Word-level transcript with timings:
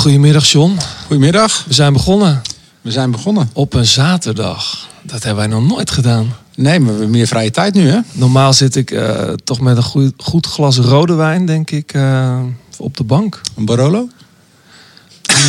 Goedemiddag 0.00 0.50
John. 0.50 0.76
Goedemiddag. 1.06 1.64
We 1.66 1.74
zijn 1.74 1.92
begonnen 1.92 2.42
We 2.80 2.90
zijn 2.90 3.10
begonnen. 3.10 3.50
op 3.52 3.74
een 3.74 3.86
zaterdag. 3.86 4.88
Dat 5.02 5.22
hebben 5.22 5.48
wij 5.48 5.58
nog 5.58 5.68
nooit 5.68 5.90
gedaan. 5.90 6.36
Nee, 6.54 6.78
maar 6.78 6.86
we 6.86 6.92
hebben 6.92 7.10
meer 7.10 7.26
vrije 7.26 7.50
tijd 7.50 7.74
nu, 7.74 7.88
hè? 7.88 7.98
Normaal 8.12 8.52
zit 8.52 8.76
ik 8.76 8.90
eh, 8.90 9.32
toch 9.44 9.60
met 9.60 9.76
een 9.76 9.82
goed, 9.82 10.12
goed 10.16 10.46
glas 10.46 10.78
rode 10.78 11.14
wijn, 11.14 11.46
denk 11.46 11.70
ik, 11.70 11.92
eh, 11.92 12.40
op 12.78 12.96
de 12.96 13.04
bank. 13.04 13.40
Een 13.56 13.64
Barolo? 13.64 14.08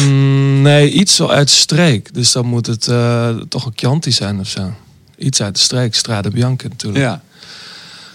Mm, 0.05 0.61
nee, 0.61 0.91
iets 0.91 1.15
zo 1.15 1.27
uit 1.27 1.47
de 1.47 1.53
streek. 1.53 2.13
Dus 2.13 2.31
dan 2.31 2.45
moet 2.45 2.65
het 2.65 2.87
eh, 2.87 3.29
toch 3.29 3.65
een 3.65 3.73
Chianti 3.75 4.11
zijn 4.11 4.39
of 4.39 4.47
zo. 4.47 4.71
Iets 5.17 5.41
uit 5.41 5.55
de 5.55 5.61
streek, 5.61 5.95
Strade 5.95 6.29
Bianca 6.29 6.67
natuurlijk. 6.67 7.03
Ja. 7.03 7.21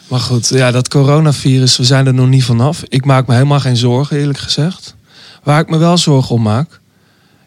Maar 0.08 0.20
goed, 0.20 0.48
ja, 0.48 0.70
dat 0.70 0.88
coronavirus, 0.88 1.76
we 1.76 1.84
zijn 1.84 2.06
er 2.06 2.14
nog 2.14 2.28
niet 2.28 2.44
vanaf. 2.44 2.82
Ik 2.88 3.04
maak 3.04 3.26
me 3.26 3.34
helemaal 3.34 3.60
geen 3.60 3.76
zorgen, 3.76 4.16
eerlijk 4.16 4.38
gezegd. 4.38 4.95
Waar 5.46 5.60
ik 5.60 5.68
me 5.70 5.76
wel 5.76 5.98
zorgen 5.98 6.34
om 6.34 6.42
maak... 6.42 6.80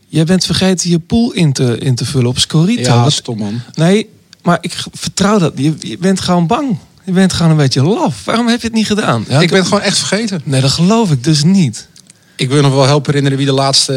Jij 0.08 0.24
bent 0.24 0.46
vergeten 0.46 0.90
je 0.90 1.00
pool 1.00 1.32
in 1.32 1.54
te, 1.54 1.78
in 1.78 1.96
te 1.96 2.06
vullen 2.06 2.30
op 2.30 2.40
Scorito. 2.40 2.82
Ja, 2.94 3.10
stom 3.10 3.38
man. 3.38 3.62
Nee, 3.74 4.10
maar 4.42 4.58
ik 4.62 4.76
vertrouw 4.94 5.38
dat. 5.40 5.54
Je, 5.56 5.74
je 5.80 5.98
bent 5.98 6.20
gewoon 6.20 6.48
bang. 6.48 6.78
Je 7.04 7.12
bent 7.12 7.34
gewoon 7.34 7.52
een 7.52 7.58
beetje 7.58 7.84
laf. 7.84 8.26
Waarom 8.26 8.48
heb 8.48 8.62
je 8.62 8.68
het 8.68 8.76
niet 8.76 8.86
gedaan? 8.88 9.26
Ja, 9.28 9.40
ik 9.40 9.50
ben 9.50 9.58
het 9.58 9.68
gewoon 9.68 9.84
echt 9.84 9.98
vergeten. 9.98 10.42
Nee, 10.44 10.62
dat 10.62 10.72
geloof 10.72 11.12
ik 11.12 11.24
dus 11.24 11.44
niet. 11.44 11.88
Ik 12.36 12.50
wil 12.50 12.62
nog 12.62 12.74
wel 12.74 12.86
helpen 12.86 13.06
herinneren 13.08 13.38
wie 13.38 13.48
de 13.48 13.54
laatste 13.54 13.94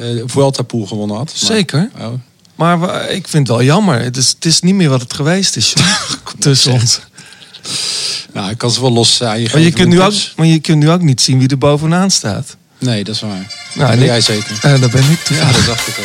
eh 0.00 0.22
Vuelta 0.26 0.62
pool 0.62 0.86
gewonnen 0.86 1.16
had. 1.16 1.26
Maar- 1.40 1.50
Zeker. 1.52 1.90
Oh. 1.98 2.12
Maar 2.54 3.10
ik 3.10 3.28
vind 3.28 3.48
het 3.48 3.56
wel 3.56 3.66
jammer. 3.66 4.00
Het 4.02 4.16
is, 4.16 4.28
het 4.28 4.44
is 4.44 4.60
niet 4.60 4.74
meer 4.74 4.88
wat 4.88 5.00
het 5.00 5.12
geweest 5.14 5.56
is. 5.56 5.74
Tussen 6.38 6.72
ons. 6.72 7.00
Nou, 8.32 8.50
ik 8.50 8.58
kan 8.58 8.70
ze 8.70 8.80
wel 8.80 8.92
los 8.92 9.22
aan 9.22 9.40
je 9.40 9.48
Maar 9.52 9.58
je, 9.60 9.64
geven, 9.64 9.72
kunt 9.72 9.88
nu 9.88 10.00
ook, 10.02 10.10
tips. 10.10 10.32
maar 10.36 10.46
je 10.46 10.58
kunt 10.58 10.78
nu 10.78 10.90
ook 10.90 11.02
niet 11.02 11.20
zien 11.20 11.38
wie 11.38 11.48
er 11.48 11.58
bovenaan 11.58 12.10
staat. 12.10 12.56
Nee, 12.78 13.04
dat 13.04 13.14
is 13.14 13.20
waar. 13.20 13.30
Nou, 13.72 13.90
dat 13.90 13.98
en 13.98 14.04
jij 14.04 14.20
zeker. 14.20 14.56
Eh, 14.62 14.80
dat 14.80 14.90
ben 14.90 15.10
ik 15.10 15.28
Ja, 15.28 15.52
dat 15.52 15.64
dacht 15.66 15.86
ik 15.86 15.96
al. 15.98 16.04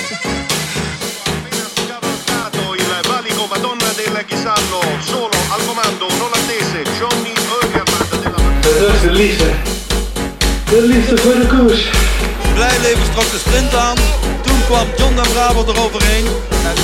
Dat 8.79 8.93
is 8.93 9.01
de 9.01 9.12
liefde. 9.12 9.49
De 10.70 10.82
liefde 10.82 11.18
voor 11.18 11.34
de 11.34 11.48
koers. 11.48 11.90
Blijleven 12.54 13.12
trok 13.13 13.32
de 13.32 13.40
sprint 13.45 13.76
aan. 13.76 13.98
Toen 14.41 14.65
kwam 14.65 14.88
John 14.98 15.15
den 15.15 15.27
Braber 15.34 15.70
eroverheen. 15.70 16.26
En 16.70 16.76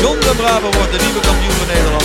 John 0.00 0.18
den 0.20 0.36
Braber 0.36 0.70
wordt 0.76 0.92
de 0.92 0.98
nieuwe 1.04 1.20
kampioen 1.20 1.52
van 1.52 1.66
Nederland. 1.66 2.04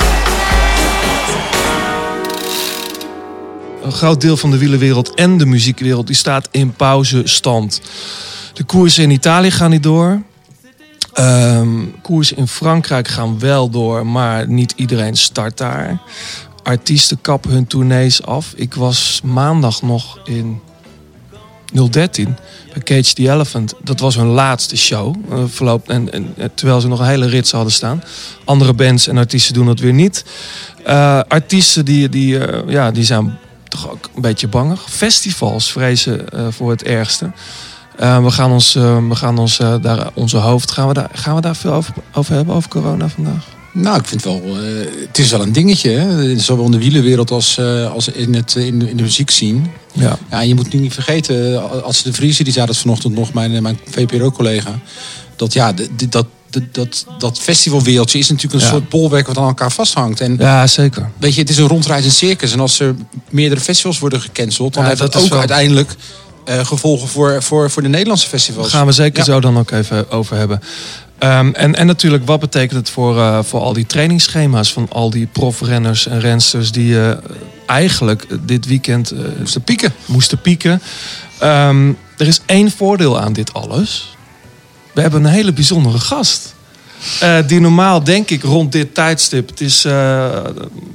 Een 3.81 3.91
groot 3.91 4.21
deel 4.21 4.37
van 4.37 4.51
de 4.51 4.57
wielerwereld 4.57 5.13
en 5.13 5.37
de 5.37 5.45
muziekwereld 5.45 6.07
die 6.07 6.15
staat 6.15 6.47
in 6.51 6.73
pauzestand. 6.73 7.81
De 8.53 8.63
koersen 8.63 9.03
in 9.03 9.09
Italië 9.11 9.51
gaan 9.51 9.69
niet 9.69 9.83
door. 9.83 10.21
Ehm 11.13 11.69
koersen 12.01 12.37
in 12.37 12.47
Frankrijk 12.47 13.07
gaan 13.07 13.39
wel 13.39 13.69
door, 13.69 14.07
maar 14.07 14.47
niet 14.47 14.73
iedereen 14.75 15.17
start 15.17 15.57
daar. 15.57 16.01
Artiesten 16.63 17.21
kappen 17.21 17.51
hun 17.51 17.67
tournees 17.67 18.23
af. 18.23 18.53
Ik 18.55 18.73
was 18.73 19.21
maandag 19.23 19.81
nog 19.81 20.19
in 20.23 20.61
013 21.89 22.35
bij 22.73 22.83
Cage 22.83 23.13
the 23.13 23.31
Elephant. 23.31 23.73
Dat 23.83 23.99
was 23.99 24.15
hun 24.15 24.27
laatste 24.27 24.77
show. 24.77 25.15
eh, 25.29 25.43
verloopt, 25.47 25.89
en, 25.89 26.11
en, 26.11 26.33
en 26.37 26.51
terwijl 26.53 26.81
ze 26.81 26.87
nog 26.87 26.99
een 26.99 27.05
hele 27.05 27.27
rits 27.27 27.51
hadden 27.51 27.71
staan. 27.71 28.03
Andere 28.45 28.73
bands 28.73 29.07
en 29.07 29.17
artiesten 29.17 29.53
doen 29.53 29.65
dat 29.65 29.79
weer 29.79 29.93
niet. 29.93 30.25
Eh, 30.83 31.19
artiesten 31.27 31.85
die, 31.85 32.09
die, 32.09 32.39
eh, 32.39 32.69
ja, 32.71 32.91
die 32.91 33.03
zijn 33.03 33.37
toch 33.71 33.91
ook 33.91 34.09
een 34.15 34.21
beetje 34.21 34.47
bangig. 34.47 34.85
Festivals 34.89 35.71
vrezen 35.71 36.29
eh, 36.29 36.47
voor 36.49 36.69
het 36.69 36.83
ergste. 36.83 37.31
Eh, 37.97 38.23
we 38.23 38.31
gaan 38.31 38.51
ons, 38.51 38.75
eh, 38.75 39.07
we 39.07 39.15
gaan 39.15 39.37
ons 39.37 39.57
daar, 39.81 40.09
onze 40.13 40.37
hoofd, 40.37 40.71
gaan 40.71 40.87
we 40.87 40.93
daar, 40.93 41.09
gaan 41.13 41.35
we 41.35 41.41
daar 41.41 41.55
veel 41.55 41.73
over, 41.73 41.93
over 42.13 42.33
hebben, 42.33 42.55
over 42.55 42.69
corona 42.69 43.09
vandaag? 43.09 43.45
Nou, 43.73 43.99
ik 43.99 44.05
vind 44.05 44.23
wel, 44.23 44.41
het 45.07 45.17
is 45.17 45.31
wel 45.31 45.41
een 45.41 45.51
dingetje, 45.51 45.89
hè? 45.89 46.39
Zowel 46.39 46.65
in 46.65 46.71
de 46.71 46.77
wielerwereld 46.77 47.31
als, 47.31 47.59
als 47.93 48.07
in, 48.07 48.33
het, 48.33 48.55
in, 48.55 48.79
de, 48.79 48.89
in 48.89 48.97
de 48.97 49.03
muziek 49.03 49.31
zien. 49.31 49.67
Ja. 49.93 50.17
Ja, 50.29 50.39
en 50.41 50.47
je 50.47 50.55
moet 50.55 50.73
nu 50.73 50.79
niet 50.79 50.93
vergeten, 50.93 51.83
als 51.83 52.03
de 52.03 52.13
Vriezen, 52.13 52.43
die 52.43 52.53
zei 52.53 52.65
dat 52.65 52.77
vanochtend 52.77 53.15
nog, 53.15 53.33
mijn, 53.33 53.61
mijn 53.61 53.79
VPRO-collega, 53.89 54.79
dat 55.35 55.53
ja, 55.53 55.73
de- 55.73 56.25
dat, 56.51 56.63
dat, 56.71 57.05
dat 57.17 57.39
festivalwereldje 57.39 58.19
is 58.19 58.29
natuurlijk 58.29 58.61
een 58.63 58.67
Ja. 58.67 58.73
soort 58.73 58.89
bolwerk 58.89 59.27
wat 59.27 59.37
aan 59.37 59.47
elkaar 59.47 59.71
vasthangt. 59.71 60.21
En 60.21 60.35
ja, 60.39 60.67
zeker. 60.67 61.09
weet 61.17 61.33
je, 61.33 61.41
het 61.41 61.49
is 61.49 61.57
een 61.57 61.67
rondreizend 61.67 62.13
circus. 62.13 62.53
En 62.53 62.59
als 62.59 62.79
er 62.79 62.95
meerdere 63.29 63.61
festivals 63.61 63.99
worden 63.99 64.21
gecanceld, 64.21 64.73
dan 64.73 64.83
Ja, 64.83 64.89
heeft 64.89 65.01
dat 65.01 65.15
ook 65.15 65.29
wel- 65.29 65.39
uiteindelijk 65.39 65.95
eh, 66.45 66.65
gevolgen 66.65 67.07
voor, 67.07 67.43
voor, 67.43 67.71
voor 67.71 67.81
de 67.81 67.87
Nederlandse 67.89 68.29
Daar 68.29 68.39
festivals. 68.39 68.69
gaan 68.69 68.85
we 68.85 68.91
zeker 68.91 69.17
Ja. 69.17 69.23
zo 69.23 69.39
dan 69.39 69.57
ook 69.57 69.71
even 69.71 70.11
over 70.11 70.37
hebben. 70.37 70.61
Ehm, 71.19 71.49
en, 71.53 71.75
en 71.75 71.85
natuurlijk, 71.85 72.25
wat 72.25 72.39
betekent 72.39 72.79
het 72.79 72.89
voor, 72.89 73.17
eh, 73.17 73.39
voor 73.43 73.59
al 73.61 73.73
die 73.73 73.85
trainingsschema's 73.85 74.73
van 74.73 74.87
al 74.89 75.09
die 75.09 75.25
profrenners 75.31 76.07
en 76.07 76.19
rensters 76.19 76.71
die 76.71 77.01
eh, 77.01 77.17
eigenlijk 77.65 78.27
dit 78.45 78.65
weekend 78.65 79.13
Moesten 79.39 79.61
pieken. 79.61 79.93
moesten 80.05 80.41
pieken. 80.41 80.81
Ehm, 81.39 81.87
er 82.17 82.27
is 82.27 82.41
één 82.45 82.71
voordeel 82.71 83.19
aan 83.19 83.33
dit 83.33 83.53
alles. 83.53 84.15
We 84.93 85.01
hebben 85.01 85.23
een 85.23 85.31
hele 85.31 85.53
bijzondere 85.53 85.99
gast. 85.99 86.53
Eh, 87.19 87.37
die 87.47 87.59
normaal, 87.59 88.03
denk 88.03 88.29
ik, 88.29 88.43
rond 88.43 88.71
dit 88.71 88.93
tijdstip. 88.95 89.49
Het 89.49 89.61
is 89.61 89.85
eh, 89.85 90.29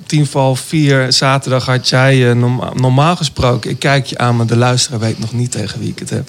tien 0.07 0.27
voor 0.27 0.41
half 0.41 0.61
vier. 0.61 1.13
Zaterdag 1.13 1.67
had 1.67 1.89
jij 1.89 2.29
eh, 2.31 2.37
norma- 2.37 2.73
normaal 2.75 3.17
gesproken. 3.17 3.71
Ik 3.71 3.79
kijk 3.79 4.07
je 4.07 4.19
aan, 4.19 4.37
maar 4.37 4.47
de 4.47 4.57
luisteraar 4.57 5.01
weet 5.01 5.19
nog 5.19 5.33
niet 5.33 5.51
tegen 5.51 5.81
wie 5.81 5.89
ik 5.91 5.99
het 5.99 6.11
heb. 6.11 6.29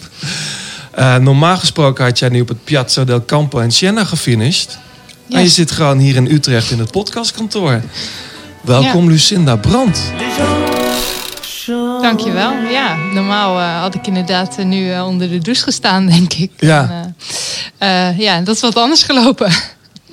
Eh, 0.92 1.16
normaal 1.16 1.58
gesproken 1.58 2.04
had 2.06 2.20
jij 2.20 2.30
nu 2.30 2.42
op 2.42 2.48
het 2.48 2.64
Piazza 2.64 3.04
del 3.04 3.26
Campo 3.26 3.60
in 3.60 3.72
Siena 3.72 4.04
gefinished. 4.06 4.78
En 5.30 5.42
je 5.42 5.50
zit 5.50 5.72
gewoon 5.72 5.98
hier 5.98 6.16
in 6.16 6.32
Utrecht 6.32 6.72
in 6.72 6.80
het 6.80 6.92
podcastkantoor. 6.92 7.82
Welkom 8.62 9.10
Lucinda 9.10 9.56
Brandt. 9.56 10.00
Dankjewel. 12.02 12.52
Ja, 12.72 12.96
normaal 13.14 13.60
eh, 13.60 13.82
had 13.82 13.96
ik 13.96 14.08
inderdaad 14.08 14.58
eh, 14.58 14.66
nu 14.66 14.92
eh, 14.92 15.06
onder 15.06 15.30
de 15.30 15.38
douche 15.38 15.64
gestaan, 15.64 16.06
denk 16.16 16.34
ik. 16.34 16.52
Ja. 16.58 16.90
En, 16.90 17.16
eh, 17.78 18.08
eh, 18.08 18.20
ja, 18.20 18.42
dat 18.42 18.56
is 18.56 18.62
wat 18.62 18.76
anders 18.76 19.04
gelopen. 19.04 19.52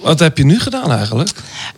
Wat 0.01 0.19
heb 0.19 0.39
je 0.39 0.45
nu 0.45 0.61
gedaan 0.61 0.93
eigenlijk? 0.93 1.31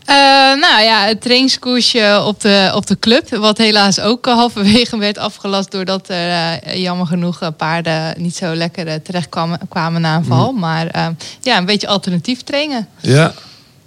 Eh, 0.04 0.16
nou 0.60 0.82
ja, 0.82 1.04
het 1.04 1.20
trainingskoersje 1.20 2.22
op 2.24 2.40
de, 2.40 2.70
op 2.74 2.86
de 2.86 2.98
club. 2.98 3.28
Wat 3.36 3.58
helaas 3.58 4.00
ook 4.00 4.26
halverwege 4.26 4.98
werd 4.98 5.18
afgelast. 5.18 5.70
Doordat 5.70 6.08
er 6.08 6.78
jammer 6.78 7.06
genoeg 7.06 7.56
paarden 7.56 8.14
niet 8.16 8.36
zo 8.36 8.54
lekker 8.54 9.02
terecht 9.02 9.28
kwamen, 9.28 9.58
kwamen 9.68 10.00
na 10.00 10.16
een 10.16 10.24
val. 10.24 10.52
Maar 10.52 11.14
ja, 11.40 11.56
een 11.58 11.64
beetje 11.64 11.86
alternatief 11.86 12.42
trainen. 12.42 12.88
Ja. 13.00 13.32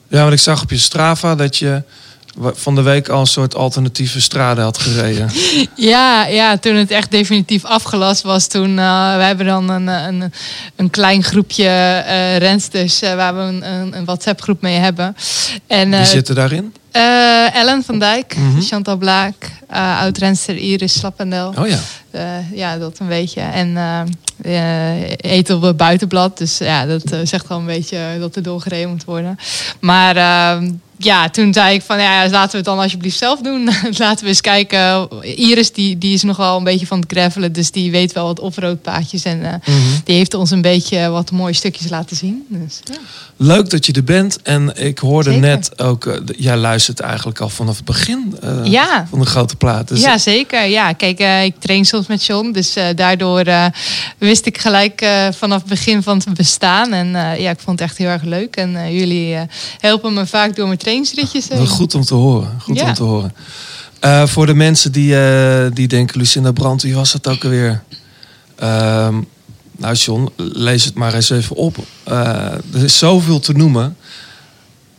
ja, 0.07 0.21
want 0.21 0.33
ik 0.33 0.39
zag 0.39 0.61
op 0.61 0.69
je 0.69 0.77
Strava 0.77 1.35
dat 1.35 1.57
je 1.57 1.83
van 2.37 2.75
de 2.75 2.81
week 2.81 3.09
al 3.09 3.19
een 3.19 3.25
soort 3.25 3.55
alternatieve 3.55 4.21
straden 4.21 4.63
had 4.63 4.77
gereden. 4.77 5.29
Ja, 5.75 6.25
ja, 6.25 6.57
toen 6.57 6.75
het 6.75 6.91
echt 6.91 7.11
definitief 7.11 7.65
afgelast 7.65 8.21
was, 8.21 8.47
toen 8.47 8.69
uh, 8.69 9.15
we 9.15 9.23
hebben 9.23 9.45
dan 9.45 9.69
een, 9.69 9.87
een, 9.87 10.33
een 10.75 10.89
klein 10.89 11.23
groepje 11.23 11.63
uh, 11.63 12.37
rensters 12.37 13.03
uh, 13.03 13.15
waar 13.15 13.35
we 13.35 13.41
een, 13.41 13.97
een, 13.97 14.05
WhatsApp 14.05 14.41
groep 14.41 14.61
mee 14.61 14.77
hebben. 14.77 15.15
En, 15.67 15.89
Wie 15.89 16.05
zitten 16.05 16.35
daarin? 16.35 16.73
Ellen 17.53 17.83
van 17.83 17.99
Dijk, 17.99 18.35
mm 18.37 18.51
-hmm. 18.51 18.61
Chantal 18.61 18.97
Blaak, 18.97 19.35
oud-renster 19.69 20.55
Iris 20.55 20.99
Slappendel. 20.99 21.53
Oh 21.57 21.67
ja. 21.67 21.79
Ja, 22.53 22.77
dat 22.77 22.99
een 22.99 23.07
beetje. 23.07 23.41
En 23.41 23.69
uh, 24.45 25.09
eet 25.17 25.49
op 25.49 25.61
het 25.61 25.77
buitenblad. 25.77 26.37
Dus 26.37 26.57
ja, 26.57 26.85
dat 26.85 27.03
zegt 27.23 27.47
wel 27.47 27.57
een 27.57 27.65
beetje 27.65 28.17
dat 28.19 28.35
er 28.35 28.43
doorgereden 28.43 28.89
moet 28.89 29.03
worden. 29.03 29.39
Maar 29.79 30.15
ja, 31.01 31.29
toen 31.29 31.53
zei 31.53 31.73
ik 31.75 31.81
van 31.81 31.99
ja, 32.01 32.29
laten 32.29 32.51
we 32.51 32.57
het 32.57 32.65
dan 32.65 32.79
alsjeblieft 32.79 33.17
zelf 33.17 33.39
doen. 33.41 33.69
laten 33.97 34.23
we 34.23 34.29
eens 34.29 34.41
kijken. 34.41 35.07
Iris 35.35 35.71
die, 35.73 35.97
die 35.97 36.13
is 36.13 36.23
nog 36.23 36.37
wel 36.37 36.57
een 36.57 36.63
beetje 36.63 36.85
van 36.87 36.99
het 36.99 37.11
gravelen, 37.11 37.51
dus 37.53 37.71
die 37.71 37.91
weet 37.91 38.13
wel 38.13 38.25
wat 38.25 38.39
offroadpaadjes. 38.39 39.23
En 39.23 39.43
eh, 39.45 39.53
Mhm. 39.65 39.77
die 40.03 40.15
heeft 40.15 40.33
ons 40.33 40.51
een 40.51 40.61
beetje 40.61 41.09
wat 41.09 41.31
mooie 41.31 41.53
stukjes 41.53 41.89
laten 41.89 42.15
zien. 42.15 42.45
Dus, 42.49 42.79
ja. 42.83 42.95
Leuk 43.37 43.69
dat 43.69 43.85
je 43.85 43.91
er 43.93 44.03
bent. 44.03 44.41
En 44.41 44.71
ik 44.75 44.99
hoorde 44.99 45.31
Zeker. 45.31 45.47
net 45.47 45.79
ook, 45.79 46.05
eh, 46.05 46.15
jij 46.37 46.57
luistert 46.57 46.99
eigenlijk 46.99 47.39
al 47.39 47.49
vanaf 47.49 47.75
het 47.75 47.85
begin 47.85 48.35
eh, 48.41 48.59
Ja. 48.63 49.07
van 49.09 49.19
de 49.19 49.25
grote 49.25 49.55
plaat. 49.55 49.87
Dus 49.87 50.01
ja, 50.01 50.17
zeker. 50.17 50.65
Ja, 50.65 50.93
kijk, 50.93 51.19
ik 51.45 51.59
train 51.59 51.85
soms 51.85 52.07
met 52.07 52.25
John. 52.25 52.51
Dus 52.51 52.73
daardoor 52.95 53.43
wist 54.17 54.45
ik 54.45 54.57
gelijk 54.57 55.05
vanaf 55.31 55.59
het 55.59 55.69
begin 55.69 56.03
van 56.03 56.17
het 56.25 56.33
bestaan. 56.33 56.93
En 56.93 57.07
ja, 57.41 57.49
ik 57.49 57.59
vond 57.59 57.79
het 57.79 57.89
echt 57.89 57.97
heel 57.97 58.07
erg 58.07 58.23
leuk. 58.23 58.55
En 58.55 58.93
jullie 58.95 59.37
helpen 59.79 60.13
me 60.13 60.25
vaak 60.25 60.55
door 60.55 60.65
mijn 60.67 60.77
heen. 61.49 61.67
Goed 61.67 61.95
om 61.95 62.03
te 62.03 62.13
horen. 62.13 62.57
Goed 62.61 62.77
Ja. 62.77 62.87
om 62.87 62.93
te 62.93 63.03
horen. 63.03 63.33
Eh, 63.99 64.27
voor 64.27 64.45
de 64.45 64.53
mensen 64.53 64.91
die, 64.91 65.19
eh, 65.19 65.65
die 65.73 65.87
denken, 65.87 66.17
Lucinda 66.19 66.51
Brandt, 66.51 66.83
wie 66.83 66.95
was 66.95 67.11
dat 67.11 67.27
ook 67.27 67.43
alweer? 67.43 67.83
Ehm, 68.55 69.21
nou, 69.77 69.95
John, 69.95 70.29
lees 70.37 70.85
het 70.85 70.93
maar 70.93 71.13
eens 71.13 71.29
even 71.29 71.55
op. 71.55 71.77
Eh, 72.03 72.15
er 72.73 72.83
is 72.83 72.97
zoveel 72.97 73.39
te 73.39 73.53
noemen. 73.53 73.97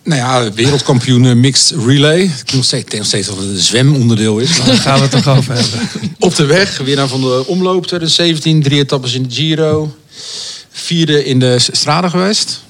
Nou 0.04 0.20
ja, 0.20 0.52
wereldkampioen 0.52 1.40
mixed 1.40 1.76
relay. 1.86 2.20
Ik 2.20 2.28
denk 2.36 2.52
nog 2.52 2.64
steeds, 2.64 2.84
denk 2.84 2.96
nog 2.98 3.06
steeds 3.06 3.26
dat 3.26 3.36
het 3.36 3.48
een 3.48 3.58
zwemonderdeel 3.58 4.38
is. 4.38 4.58
Maar 4.58 4.66
Daar 4.66 4.76
gaan 4.76 4.94
we 4.96 5.02
het 5.02 5.10
toch 5.10 5.28
over 5.36 5.54
hebben. 5.54 5.80
op 6.18 6.34
de 6.34 6.44
weg, 6.46 6.78
winnaar 6.78 7.08
van 7.08 7.20
de 7.20 7.44
omloop 7.46 7.86
2017. 7.86 8.62
Drie 8.62 8.78
etappes 8.78 9.14
in 9.14 9.22
de 9.22 9.34
Giro. 9.34 9.96
Vierde 10.70 11.24
in 11.24 11.38
de 11.38 11.58
Strade 11.58 12.10
geweest. 12.10 12.62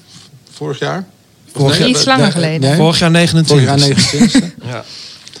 Vorig 0.51 0.79
jaar. 0.79 1.05
Vorig 1.53 1.79
nee? 1.79 1.89
Iets 1.89 2.05
langer 2.05 2.31
geleden. 2.31 2.61
Nee? 2.69 2.75
Vorig 2.77 2.99
jaar 2.99 3.11
29. 3.11 3.47
Vorig 3.57 3.65
jaar 3.81 3.95
29. 3.95 4.51
Ja. 4.71 4.83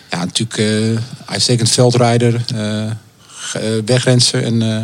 Ja, 0.09 0.25
natuurlijk 0.25 0.57
uh, 0.57 0.97
uitstekend 1.25 1.69
veldrijder, 1.69 2.33
eh, 2.55 2.83
ge- 3.27 3.59
eh, 3.59 3.71
wegrenser. 3.85 4.43
En, 4.43 4.61
eh 4.61 4.81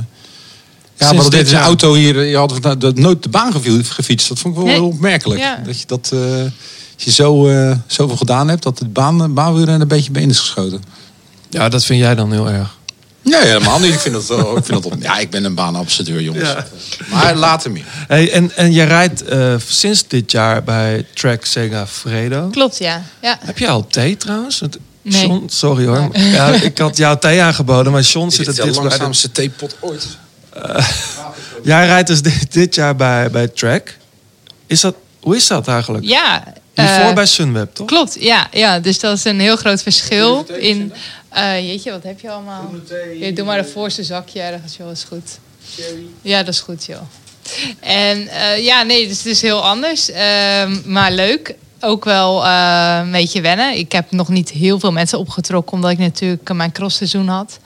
ja, 0.98 1.16
wat 1.16 1.32
dit 1.32 1.46
een 1.46 1.52
jaar. 1.54 1.64
auto 1.64 1.94
hier, 1.94 2.24
je 2.24 2.38
had 2.38 2.58
dat- 2.62 2.82
dat 2.82 2.96
nooit 2.96 3.24
de 3.24 3.30
baan 3.30 3.54
gefietst. 3.84 4.28
Dat 4.28 4.40
vond 4.40 4.54
ik 4.54 4.60
wel 4.60 4.70
Nee. 4.70 4.80
heel 4.80 4.88
opmerkelijk. 4.88 5.40
Ja. 5.40 5.62
Dat 5.66 5.80
je 5.80 5.86
dat, 5.88 6.10
eh, 6.14 6.20
als 6.96 7.04
je 7.04 7.12
zo, 7.12 7.48
eh, 7.48 7.76
zoveel 7.88 8.18
gedaan 8.18 8.48
hebt, 8.48 8.64
dat 8.64 8.80
het 8.80 8.94
baan, 8.94 9.34
baanwielrennen 9.34 9.82
een 9.82 9.88
beetje 9.88 10.12
bij 10.12 10.24
is 10.24 10.40
geschoten. 10.40 10.82
ja, 11.50 11.70
dat 11.70 11.86
vind 11.86 12.00
jij 12.00 12.16
dan 12.16 12.32
heel 12.32 12.50
erg. 12.50 12.77
Nee, 13.30 13.46
helemaal 13.46 13.80
niet. 13.80 13.94
Ik 13.94 14.00
vind 14.00 14.14
dat 14.14 14.28
wel. 14.28 14.58
Ik, 14.58 14.66
vind 14.66 14.84
dat, 14.84 14.94
op- 14.94 15.02
ja, 15.02 15.18
ik 15.18 15.30
ben 15.30 15.44
een 15.44 15.56
baanambassadeur, 15.56 16.22
jongens. 16.22 16.50
Ja. 16.50 16.66
Maar 17.10 17.36
later 17.36 17.72
meer. 17.72 17.84
Hey, 18.08 18.32
en, 18.32 18.52
en 18.56 18.72
jij 18.72 18.86
rijdt 18.86 19.24
eh, 19.24 19.54
sinds 19.68 20.08
dit 20.08 20.32
jaar 20.32 20.64
bij 20.64 21.06
Track 21.14 21.46
Sega 21.46 21.88
Fredo. 21.88 22.48
Klopt, 22.48 22.78
ja. 22.78 23.04
ja. 23.22 23.38
Heb 23.42 23.58
jij 23.58 23.70
al 23.70 23.88
thee 23.88 24.18
trouwens? 24.18 24.62
Nee. 25.02 25.28
John, 25.28 25.44
sorry 25.48 25.86
hoor. 25.86 26.10
Ja, 26.14 26.48
ik 26.54 26.78
had 26.78 26.98
jou 26.98 27.20
thee 27.20 27.42
aangeboden, 27.42 27.92
maar 27.92 28.02
John 28.02 28.30
zit 28.30 28.46
Dit 28.46 28.58
het 28.58 28.66
is 28.66 28.76
de 28.76 28.82
langzaamste 28.82 29.32
theepot 29.32 29.76
ooit. 29.80 30.08
Jij 31.64 31.86
rijdt 31.86 32.08
dus 32.08 32.22
dit, 32.22 32.54
dit 32.54 32.76
jaar 32.76 32.96
bij, 32.96 33.32
bij 33.32 33.48
Track. 33.48 33.98
Is 34.68 34.82
dat, 34.82 34.96
hoe 35.20 35.36
is 35.36 35.48
dat 35.48 35.68
eigenlijk? 35.68 36.06
Ja. 36.06 36.44
Hiervoor 36.74 37.10
eh, 37.10 37.14
bij 37.14 37.26
Sunweb, 37.26 37.74
toch? 37.74 37.88
Klopt, 37.88 38.18
ja, 38.20 38.48
ja. 38.52 38.80
Dus 38.80 39.00
dat 39.00 39.18
is 39.18 39.24
een 39.24 39.40
heel 39.40 39.56
groot 39.56 39.82
verschil 39.82 40.46
in. 40.60 40.94
Eh, 41.30 41.68
jeetje, 41.68 41.92
wat 41.92 42.04
heb 42.04 42.20
je 42.20 42.30
allemaal? 42.30 42.72
Ja, 43.14 43.32
doe 43.32 43.46
maar 43.46 43.62
de 43.62 43.68
voorste 43.68 44.04
zakje 44.04 44.42
ergens, 44.42 44.78
joh, 44.78 44.92
is 44.92 45.04
goed. 45.04 45.40
Ja, 46.22 46.44
dat 46.44 46.54
is 46.54 46.60
goed, 46.60 46.86
joh. 46.86 47.02
En 47.80 48.28
eh, 48.28 48.64
ja, 48.64 48.84
nee, 48.84 49.08
dus 49.08 49.18
het 49.18 49.26
is 49.26 49.42
heel 49.42 49.64
anders. 49.64 50.10
Ehm, 50.10 50.92
maar 50.92 51.12
leuk. 51.12 51.56
Ook 51.80 52.06
wel 52.06 52.46
eh, 52.46 52.98
een 53.02 53.12
beetje 53.12 53.42
wennen. 53.42 53.78
Ik 53.78 53.92
heb 53.92 54.12
nog 54.12 54.28
niet 54.30 54.50
heel 54.50 54.80
veel 54.80 54.92
mensen 54.92 55.20
opgetrokken, 55.20 55.74
omdat 55.74 55.92
ik 55.92 55.98
natuurlijk 55.98 56.50
eh, 56.50 56.56
mijn 56.56 56.72
crossseizoen 56.72 57.28
had. 57.28 57.60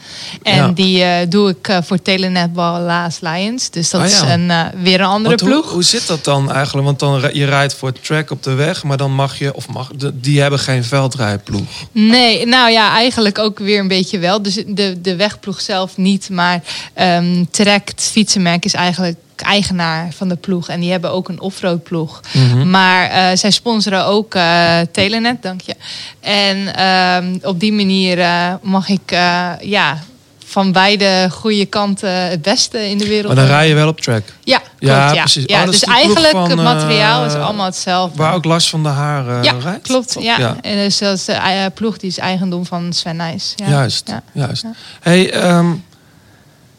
En 0.44 0.56
Ja. 0.56 0.68
die 0.68 1.04
eh, 1.04 1.30
doe 1.30 1.50
ik 1.50 1.80
voor 1.84 2.02
Telenetbal 2.02 2.80
Laas 2.80 3.20
Lions. 3.20 3.70
Dus 3.70 3.90
dat 3.90 4.02
Ah, 4.02 4.08
is 4.08 4.20
een, 4.22 4.52
weer 4.82 5.00
een 5.00 5.06
andere 5.06 5.36
Want 5.36 5.42
hoe, 5.42 5.50
ploeg. 5.50 5.72
hoe 5.72 5.84
zit 5.84 6.08
dat 6.08 6.24
dan 6.24 6.52
eigenlijk? 6.52 6.86
Want 6.86 7.00
dan, 7.00 7.30
je 7.34 7.46
rijdt 7.46 7.74
voor 7.76 7.92
Track 7.92 8.32
op 8.32 8.44
de 8.44 8.54
weg, 8.54 8.84
maar 8.84 8.98
dan 8.98 9.14
mag 9.14 9.40
je, 9.40 9.56
of 9.56 9.68
mag, 9.68 9.92
die 10.14 10.42
hebben 10.42 10.60
geen 10.60 10.84
veldrijploeg. 10.84 11.62
Nee, 11.92 12.46
nou 12.46 12.72
ja, 12.72 12.92
eigenlijk 12.92 13.40
ook 13.40 13.60
weer 13.60 13.80
een 13.80 13.88
beetje 13.88 14.20
wel. 14.20 14.42
Dus 14.42 14.64
de, 14.68 15.02
de 15.02 15.16
wegploeg 15.16 15.62
zelf 15.62 15.98
niet. 15.98 16.30
Maar 16.30 16.62
Trek, 17.52 17.88
het 17.90 18.02
fietsenmerk, 18.12 18.66
is 18.66 18.74
eigenlijk 18.74 19.18
eigenaar 19.42 20.12
van 20.16 20.28
de 20.28 20.36
ploeg. 20.36 20.70
En 20.70 20.80
die 20.80 20.92
hebben 20.92 21.12
ook 21.12 21.30
een 21.30 21.40
offroad 21.42 21.84
ploeg. 21.84 22.22
Maar 22.66 23.10
eh, 23.10 23.38
zij 23.38 23.52
sponsoren 23.52 24.06
ook 24.06 24.36
eh, 24.36 24.78
Telenet, 24.92 25.42
dank 25.42 25.62
je. 25.62 25.76
En 26.20 26.76
ehm, 26.76 27.38
op 27.42 27.60
die 27.60 27.74
manier 27.74 28.20
eh, 28.20 28.54
mag 28.62 28.90
ik 28.90 29.12
ja, 29.62 29.98
van 30.46 30.72
beide 30.72 31.28
goede 31.32 31.66
kanten 31.66 32.10
het 32.30 32.42
beste 32.42 32.90
in 32.90 32.98
de 32.98 33.08
wereld. 33.08 33.28
Maar 33.28 33.36
dan 33.36 33.54
rij 33.56 33.68
je 33.68 33.74
wel 33.74 33.88
op 33.88 34.02
Track. 34.02 34.24
Ja, 34.44 34.58
klopt, 34.58 34.72
Ja, 34.80 35.14
ja. 35.14 35.20
precies. 35.22 35.44
ja. 35.46 35.60
Oh, 35.60 35.66
dus 35.66 35.84
eigenlijk 35.84 36.32
van, 36.32 36.50
het 36.50 36.62
materiaal 36.62 37.26
is 37.26 37.34
allemaal 37.34 37.66
hetzelfde. 37.66 38.18
Waar 38.18 38.34
ook 38.34 38.46
Lars 38.46 38.70
van 38.70 38.84
der 38.84 38.92
Haar 38.92 39.44
ja, 39.44 39.54
rijdt. 39.60 39.88
klopt. 39.88 40.16
Ja. 40.20 40.56
En 40.62 40.76
dus 40.76 40.98
dat 40.98 41.18
is 41.18 41.26
de 41.26 41.72
ploeg 41.74 41.98
die 41.98 42.10
is 42.10 42.18
eigendom 42.18 42.66
van 42.66 42.94
Sven 42.94 43.16
Nijs. 43.16 43.54
Ja. 43.56 43.70
Juist, 43.70 44.08
Ja. 44.08 44.22
juist. 44.32 44.64
Hey, 45.02 45.32
ehm, 45.32 45.72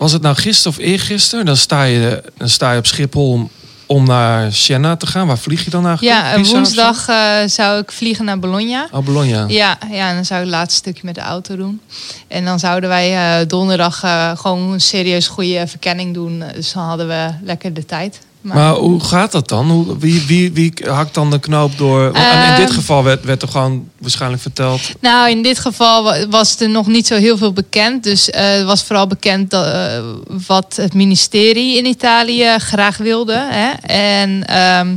was 0.03 0.13
het 0.13 0.23
nou 0.23 0.37
gisteren 0.37 0.79
of 0.79 0.85
eergisteren? 0.85 1.45
Dan 1.45 1.57
sta 1.57 1.83
je, 1.83 2.23
dan 2.37 2.49
sta 2.49 2.73
je 2.73 2.79
op 2.79 2.87
Schiphol 2.87 3.31
om, 3.31 3.51
om 3.87 4.07
naar 4.07 4.53
Siena 4.53 4.97
te 4.97 5.07
gaan. 5.07 5.27
Waar 5.27 5.39
vlieg 5.39 5.65
je 5.65 5.71
dan 5.71 5.87
eigenlijk? 5.87 6.17
Ja, 6.17 6.23
Pisa 6.23 6.41
of 6.41 6.47
zo? 6.47 6.55
woensdag 6.55 7.09
eh, 7.09 7.37
zou 7.47 7.81
ik 7.81 7.93
vliegen 7.93 8.25
naar 8.25 8.39
Bologna. 8.39 8.89
Oh, 8.91 9.05
Bologna. 9.05 9.45
Ja, 9.49 9.79
ja, 9.91 10.09
en 10.09 10.15
dan 10.15 10.25
zou 10.25 10.41
ik 10.41 10.47
het 10.47 10.55
laatste 10.55 10.79
stukje 10.79 11.03
met 11.05 11.15
de 11.15 11.21
auto 11.21 11.57
doen. 11.57 11.81
En 12.29 12.45
dan 12.45 12.59
zouden 12.59 12.89
wij 12.89 13.41
eh, 13.41 13.47
donderdag 13.49 14.03
eh, 14.03 14.31
gewoon 14.37 14.73
een 14.73 14.81
serieus 14.81 15.29
goede 15.29 15.67
verkenning 15.67 16.15
doen. 16.15 16.45
Dus 16.55 16.73
dan 16.73 16.85
hadden 16.85 17.09
we 17.09 17.31
lekker 17.43 17.75
de 17.75 17.85
tijd. 17.85 18.21
Maar, 18.43 18.57
Maar 18.57 18.73
hoe 18.75 19.01
gaat 19.05 19.33
dat 19.33 19.49
dan? 19.49 19.71
Hoe, 19.71 19.99
wie, 19.99 20.23
wie, 20.27 20.53
wie 20.53 20.73
hakt 20.85 21.15
dan 21.15 21.31
de 21.31 21.39
knoop 21.41 21.79
door? 21.79 22.05
In 22.07 22.13
dit 22.57 22.69
Ehm. 22.69 22.73
geval 22.73 23.05
werd, 23.05 23.25
werd 23.25 23.43
er 23.43 23.49
gewoon 23.49 23.89
waarschijnlijk 23.99 24.43
verteld. 24.43 24.81
Nou, 25.01 25.31
in 25.31 25.43
dit 25.43 25.59
geval 25.59 26.03
wa- 26.05 26.29
was 26.29 26.61
er 26.61 26.69
nog 26.71 26.87
niet 26.87 27.07
zo 27.07 27.15
heel 27.17 27.37
veel 27.37 27.53
bekend. 27.53 28.05
Dus 28.05 28.31
eh, 28.31 28.45
het 28.51 28.65
was 28.65 28.83
vooral 28.85 29.07
bekend 29.07 29.51
dat, 29.51 29.67
eh, 29.67 29.99
wat 30.47 30.77
het 30.77 30.95
ministerie 30.95 31.77
in 31.79 31.87
Italië 31.87 32.55
graag 32.59 32.97
wilde. 32.97 33.47
Hè? 33.51 33.71
En 33.95 34.47
ehm, 34.47 34.97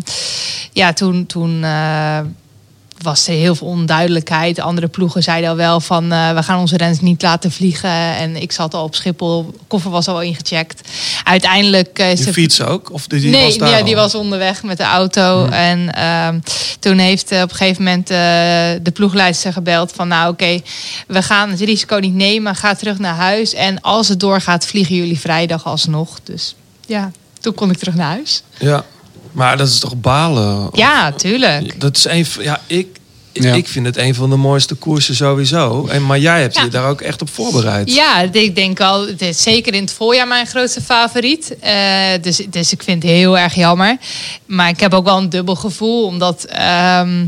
ja, 0.71 0.94
toen, 0.94 1.25
toen 1.25 1.63
eh, 1.63 2.19
was 3.06 3.28
er 3.28 3.34
heel 3.34 3.56
veel 3.56 3.68
onduidelijkheid. 3.68 4.60
Andere 4.60 4.88
ploegen 4.88 5.24
zeiden 5.24 5.50
al 5.50 5.56
wel 5.56 5.80
van 5.80 6.12
eh, 6.12 6.34
we 6.34 6.44
gaan 6.44 6.60
onze 6.60 6.78
renners 6.78 7.02
niet 7.02 7.22
laten 7.22 7.52
vliegen. 7.52 7.90
En 7.90 8.42
ik 8.42 8.52
zat 8.52 8.74
al 8.74 8.84
op 8.84 8.96
Schiphol, 8.96 9.54
koffer 9.68 9.92
was 9.92 10.07
al 10.07 10.22
ingecheckt. 10.22 10.90
Uiteindelijk 11.24 12.00
eh, 12.00 12.12
is 12.12 12.18
Die 12.18 12.25
de 12.25 12.34
fiets 12.34 12.62
ook? 12.62 12.92
Of 12.92 13.07
die, 13.07 13.19
die 13.19 13.30
nee, 13.30 13.46
was 13.46 13.57
daar 13.57 13.69
ja, 13.69 13.78
al? 13.78 13.86
die 13.86 13.96
was 13.96 14.16
onderweg 14.16 14.63
met 14.63 14.78
de 14.78 14.84
auto. 14.84 15.46
En 15.46 15.94
ehm, 15.94 16.40
toen 16.80 16.98
heeft 16.98 17.31
eh, 17.31 17.42
op 17.42 17.50
een 17.50 17.56
gegeven 17.56 17.84
moment 17.84 18.10
eh, 18.10 18.18
de 18.81 18.92
ploegleidster 18.94 19.54
gebeld 19.54 19.92
van... 19.92 20.08
nou 20.08 20.31
oké, 20.31 20.62
we 21.08 21.22
gaan 21.22 21.50
het 21.50 21.60
risico 21.60 21.98
niet 21.98 22.13
nemen. 22.13 22.56
Ga 22.56 22.75
terug 22.75 23.00
naar 23.00 23.16
huis. 23.16 23.54
En 23.54 23.81
als 23.81 24.08
het 24.08 24.19
doorgaat, 24.19 24.66
vliegen 24.66 24.96
jullie 24.96 25.19
vrijdag 25.19 25.66
alsnog. 25.66 26.19
Dus 26.24 26.56
ja, 26.86 27.12
toen 27.40 27.54
kon 27.54 27.72
ik 27.72 27.78
terug 27.78 27.96
naar 27.96 28.10
huis. 28.10 28.44
Ja, 28.58 28.86
maar 29.36 29.58
dat 29.58 29.68
is 29.68 29.80
toch 29.80 29.96
balen? 29.96 30.70
Ja, 30.74 31.12
tuurlijk. 31.12 31.80
Dat 31.80 31.98
is 31.98 32.06
een 32.06 32.26
ja, 32.40 32.62
ik, 32.68 32.88
Ja. 33.32 33.54
ik 33.54 33.68
vind 33.68 33.86
het 33.86 33.98
een 33.98 34.15
van 34.15 34.30
de 34.30 34.36
mooiste 34.36 34.75
koersen 34.75 35.15
sowieso. 35.15 35.88
En, 35.88 36.06
maar 36.06 36.20
jij 36.20 36.42
hebt 36.42 36.56
Ja. 36.56 36.63
je 36.63 36.70
daar 36.70 36.89
ook 36.89 37.01
echt 37.01 37.22
op 37.22 37.30
voorbereid. 37.30 37.94
Ja, 37.94 38.22
ik 38.22 38.56
denk 38.56 38.80
al, 38.80 39.08
het 39.08 39.22
is 39.22 39.42
zeker 39.42 39.74
in 39.74 39.82
het 39.82 39.92
voorjaar 39.94 40.27
mijn 40.27 40.48
grootste 40.48 40.82
favoriet. 40.82 41.56
Eh, 41.60 41.75
dus, 42.22 42.42
dus 42.50 42.72
ik 42.72 42.84
vind 42.84 43.04
het 43.04 43.12
heel 43.12 43.38
erg 43.38 43.56
jammer. 43.56 43.98
Maar 44.46 44.70
ik 44.70 44.80
heb 44.80 44.94
ook 44.94 45.06
wel 45.06 45.18
een 45.18 45.30
dubbel 45.30 45.56
gevoel, 45.56 46.06
omdat 46.06 46.44
ehm, 46.44 47.27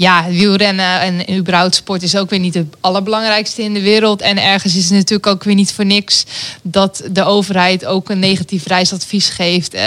ja, 0.00 0.28
wielrennen 0.28 1.00
en 1.00 1.36
überhaupt 1.36 1.74
sport 1.74 2.02
is 2.02 2.16
ook 2.16 2.30
weer 2.30 2.38
niet 2.38 2.54
het 2.54 2.66
allerbelangrijkste 2.80 3.62
in 3.62 3.74
de 3.74 3.80
wereld. 3.80 4.20
En 4.20 4.42
ergens 4.42 4.76
is 4.76 4.84
het 4.84 4.92
natuurlijk 4.92 5.26
ook 5.26 5.44
weer 5.44 5.54
niet 5.54 5.72
voor 5.72 5.84
niks 5.84 6.24
dat 6.62 7.02
de 7.10 7.24
overheid 7.24 7.84
ook 7.84 8.10
een 8.10 8.18
negatief 8.18 8.66
reisadvies 8.66 9.28
geeft. 9.28 9.74
Eh, 9.74 9.82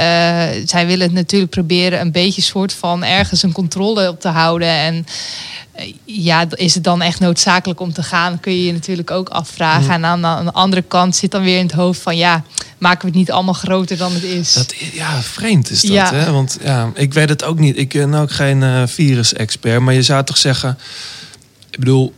zij 0.65 0.85
willen 0.85 1.05
het 1.05 1.13
natuurlijk 1.13 1.51
proberen 1.51 1.99
een 1.99 2.11
beetje 2.11 2.41
soort 2.41 2.73
van 2.73 3.03
ergens 3.03 3.43
een 3.43 3.51
controle 3.51 4.09
op 4.09 4.19
te 4.19 4.27
houden. 4.27 4.67
En 4.67 5.05
ja, 6.05 6.45
is 6.49 6.73
het 6.73 6.83
dan 6.83 7.01
echt 7.01 7.19
noodzakelijk 7.19 7.79
om 7.79 7.93
te 7.93 8.03
gaan? 8.03 8.39
Kun 8.39 8.51
je 8.53 8.65
je 8.65 8.71
natuurlijk 8.71 9.11
ook 9.11 9.29
afvragen. 9.29 9.93
En 9.93 10.05
aan 10.05 10.21
de, 10.21 10.27
aan 10.27 10.45
de 10.45 10.53
andere 10.53 10.81
kant 10.81 11.15
zit 11.15 11.31
dan 11.31 11.43
weer 11.43 11.57
in 11.57 11.65
het 11.65 11.75
hoofd 11.75 12.01
van 12.01 12.17
ja, 12.17 12.43
maken 12.77 13.01
we 13.01 13.07
het 13.07 13.15
niet 13.15 13.31
allemaal 13.31 13.53
groter 13.53 13.97
dan 13.97 14.13
het 14.13 14.23
is? 14.23 14.53
Dat, 14.53 14.73
ja, 14.93 15.21
vreemd 15.21 15.69
is 15.69 15.81
dat, 15.81 15.91
Ja. 15.91 16.13
hè? 16.13 16.31
Want 16.31 16.57
ja, 16.63 16.91
ik 16.93 17.13
weet 17.13 17.29
het 17.29 17.43
ook 17.43 17.59
niet. 17.59 17.77
Ik 17.77 17.89
ben 17.93 18.13
ook 18.13 18.31
geen 18.31 18.63
eh, 18.63 18.81
virus-expert. 18.85 19.81
Maar 19.81 19.93
je 19.93 20.01
zou 20.01 20.23
toch 20.23 20.37
zeggen... 20.37 20.77
Ik 21.69 21.79
bedoel, 21.79 22.13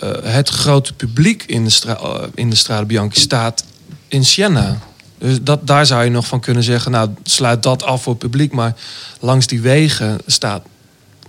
eh, 0.00 0.10
het 0.22 0.48
grote 0.48 0.92
publiek 0.92 1.42
in 1.46 1.64
de, 1.64 1.70
stra 1.70 1.96
eh, 1.96 2.22
in 2.34 2.50
de 2.50 2.56
Strade 2.56 2.86
Bianchi 2.86 3.20
staat 3.20 3.64
in 4.08 4.24
Siena. 4.24 4.78
Dus 5.18 5.42
dat, 5.42 5.66
daar 5.66 5.86
zou 5.86 6.04
je 6.04 6.10
nog 6.10 6.26
van 6.26 6.40
kunnen 6.40 6.62
zeggen... 6.62 6.90
nou, 6.90 7.10
sluit 7.22 7.62
dat 7.62 7.82
af 7.82 8.02
voor 8.02 8.12
het 8.12 8.22
publiek. 8.22 8.52
Maar 8.52 8.74
langs 9.20 9.46
die 9.46 9.60
wegen 9.60 10.18
staat 10.26 10.62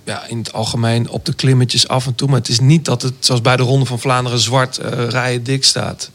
ja, 0.05 0.25
in 0.27 0.37
het 0.37 0.53
algemeen 0.53 1.09
op 1.09 1.25
de 1.25 1.33
klimmetjes 1.33 1.87
af 1.87 2.05
en 2.05 2.15
toe. 2.15 2.27
Maar 2.27 2.37
het 2.39 2.49
is 2.49 2.59
niet 2.59 2.85
dat 2.85 3.01
het, 3.01 3.13
zoals 3.19 3.41
bij 3.41 3.55
de 3.57 3.63
Ronde 3.63 3.85
van 3.85 3.99
Vlaanderen, 3.99 4.39
zwart 4.39 4.77
eh 4.77 5.07
rijen 5.09 5.43
dik 5.43 5.63
staat. 5.63 6.09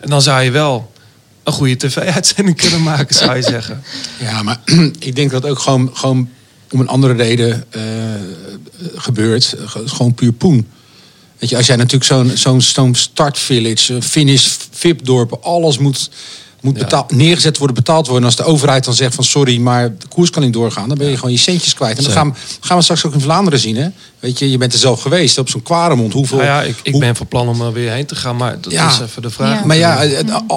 En 0.00 0.10
dan 0.10 0.22
zou 0.22 0.42
je 0.42 0.50
wel 0.50 0.92
een 1.44 1.52
goede 1.52 1.76
tv-uitzending 1.76 2.56
kunnen 2.62 2.82
maken, 2.82 3.14
zou 3.14 3.36
je 3.36 3.42
zeggen. 3.42 3.82
Ja, 4.20 4.42
maar 4.42 4.60
ik 4.98 5.16
denk 5.16 5.30
dat 5.30 5.44
ook 5.46 5.58
gewoon, 5.58 5.90
gewoon 5.94 6.28
om 6.70 6.80
een 6.80 6.88
andere 6.88 7.12
reden 7.14 7.64
eh, 7.70 7.82
gebeurt. 8.94 9.54
Ge- 9.64 9.88
Gewoon 9.88 10.14
puur 10.14 10.32
poen. 10.32 10.68
Weet 11.38 11.50
je, 11.50 11.56
als 11.56 11.66
jij 11.66 11.76
natuurlijk 11.76 12.04
zo'n 12.04 12.30
zo'n 12.36 12.60
zo'n 12.60 12.94
startvillage, 12.94 13.94
eh, 13.96 14.00
finish, 14.02 14.48
VIP-dorp, 14.70 15.32
alles 15.32 15.78
moet, 15.78 16.10
moet 16.60 16.78
betaald, 16.78 17.12
neergezet 17.12 17.58
worden, 17.58 17.76
betaald 17.76 18.06
worden. 18.06 18.22
En 18.22 18.36
als 18.36 18.36
de 18.36 18.52
overheid 18.52 18.84
dan 18.84 18.94
zegt 18.94 19.14
van 19.14 19.24
sorry, 19.24 19.58
maar 19.58 19.96
de 19.98 20.08
koers 20.08 20.30
kan 20.30 20.42
niet 20.42 20.52
doorgaan, 20.52 20.88
dan 20.88 20.98
ben 20.98 21.08
je 21.08 21.16
gewoon 21.16 21.32
je 21.32 21.38
centjes 21.38 21.74
kwijt. 21.74 21.98
En 21.98 22.04
dat 22.04 22.12
gaan, 22.12 22.36
gaan 22.60 22.76
we 22.76 22.82
straks 22.82 23.06
ook 23.06 23.14
in 23.14 23.20
Vlaanderen 23.20 23.58
zien. 23.58 23.76
Hè? 23.76 23.88
Weet 24.20 24.38
je, 24.38 24.50
je 24.50 24.58
bent 24.58 24.72
er 24.72 24.78
zelf 24.78 25.02
geweest 25.02 25.38
op 25.38 25.48
zo'n 25.48 25.62
Kwaremond. 25.62 26.12
Hoeveel, 26.12 26.36
Nou 26.38 26.48
ja, 26.50 26.62
ik, 26.62 26.76
ik 26.82 26.92
hoe- 26.92 27.00
ben 27.00 27.16
van 27.16 27.26
plan 27.26 27.48
om 27.48 27.60
er 27.60 27.72
weer 27.72 27.90
heen 27.92 28.06
te 28.06 28.14
gaan, 28.14 28.36
maar 28.36 28.60
dat 28.60 28.72
Ja. 28.72 28.88
is 28.88 29.00
even 29.00 29.22
de 29.22 29.30
vraag. 29.30 29.58
Ja. 29.58 29.64
Maar 29.66 29.76
ja, 29.76 30.04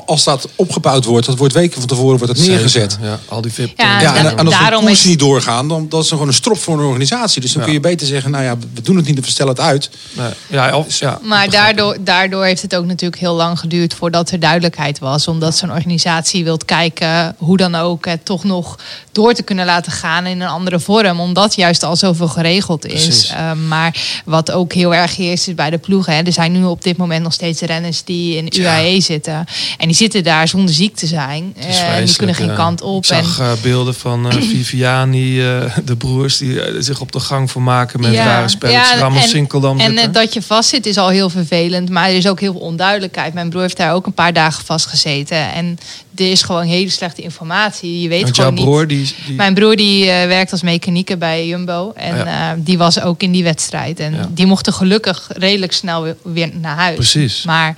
als 0.06 0.24
dat 0.24 0.48
opgebouwd 0.56 1.06
wordt, 1.06 1.26
dat 1.26 1.38
wordt 1.38 1.54
weken 1.54 1.78
van 1.80 1.88
tevoren 1.88 2.18
wordt 2.20 2.38
dat 2.38 2.46
neergezet. 2.48 2.92
Zeker, 2.92 3.08
Ja, 3.08 3.20
al 3.28 3.42
die 3.42 3.52
VIP. 3.52 3.80
Ja, 3.80 4.02
Ja, 4.02 4.16
en, 4.16 4.26
en 4.26 4.46
als 4.46 4.54
de 4.56 4.60
daarom 4.62 4.80
koersen 4.86 5.04
is- 5.04 5.10
niet 5.10 5.20
doorgaan, 5.20 5.68
dan 5.68 5.90
dat 5.90 6.04
is 6.04 6.10
gewoon 6.10 6.28
een 6.28 6.34
strop 6.34 6.58
voor 6.58 6.80
een 6.80 6.86
organisatie. 6.86 7.42
Dus 7.42 7.52
dan 7.52 7.60
Ja. 7.62 7.66
kun 7.68 7.76
je 7.76 7.82
beter 7.84 8.08
zeggen, 8.08 8.32
nou 8.32 8.44
ja, 8.44 8.58
we 8.74 8.82
doen 8.82 8.96
het 8.96 9.06
niet, 9.06 9.20
we 9.26 9.32
stellen 9.32 9.52
het 9.52 9.62
uit. 9.62 9.90
Nee, 10.14 10.30
ja, 10.50 10.78
of, 10.78 11.00
ja, 11.00 11.20
Maar 11.24 11.50
daardoor, 11.50 11.98
daardoor 12.00 12.44
heeft 12.44 12.62
het 12.62 12.76
ook 12.76 12.86
natuurlijk 12.86 13.22
heel 13.22 13.34
lang 13.36 13.60
geduurd 13.60 13.94
voordat 13.94 14.32
er 14.32 14.40
duidelijkheid 14.40 15.00
was. 15.00 15.28
Omdat 15.28 15.56
zo'n 15.58 15.72
organisatie 15.72 16.44
wilt 16.44 16.66
kijken 16.66 17.36
hoe 17.38 17.58
dan 17.58 17.76
ook 17.76 18.06
het 18.06 18.26
toch 18.26 18.44
nog 18.44 18.78
door 19.12 19.34
te 19.34 19.44
kunnen 19.44 19.66
laten 19.66 19.92
gaan 19.92 20.26
in 20.26 20.42
een 20.42 20.48
andere 20.48 20.80
vorm. 20.80 21.20
Omdat 21.20 21.56
juist 21.56 21.84
al 21.84 21.96
zoveel 21.96 22.28
geregeld 22.28 22.86
is. 22.86 23.32
Precies. 23.52 23.64
Eh, 23.64 23.70
maar 23.70 24.22
wat 24.26 24.52
ook 24.52 24.74
heel 24.74 24.96
erg 24.96 25.16
heerst 25.16 25.48
is 25.48 25.56
bij 25.56 25.70
de 25.70 25.78
ploegen. 25.78 26.16
Hè. 26.16 26.22
Er 26.22 26.34
zijn 26.34 26.52
nu 26.52 26.64
op 26.64 26.84
dit 26.84 26.98
moment 26.98 27.24
nog 27.24 27.34
steeds 27.34 27.62
renners 27.62 28.04
die 28.04 28.36
in 28.36 28.62
UAE 28.62 29.02
zitten. 29.02 29.46
En 29.78 29.88
die 29.88 29.96
zitten 29.96 30.24
daar 30.24 30.48
zonder 30.48 30.74
ziek 30.74 30.96
te 30.96 31.08
zijn. 31.08 31.54
Eh, 31.58 31.66
die 31.66 31.74
vreselijk, 31.74 32.18
kunnen 32.18 32.36
geen 32.36 32.48
ja. 32.48 32.56
kant 32.56 32.82
op. 32.82 32.98
Ik 32.98 33.06
zag 33.06 33.40
en, 33.40 33.46
eh, 33.46 33.52
beelden 33.62 33.94
van 33.94 34.30
eh, 34.30 34.42
Viviani, 34.52 35.42
eh, 35.42 35.78
de 35.86 35.96
broers, 35.96 36.38
die 36.38 36.62
eh, 36.62 36.76
zich 36.80 37.02
op 37.02 37.12
de 37.12 37.20
gang 37.20 37.52
vermaken 37.52 38.00
met 38.00 38.14
rare 38.14 38.48
spelletjes. 38.48 39.00
Ramos 39.00 39.24
en, 39.24 39.30
Sinkeldam 39.30 39.80
en 39.80 39.98
eh, 39.98 40.08
dat 40.12 40.34
je 40.34 40.42
vastzit 40.42 40.86
is 40.86 40.98
al 40.98 41.10
heel 41.10 41.30
vervelend. 41.30 41.90
Maar 41.90 42.10
er 42.10 42.16
is 42.16 42.28
ook 42.28 42.40
heel 42.40 42.52
veel 42.52 42.62
onduidelijkheid. 42.62 43.34
Mijn 43.34 43.50
broer 43.50 43.62
heeft 43.62 43.78
daar 43.78 43.94
ook 43.94 44.06
een 44.06 44.14
paar 44.14 44.34
dagen 44.34 44.66
vastgezeten. 44.66 45.54
En 45.54 45.78
er 46.16 46.32
is 46.32 46.42
gewoon 46.42 46.64
hele 46.64 46.90
slechte 46.90 47.22
informatie. 47.22 48.02
Je 48.02 48.08
weet 48.10 48.24
Want 48.24 48.36
jouw 48.36 48.46
gewoon 48.50 48.64
broer, 48.64 48.80
niet. 48.86 48.90
die, 48.90 49.16
die 49.26 49.36
Mijn 49.36 49.54
broer 49.54 49.76
die 49.76 50.10
eh, 50.10 50.28
werkt 50.28 50.52
als 50.52 50.62
mechanieker 50.62 51.18
bij 51.18 51.48
Jumbo. 51.48 51.92
En 51.96 52.16
Ja. 52.16 52.52
eh, 52.52 52.58
die 52.64 52.78
was 52.78 53.02
ook 53.02 53.22
in 53.22 53.32
die 53.32 53.44
wedstrijd. 53.44 54.00
En 54.00 54.14
Ja. 54.14 54.30
die 54.32 54.46
mochten 54.46 54.74
gelukkig 54.74 55.30
redelijk 55.34 55.72
snel 55.74 56.04
weer, 56.04 56.16
weer 56.24 56.50
naar 56.54 56.76
huis. 56.76 56.96
Precies. 56.96 57.44
Maar 57.44 57.76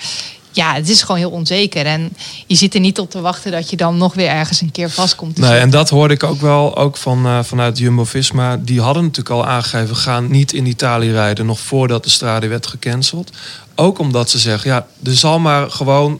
ja, 0.51 0.73
het 0.73 0.89
is 0.89 1.01
gewoon 1.01 1.17
heel 1.17 1.29
onzeker. 1.29 1.85
En 1.85 2.15
je 2.47 2.55
zit 2.55 2.73
er 2.73 2.79
niet 2.79 2.99
op 2.99 3.09
te 3.09 3.21
wachten 3.21 3.51
dat 3.51 3.69
je 3.69 3.75
dan 3.75 3.97
nog 3.97 4.13
weer 4.13 4.27
ergens 4.27 4.61
een 4.61 4.71
keer 4.71 4.89
vastkomt. 4.89 5.37
Nee, 5.37 5.57
en 5.59 5.69
dat 5.69 5.89
hoorde 5.89 6.13
ik 6.13 6.23
ook 6.23 6.41
wel 6.41 6.77
ook 6.77 6.97
van, 6.97 7.25
eh, 7.25 7.39
vanuit 7.43 7.77
Jumbo-Visma. 7.77 8.57
Die 8.57 8.81
hadden 8.81 9.03
natuurlijk 9.03 9.35
al 9.35 9.45
aangegeven, 9.45 9.95
gaan 9.95 10.31
niet 10.31 10.53
in 10.53 10.65
Italië 10.65 11.11
rijden... 11.11 11.45
nog 11.45 11.59
voordat 11.59 12.03
de 12.03 12.09
strade 12.09 12.47
werd 12.47 12.67
gecanceld. 12.67 13.31
Ook 13.75 13.99
omdat 13.99 14.29
ze 14.29 14.39
zeggen, 14.39 14.69
ja, 14.69 14.87
er 15.03 15.15
zal 15.15 15.39
maar 15.39 15.71
gewoon 15.71 16.19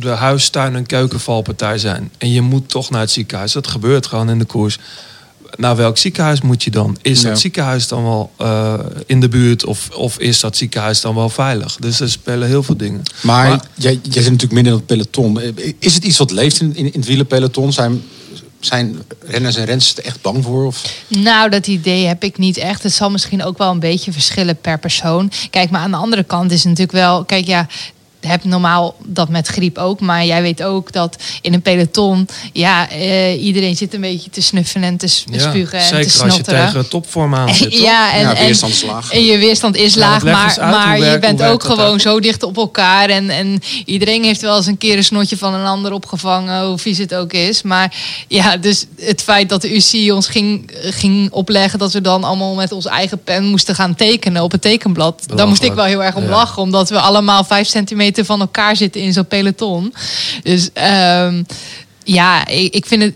de 0.00 0.08
huis, 0.08 0.48
tuin 0.48 0.74
en 0.76 0.86
keukenvalpartij 0.86 1.78
zijn. 1.78 2.10
En 2.18 2.32
je 2.32 2.40
moet 2.40 2.68
toch 2.68 2.90
naar 2.90 3.00
het 3.00 3.10
ziekenhuis. 3.10 3.52
Dat 3.52 3.66
gebeurt 3.66 4.06
gewoon 4.06 4.30
in 4.30 4.38
de 4.38 4.44
koers. 4.44 4.78
Naar 5.56 5.76
welk 5.76 5.98
ziekenhuis 5.98 6.40
moet 6.40 6.62
je 6.62 6.70
dan? 6.70 6.96
Is 7.02 7.22
Ja. 7.22 7.28
dat 7.28 7.40
ziekenhuis 7.40 7.88
dan 7.88 8.02
wel 8.02 8.30
eh, 8.36 8.74
in 9.06 9.20
de 9.20 9.28
buurt 9.28 9.64
of, 9.64 9.88
of 9.90 10.18
is 10.18 10.40
dat 10.40 10.56
ziekenhuis 10.56 11.00
dan 11.00 11.14
wel 11.14 11.28
veilig? 11.28 11.76
Dus 11.76 12.00
er 12.00 12.10
spelen 12.10 12.48
heel 12.48 12.62
veel 12.62 12.76
dingen. 12.76 13.02
Maar, 13.20 13.48
Maar- 13.48 13.60
jij, 13.74 13.92
jij 14.02 14.22
zit 14.22 14.32
natuurlijk 14.32 14.52
midden 14.52 14.72
in 14.72 14.78
het 14.78 14.86
peloton. 14.86 15.40
Is 15.78 15.94
het 15.94 16.04
iets 16.04 16.18
wat 16.18 16.30
leeft 16.30 16.60
in, 16.60 16.76
in, 16.76 16.84
in 16.92 17.00
het 17.00 17.06
wielerpeloton? 17.08 17.72
Zijn, 17.72 18.02
zijn 18.60 19.02
renners 19.26 19.56
en 19.56 19.64
renners 19.64 19.96
er 19.96 20.04
echt 20.04 20.22
bang 20.22 20.44
voor? 20.44 20.66
Of? 20.66 21.02
Nou, 21.08 21.50
dat 21.50 21.66
idee 21.66 22.06
heb 22.06 22.24
ik 22.24 22.38
niet 22.38 22.56
echt. 22.56 22.82
Het 22.82 22.92
zal 22.92 23.10
misschien 23.10 23.44
ook 23.44 23.58
wel 23.58 23.70
een 23.70 23.80
beetje 23.80 24.12
verschillen 24.12 24.56
per 24.60 24.78
persoon. 24.78 25.30
Kijk, 25.50 25.70
maar 25.70 25.80
aan 25.80 25.90
de 25.90 25.96
andere 25.96 26.22
kant 26.24 26.50
is 26.50 26.58
het 26.58 26.66
natuurlijk 26.68 26.98
wel... 26.98 27.24
Kijk, 27.24 27.46
ja, 27.46 27.66
je 28.20 28.28
hebt 28.28 28.44
normaal 28.44 28.96
dat 29.04 29.28
met 29.28 29.46
griep 29.46 29.78
ook. 29.78 30.00
Maar 30.00 30.24
jij 30.24 30.42
weet 30.42 30.62
ook 30.62 30.92
dat 30.92 31.16
in 31.42 31.54
een 31.54 31.62
peloton... 31.62 32.28
Ja, 32.52 32.90
eh, 32.90 33.42
iedereen 33.44 33.76
zit 33.76 33.94
een 33.94 34.00
beetje 34.00 34.30
te 34.30 34.42
snuffelen 34.42 34.88
en 34.88 34.96
te 34.96 35.06
spugen 35.06 35.78
en 35.78 36.02
te 36.02 36.10
zeker 36.10 36.24
als 36.24 36.36
je 36.36 36.42
tegen 36.42 36.88
topvorm 36.88 37.34
aan 37.34 37.54
zit. 37.54 37.70
toch? 37.72 37.80
Ja, 37.80 38.12
en, 38.12 38.20
ja, 38.20 38.34
en, 38.34 38.44
weerstand 38.44 38.72
is 38.72 38.82
laag. 38.82 39.12
en 39.12 39.24
je 39.24 39.38
weerstand 39.38 39.76
is 39.76 39.94
Ja, 39.94 40.00
laag, 40.00 40.22
maar, 40.22 40.58
uit, 40.58 40.70
maar 40.70 40.98
je 40.98 41.18
bent 41.18 41.42
ook 41.42 41.64
gewoon 41.64 42.00
zo 42.00 42.20
dicht 42.20 42.42
op 42.42 42.56
elkaar. 42.56 43.08
En, 43.08 43.30
en 43.30 43.60
iedereen 43.84 44.24
heeft 44.24 44.40
wel 44.40 44.56
eens 44.56 44.66
een 44.66 44.78
keer 44.78 44.96
een 44.96 45.04
snotje 45.04 45.36
van 45.36 45.54
een 45.54 45.66
ander 45.66 45.92
opgevangen, 45.92 46.66
hoe 46.66 46.78
vies 46.78 46.98
het 46.98 47.14
ook 47.14 47.32
is. 47.32 47.62
Maar 47.62 47.94
ja, 48.28 48.56
dus 48.56 48.86
het 49.00 49.22
feit 49.22 49.48
dat 49.48 49.62
de 49.62 49.74
UCI 49.74 50.12
ons 50.12 50.26
ging, 50.26 50.70
ging 50.74 51.30
opleggen 51.30 51.78
dat 51.78 51.92
we 51.92 52.00
dan 52.00 52.24
allemaal 52.24 52.54
met 52.54 52.72
onze 52.72 52.88
eigen 52.88 53.22
pen 53.22 53.44
moesten 53.44 53.74
gaan 53.74 53.94
tekenen 53.94 54.42
op 54.42 54.52
het 54.52 54.62
tekenblad. 54.62 55.22
Daar 55.34 55.48
moest 55.48 55.62
ik 55.62 55.72
wel 55.72 55.84
heel 55.84 56.04
erg 56.04 56.14
om 56.14 56.22
Ja. 56.22 56.28
lachen, 56.28 56.62
omdat 56.62 56.88
we 56.88 57.00
allemaal 57.00 57.44
vijf 57.44 57.68
centimeter 57.68 58.06
van 58.16 58.40
elkaar 58.40 58.76
zitten 58.76 59.00
in 59.00 59.12
zo'n 59.12 59.26
peloton. 59.26 59.94
Dus 60.42 60.70
ehm, 60.72 61.42
ja, 62.04 62.46
ik, 62.46 62.74
ik 62.74 62.86
vind 62.86 63.02
het. 63.02 63.14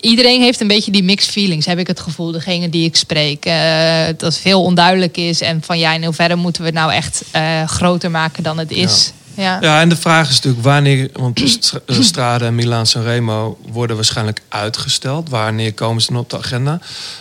Iedereen 0.00 0.40
heeft 0.42 0.60
een 0.60 0.66
beetje 0.66 0.90
die 0.90 1.02
mixed 1.02 1.30
feelings, 1.32 1.66
heb 1.66 1.78
ik 1.78 1.86
het 1.86 2.00
gevoel. 2.00 2.30
Degene 2.32 2.68
die 2.68 2.84
ik 2.84 2.96
spreek. 2.96 3.44
eh, 3.44 4.04
dat 4.16 4.38
veel 4.38 4.62
onduidelijk 4.62 5.16
is. 5.16 5.40
En 5.40 5.62
van 5.62 5.78
ja, 5.78 5.92
in 5.92 6.04
hoeverre 6.04 6.36
moeten 6.36 6.62
we 6.62 6.68
het 6.68 6.78
nou 6.78 6.92
echt 6.92 7.22
eh, 7.30 7.66
groter 7.66 8.10
maken 8.10 8.42
dan 8.42 8.58
het 8.58 8.70
is. 8.70 9.06
Ja. 9.06 9.21
Ja, 9.36 9.80
en 9.80 9.88
de 9.88 9.96
vraag 9.96 10.28
is 10.28 10.34
natuurlijk 10.34 10.64
wanneer, 10.64 11.08
want 11.12 11.36
de 11.36 11.46
Stra- 11.60 11.80
Strade 11.86 12.44
en 12.44 12.54
Milaan 12.54 12.86
Sanremo 12.86 13.58
worden 13.68 13.96
waarschijnlijk 13.96 14.40
uitgesteld. 14.48 15.28
Wanneer 15.28 15.74
komen 15.74 16.02
ze 16.02 16.12
dan 16.12 16.20
op 16.20 16.30
de 16.30 16.38
agenda? 16.38 16.78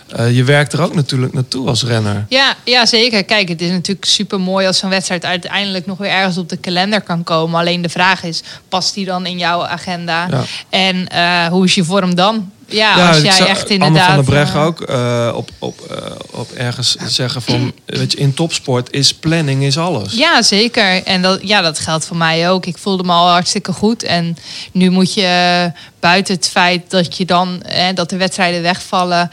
Eh, 0.08 0.36
je 0.36 0.44
werkt 0.44 0.74
er 0.74 0.82
ook 0.82 0.96
natuurlijk 0.96 1.34
naartoe 1.34 1.68
als 1.68 1.84
renner. 1.84 2.26
Ja, 2.30 2.56
ja, 2.64 2.86
zeker. 2.86 3.24
Kijk, 3.24 3.50
het 3.50 3.62
is 3.62 3.70
natuurlijk 3.70 4.06
super 4.06 4.40
mooi 4.40 4.68
als 4.68 4.78
zo'n 4.78 4.90
wedstrijd 4.90 5.26
uiteindelijk 5.26 5.86
nog 5.86 5.98
weer 5.98 6.12
ergens 6.12 6.38
op 6.38 6.50
de 6.50 6.58
kalender 6.58 7.02
kan 7.02 7.24
komen. 7.24 7.60
Alleen 7.60 7.82
de 7.82 7.90
vraag 7.90 8.24
is, 8.24 8.44
past 8.70 8.94
die 8.94 9.06
dan 9.06 9.26
in 9.26 9.38
jouw 9.38 9.66
agenda? 9.66 10.28
Ja. 10.30 10.44
En 10.70 11.08
eh, 11.08 11.48
hoe 11.48 11.66
is 11.66 11.76
je 11.76 11.84
vorm 11.84 12.16
dan? 12.16 12.52
Ja, 12.72 12.98
Ja, 12.98 13.08
als 13.08 13.22
jij 13.22 13.32
zag 13.32 13.48
echt 13.48 13.62
Anne 13.62 13.86
inderdaad... 13.86 14.06
van 14.06 14.16
der 14.16 14.24
Breggen 14.24 14.60
eh, 14.60 14.66
ook 14.66 14.82
eh, 14.82 15.32
op, 15.36 15.50
op, 15.60 15.80
eh, 15.80 16.12
op 16.32 16.52
ergens 16.52 16.96
zeggen 17.06 17.42
van, 17.42 17.74
weet 17.86 18.12
je, 18.12 18.18
in 18.18 18.34
topsport 18.34 18.92
is 18.92 19.14
planning 19.14 19.64
is 19.64 19.78
alles. 19.78 20.14
Ja, 20.14 20.42
zeker. 20.42 21.04
En 21.04 21.22
dat, 21.22 21.40
ja, 21.44 21.62
dat 21.62 21.80
geldt 21.80 22.06
voor 22.06 22.18
mij 22.18 22.50
ook. 22.50 22.66
Ik 22.66 22.78
voelde 22.78 23.04
me 23.04 23.12
al 23.12 23.30
hartstikke 23.30 23.74
goed. 23.74 24.04
En 24.04 24.38
nu 24.72 24.90
moet 24.90 25.14
je 25.14 25.72
buiten 26.00 26.36
het 26.36 26.50
feit 26.50 26.90
dat 26.90 27.18
je 27.18 27.26
dan 27.26 27.64
eh, 27.64 27.86
dat 27.94 28.10
de 28.10 28.18
wedstrijden 28.18 28.62
wegvallen. 28.62 29.32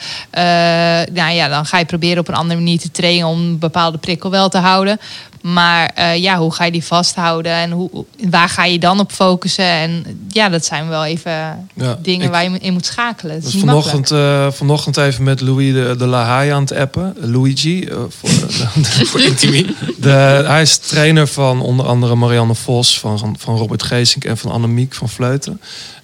nou 1.12 1.32
ja, 1.32 1.48
dan 1.48 1.66
ga 1.66 1.78
je 1.78 1.84
proberen 1.84 2.18
op 2.18 2.28
een 2.28 2.34
andere 2.34 2.60
manier 2.60 2.78
te 2.78 2.90
trainen 2.90 3.26
om 3.26 3.40
een 3.40 3.58
bepaalde 3.58 3.98
prikkel 3.98 4.30
wel 4.30 4.48
te 4.48 4.58
houden. 4.58 5.00
Maar 5.40 5.90
eh, 5.94 6.16
ja, 6.16 6.38
hoe 6.38 6.52
ga 6.54 6.64
je 6.64 6.70
die 6.72 6.84
vasthouden 6.84 7.52
en 7.52 7.70
hoe, 7.70 8.04
waar 8.28 8.48
ga 8.48 8.64
je 8.64 8.78
dan 8.78 9.00
op 9.00 9.12
focussen? 9.12 9.64
En 9.64 10.04
ja, 10.28 10.48
dat 10.48 10.64
zijn 10.64 10.88
wel 10.88 11.04
even 11.04 11.32
Ja, 11.74 11.98
dingen 12.02 12.24
ik- 12.26 12.30
waar 12.32 12.44
je 12.50 12.58
in 12.58 12.72
moet 12.72 12.86
schakelen. 12.86 13.34
Het 13.34 13.44
is 13.44 13.52
niet 13.54 13.64
vanochtend, 13.64 14.10
eh, 14.10 14.50
vanochtend 14.50 14.96
even 14.96 15.24
met 15.24 15.40
Louis 15.40 15.72
de, 15.72 15.94
de 15.98 16.06
La 16.06 16.24
Haye 16.24 16.52
aan 16.52 16.60
het 16.62 16.72
appen. 16.72 17.14
Luigi. 17.20 17.84
eh, 17.84 17.96
voor, 18.08 18.30
Voor 19.08 19.20
Intimi. 19.20 19.74
De, 19.96 20.42
hij 20.46 20.62
is 20.62 20.76
trainer 20.78 21.26
van 21.26 21.60
onder 21.60 21.86
andere 21.86 22.14
Marianne 22.14 22.54
Vos, 22.54 22.98
van, 22.98 23.36
van 23.38 23.56
Robert 23.56 23.82
Geesink 23.82 24.24
en 24.24 24.38
van 24.38 24.50
Annemiek 24.50 24.94
van 24.94 25.08
Vleuten. 25.08 25.60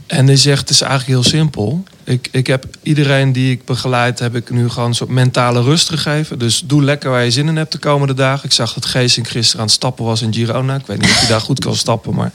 En 0.06 0.26
die 0.26 0.36
zegt, 0.36 0.60
het 0.60 0.70
is 0.70 0.80
eigenlijk 0.80 1.10
heel 1.10 1.30
simpel. 1.30 1.84
Ik, 2.04 2.28
ik 2.30 2.46
heb 2.46 2.66
iedereen 2.82 3.32
die 3.32 3.52
ik 3.52 3.64
begeleid, 3.64 4.18
heb 4.18 4.34
ik 4.34 4.50
nu 4.50 4.68
gewoon 4.68 4.88
een 4.88 4.94
soort 4.94 5.10
mentale 5.10 5.62
rust 5.62 5.88
gegeven. 5.88 6.38
Dus 6.38 6.62
doe 6.64 6.82
lekker 6.82 7.10
waar 7.10 7.24
je 7.24 7.30
zin 7.30 7.48
in 7.48 7.56
hebt 7.56 7.72
de 7.72 7.78
komende 7.78 8.14
dagen. 8.14 8.44
Ik 8.44 8.52
zag 8.52 8.74
dat 8.74 8.84
Geesink 8.84 9.28
gisteren 9.28 9.60
aan 9.60 9.66
het 9.66 9.74
stappen 9.74 10.04
was 10.04 10.22
in 10.22 10.34
Girona. 10.34 10.74
Ik 10.74 10.86
weet 10.86 11.00
niet 11.00 11.10
of 11.10 11.18
hij 11.18 11.28
daar 11.28 11.40
goed 11.40 11.60
kan 11.60 11.76
stappen, 11.76 12.14
maar 12.14 12.32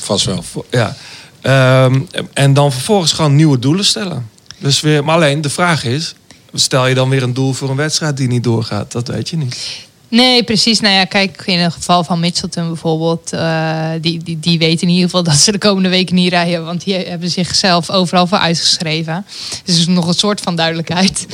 Vast 0.00 0.24
wel. 0.24 0.44
ja. 0.70 0.96
Ehm, 1.40 2.00
en 2.32 2.54
dan 2.54 2.72
vervolgens 2.72 3.12
gewoon 3.12 3.36
nieuwe 3.36 3.58
doelen 3.58 3.84
stellen. 3.84 4.30
Dus 4.58 4.80
weer, 4.80 5.04
maar 5.04 5.14
alleen 5.14 5.40
de 5.40 5.50
vraag 5.50 5.84
is, 5.84 6.14
stel 6.52 6.86
je 6.86 6.94
dan 6.94 7.08
weer 7.08 7.22
een 7.22 7.34
doel 7.34 7.52
voor 7.52 7.70
een 7.70 7.76
wedstrijd 7.76 8.16
die 8.16 8.28
niet 8.28 8.44
doorgaat? 8.44 8.92
Dat 8.92 9.08
weet 9.08 9.28
je 9.28 9.36
niet. 9.36 9.86
Nee, 10.12 10.42
precies. 10.44 10.80
Nou 10.80 10.94
ja, 10.94 11.04
kijk, 11.04 11.42
in 11.46 11.58
het 11.58 11.72
geval 11.72 12.04
van 12.04 12.20
Mitchelton 12.20 12.66
bijvoorbeeld, 12.66 13.32
eh, 13.32 13.90
die, 14.00 14.22
die, 14.22 14.40
die 14.40 14.58
weten 14.58 14.86
in 14.86 14.92
ieder 14.92 15.04
geval 15.04 15.22
dat 15.32 15.34
ze 15.34 15.52
de 15.52 15.58
komende 15.58 15.88
weken 15.88 16.14
niet 16.14 16.30
rijden, 16.32 16.64
want 16.64 16.84
die 16.84 16.94
hebben 16.94 17.30
zichzelf 17.30 17.90
overal 17.90 18.26
voor 18.26 18.38
uitgeschreven. 18.38 19.26
Dus 19.64 19.74
er 19.74 19.80
is 19.80 19.86
nog 19.86 20.06
een 20.06 20.14
soort 20.14 20.40
van 20.40 20.56
duidelijkheid. 20.56 21.26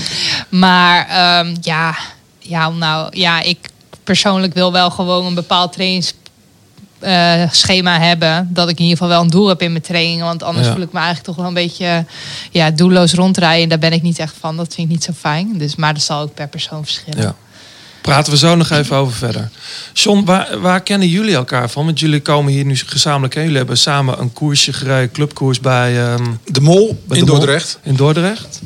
Maar 0.48 1.08
ehm, 1.08 1.56
ja, 1.60 1.96
ja, 2.38 2.68
nou, 2.70 3.16
ja, 3.16 3.40
ik 3.40 3.58
persoonlijk 4.04 4.54
wil 4.54 4.72
wel 4.72 4.90
gewoon 4.90 5.26
een 5.26 5.34
bepaald 5.34 5.72
trainings 5.72 6.12
eh, 6.98 7.42
schema 7.50 8.00
hebben. 8.00 8.48
Dat 8.52 8.68
ik 8.68 8.76
in 8.78 8.84
ieder 8.84 8.98
geval 8.98 9.12
wel 9.12 9.22
een 9.22 9.30
doel 9.30 9.48
heb 9.48 9.62
in 9.62 9.70
mijn 9.70 9.82
trainingen. 9.82 10.24
Want 10.24 10.42
anders 10.42 10.66
Ja. 10.66 10.72
voel 10.72 10.82
ik 10.82 10.92
me 10.92 10.98
eigenlijk 10.98 11.26
toch 11.26 11.36
wel 11.36 11.46
een 11.46 11.54
beetje 11.54 12.04
ja, 12.50 12.70
doelloos 12.70 13.12
rondrijden. 13.12 13.68
Daar 13.68 13.78
ben 13.78 13.92
ik 13.92 14.02
niet 14.02 14.18
echt 14.18 14.34
van. 14.40 14.56
Dat 14.56 14.74
vind 14.74 14.86
ik 14.86 14.92
niet 14.92 15.04
zo 15.04 15.12
fijn. 15.12 15.58
Dus, 15.58 15.76
maar 15.76 15.94
dat 15.94 16.02
zal 16.02 16.20
ook 16.20 16.34
per 16.34 16.48
persoon 16.48 16.84
verschillen. 16.84 17.22
Ja. 17.22 17.34
Praten 18.08 18.32
we 18.32 18.38
zo 18.38 18.54
nog 18.56 18.70
even 18.70 18.96
over 18.96 19.16
verder. 19.16 19.48
John, 19.92 20.24
waar, 20.24 20.60
waar 20.60 20.80
kennen 20.80 21.08
jullie 21.08 21.34
elkaar 21.34 21.70
van? 21.70 21.84
Want 21.84 22.00
jullie 22.00 22.20
komen 22.20 22.52
hier 22.52 22.64
nu 22.64 22.76
gezamenlijk 22.76 23.34
heen. 23.34 23.42
Jullie 23.42 23.58
hebben 23.58 23.78
samen 23.78 24.20
een 24.20 24.32
koersje 24.32 24.72
gereden, 24.72 25.10
clubkoers 25.12 25.60
bij, 25.60 25.98
ehm, 26.06 26.24
De 26.44 26.60
Mol 26.60 27.02
bij 27.06 27.18
in 27.18 27.24
de 27.24 27.30
Mol 27.30 27.40
Dordrecht. 27.40 27.78
In 27.82 27.94
Dordrecht. 27.94 28.60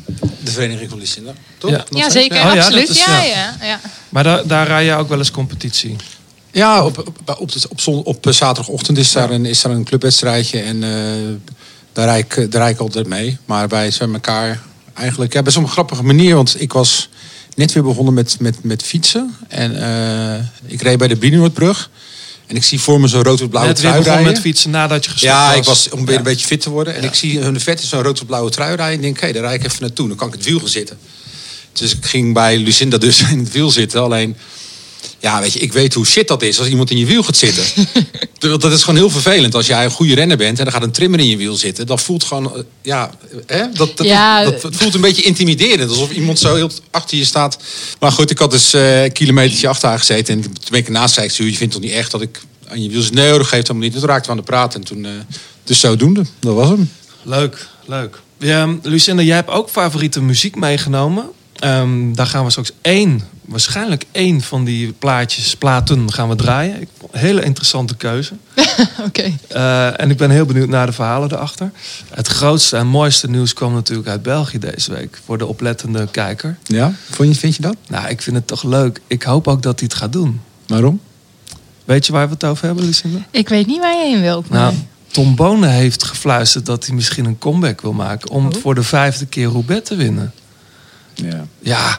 De 0.44 0.50
vereniging 0.50 0.90
van 0.90 0.98
Lucinda. 0.98 1.32
Toch? 1.58 1.84
Ja. 1.90 2.10
Zeker. 2.10 2.36
Oh 2.46 2.54
ja, 2.54 2.60
absoluut. 2.64 2.88
is- 2.88 3.04
ja, 3.04 3.22
ja. 3.22 3.34
ja. 3.34 3.66
Ja, 3.66 3.80
Maar 4.08 4.22
daar, 4.24 4.46
daar 4.46 4.66
rij 4.66 4.84
je 4.84 4.94
ook 4.94 5.08
wel 5.08 5.18
eens 5.18 5.30
competitie. 5.30 5.96
Ja, 6.50 6.84
op, 6.84 6.98
op, 6.98 7.18
op, 7.38 7.50
op, 7.68 7.80
zon- 7.80 8.02
op 8.04 8.26
eh, 8.26 8.32
zaterdagochtend 8.32 8.98
is 8.98 9.12
daar, 9.12 9.30
een, 9.30 9.46
is 9.46 9.60
daar 9.62 9.72
een 9.72 9.84
clubwedstrijdje. 9.84 10.60
En 10.60 10.82
eh, 10.82 10.90
daar, 11.92 12.04
rijd 12.06 12.36
ik, 12.36 12.50
daar 12.52 12.60
rijd 12.60 12.74
ik 12.74 12.80
altijd 12.80 13.06
mee. 13.06 13.38
Maar 13.44 13.68
wij 13.68 13.90
zijn 13.90 14.12
elkaar 14.12 14.60
eigenlijk... 14.94 15.32
Ja, 15.32 15.42
best 15.42 15.56
wel 15.56 15.64
een 15.64 15.70
grappige 15.70 16.02
manier. 16.02 16.34
Want 16.34 16.60
ik 16.60 16.72
was 16.72 17.08
net 17.54 17.72
weer 17.72 17.82
begonnen 17.82 18.14
met, 18.14 18.36
met, 18.40 18.64
met 18.64 18.82
fietsen. 18.82 19.36
En 19.48 19.82
eh, 19.82 20.44
ik 20.66 20.82
reed 20.82 20.98
bij 20.98 21.08
de 21.08 21.16
Brienoordbrug. 21.16 21.90
En 22.46 22.56
ik 22.56 22.64
zie 22.64 22.80
voor 22.80 23.00
me 23.00 23.08
zo'n 23.08 23.22
rood-blauwe 23.22 23.72
trui 23.72 24.02
rijden. 24.02 24.24
met 24.24 24.40
fietsen 24.40 24.70
nadat 24.70 25.04
je 25.04 25.10
gestopt 25.10 25.32
Ja, 25.32 25.46
was. 25.48 25.56
ik 25.56 25.64
was 25.64 25.88
om 25.88 26.00
weer 26.00 26.12
Ja. 26.12 26.18
een 26.18 26.24
beetje 26.24 26.46
fit 26.46 26.60
te 26.60 26.70
worden. 26.70 26.94
En 26.94 27.04
ik 27.04 27.14
zie 27.14 27.38
hun 27.38 27.60
vet 27.60 27.80
zo'n 27.80 28.02
rood-blauwe 28.02 28.50
trui 28.50 28.68
rijden. 28.76 28.86
En 28.86 28.92
ik 28.94 29.02
denk, 29.02 29.20
hé, 29.20 29.32
daar 29.32 29.42
rijd 29.42 29.60
ik 29.60 29.66
even 29.66 29.82
naartoe. 29.82 30.08
Dan 30.08 30.16
kan 30.16 30.28
ik 30.28 30.34
het 30.34 30.44
wiel 30.44 30.58
gaan 30.58 30.68
zitten. 30.68 30.98
Dus 31.72 31.92
ik 31.96 32.04
ging 32.06 32.34
bij 32.34 32.58
Lucinda 32.58 32.98
dus 32.98 33.20
in 33.30 33.38
het 33.38 33.52
wiel 33.52 33.70
zitten. 33.70 34.00
Alleen, 34.02 34.36
ja, 35.22 35.40
weet 35.40 35.52
je, 35.52 35.58
ik 35.58 35.72
weet 35.72 35.94
hoe 35.94 36.06
shit 36.06 36.28
dat 36.28 36.42
is 36.42 36.58
als 36.58 36.68
iemand 36.68 36.90
in 36.90 36.96
je 36.98 37.06
wiel 37.06 37.22
gaat 37.22 37.36
zitten. 37.36 37.64
Dat 38.38 38.72
is 38.72 38.80
gewoon 38.80 38.96
heel 38.96 39.10
vervelend. 39.10 39.54
Als 39.54 39.66
jij 39.66 39.84
een 39.84 39.90
goede 39.90 40.14
renner 40.14 40.36
bent 40.36 40.58
en 40.58 40.66
er 40.66 40.72
gaat 40.72 40.82
een 40.82 40.90
trimmer 40.90 41.20
in 41.20 41.28
je 41.28 41.36
wiel 41.36 41.54
zitten. 41.54 41.86
Dat 41.86 42.02
voelt 42.02 42.24
gewoon, 42.24 42.56
eh, 42.56 42.62
ja, 42.82 43.10
hè? 43.46 43.64
Dat, 43.72 43.96
dat, 43.96 44.06
Ja. 44.06 44.44
dat, 44.44 44.66
voelt 44.70 44.94
een 44.94 45.00
beetje 45.00 45.22
intimiderend. 45.22 45.90
Alsof 45.90 46.10
iemand 46.12 46.38
zo 46.38 46.54
heel 46.54 46.70
achter 46.90 47.18
je 47.18 47.24
staat. 47.24 47.58
Maar 48.00 48.12
goed, 48.12 48.30
ik 48.30 48.38
had 48.38 48.50
dus 48.50 48.72
eh, 48.74 49.02
een 49.04 49.12
kilometertje 49.12 49.68
achter 49.68 49.88
haar 49.88 49.98
gezeten. 49.98 50.34
En 50.34 50.40
toen 50.42 50.52
ben 50.70 50.80
ik 50.80 50.86
ernaast 50.86 51.14
zei 51.14 51.26
ik, 51.26 51.32
"Zo, 51.32 51.44
je 51.44 51.54
vindt 51.56 51.72
toch 51.72 51.82
niet 51.82 51.92
echt 51.92 52.10
dat 52.10 52.20
ik 52.22 52.40
aan 52.68 52.82
je 52.82 52.88
wiel 52.88 53.02
zit? 53.02 53.14
Nee, 53.14 53.28
dat 53.30 53.46
geeft 53.46 53.66
helemaal 53.66 53.88
niet. 53.88 53.92
Toen 53.98 54.08
raakten 54.08 54.24
we 54.24 54.30
aan 54.30 54.36
de 54.44 54.50
praten. 54.50 54.80
En 54.80 54.86
toen, 54.86 55.04
eh, 55.04 55.10
dus 55.64 55.80
zodoende. 55.80 56.24
Dat 56.40 56.54
was 56.54 56.68
hem. 56.68 56.90
Leuk, 57.22 57.66
leuk. 57.86 58.20
Ja, 58.38 58.76
Lucinda, 58.82 59.22
jij 59.22 59.36
hebt 59.36 59.50
ook 59.50 59.70
favoriete 59.70 60.20
muziek 60.22 60.56
meegenomen. 60.56 61.30
Ehm, 61.58 62.12
daar 62.12 62.26
gaan 62.26 62.44
we 62.44 62.50
straks 62.50 62.70
één, 62.80 63.28
waarschijnlijk 63.44 64.04
één 64.12 64.40
van 64.40 64.64
die 64.64 64.92
plaatjes, 64.92 65.56
platen 65.56 66.12
gaan 66.12 66.28
we 66.28 66.34
draaien. 66.36 66.80
Ik 66.80 66.88
hele 67.10 67.42
interessante 67.42 67.96
keuze. 67.96 68.34
Oké. 69.06 69.32
Eh, 69.48 70.00
en 70.00 70.10
ik 70.10 70.16
ben 70.16 70.30
heel 70.30 70.44
benieuwd 70.46 70.68
naar 70.68 70.86
de 70.86 70.92
verhalen 70.92 71.32
erachter. 71.32 71.70
Het 72.14 72.26
grootste 72.28 72.76
en 72.76 72.86
mooiste 72.86 73.30
nieuws 73.30 73.52
kwam 73.52 73.72
natuurlijk 73.72 74.08
uit 74.08 74.22
België 74.22 74.58
deze 74.58 74.92
week. 74.92 75.20
Voor 75.24 75.38
de 75.38 75.46
oplettende 75.46 76.08
kijker. 76.10 76.58
Ja, 76.64 76.92
Vond 77.10 77.28
je, 77.28 77.34
vind 77.34 77.56
je 77.56 77.62
dat? 77.62 77.76
Nou, 77.88 78.08
ik 78.08 78.22
vind 78.22 78.36
het 78.36 78.46
toch 78.46 78.62
leuk. 78.62 79.00
Ik 79.06 79.22
hoop 79.22 79.48
ook 79.48 79.62
dat 79.62 79.80
hij 79.80 79.88
het 79.92 79.98
gaat 79.98 80.12
doen. 80.12 80.40
Waarom? 80.66 81.00
Weet 81.84 82.06
je 82.06 82.12
waar 82.12 82.26
we 82.26 82.32
het 82.34 82.44
over 82.44 82.66
hebben, 82.66 82.84
Lucinda? 82.84 83.18
Ik 83.30 83.48
weet 83.48 83.66
niet 83.66 83.80
waar 83.80 83.94
je 83.96 84.10
heen 84.12 84.20
wilt. 84.20 84.50
Nou, 84.50 84.72
nee. 84.72 84.86
Tom 85.10 85.34
Bonen 85.36 85.70
heeft 85.70 86.04
gefluisterd 86.04 86.66
dat 86.66 86.86
hij 86.86 86.94
misschien 86.94 87.24
een 87.24 87.38
comeback 87.38 87.80
wil 87.80 87.92
maken... 87.92 88.30
om 88.30 88.44
het 88.46 88.56
Oh. 88.56 88.62
voor 88.62 88.74
de 88.74 88.82
vijfde 88.82 89.26
keer 89.26 89.46
Roubaix 89.46 89.88
te 89.88 89.96
winnen. 89.96 90.32
Ja. 91.14 91.44
Ja, 91.60 91.98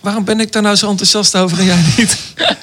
waarom 0.00 0.24
ben 0.24 0.40
ik 0.40 0.52
daar 0.52 0.62
nou 0.62 0.76
zo 0.76 0.90
enthousiast 0.90 1.36
over 1.36 1.58
en 1.58 1.64
jij 1.64 1.84
niet? 1.96 2.18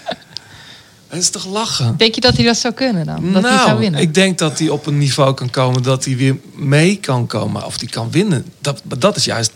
Het 1.07 1.21
is 1.21 1.29
toch 1.29 1.45
lachen? 1.45 1.97
Denk 1.97 2.15
je 2.15 2.21
dat 2.21 2.35
hij 2.35 2.45
dat 2.45 2.57
zou 2.57 2.73
kunnen 2.73 3.05
dan? 3.05 3.33
Dat 3.33 3.43
hij 3.43 3.51
zou 3.51 3.67
nou, 3.67 3.79
winnen? 3.79 4.01
ik 4.01 4.13
denk 4.13 4.37
dat 4.37 4.59
hij 4.59 4.69
op 4.69 4.85
een 4.85 4.97
niveau 4.97 5.33
kan 5.33 5.49
komen 5.49 5.83
dat 5.83 6.05
hij 6.05 6.17
weer 6.17 6.37
mee 6.55 6.97
kan 6.97 7.27
komen. 7.27 7.65
Of 7.65 7.77
die 7.77 7.89
kan 7.89 8.11
winnen. 8.11 8.45
Dat, 8.59 8.81
dat 8.97 9.15
is 9.15 9.25
juist 9.25 9.51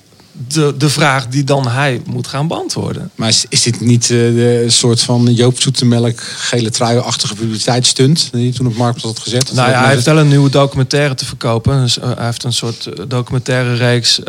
de, 0.47 0.73
de 0.77 0.89
vraag 0.89 1.27
die 1.27 1.43
dan 1.43 1.67
hij 1.67 2.01
moet 2.05 2.27
gaan 2.27 2.47
beantwoorden. 2.47 3.09
Maar 3.15 3.29
is, 3.29 3.45
is 3.49 3.61
dit 3.61 3.79
niet 3.81 4.03
eh, 4.03 4.09
de 4.09 4.65
soort 4.67 5.01
van 5.01 5.33
Joop 5.33 5.61
Zoetemelk 5.61 6.19
gele 6.21 6.69
trui-achtige 6.69 7.35
publiciteitsstunt 7.35 8.29
die 8.31 8.43
hij 8.43 8.51
toen 8.57 8.67
op 8.67 8.75
markt 8.75 9.01
had 9.01 9.19
gezet? 9.19 9.45
Dat 9.47 9.55
Nou 9.55 9.69
ja, 9.69 9.79
hij 9.83 9.93
heeft 9.93 10.05
wel 10.05 10.17
een 10.17 10.27
nieuwe 10.27 10.49
documentaire 10.49 11.15
te 11.15 11.25
verkopen. 11.25 11.81
Dus, 11.81 11.99
eh, 11.99 12.11
hij 12.15 12.25
heeft 12.25 12.43
een 12.43 12.53
soort 12.53 12.85
eh, 12.85 13.03
documentaire 13.07 13.73
reeks 13.75 14.19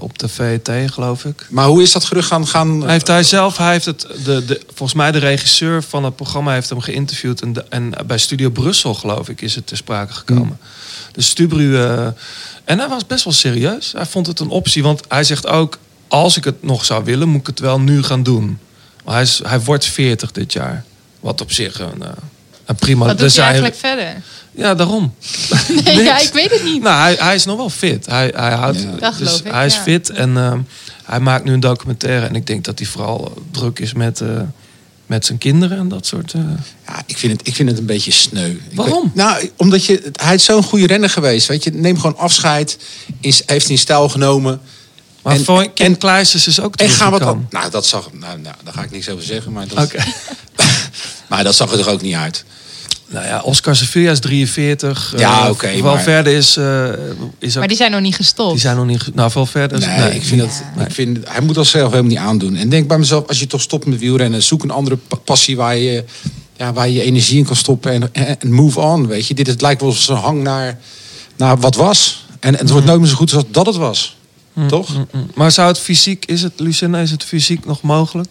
op 0.00 0.18
de 0.18 0.28
VT, 0.28 0.70
geloof 0.92 1.24
ik. 1.24 1.46
Maar 1.50 1.66
hoe 1.66 1.82
is 1.82 1.92
dat 1.92 2.04
gerucht 2.04 2.28
gaan? 2.28 2.46
gaan 2.46 2.80
Hij 2.82 2.92
heeft 2.92 3.06
hij 3.06 3.22
zelf, 3.22 3.56
hij 3.56 3.72
heeft 3.72 3.84
het, 3.84 4.06
de, 4.24 4.44
de, 4.44 4.60
volgens 4.66 4.94
mij 4.98 5.12
de 5.12 5.18
regisseur 5.18 5.82
van 5.82 6.04
het 6.04 6.16
programma 6.16 6.52
heeft 6.52 6.68
hem 6.68 6.80
geïnterviewd. 6.80 7.40
En, 7.40 7.52
de- 7.52 7.64
en 7.68 7.92
bij 8.06 8.18
Studio 8.18 8.50
Brussel, 8.50 8.94
geloof 8.94 9.28
ik, 9.28 9.40
is 9.40 9.54
het 9.54 9.66
ter 9.66 9.76
sprake 9.76 10.12
gekomen. 10.12 10.58
Dus 11.18 11.26
Stubru, 11.26 11.76
eh, 11.76 12.06
en 12.64 12.78
hij 12.78 12.88
was 12.88 13.06
best 13.06 13.24
wel 13.24 13.32
serieus. 13.32 13.92
Hij 13.92 14.06
vond 14.06 14.26
het 14.26 14.40
een 14.40 14.48
optie, 14.48 14.82
want 14.82 15.00
hij 15.08 15.24
zegt 15.24 15.46
ook, 15.46 15.78
als 16.08 16.36
ik 16.36 16.44
het 16.44 16.62
nog 16.62 16.84
zou 16.84 17.04
willen, 17.04 17.28
moet 17.28 17.40
ik 17.40 17.46
het 17.46 17.58
wel 17.58 17.80
nu 17.80 18.02
gaan 18.02 18.22
doen. 18.22 18.58
Maar 19.04 19.14
hij, 19.14 19.22
is, 19.22 19.40
hij 19.46 19.60
wordt 19.60 19.84
40 19.84 20.32
dit 20.32 20.52
jaar. 20.52 20.84
Wat 21.20 21.40
op 21.40 21.52
zich 21.52 21.80
een, 21.80 22.02
eh, 22.02 22.08
een 22.64 22.74
prima... 22.74 23.00
Wat 23.00 23.10
doet 23.10 23.20
hij 23.20 23.28
zijn- 23.28 23.46
eigenlijk 23.46 23.76
verder? 23.76 24.22
Ja, 24.50 24.74
daarom. 24.74 25.14
Nee, 25.84 26.02
ja, 26.02 26.18
ik 26.18 26.32
weet 26.32 26.50
het 26.50 26.64
niet. 26.64 26.82
Nou, 26.82 27.00
hij, 27.00 27.16
hij 27.18 27.34
is 27.34 27.44
nog 27.44 27.56
wel 27.56 27.70
fit. 27.70 28.06
Hij, 28.06 28.32
hij, 28.36 28.52
houdt, 28.52 28.86
Ja. 29.00 29.10
Dus 29.10 29.40
ik, 29.40 29.52
hij 29.52 29.66
is 29.66 29.74
ja. 29.74 29.82
fit 29.82 30.10
en 30.10 30.36
ehm, 30.36 30.60
hij 31.04 31.20
maakt 31.20 31.44
nu 31.44 31.52
een 31.52 31.60
documentaire. 31.60 32.26
En 32.26 32.34
ik 32.34 32.46
denk 32.46 32.64
dat 32.64 32.78
hij 32.78 32.88
vooral 32.88 33.42
druk 33.50 33.78
is 33.78 33.92
met, 33.92 34.20
eh, 34.20 34.28
met 35.08 35.26
zijn 35.26 35.38
kinderen 35.38 35.78
en 35.78 35.88
dat 35.88 36.06
soort... 36.06 36.32
eh, 36.32 36.40
Ja, 36.86 37.02
ik 37.06 37.18
vind, 37.18 37.32
het, 37.32 37.46
ik 37.46 37.54
vind 37.54 37.68
het 37.68 37.78
een 37.78 37.86
beetje 37.86 38.10
sneu. 38.12 38.54
Waarom? 38.74 39.10
nou, 39.14 39.50
omdat 39.56 39.84
je, 39.84 40.10
hij 40.12 40.34
is 40.34 40.44
zo'n 40.44 40.62
goede 40.62 40.86
renner 40.86 41.10
geweest. 41.10 41.46
Weet 41.48 41.64
je, 41.64 41.70
neem 41.70 41.96
gewoon 41.96 42.16
afscheid. 42.16 42.78
Is, 43.20 43.42
heeft 43.46 43.68
in 43.68 43.78
stijl 43.78 44.08
genomen. 44.08 44.60
Maar 45.22 45.34
En- 45.34 45.44
voor 45.44 45.70
Ken 45.72 45.86
en- 46.00 46.20
is 46.20 46.60
ook 46.60 46.76
En 46.76 46.88
ga 46.88 47.10
wat 47.10 47.18
teruggekomen. 47.20 47.46
Nou, 47.50 47.70
dat 47.70 47.86
zag. 47.86 48.12
Nou, 48.12 48.38
nou, 48.40 48.54
daar 48.64 48.74
ga 48.74 48.82
ik 48.82 48.90
niks 48.90 49.08
over 49.08 49.24
zeggen. 49.24 49.52
Maar 49.52 49.66
dat, 49.68 49.84
Oké. 49.84 50.04
maar 51.28 51.44
dat 51.44 51.54
zag 51.54 51.70
er 51.70 51.78
toch 51.78 51.88
ook 51.88 52.02
niet 52.02 52.14
uit. 52.14 52.44
Nou 53.10 53.26
ja, 53.26 53.40
Oscar 53.40 53.76
Sevilla 53.76 54.10
is 54.10 54.20
43. 54.20 55.14
Ja, 55.16 55.44
eh, 55.44 55.50
oké, 55.50 55.78
Valverde 55.78 56.32
is, 56.32 56.56
eh, 56.56 56.88
is 57.38 57.52
ook... 57.52 57.58
Maar 57.58 57.68
die 57.68 57.76
zijn 57.76 57.90
nog 57.90 58.00
niet 58.00 58.14
gestopt. 58.14 58.50
die 58.50 58.60
zijn 58.60 58.76
nog 58.76 58.86
niet... 58.86 59.14
Nou, 59.14 59.30
Valverde 59.30 59.76
is... 59.76 59.86
Nee, 59.86 60.14
ik 60.14 60.22
vind 60.24 60.40
dat, 60.40 60.62
ik 60.86 60.92
vind, 60.92 61.18
hij 61.28 61.40
moet 61.40 61.54
dat 61.54 61.66
zelf 61.66 61.90
helemaal 61.90 62.10
niet 62.10 62.18
aandoen. 62.18 62.56
En 62.56 62.68
denk 62.68 62.88
bij 62.88 62.98
mezelf, 62.98 63.28
als 63.28 63.38
je 63.40 63.46
toch 63.46 63.60
stopt 63.60 63.86
met 63.86 63.98
wielrennen, 63.98 64.42
zoek 64.42 64.62
een 64.62 64.70
andere 64.70 64.96
pa- 64.96 65.16
passie 65.16 65.56
waar 65.56 65.76
je, 65.76 66.04
ja, 66.56 66.72
waar 66.72 66.88
je 66.88 66.94
je 66.94 67.02
energie 67.02 67.38
in 67.38 67.44
kan 67.44 67.56
stoppen 67.56 67.92
en, 67.92 68.38
en, 68.40 68.52
move 68.52 68.80
on. 68.80 69.06
Weet 69.06 69.26
je, 69.26 69.34
dit 69.34 69.46
het 69.46 69.60
lijkt 69.60 69.80
wel 69.80 69.92
zo'n 69.92 70.16
hang 70.16 70.42
naar, 70.42 70.78
naar 71.36 71.58
wat 71.58 71.74
was. 71.74 72.26
En, 72.40 72.52
en 72.54 72.60
het 72.60 72.70
wordt 72.70 72.86
nooit 72.86 73.00
meer 73.00 73.08
zo 73.08 73.16
goed 73.16 73.32
als 73.32 73.44
dat 73.50 73.66
het 73.66 73.76
was. 73.76 74.16
Toch? 74.66 74.94
Mm. 74.94 75.30
Maar 75.34 75.52
zou 75.52 75.68
het 75.68 75.78
fysiek... 75.78 76.24
Is 76.24 76.42
het, 76.42 76.52
Lucinda, 76.56 76.98
is 76.98 77.10
het 77.10 77.24
fysiek 77.24 77.64
nog 77.64 77.82
mogelijk? 77.82 78.28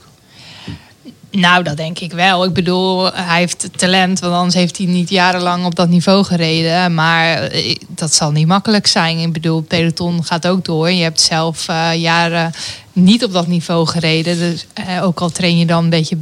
Nou, 1.32 1.64
dat 1.64 1.78
denk 1.78 2.00
ik 2.00 2.12
wel. 2.12 2.44
Ik 2.44 2.54
bedoel, 2.54 3.14
hij 3.14 3.40
heeft 3.40 3.70
talent, 3.76 4.20
want 4.20 4.34
anders 4.34 4.56
heeft 4.56 4.78
hij 4.78 4.86
niet 4.86 5.10
jarenlang 5.10 5.66
op 5.66 5.76
dat 5.76 5.90
niveau 5.90 6.24
gereden. 6.24 6.94
Maar 6.94 7.44
eh, 7.44 7.76
dat 7.88 8.14
zal 8.14 8.32
niet 8.32 8.48
makkelijk 8.48 8.88
zijn. 8.88 9.18
Ik 9.18 9.34
bedoel, 9.34 9.62
peloton 9.62 10.24
gaat 10.24 10.48
ook 10.48 10.66
door. 10.66 10.92
Je 10.92 11.04
hebt 11.04 11.22
zelf 11.22 11.68
eh, 11.68 11.94
jaren 11.94 12.52
niet 12.94 13.24
op 13.24 13.34
dat 13.34 13.48
niveau 13.48 13.88
gereden. 13.88 14.38
Dus 14.38 14.66
eh, 14.74 15.04
ook 15.04 15.20
al 15.20 15.30
train 15.30 15.58
je 15.58 15.66
dan 15.66 15.84
een 15.84 15.90
beetje 15.90 16.18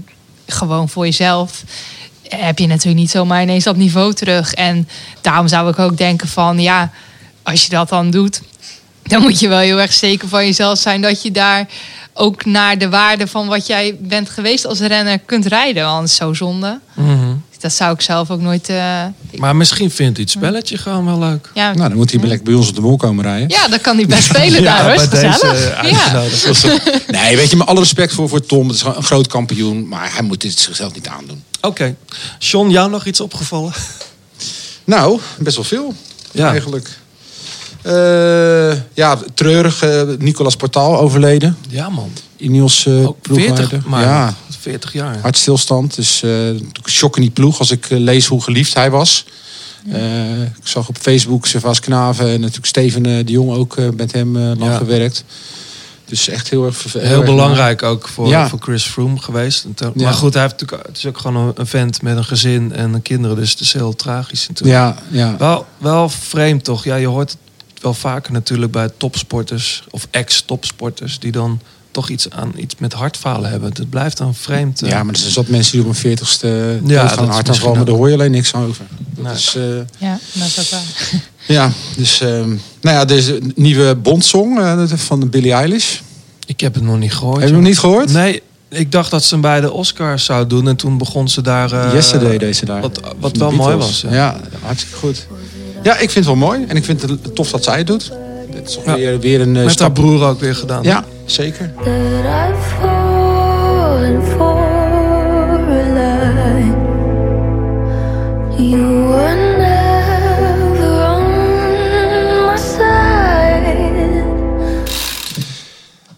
gewoon 0.48 0.90
voor 0.90 1.06
jezelf, 1.06 1.64
heb 2.28 2.60
je 2.60 2.68
natuurlijk 2.68 2.98
niet 2.98 3.12
zomaar 3.12 3.42
ineens 3.42 3.64
dat 3.64 3.76
niveau 3.76 4.14
terug. 4.14 4.54
En 4.54 4.88
daarom 5.22 5.48
zou 5.48 5.70
ik 5.70 5.80
ook 5.80 5.98
denken 5.98 6.28
van, 6.28 6.60
ja, 6.60 6.92
als 7.44 7.64
je 7.64 7.70
dat 7.70 7.90
dan 7.90 8.12
doet, 8.12 8.42
dan 9.08 9.22
moet 9.22 9.40
je 9.40 9.48
wel 9.48 9.60
heel 9.60 9.80
erg 9.80 9.94
zeker 9.94 10.28
van 10.28 10.46
jezelf 10.46 10.80
zijn 10.80 11.02
dat 11.02 11.22
je 11.22 11.32
daar 11.32 11.68
ook 12.14 12.46
naar 12.46 12.78
de 12.78 12.90
waarde 12.90 13.28
van 13.28 13.48
wat 13.48 13.68
jij 13.68 13.98
bent 14.00 14.30
geweest 14.30 14.66
als 14.66 14.80
renner 14.80 15.20
kunt 15.20 15.46
rijden. 15.46 16.04
Is 16.04 16.16
zo 16.16 16.34
zonde. 16.34 16.80
Dat 17.60 17.74
zou 17.74 17.94
ik 17.94 18.02
zelf 18.02 18.30
ook 18.32 18.42
nooit. 18.42 18.70
eh, 18.70 19.04
Maar 19.36 19.56
misschien 19.56 19.92
vindt 19.92 20.14
hij 20.18 20.22
het 20.22 20.30
spelletje 20.30 20.78
gewoon 20.78 21.06
wel 21.06 21.20
leuk. 21.20 21.50
ja, 21.54 21.74
Nou, 21.74 21.88
dan 21.90 21.98
moet 21.98 22.12
hij 22.12 22.20
lekker 22.20 22.44
bij 22.46 22.54
ons 22.54 22.70
op 22.70 22.76
de 22.76 22.82
mol 22.82 22.98
komen 22.98 23.24
rijden. 23.24 23.50
ja, 23.50 23.68
dan 23.68 23.82
kan 23.82 23.96
hij 23.98 24.06
best 24.06 24.24
spelen 24.24 24.64
daar 24.70 24.84
hoor. 24.84 25.10
Deze 25.10 25.26
eh, 25.48 25.92
ja. 25.92 26.12
uitgenodigd. 26.14 26.68
Nee, 27.12 27.36
weet 27.36 27.50
je, 27.50 27.56
met 27.56 27.68
alle 27.68 27.80
respect 27.80 28.14
voor, 28.14 28.30
voor 28.30 28.46
Tom. 28.46 28.68
Het 28.68 28.76
is 28.76 28.82
een 28.84 29.04
groot 29.04 29.28
kampioen. 29.28 29.88
Maar 29.88 30.14
hij 30.14 30.22
moet 30.22 30.42
dit 30.42 30.60
zichzelf 30.60 30.94
niet 30.94 31.08
aandoen. 31.08 31.44
Oké. 31.62 31.96
John, 32.40 32.70
jou 32.70 32.90
nog 32.90 33.06
iets 33.06 33.20
opgevallen? 33.20 33.74
Nou, 34.84 35.20
best 35.38 35.56
wel 35.56 35.66
veel. 35.66 35.94
Ja. 36.32 36.50
Eigenlijk. 36.52 36.90
Eh, 37.86 38.78
ja, 38.94 39.18
treurig. 39.34 39.82
eh, 39.84 40.02
Nicolas 40.20 40.56
Portaal 40.56 41.00
overleden. 41.00 41.58
Ja, 41.70 41.90
man. 41.90 42.12
Ineos 42.38 42.86
eh 42.86 43.08
Ook 43.08 43.18
40, 43.22 43.22
ploegleider. 43.22 43.84
maar 43.90 44.04
Ja, 44.04 44.34
40 44.60 44.94
jaar. 44.94 45.18
hartstilstand. 45.22 45.96
Dus 45.96 46.24
eh 46.24 46.32
shock 46.86 47.16
in 47.16 47.22
die 47.22 47.32
ploeg 47.32 47.60
als 47.60 47.72
ik 47.72 47.86
lees 47.90 48.26
hoe 48.26 48.42
geliefd 48.42 48.74
hij 48.74 48.90
was. 48.92 49.26
Ik 50.56 50.68
zag 50.68 50.88
op 50.88 50.98
Facebook 50.98 51.46
Servaas 51.46 51.80
Knaven 51.80 52.28
en 52.28 52.40
natuurlijk 52.40 52.66
Steven 52.68 53.04
de 53.04 53.24
Jong 53.26 53.52
ook 53.52 53.76
met 53.96 54.12
hem 54.12 54.38
lang 54.38 54.64
Ja. 54.64 54.78
gewerkt. 54.78 55.24
Dus 56.06 56.28
echt 56.28 56.50
heel 56.50 56.66
erg 56.66 56.94
Heel 56.94 57.02
erg 57.02 57.26
belangrijk 57.26 57.84
ook 57.84 58.08
voor, 58.08 58.28
Ja. 58.28 58.50
voor 58.50 58.60
Chris 58.62 58.84
Froome 58.84 59.20
geweest. 59.20 59.66
Ja. 59.76 59.92
Maar 59.96 60.14
goed, 60.14 60.34
hij 60.34 60.42
heeft 60.44 60.60
natuurlijk, 60.62 60.88
het 60.88 60.98
is 60.98 61.06
ook 61.06 61.18
gewoon 61.18 61.36
een, 61.48 61.52
een 61.56 61.68
vent 61.68 62.02
met 62.02 62.18
een 62.18 62.26
gezin 62.26 62.74
en 62.74 62.94
een 62.94 63.02
kinderen. 63.02 63.36
Dus 63.38 63.50
het 63.52 63.60
is 63.60 63.74
heel 63.74 63.96
tragisch 63.96 64.48
natuurlijk. 64.48 64.78
Ja, 64.78 64.96
ja. 65.20 65.36
Wel, 65.38 65.66
wel 65.78 66.10
vreemd 66.10 66.64
toch? 66.64 66.84
Ja, 66.84 66.96
je 66.96 67.08
hoort 67.08 67.30
het 67.30 67.40
wel 67.86 67.94
vaker 67.94 68.32
natuurlijk 68.34 68.72
bij 68.72 68.90
topsporters 68.98 69.84
of 69.90 70.08
ex-topsporters 70.12 71.20
die 71.20 71.32
dan 71.32 71.60
toch 71.92 72.10
iets 72.10 72.30
aan 72.30 72.52
iets 72.58 72.76
met 72.78 72.94
hartfalen 72.94 73.50
hebben. 73.50 73.70
Het 73.74 73.90
blijft 73.90 74.18
dan 74.18 74.36
vreemd. 74.36 74.82
eh. 74.82 74.90
Ja, 74.90 75.04
maar 75.04 75.14
er 75.14 75.20
zijn 75.20 75.32
zat 75.32 75.48
mensen 75.48 75.72
die 75.72 75.82
op 75.82 75.88
een 75.88 75.96
veertigste 75.96 76.80
Ja, 76.86 77.02
dat 77.02 77.12
gaan 77.12 77.32
aanvallen, 77.32 77.76
maar 77.78 77.86
daar 77.86 77.96
hoor 77.96 78.08
je 78.08 78.14
alleen 78.14 78.32
niks 78.32 78.54
over. 78.54 78.86
Dat 79.16 79.24
Nee. 79.26 79.34
is, 79.34 79.56
eh, 79.56 79.64
Ja, 79.98 80.20
dat 80.34 80.48
is 80.48 80.60
ook 80.60 80.70
waar. 80.70 81.22
ja, 81.58 81.72
dus, 81.98 82.22
ehm, 82.22 82.50
nou 82.82 82.96
ja, 82.98 83.06
deze 83.06 83.42
nieuwe 83.56 83.96
Bondsong 83.96 84.60
eh, 84.60 84.84
van 84.96 85.30
Billie 85.30 85.52
Eilish. 85.54 86.00
Ik 86.46 86.60
heb 86.60 86.74
het 86.74 86.84
nog 86.84 86.98
niet 87.00 87.14
gehoord. 87.14 87.40
Heb 87.40 87.48
je 87.50 87.54
hem 87.56 87.64
niet 87.64 87.80
gehoord? 87.80 88.12
Nee, 88.12 88.42
ik 88.70 88.92
dacht 88.92 89.12
dat 89.12 89.24
ze 89.24 89.34
hem 89.34 89.42
bij 89.42 89.62
de 89.62 89.72
Oscars 89.72 90.26
zou 90.26 90.48
doen. 90.48 90.68
En 90.68 90.76
toen 90.76 90.98
begon 90.98 91.30
ze 91.30 91.42
daar... 91.42 91.72
eh, 91.72 91.94
Yesterday 91.94 92.38
deze 92.38 92.66
daar. 92.66 92.82
Wat, 92.82 93.00
wat 93.20 93.38
wel 93.38 93.52
mooi 93.52 93.76
was. 93.76 94.02
Ja. 94.02 94.12
Ja. 94.14 94.40
hartstikke 94.62 94.96
goed. 94.98 95.28
Ja, 95.86 95.92
ik 95.94 96.10
vind 96.10 96.14
het 96.14 96.26
wel 96.26 96.36
mooi. 96.36 96.66
En 96.68 96.76
ik 96.76 96.84
vind 96.86 97.02
het 97.02 97.36
tof 97.36 97.52
dat 97.52 97.64
zij 97.64 97.78
het 97.78 97.88
doet. 97.88 98.12
Dit 98.52 98.68
is 98.70 98.74
toch 98.76 98.86
Ja. 98.86 98.96
weer, 98.96 99.20
weer 99.20 99.42
een 99.42 99.48
eh, 99.48 99.54
Met 99.54 99.62
haar 99.62 99.70
stap. 99.72 99.94
broer 99.94 100.24
ook 100.28 100.40
weer 100.40 100.56
gedaan. 100.56 100.84
Ja, 100.84 101.04
zeker. 101.26 101.72
that 101.76 101.86
I've 101.86 102.62
fallen 102.80 104.24
for 104.24 104.58
a 105.70 105.84
lie. 105.94 106.74
You 108.70 109.05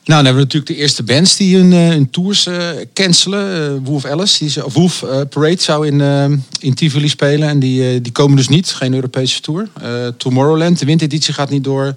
Nou, 0.08 0.24
dan 0.24 0.26
hebben 0.34 0.34
we 0.36 0.54
natuurlijk 0.54 0.68
de 0.68 0.76
eerste 0.76 1.04
bands 1.04 1.36
die 1.36 1.58
hun, 1.58 1.74
eh, 1.74 1.88
hun 1.88 2.10
tours 2.10 2.46
eh, 2.46 2.58
cancelen. 2.94 3.74
Eh, 3.76 3.80
Wolf 3.84 4.06
Alice, 4.06 4.38
die, 4.40 4.50
ze- 4.50 4.66
of 4.66 4.74
Wolf 4.74 5.04
Parade 5.30 5.62
zou 5.62 5.88
in, 5.88 6.02
in 6.60 6.74
Tivoli 6.74 7.10
spelen. 7.10 7.50
En 7.50 7.60
die, 7.60 8.02
die 8.02 8.12
komen 8.12 8.38
dus 8.38 8.48
niet. 8.48 8.68
Geen 8.74 8.94
Europese 8.94 9.42
tour. 9.42 9.68
Tomorrowland, 10.18 10.80
de 10.80 10.86
wintereditie 10.86 11.34
gaat 11.34 11.50
niet 11.50 11.64
door. 11.64 11.94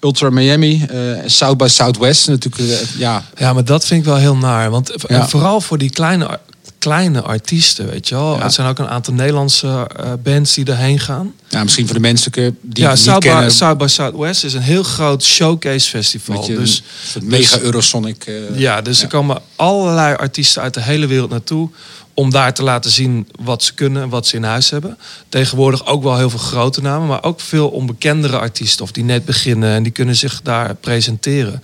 Ultra 0.00 0.30
Miami, 0.30 0.86
South 1.26 1.56
by 1.56 1.66
Southwest. 1.68 2.28
Natuurlijk, 2.28 2.84
ja, 2.98 3.24
Ja, 3.38 3.52
maar 3.52 3.64
dat 3.64 3.86
vind 3.86 4.00
ik 4.00 4.06
wel 4.06 4.16
heel 4.16 4.36
naar. 4.36 4.70
Want 4.70 4.92
Ja. 5.08 5.28
vooral 5.28 5.60
voor 5.60 5.78
die 5.78 5.90
kleine, 5.90 6.38
kleine 6.80 7.22
artiesten, 7.22 7.88
weet 7.90 8.08
je 8.08 8.14
wel. 8.14 8.36
Ja. 8.36 8.42
Er 8.42 8.50
zijn 8.50 8.68
ook 8.68 8.78
een 8.78 8.88
aantal 8.88 9.14
Nederlandse 9.14 9.88
eh, 9.96 10.12
bands 10.22 10.54
die 10.54 10.64
erheen 10.64 10.98
gaan. 10.98 11.32
ja, 11.48 11.62
misschien 11.62 11.84
voor 11.86 11.94
de 11.94 12.00
mensen 12.00 12.32
die 12.32 12.42
ja, 12.72 12.88
het 12.88 12.98
niet 12.98 13.04
South 13.04 13.20
by, 13.20 13.26
kennen. 13.28 13.50
South 13.50 13.78
by 13.78 13.86
Southwest 13.86 14.44
is 14.44 14.54
een 14.54 14.62
heel 14.62 14.82
groot 14.82 15.24
showcase 15.24 15.88
festival. 15.88 16.36
Met 16.36 16.46
je, 16.46 16.54
Dus 16.56 16.82
het 17.14 17.22
mega 17.22 17.58
Eurosonic. 17.58 18.24
eh, 18.24 18.58
ja, 18.58 18.80
dus 18.82 18.96
ja. 18.98 19.02
er 19.04 19.08
komen 19.10 19.42
allerlei 19.56 20.14
artiesten 20.14 20.62
uit 20.62 20.74
de 20.74 20.82
hele 20.82 21.06
wereld 21.06 21.30
naartoe 21.30 21.70
om 22.14 22.30
daar 22.30 22.54
te 22.54 22.62
laten 22.62 22.90
zien 22.90 23.28
wat 23.40 23.62
ze 23.62 23.74
kunnen 23.74 24.02
en 24.02 24.08
wat 24.08 24.26
ze 24.26 24.36
in 24.36 24.42
huis 24.44 24.70
hebben. 24.70 24.98
Tegenwoordig 25.28 25.86
ook 25.86 26.02
wel 26.02 26.16
heel 26.16 26.30
veel 26.30 26.38
grote 26.38 26.82
namen, 26.82 27.08
maar 27.08 27.22
ook 27.22 27.40
veel 27.40 27.68
onbekendere 27.68 28.38
artiesten 28.38 28.84
of 28.84 28.92
die 28.92 29.04
net 29.04 29.24
beginnen 29.24 29.74
en 29.74 29.82
die 29.82 29.92
kunnen 29.92 30.16
zich 30.16 30.40
daar 30.42 30.74
presenteren. 30.74 31.62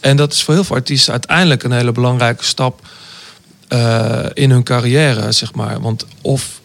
En 0.00 0.16
dat 0.16 0.32
is 0.32 0.42
voor 0.42 0.54
heel 0.54 0.64
veel 0.64 0.76
artiesten 0.76 1.12
uiteindelijk 1.12 1.62
een 1.62 1.72
hele 1.72 1.92
belangrijke 1.92 2.44
stap 2.44 2.80
eh, 3.68 4.24
in 4.34 4.50
hun 4.50 4.62
carrière, 4.62 5.32
zeg 5.32 5.54
maar. 5.54 5.80
Want 5.80 6.06
of 6.22 6.60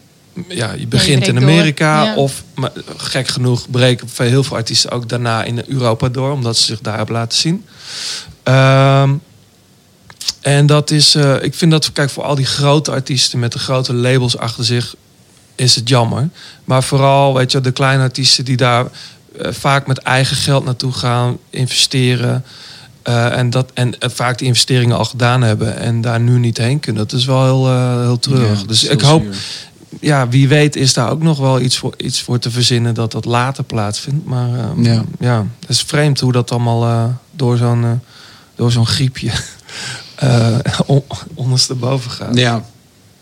ja, 0.48 0.72
je 0.72 0.86
begint 0.86 1.26
in. 1.26 1.36
Amerika 1.36 2.04
Ja. 2.04 2.14
of 2.14 2.42
maar, 2.54 2.70
gek 2.96 3.28
genoeg 3.28 3.70
breken 3.70 4.08
veel- 4.08 4.26
heel 4.28 4.44
veel 4.44 4.56
artiesten 4.56 4.90
ook 4.90 5.08
daarna 5.08 5.44
in 5.44 5.64
Europa 5.66 6.08
door, 6.08 6.32
omdat 6.32 6.56
ze 6.56 6.62
zich 6.64 6.80
daar 6.80 6.96
hebben 6.96 7.14
laten 7.14 7.38
zien. 7.38 7.64
Ehm, 8.42 9.10
en 10.40 10.66
dat 10.66 10.90
is, 10.90 11.14
eh, 11.14 11.42
ik 11.42 11.54
vind 11.54 11.70
dat, 11.70 11.92
kijk, 11.92 12.10
voor 12.10 12.22
al 12.24 12.34
die 12.34 12.46
grote 12.46 12.90
artiesten 12.90 13.38
met 13.38 13.52
de 13.52 13.58
grote 13.58 13.94
labels 13.94 14.36
achter 14.38 14.64
zich, 14.64 14.94
is 15.54 15.74
het 15.74 15.88
jammer. 15.88 16.28
Maar 16.64 16.82
vooral, 16.82 17.34
weet 17.34 17.52
je, 17.52 17.60
de 17.60 17.72
kleine 17.72 18.02
artiesten 18.02 18.44
die 18.44 18.56
daar 18.56 18.86
eh, 19.38 19.52
vaak 19.52 19.86
met 19.86 19.98
eigen 19.98 20.36
geld 20.36 20.64
naartoe 20.64 20.92
gaan 20.92 21.38
investeren. 21.50 22.44
Eh, 23.02 23.38
en, 23.38 23.50
dat, 23.50 23.70
en 23.74 23.98
eh, 23.98 24.10
vaak 24.10 24.38
die 24.38 24.46
investeringen 24.46 24.96
al 24.96 25.04
gedaan 25.04 25.42
hebben 25.42 25.76
en 25.76 26.00
daar 26.00 26.20
nu 26.20 26.38
niet 26.38 26.56
heen 26.58 26.80
kunnen. 26.80 27.02
Dat 27.08 27.18
is 27.18 27.24
wel 27.24 27.44
heel, 27.44 27.68
eh, 27.68 28.00
heel 28.00 28.18
treurig. 28.18 28.60
Ja, 28.60 28.66
dus 28.66 28.84
ik 28.84 29.00
hoop, 29.00 29.22
zuur. 29.22 29.34
ja, 30.00 30.28
wie 30.28 30.48
weet 30.48 30.76
is 30.76 30.92
daar 30.94 31.10
ook 31.10 31.22
nog 31.22 31.38
wel 31.38 31.60
iets 31.60 31.78
voor, 31.78 31.94
iets 31.96 32.20
voor 32.20 32.38
te 32.38 32.50
verzinnen 32.50 32.94
dat 32.94 33.12
dat 33.12 33.24
later 33.24 33.64
plaatsvindt. 33.64 34.26
Maar 34.26 34.48
eh, 34.58 34.84
Ja. 34.84 35.04
ja. 35.18 35.46
het 35.60 35.68
is 35.68 35.82
vreemd 35.82 36.20
hoe 36.20 36.32
dat 36.32 36.50
allemaal 36.50 37.20
door 37.30 37.56
zo'n 37.56 38.00
door 38.54 38.72
zo'n 38.72 38.86
griepje 38.86 39.30
on, 40.86 41.02
ondersteboven 41.34 42.10
gaat. 42.10 42.38
Ja. 42.38 42.64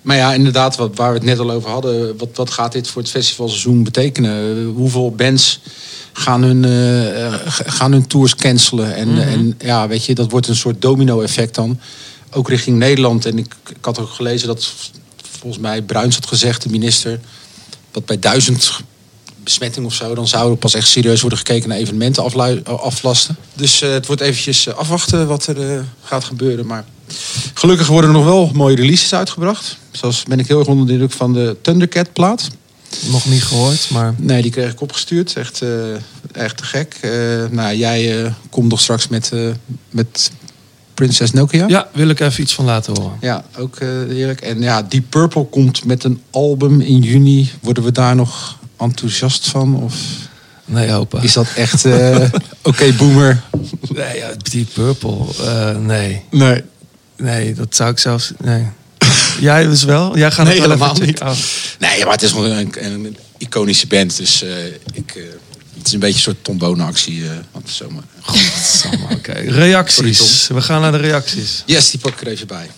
Maar 0.03 0.17
ja, 0.17 0.35
inderdaad, 0.35 0.77
wat, 0.77 0.97
waar 0.97 1.09
we 1.13 1.17
het 1.19 1.27
net 1.27 1.39
al 1.39 1.51
over 1.51 1.71
hadden. 1.71 2.19
Wat, 2.19 2.29
wat 2.35 2.51
gaat 2.51 2.73
dit 2.73 2.89
voor 2.89 3.03
het 3.03 3.11
festivalseizoen 3.11 3.83
betekenen? 3.83 4.65
Hoeveel 4.65 5.11
bands 5.11 5.61
gaan 6.13 6.43
hun, 6.43 6.65
eh, 6.65 7.27
eh, 7.27 7.35
gaan 7.47 7.93
hun 7.93 8.07
tours 8.07 8.35
cancelen? 8.35 8.95
En, 8.95 9.29
en 9.29 9.55
ja, 9.59 9.89
weet 9.89 10.05
je, 10.05 10.15
dat 10.15 10.31
wordt 10.31 10.49
een 10.49 10.57
soort 10.57 10.83
domino-effect 10.83 11.55
dan. 11.55 11.81
Ook 12.33 12.49
richting 12.49 12.79
Nederland. 12.79 13.27
En 13.27 13.39
ik, 13.39 13.55
ik 13.69 13.77
had 13.81 13.99
ook 13.99 14.11
gelezen 14.11 14.49
dat 14.49 14.73
volgens 15.41 15.63
mij 15.63 15.83
Bruins 15.83 16.15
had 16.15 16.27
gezegd, 16.27 16.63
de 16.63 16.71
minister... 16.71 17.21
dat 17.91 18.05
bij 18.05 18.19
duizend 18.19 18.71
besmetting 19.37 19.87
of 19.87 19.95
zo... 19.95 20.15
dan 20.15 20.29
zou 20.29 20.51
er 20.51 20.57
pas 20.57 20.75
echt 20.75 20.89
serieus 20.89 21.21
worden 21.21 21.39
gekeken 21.39 21.69
naar 21.69 21.79
evenementen 21.79 22.63
aflasten. 22.65 23.37
Dus 23.55 23.83
eh, 23.83 23.91
het 23.91 24.07
wordt 24.07 24.23
eventjes 24.23 24.75
afwachten 24.75 25.27
wat 25.27 25.47
er 25.47 25.85
gaat 26.03 26.25
gebeuren. 26.25 26.67
Maar 26.67 26.85
gelukkig 27.55 27.87
worden 27.87 28.11
er 28.11 28.17
nog 28.17 28.25
wel 28.25 28.51
mooie 28.55 28.77
releases 28.77 29.15
uitgebracht. 29.15 29.79
Zoals 29.91 30.25
ben 30.29 30.39
ik 30.39 30.47
heel 30.47 30.59
erg 30.59 30.69
onder 30.69 30.87
de 30.87 30.93
indruk 30.93 31.13
van 31.13 31.33
de 31.33 31.57
Thundercat 31.63 32.13
plaat. 32.13 32.49
Nog 33.11 33.27
niet 33.27 33.43
gehoord, 33.45 33.91
maar 33.91 34.15
Nee, 34.17 34.43
die 34.43 34.51
kreeg 34.51 34.73
ik 34.73 34.81
opgestuurd. 34.81 35.37
Echt, 35.37 35.63
eh, 35.63 35.69
echt 36.33 36.57
te 36.57 36.65
gek. 36.65 36.97
Eh, 37.01 37.11
nou, 37.51 37.77
jij 37.77 38.25
eh, 38.25 38.33
komt 38.51 38.69
nog 38.71 38.81
straks 38.81 39.09
met, 39.09 39.33
met 39.91 40.31
Princess 40.95 41.33
Nokia. 41.33 41.69
ja, 41.69 41.89
wil 41.93 42.09
ik 42.09 42.21
even 42.21 42.43
iets 42.43 42.55
van 42.55 42.65
laten 42.65 42.97
horen. 43.01 43.17
Ja, 43.21 43.45
ook 43.57 43.79
heerlijk. 44.09 44.41
En 44.41 44.61
ja, 44.61 44.83
Deep 44.83 45.05
Purple 45.09 45.45
komt 45.45 45.85
met 45.85 46.05
een 46.05 46.23
album 46.31 46.81
in 46.81 46.99
juni. 46.99 47.51
Worden 47.61 47.83
we 47.85 47.93
daar 47.93 48.15
nog 48.17 48.57
enthousiast 48.79 49.49
van? 49.49 49.83
Of 49.83 49.95
Nee, 50.65 50.93
opa. 50.93 51.21
is 51.23 51.33
dat 51.33 51.47
echt... 51.57 51.85
Oké, 52.63 52.93
boomer. 52.93 53.43
Nee, 53.95 54.17
ja, 54.17 54.31
Deep 54.51 54.69
Purple. 54.73 55.17
nee. 55.79 56.23
Nee. 56.31 56.63
Nee, 57.21 57.55
dat 57.55 57.77
zou 57.77 57.91
ik 57.91 57.99
zelfs... 57.99 58.33
Nee. 58.39 58.67
Jij 59.41 59.65
dus 59.67 59.85
wel? 59.85 60.19
Jij 60.19 60.31
gaat 60.31 60.47
Nee, 60.47 60.61
helemaal 60.61 60.95
niet. 60.95 61.03
checken. 61.05 61.27
Oh. 61.27 61.33
Nee, 61.79 62.05
maar 62.05 62.13
het 62.13 62.23
is 62.23 62.31
gewoon 62.31 62.51
een, 62.51 62.73
een 62.81 63.17
iconische 63.39 63.87
band. 63.87 64.17
Dus 64.17 64.43
eh, 64.43 64.65
ik, 64.93 65.13
eh, 65.17 65.23
het 65.79 65.87
is 65.87 65.93
een 65.93 65.99
beetje 65.99 66.15
een 66.17 66.23
soort 66.23 66.45
Tom 66.45 66.59
Bonen 66.59 66.87
actie. 66.87 67.25
eh 67.25 67.31
want 67.53 67.71
zomaar. 67.71 68.03
Godsamme, 68.21 69.07
Oké, 69.15 69.33
reacties. 69.33 70.47
We 70.49 70.61
gaan 70.63 70.81
naar 70.81 70.93
de 70.93 70.99
reacties. 70.99 71.63
Yes, 71.67 71.91
die 71.91 72.01
pak 72.01 72.13
ik 72.13 72.21
er 72.21 72.27
even 72.27 72.47
bij. 72.47 72.71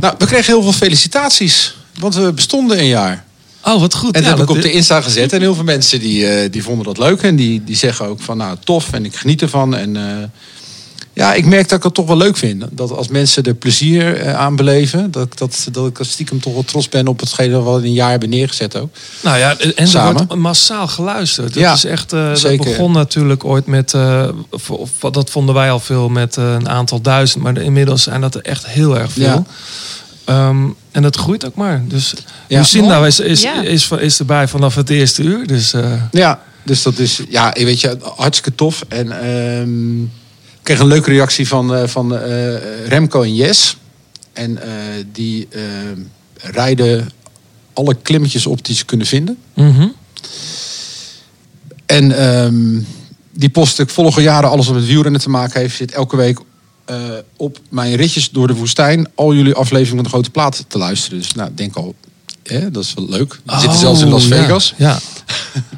Nou, 0.00 0.14
we 0.18 0.26
kregen 0.26 0.44
heel 0.52 0.62
veel 0.62 0.72
felicitaties. 0.72 1.74
Want 1.98 2.14
we 2.14 2.32
bestonden 2.32 2.78
een 2.78 2.86
jaar. 2.86 3.24
Oh, 3.64 3.80
wat 3.80 3.94
goed. 3.94 4.14
En 4.14 4.22
dat 4.22 4.30
Ja, 4.30 4.36
heb 4.38 4.48
ik 4.48 4.56
op 4.56 4.62
de 4.62 4.72
Insta 4.72 5.00
gezet. 5.00 5.32
En 5.32 5.40
heel 5.40 5.54
veel 5.54 5.64
mensen 5.64 6.00
die, 6.00 6.50
die 6.50 6.62
vonden 6.62 6.84
dat 6.84 6.98
leuk. 6.98 7.22
En 7.22 7.36
die, 7.36 7.64
die 7.64 7.76
zeggen 7.76 8.06
ook 8.06 8.20
van 8.20 8.36
nou 8.36 8.56
tof 8.64 8.92
en 8.92 9.04
ik 9.04 9.16
geniet 9.16 9.42
ervan. 9.42 9.76
En 9.76 9.96
ja, 11.14 11.34
ik 11.34 11.46
merk 11.46 11.68
dat 11.68 11.78
ik 11.78 11.84
het 11.84 11.94
toch 11.94 12.06
wel 12.06 12.16
leuk 12.16 12.36
vind. 12.36 12.64
Dat 12.70 12.90
als 12.90 13.08
mensen 13.08 13.42
er 13.44 13.54
plezier 13.54 14.16
eh, 14.16 14.34
aan 14.34 14.56
beleven. 14.56 15.10
Dat, 15.10 15.26
ik 15.26 15.36
dat, 15.38 15.66
dat 15.72 15.86
ik 15.86 15.98
stiekem 16.00 16.40
toch 16.40 16.52
wel 16.52 16.64
trots 16.64 16.88
ben 16.88 17.06
op 17.08 17.20
hetgene 17.20 17.60
wat 17.60 17.74
we 17.74 17.80
in 17.80 17.86
een 17.86 17.92
jaar 17.92 18.10
hebben 18.10 18.28
neergezet 18.28 18.76
ook. 18.76 18.88
Nou 19.22 19.38
ja, 19.38 19.56
en 19.58 19.72
er 19.76 19.88
Samen. 19.88 20.12
wordt 20.12 20.34
massaal 20.34 20.88
geluisterd. 20.88 21.54
Dat 21.54 21.62
Ja, 21.62 21.72
is 21.72 21.84
echt. 21.84 22.12
eh, 22.12 22.34
dat 22.42 22.56
begon 22.56 22.92
natuurlijk 22.92 23.44
ooit 23.44 23.66
met. 23.66 23.94
eh, 23.94 24.28
of, 24.50 24.70
of, 24.70 24.90
dat 25.12 25.30
vonden 25.30 25.54
wij 25.54 25.70
al 25.70 25.80
veel 25.80 26.08
met 26.08 26.36
een 26.36 26.68
aantal 26.68 27.00
duizend. 27.00 27.42
Maar 27.42 27.56
inmiddels 27.58 28.02
zijn 28.02 28.20
dat 28.20 28.34
er 28.34 28.42
echt 28.42 28.66
heel 28.66 28.98
erg 28.98 29.12
veel. 29.12 29.22
Ja. 29.24 29.44
Ehm, 30.24 30.66
en 30.90 31.02
dat 31.02 31.16
groeit 31.16 31.46
ook 31.46 31.54
maar. 31.54 31.82
Dus 31.88 32.14
Ja. 32.48 32.58
Lucinda 32.58 33.06
is, 33.06 33.20
is, 33.20 33.42
Ja. 33.42 33.62
is, 33.62 33.88
is 33.90 34.18
erbij 34.18 34.48
vanaf 34.48 34.74
het 34.74 34.90
eerste 34.90 35.22
uur. 35.22 35.46
Dus 35.46 35.72
eh, 35.72 35.92
Ja, 36.10 36.40
dus 36.62 36.82
dat 36.82 36.98
is 36.98 37.20
ja, 37.28 37.52
weet 37.54 37.80
je, 37.80 37.96
hartstikke 38.16 38.54
tof. 38.54 38.84
En 38.88 39.10
ehm, 39.22 40.20
kreeg 40.62 40.78
een 40.78 40.86
leuke 40.86 41.10
reactie 41.10 41.48
van, 41.48 41.74
eh, 41.74 41.86
van 41.88 42.16
eh, 42.16 42.86
Remco 42.86 43.22
en 43.22 43.34
Jes. 43.34 43.76
En 44.32 44.62
eh, 44.62 44.70
die 45.12 45.48
rijden 46.36 47.10
alle 47.72 47.94
klimmetjes 47.94 48.46
op 48.46 48.64
die 48.64 48.74
ze 48.74 48.84
kunnen 48.84 49.06
vinden. 49.06 49.38
mhm. 49.54 49.88
En 51.86 52.18
ehm, 52.18 52.80
die 53.32 53.48
post 53.48 53.78
ik 53.78 53.90
volgende 53.90 54.22
jaren 54.22 54.50
alles 54.50 54.66
wat 54.66 54.74
met 54.74 54.86
wielrennen 54.86 55.20
te 55.20 55.30
maken 55.30 55.60
heeft. 55.60 55.76
Zit 55.76 55.92
elke 55.92 56.16
week 56.16 56.38
op 57.36 57.58
mijn 57.68 57.94
ritjes 57.94 58.30
door 58.30 58.46
de 58.46 58.54
woestijn. 58.54 59.08
Al 59.14 59.34
jullie 59.34 59.54
afleveringen 59.54 59.94
van 59.94 60.04
de 60.04 60.08
grote 60.08 60.30
plaat 60.30 60.64
te 60.68 60.78
luisteren. 60.78 61.18
Dus 61.18 61.32
nou, 61.32 61.50
denk 61.54 61.76
al, 61.76 61.94
hè, 62.42 62.70
dat 62.70 62.84
is 62.84 62.94
wel 62.94 63.08
leuk. 63.08 63.40
We 63.44 63.58
zitten 63.58 63.78
zelfs 63.78 64.00
in 64.00 64.08
Las 64.08 64.24
Oh, 64.24 64.28
ja, 64.28 64.36
Vegas. 64.36 64.74
Ja. 64.76 64.98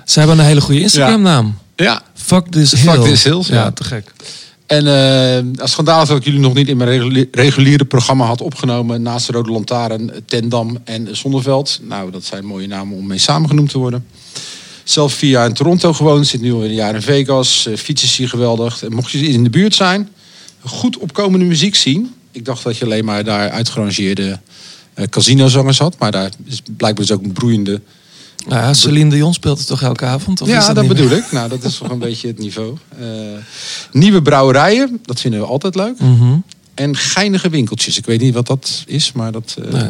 Ze 0.05 0.19
hebben 0.19 0.39
een 0.39 0.45
hele 0.45 0.61
goede 0.61 0.81
Instagram 0.81 1.23
naam. 1.23 1.59
Ja, 1.77 2.03
Fuck 2.15 2.47
this 2.47 2.75
Fuck 2.75 2.95
hill. 2.95 3.03
this 3.03 3.25
hills, 3.25 3.47
Ja, 3.47 3.55
ja. 3.55 3.71
te 3.71 3.85
gek. 3.85 4.13
En 4.67 4.87
eh 4.87 5.61
als 5.61 5.71
schandaal 5.71 6.07
dat 6.07 6.17
ik 6.17 6.25
jullie 6.25 6.41
nog 6.41 6.55
niet 6.55 6.69
in 6.69 6.77
mijn 6.77 6.91
reguli- 6.91 7.29
reguliere 7.31 7.85
programma 7.85 8.25
had 8.25 8.41
opgenomen. 8.41 9.03
Naast 9.03 9.27
de 9.27 9.33
Rode 9.33 9.51
Lantaarn, 9.51 10.11
Tendam 10.27 10.79
en 10.85 11.17
Zonneveld. 11.17 11.81
Nou, 11.83 12.11
dat 12.11 12.25
zijn 12.25 12.45
mooie 12.45 12.67
namen 12.67 12.97
om 12.97 13.07
mee 13.07 13.19
samengenoemd 13.19 13.71
te 13.71 13.79
worden. 13.79 14.07
Zelf 14.85 15.13
vier 15.13 15.31
jaar 15.31 15.47
in 15.47 15.55
Toronto 15.55 15.93
gewoond. 15.93 16.27
Zit 16.27 16.41
nu 16.41 16.53
al 16.53 16.65
een 16.65 16.75
jaar 16.75 16.95
in 16.95 17.03
Vegas. 17.03 17.67
Uh, 17.67 17.77
fietsen 17.77 18.09
is 18.09 18.17
hier 18.17 18.29
geweldig. 18.29 18.89
Mocht 18.89 19.11
je 19.11 19.19
in 19.19 19.45
de 19.45 19.51
buurt 19.51 19.75
zijn, 19.75 20.09
goed 20.65 20.99
opkomende 20.99 21.45
muziek 21.45 21.75
zien. 21.75 22.15
Ik 22.33 22.45
dacht 22.45 22.65
dat 22.65 22.77
je 22.77 22.85
alleen 22.85 23.05
maar 23.05 23.25
daar 23.25 23.51
uitgerangeerde 23.51 24.39
eh 24.95 25.07
casinozangers 25.07 25.79
had. 25.79 25.99
Maar 25.99 26.11
daar 26.11 26.31
is 26.45 26.63
blijkbaar 26.77 27.07
dus 27.07 27.17
ook 27.17 27.23
een 27.23 27.33
broeiende 27.33 27.81
Nou 28.47 28.63
ja, 28.63 28.75
Celine 28.75 29.11
Dion 29.11 29.35
speelt 29.35 29.59
het 29.59 29.67
toch 29.67 29.83
elke 29.83 30.05
avond? 30.05 30.41
Of 30.41 30.49
is 30.49 30.55
ja, 30.55 30.73
dat, 30.73 30.85
niet 30.85 30.95
bedoel 30.95 31.11
ik. 31.11 31.33
Nou, 31.33 31.49
dat 31.49 31.65
is 31.65 31.77
toch 31.79 31.91
een 31.91 31.99
beetje 32.09 32.29
het 32.29 32.39
niveau. 32.39 32.77
Eh, 32.99 33.07
nieuwe 33.93 34.23
brouwerijen, 34.23 34.99
dat 35.03 35.21
vinden 35.21 35.41
we 35.41 35.47
altijd 35.47 35.75
leuk. 35.75 35.99
Mhm. 35.99 36.37
En 36.75 36.97
geinige 36.97 37.49
winkeltjes. 37.49 37.99
Ik 37.99 38.07
weet 38.07 38.21
niet 38.21 38.35
wat 38.35 38.47
dat 38.47 38.85
is, 38.87 39.13
maar 39.13 39.33
dat... 39.33 39.57
Nee. 39.59 39.83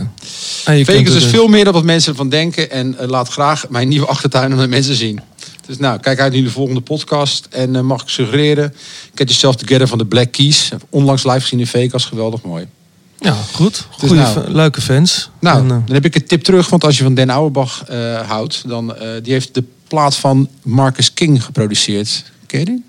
En 0.65 0.77
je 0.77 0.85
kunt 0.85 0.87
Vegas 0.87 1.11
er 1.11 1.17
is 1.17 1.23
dus- 1.23 1.31
veel 1.31 1.49
meer 1.49 1.65
dan 1.65 1.73
wat 1.73 1.85
mensen 1.85 2.11
ervan 2.11 2.29
denken. 2.29 2.71
En 2.71 2.99
eh, 2.99 3.09
laat 3.09 3.29
graag 3.29 3.69
mijn 3.69 3.89
nieuwe 3.89 4.07
achtertuin 4.07 4.53
aan 4.53 4.59
de 4.59 4.69
mensen 4.69 4.95
zien. 4.95 5.21
Dus 5.67 5.79
nou, 5.79 6.01
kijk 6.01 6.21
uit 6.21 6.33
naar 6.33 6.43
de 6.43 6.51
volgende 6.51 6.81
podcast. 6.81 7.47
En 7.51 7.77
eh, 7.77 7.83
mag 7.83 8.03
ik 8.03 8.09
suggereren... 8.09 8.75
Get 9.15 9.29
Yourself 9.29 9.57
Together 9.57 9.89
van 9.89 9.99
de 9.99 10.07
Black 10.07 10.33
Keys. 10.33 10.71
Onlangs 10.91 11.25
live 11.25 11.41
gezien 11.41 11.61
in 11.61 11.67
Vegas. 11.67 12.05
Geweldig 12.05 12.43
mooi. 12.43 12.67
Ja, 13.25 13.33
goed. 13.53 13.87
Dus 14.01 14.09
Goeie, 14.09 14.23
nou- 14.23 14.51
leuke 14.51 14.81
fans. 14.81 15.31
Nou, 15.41 15.59
En, 15.59 15.65
eh, 15.65 15.69
dan 15.69 15.95
heb 15.95 16.05
ik 16.05 16.15
een 16.15 16.27
tip 16.27 16.43
terug. 16.43 16.71
Want 16.71 16.85
als 16.85 16.97
je 16.99 17.03
van 17.03 17.15
Den 17.15 17.31
Auerbach 17.31 17.85
eh, 17.85 18.21
houdt... 18.29 18.69
dan 18.69 18.97
eh, 18.97 19.09
die 19.23 19.33
heeft 19.33 19.55
de 19.55 19.65
plaat 19.89 20.17
van 20.17 20.49
Marcus 20.63 21.15
King 21.15 21.45
geproduceerd. 21.45 22.25
Ken 22.47 22.59
je 22.59 22.65
die? 22.65 22.85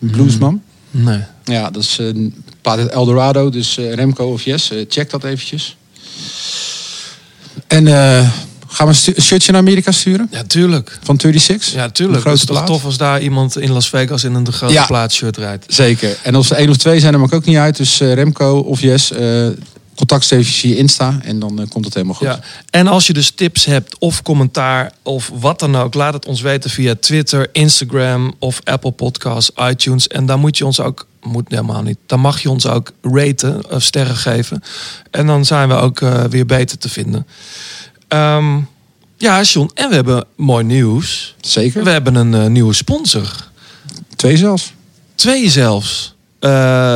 Een 0.00 0.10
bluesman. 0.10 0.62
nee. 0.90 1.20
Ja, 1.44 1.70
dat 1.70 1.82
is 1.82 1.98
een 1.98 2.44
plaat 2.60 2.78
uit 2.78 2.90
Eldorado. 2.90 3.50
Dus 3.50 3.76
Remco 3.76 4.32
of 4.32 4.42
Yes, 4.42 4.70
check 4.88 5.10
dat 5.10 5.24
eventjes. 5.24 5.76
En 7.66 7.86
eh, 7.86 8.28
gaan 8.72 8.86
we 8.88 9.12
een 9.14 9.22
shirtje 9.22 9.52
naar 9.52 9.60
Amerika 9.60 9.90
sturen? 9.92 10.28
Ja, 10.30 10.42
tuurlijk. 10.42 10.98
Van 11.02 11.20
36? 11.20 11.72
Ja, 11.72 11.88
tuurlijk. 11.90 12.24
Het 12.24 12.34
is 12.34 12.44
toch 12.44 12.64
tof 12.64 12.84
als 12.84 12.96
daar 12.96 13.20
iemand 13.22 13.58
in 13.58 13.70
Las 13.72 13.88
Vegas 13.88 14.24
in 14.24 14.34
een 14.34 14.44
de 14.44 14.52
grote 14.52 14.72
Ja. 14.72 14.86
plaat 14.86 15.12
shirt 15.12 15.36
rijdt. 15.36 15.64
Zeker. 15.68 16.18
En 16.22 16.34
als 16.34 16.50
er 16.50 16.56
één 16.56 16.68
of 16.68 16.76
twee 16.76 17.00
zijn, 17.00 17.12
dan 17.12 17.20
maakt 17.20 17.34
ook 17.34 17.44
niet 17.44 17.56
uit. 17.56 17.76
Dus 17.76 18.00
eh, 18.00 18.12
Remco 18.14 18.58
of 18.58 18.80
Yes, 18.80 19.12
eh 19.12 19.46
contact 19.96 20.26
via 20.26 20.76
Insta. 20.76 21.18
En 21.22 21.38
dan 21.38 21.60
eh, 21.60 21.68
komt 21.68 21.84
het 21.84 21.94
helemaal 21.94 22.14
goed. 22.14 22.26
Ja. 22.26 22.40
En 22.70 22.86
als 22.86 23.06
je 23.06 23.12
dus 23.12 23.30
tips 23.30 23.64
hebt 23.64 23.98
of 23.98 24.22
commentaar 24.22 24.92
of 25.02 25.30
wat 25.34 25.58
dan 25.58 25.76
ook, 25.76 25.94
laat 25.94 26.14
het 26.14 26.26
ons 26.26 26.40
weten 26.40 26.70
via 26.70 26.94
Twitter, 27.00 27.48
Instagram 27.52 28.34
of 28.38 28.60
Apple 28.64 28.90
Podcasts, 28.90 29.50
iTunes. 29.70 30.06
En 30.08 30.26
dan 30.26 30.40
moet 30.40 30.58
je 30.58 30.66
ons 30.66 30.80
ook, 30.80 31.06
moet 31.22 31.44
helemaal 31.48 31.82
niet, 31.82 31.98
dan 32.06 32.20
mag 32.20 32.40
je 32.42 32.50
ons 32.50 32.66
ook 32.66 32.92
raten 33.02 33.70
of 33.70 33.82
sterren 33.82 34.16
geven. 34.16 34.62
En 35.10 35.26
dan 35.26 35.44
zijn 35.44 35.68
we 35.68 35.74
ook 35.74 36.00
weer 36.30 36.46
beter 36.46 36.78
te 36.78 36.88
vinden. 36.88 37.26
Ehm, 38.12 38.60
ja, 39.16 39.42
John, 39.42 39.70
en 39.74 39.88
we 39.88 39.94
hebben 39.94 40.24
mooi 40.36 40.64
nieuws. 40.64 41.34
Zeker. 41.40 41.84
We 41.84 41.90
hebben 41.90 42.14
een 42.14 42.34
eh, 42.34 42.46
nieuwe 42.46 42.72
sponsor. 42.72 43.48
Twee 44.16 44.36
zelfs. 44.36 44.72
Twee 45.14 45.50
zelfs. 45.50 46.14
Eh, 46.38 46.50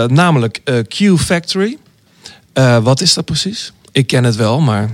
namelijk 0.05 0.61
eh, 0.65 0.75
Q 0.89 1.19
Factory. 1.19 1.79
Wat 2.83 3.01
is 3.01 3.15
dat 3.15 3.25
precies? 3.25 3.73
Ik 3.93 4.07
ken 4.07 4.25
het 4.25 4.37
wel, 4.37 4.61
maar 4.61 4.91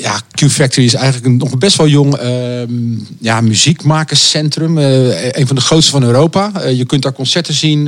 ja, 0.00 0.20
Q-Factory 0.30 0.86
is 0.86 0.94
eigenlijk 0.94 1.26
een, 1.26 1.36
nog 1.36 1.58
best 1.58 1.76
wel 1.76 1.88
jong 1.88 2.16
ehm, 2.16 2.98
ja, 3.20 3.40
muziekmakerscentrum. 3.40 4.78
Een 4.78 5.46
van 5.46 5.56
de 5.56 5.62
grootste 5.62 5.90
van 5.90 6.02
Europa. 6.02 6.68
Je 6.68 6.84
kunt 6.84 7.02
daar 7.02 7.12
concerten 7.12 7.54
zien. 7.54 7.84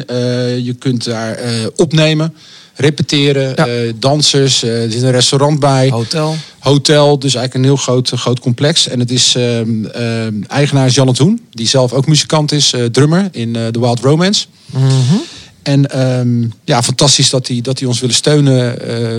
je 0.64 0.76
kunt 0.78 1.04
daar 1.04 1.38
opnemen, 1.76 2.34
repeteren. 2.78 3.52
Ja. 3.56 3.66
eh, 3.66 3.92
dansers. 3.98 4.62
eh, 4.62 4.82
er 4.82 4.90
zit 4.92 5.02
een 5.02 5.10
restaurant 5.10 5.60
bij. 5.60 5.88
hotel. 5.90 6.36
Hotel. 6.58 7.18
Dus 7.18 7.34
eigenlijk 7.34 7.54
een 7.54 7.70
heel 7.74 7.82
groot, 7.82 8.10
groot 8.10 8.40
complex. 8.40 8.88
En 8.88 8.98
het 9.00 9.10
is 9.10 9.34
ehm, 9.34 9.84
ehm, 9.84 10.42
eigenaar 10.48 10.86
is 10.86 10.94
Jan 10.94 11.14
Hoen. 11.18 11.46
Die 11.50 11.68
zelf 11.68 11.92
ook 11.92 12.06
muzikant 12.06 12.52
is. 12.52 12.72
eh, 12.72 12.84
drummer 12.84 13.28
in 13.32 13.56
eh, 13.56 13.66
The 13.66 13.80
Wild 13.80 14.00
Romance. 14.00 14.46
En 15.62 15.90
ehm, 15.90 16.42
ja, 16.64 16.82
fantastisch 16.82 17.30
dat 17.30 17.46
hij 17.46 17.60
dat 17.60 17.78
die 17.78 17.88
ons 17.88 18.00
willen 18.00 18.14
steunen 18.14 18.88
eh, 18.88 19.18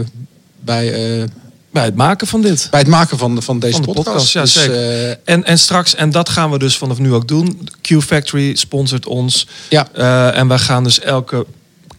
bij... 0.59 0.93
eh, 1.19 1.23
Bij 1.71 1.83
het 1.85 1.95
maken 1.95 2.27
van 2.27 2.41
dit. 2.41 2.67
bij 2.71 2.79
het 2.79 2.89
maken 2.89 3.17
van, 3.17 3.41
van 3.43 3.59
deze 3.59 3.73
Van 3.73 3.81
de 3.81 3.87
podcast. 3.87 4.07
podcast, 4.15 4.33
ja, 4.33 4.41
Dus, 4.41 4.53
zeker. 4.53 4.75
eh, 5.09 5.15
En, 5.25 5.43
en 5.43 5.59
straks, 5.59 5.95
en 5.95 6.09
dat 6.11 6.29
gaan 6.29 6.51
we 6.51 6.59
dus 6.59 6.77
vanaf 6.77 6.97
nu 6.99 7.13
ook 7.13 7.27
doen. 7.27 7.69
Q 7.81 8.01
Factory 8.01 8.55
sponsort 8.55 9.05
ons. 9.05 9.47
ja, 9.69 9.87
Eh, 9.93 10.37
en 10.37 10.47
wij 10.47 10.57
gaan 10.57 10.83
dus 10.83 10.99
elke 10.99 11.45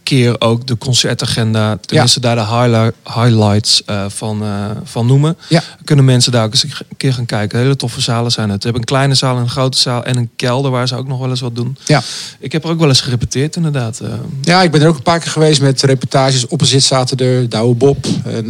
keer 0.03 0.41
ook 0.41 0.67
de 0.67 0.77
concertagenda, 0.77 1.77
tenminste 1.85 2.19
daar 2.19 2.35
de 2.35 2.41
highli- 2.45 2.91
highlights 3.03 3.83
eh, 3.85 4.05
van, 4.07 4.43
eh, 4.43 4.65
van 4.83 5.05
noemen. 5.05 5.37
ja, 5.49 5.61
Kunnen 5.83 6.05
mensen 6.05 6.31
daar 6.31 6.43
ook 6.45 6.51
eens 6.51 6.63
een 6.63 6.71
keer 6.97 7.13
gaan 7.13 7.25
kijken. 7.25 7.59
Hele 7.59 7.75
toffe 7.75 8.01
zalen 8.01 8.31
zijn 8.31 8.49
het. 8.49 8.57
We 8.57 8.63
hebben 8.63 8.81
een 8.81 8.87
kleine 8.95 9.15
zaal, 9.15 9.37
een 9.37 9.49
grote 9.49 9.77
zaal 9.77 10.03
en 10.03 10.17
een 10.17 10.29
kelder 10.35 10.71
waar 10.71 10.87
ze 10.87 10.95
ook 10.95 11.07
nog 11.07 11.19
wel 11.19 11.29
eens 11.29 11.41
wat 11.41 11.55
doen. 11.55 11.77
ja. 11.85 12.01
Ik 12.39 12.51
heb 12.51 12.63
er 12.63 12.69
ook 12.69 12.79
wel 12.79 12.87
eens 12.87 13.01
gerepeteerd 13.01 13.55
inderdaad. 13.55 13.99
eh. 13.99 14.09
ja, 14.41 14.61
ik 14.63 14.71
ben 14.71 14.81
er 14.81 14.87
ook 14.87 14.95
een 14.97 15.01
paar 15.03 15.19
keer 15.19 15.31
geweest 15.31 15.61
met 15.61 15.81
reportages. 15.81 16.47
Opposite 16.47 16.79
zaten 16.85 17.17
er, 17.17 17.49
Douwe 17.49 17.75
Bob. 17.75 18.05
En 18.25 18.45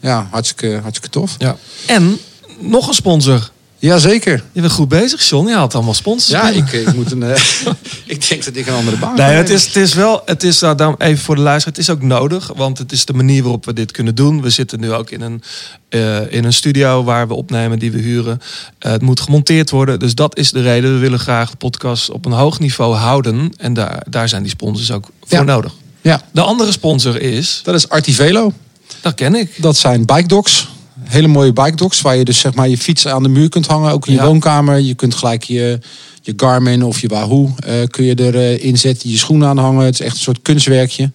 ja, 0.00 0.26
hartstikke, 0.30 0.78
hartstikke 0.82 1.08
tof. 1.08 1.34
ja. 1.38 1.56
En 1.86 2.18
nog 2.58 2.88
een 2.88 2.94
sponsor. 2.94 3.50
Jazeker. 3.88 4.42
Je 4.52 4.60
bent 4.60 4.72
goed 4.72 4.88
bezig, 4.88 5.28
John. 5.28 5.48
Je 5.48 5.54
haalt 5.54 5.74
allemaal 5.74 5.94
sponsors. 5.94 6.40
Ja, 6.40 6.48
ik, 6.50 6.72
ik, 6.72 6.94
moet 6.94 7.12
een, 7.12 7.22
eh, 7.22 7.40
ik 8.06 8.28
denk 8.28 8.44
dat 8.44 8.56
ik 8.56 8.66
een 8.66 8.74
andere 8.74 8.96
baan 8.96 9.14
Nee, 9.16 9.26
het 9.26 9.50
is, 9.50 9.66
het 9.66 9.76
is 9.76 9.94
wel, 9.94 10.22
het 10.24 10.42
is 10.42 10.60
nou, 10.60 10.76
daarom 10.76 10.96
even 10.98 11.24
voor 11.24 11.34
de 11.34 11.40
luisteraar, 11.40 11.74
het 11.76 11.84
is 11.88 11.90
ook 11.94 12.02
nodig, 12.02 12.50
want 12.56 12.78
het 12.78 12.92
is 12.92 13.04
de 13.04 13.12
manier 13.12 13.42
waarop 13.42 13.64
we 13.64 13.72
dit 13.72 13.90
kunnen 13.92 14.14
doen. 14.14 14.42
We 14.42 14.50
zitten 14.50 14.80
nu 14.80 14.92
ook 14.92 15.10
in 15.10 15.20
een, 15.20 15.42
eh, 15.88 16.32
in 16.32 16.44
een 16.44 16.52
studio 16.52 17.04
waar 17.04 17.28
we 17.28 17.34
opnemen, 17.34 17.78
die 17.78 17.92
we 17.92 17.98
huren. 17.98 18.40
Eh, 18.78 18.92
het 18.92 19.02
moet 19.02 19.20
gemonteerd 19.20 19.70
worden, 19.70 19.98
dus 19.98 20.14
dat 20.14 20.36
is 20.38 20.50
de 20.50 20.62
reden. 20.62 20.92
We 20.92 20.98
willen 20.98 21.18
graag 21.18 21.50
de 21.50 21.56
podcast 21.56 22.10
op 22.10 22.24
een 22.24 22.32
hoog 22.32 22.58
niveau 22.58 22.94
houden 22.94 23.52
en 23.56 23.74
daar, 23.74 24.02
daar 24.10 24.28
zijn 24.28 24.42
die 24.42 24.50
sponsors 24.50 24.90
ook 24.90 25.10
voor 25.24 25.38
Ja. 25.38 25.44
nodig. 25.44 25.72
Ja, 26.00 26.22
De 26.32 26.40
andere 26.40 26.72
sponsor 26.72 27.20
is, 27.20 27.60
dat 27.64 27.74
is 27.74 27.88
Artivelo. 27.88 28.52
dat 29.00 29.14
ken 29.14 29.34
ik. 29.34 29.62
Dat 29.62 29.76
zijn 29.76 30.04
bike 30.04 30.26
dogs. 30.28 30.68
Hele 31.04 31.26
mooie 31.28 31.52
bike 31.52 31.76
dogs. 31.76 32.00
Waar 32.00 32.16
je 32.16 32.24
dus 32.24 32.38
zeg 32.38 32.54
maar 32.54 32.68
je 32.68 32.78
fiets 32.78 33.06
aan 33.06 33.22
de 33.22 33.28
muur 33.28 33.48
kunt 33.48 33.66
hangen. 33.66 33.92
Ook 33.92 34.06
in 34.06 34.12
je 34.12 34.18
Ja. 34.18 34.26
woonkamer. 34.26 34.78
Je 34.78 34.94
kunt 34.94 35.14
gelijk 35.14 35.42
je, 35.42 35.78
je 36.22 36.32
Garmin 36.36 36.84
of 36.84 37.00
je 37.00 37.08
Wahoo 37.08 37.54
eh, 37.58 37.74
kun 37.90 38.04
je 38.04 38.18
erin 38.32 38.60
inzetten. 38.62 39.10
Je 39.10 39.18
schoenen 39.18 39.48
aanhangen. 39.48 39.84
Het 39.84 39.94
is 39.94 40.00
echt 40.00 40.14
een 40.14 40.20
soort 40.22 40.42
kunstwerkje. 40.42 41.10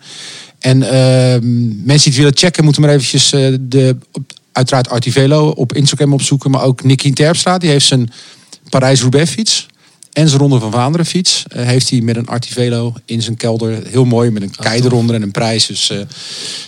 En 0.59 0.83
ehm, 0.83 1.67
mensen 1.85 1.85
die 1.85 1.97
het 2.09 2.15
willen 2.15 2.37
checken 2.37 2.63
moeten 2.63 2.81
maar 2.81 2.91
eventjes 2.91 3.31
eh, 3.33 3.53
de, 3.61 3.97
op- 4.11 4.31
uiteraard 4.51 4.89
Artivelo 4.89 5.47
op 5.49 5.73
Instagram 5.73 6.13
opzoeken. 6.13 6.51
Maar 6.51 6.63
ook 6.63 6.83
Nicky 6.83 7.13
Terpstra. 7.13 7.57
Die 7.57 7.69
heeft 7.69 7.85
zijn 7.85 8.11
Parijs-Roubaix 8.69 9.31
fiets. 9.31 9.65
En 10.13 10.27
zijn 10.27 10.39
Ronde 10.41 10.59
van 10.59 10.71
Vlaanderen 10.71 11.05
fiets. 11.05 11.43
eh, 11.47 11.65
heeft 11.65 11.89
hij 11.89 12.01
met 12.01 12.15
een 12.15 12.27
Artivelo 12.27 12.93
in 13.05 13.21
zijn 13.21 13.35
kelder. 13.37 13.79
Heel 13.87 14.05
mooi 14.05 14.29
met 14.31 14.41
een 14.41 14.55
kei 14.55 14.81
tof. 14.81 14.91
eronder 14.91 15.15
en 15.15 15.21
een 15.21 15.31
prijs. 15.31 15.65
Dus 15.65 15.89
eh, 15.89 15.99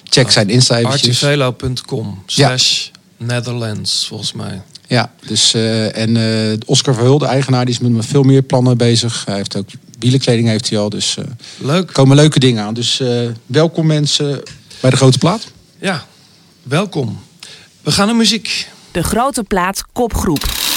check 0.03 0.31
zijn 0.31 0.49
Insta 0.49 0.77
eventjes. 0.77 1.23
Artivelo.com 1.23 2.23
slash 2.25 2.87
Netherlands, 3.19 4.07
volgens 4.07 4.33
mij. 4.33 4.61
Ja, 4.87 5.11
dus, 5.25 5.53
eh, 5.53 5.97
en 5.97 6.17
eh, 6.51 6.57
Oscar 6.65 6.93
Verhul, 6.93 7.17
de 7.17 7.25
eigenaar, 7.25 7.65
die 7.65 7.73
is 7.73 7.89
met 7.89 8.05
veel 8.05 8.23
meer 8.23 8.41
plannen 8.41 8.77
bezig. 8.77 9.25
Hij 9.25 9.35
heeft 9.35 9.57
ook 9.57 9.69
wielenkleding 9.99 10.47
heeft 10.47 10.69
hij 10.69 10.79
al, 10.79 10.89
dus 10.89 11.17
eh, 11.17 11.25
Leuk. 11.57 11.87
er 11.87 11.93
komen 11.93 12.15
leuke 12.15 12.39
dingen 12.39 12.63
aan. 12.63 12.73
Dus 12.73 12.99
eh, 12.99 13.29
welkom 13.45 13.85
mensen 13.85 14.43
bij 14.79 14.89
de 14.89 14.97
grote 14.97 15.17
plaat. 15.17 15.47
Ja, 15.79 16.05
welkom. 16.63 17.19
We 17.81 17.91
gaan 17.91 18.07
naar 18.07 18.15
muziek. 18.15 18.67
De 18.91 19.03
grote 19.03 19.43
plaat 19.43 19.83
kopgroep. 19.93 20.68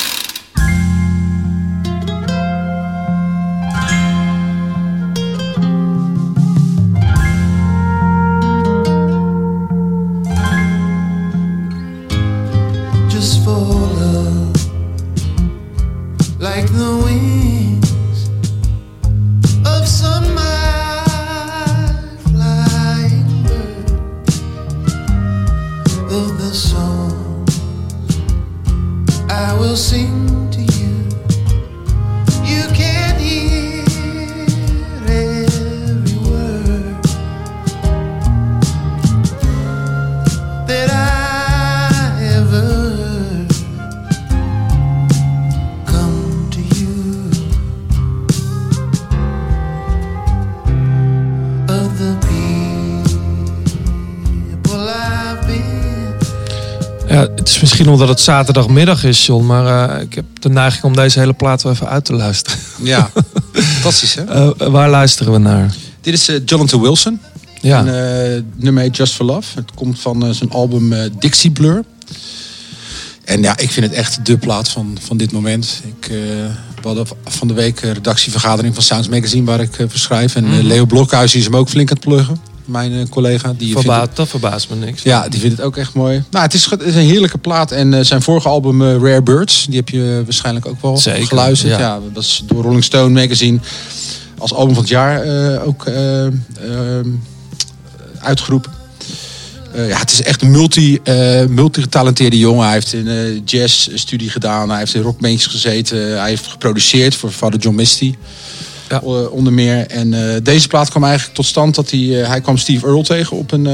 Like 16.42 16.66
the 16.72 17.00
wings 17.04 18.28
of 19.64 19.86
some 19.86 20.24
flying 22.18 23.44
bird, 23.44 23.90
of 26.10 26.38
the 26.42 26.52
I 29.30 29.56
will 29.60 29.76
sing 29.76 30.21
Ja, 57.12 57.28
het 57.34 57.48
is 57.48 57.60
misschien 57.60 57.88
omdat 57.88 58.08
het 58.08 58.20
zaterdagmiddag 58.20 59.04
is, 59.04 59.26
John. 59.26 59.46
Maar 59.46 59.88
eh, 59.90 60.02
ik 60.02 60.14
heb 60.14 60.24
de 60.40 60.48
neiging 60.48 60.84
om 60.84 60.96
deze 60.96 61.18
hele 61.18 61.32
plaat 61.32 61.62
wel 61.62 61.72
even 61.72 61.88
uit 61.88 62.04
te 62.04 62.12
luisteren. 62.12 62.58
Ja, 62.82 63.10
fantastisch 63.52 64.14
hè? 64.14 64.24
Eh, 64.24 64.68
waar 64.70 64.90
luisteren 64.90 65.32
we 65.32 65.38
naar? 65.38 65.74
Dit 66.00 66.14
is 66.14 66.28
eh, 66.28 66.40
Jonathan 66.44 66.80
Wilson. 66.80 67.20
Ja. 67.60 67.86
En, 67.86 68.52
nummer 68.56 68.82
heet 68.82 68.96
Just 68.96 69.12
for 69.12 69.24
Love. 69.24 69.48
Het 69.54 69.70
komt 69.74 70.00
van 70.00 70.34
zijn 70.34 70.50
album 70.50 70.94
Dixie 71.18 71.50
Blur. 71.50 71.84
En 73.24 73.42
ja, 73.42 73.56
ik 73.56 73.70
vind 73.70 73.86
het 73.86 73.94
echt 73.94 74.26
de 74.26 74.38
plaat 74.38 74.68
van, 74.68 74.98
van 75.00 75.16
dit 75.16 75.32
moment. 75.32 75.82
Ik, 75.84 76.10
we 76.82 76.88
hadden 76.88 77.06
van 77.24 77.48
de 77.48 77.54
week 77.54 77.82
een 77.82 77.92
redactievergadering 77.92 78.74
van 78.74 78.82
Sounds 78.82 79.08
Magazine 79.08 79.44
waar 79.44 79.60
ik 79.60 79.78
eh, 79.78 79.86
voor 79.88 79.98
schrijf. 79.98 80.34
En 80.34 80.44
eh, 80.44 80.62
Leo 80.62 80.86
Blokhuis 80.86 81.34
is 81.34 81.44
hem 81.44 81.56
ook 81.56 81.68
flink 81.68 81.90
aan 81.90 81.96
het 81.96 82.06
pluggen. 82.06 82.40
Mijn 82.72 82.92
eh, 82.92 83.08
collega. 83.08 83.48
Die 83.48 83.66
vindt 83.66 83.80
Verba 83.80 84.00
het- 84.00 84.16
dat 84.16 84.28
verbaast 84.28 84.70
me 84.70 84.76
niks. 84.76 85.02
ja, 85.02 85.28
die 85.28 85.40
vindt 85.40 85.56
het 85.56 85.66
ook 85.66 85.76
echt 85.76 85.94
mooi. 85.94 86.22
Nou, 86.30 86.44
het 86.44 86.54
is, 86.54 86.70
het 86.70 86.82
is 86.82 86.94
een 86.94 87.00
heerlijke 87.00 87.38
plaat. 87.38 87.70
En 87.72 87.94
eh, 87.94 88.04
zijn 88.04 88.22
vorige 88.22 88.48
album 88.48 88.82
eh, 88.82 88.88
Rare 88.92 89.22
Birds, 89.22 89.66
die 89.66 89.76
heb 89.76 89.88
je 89.88 90.20
waarschijnlijk 90.24 90.66
ook 90.66 90.82
wel 90.82 90.96
Zeker, 90.96 91.26
geluisterd. 91.26 91.72
ja. 91.72 91.78
Ja. 91.78 91.98
dat 92.12 92.22
is 92.22 92.42
door 92.46 92.62
Rolling 92.62 92.84
Stone 92.84 93.20
Magazine 93.20 93.58
als 94.38 94.52
album 94.54 94.74
van 94.74 94.82
het 94.82 94.92
jaar 94.92 95.22
ook 95.64 95.86
eh, 95.86 96.26
eh, 96.26 96.32
uitgeroepen. 98.20 98.72
Ja, 99.74 99.98
het 99.98 100.12
is 100.12 100.22
echt 100.22 100.42
een 100.42 100.50
multi, 100.50 100.98
eh 101.04 101.44
multi-getalenteerde 101.46 102.38
jongen. 102.38 102.64
Hij 102.64 102.72
heeft 102.72 102.92
een 102.92 103.08
eh, 103.08 103.40
jazzstudie 103.44 104.30
gedaan. 104.30 104.68
Hij 104.68 104.78
heeft 104.78 104.94
in 104.94 105.02
rockbands 105.02 105.46
gezeten. 105.46 106.18
Hij 106.20 106.28
heeft 106.28 106.46
geproduceerd 106.46 107.14
voor 107.14 107.32
vader 107.32 107.60
John 107.60 107.76
Misty. 107.76 108.14
Ja. 108.92 109.00
eh, 109.00 109.32
onder 109.32 109.52
meer. 109.52 109.86
En 109.86 110.34
eh, 110.34 110.40
deze 110.42 110.68
plaat 110.68 110.90
kwam 110.90 111.04
eigenlijk 111.04 111.34
tot 111.34 111.46
stand 111.46 111.74
dat 111.74 111.90
hij... 111.90 112.20
eh, 112.20 112.28
hij 112.28 112.40
kwam 112.40 112.56
Steve 112.56 112.86
Earle 112.86 113.02
tegen 113.02 113.36
op 113.36 113.52
een, 113.52 113.66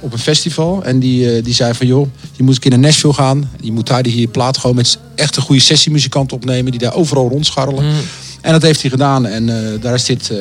op 0.00 0.12
een 0.12 0.18
festival. 0.18 0.84
En 0.84 0.98
die, 0.98 1.42
die 1.42 1.54
zei 1.54 1.74
van... 1.74 1.86
joh, 1.86 2.08
je 2.32 2.42
moet 2.42 2.54
een 2.54 2.60
keer 2.60 2.70
naar 2.70 2.80
Nashville 2.80 3.12
gaan. 3.12 3.50
Je 3.60 3.72
moet 3.72 3.86
daar 3.86 4.02
die 4.02 4.12
hier 4.12 4.28
plaat 4.28 4.58
gewoon 4.58 4.76
met 4.76 4.98
echt 5.14 5.36
een 5.36 5.42
goede 5.42 5.60
sessiemuzikanten 5.60 6.36
opnemen... 6.36 6.70
die 6.70 6.80
daar 6.80 6.94
overal 6.94 7.28
rondscharrelen. 7.28 7.84
En 8.40 8.52
dat 8.52 8.62
heeft 8.62 8.80
hij 8.80 8.90
gedaan. 8.90 9.26
En 9.26 9.46
daar 9.80 9.94
is 9.94 10.04
dit... 10.04 10.32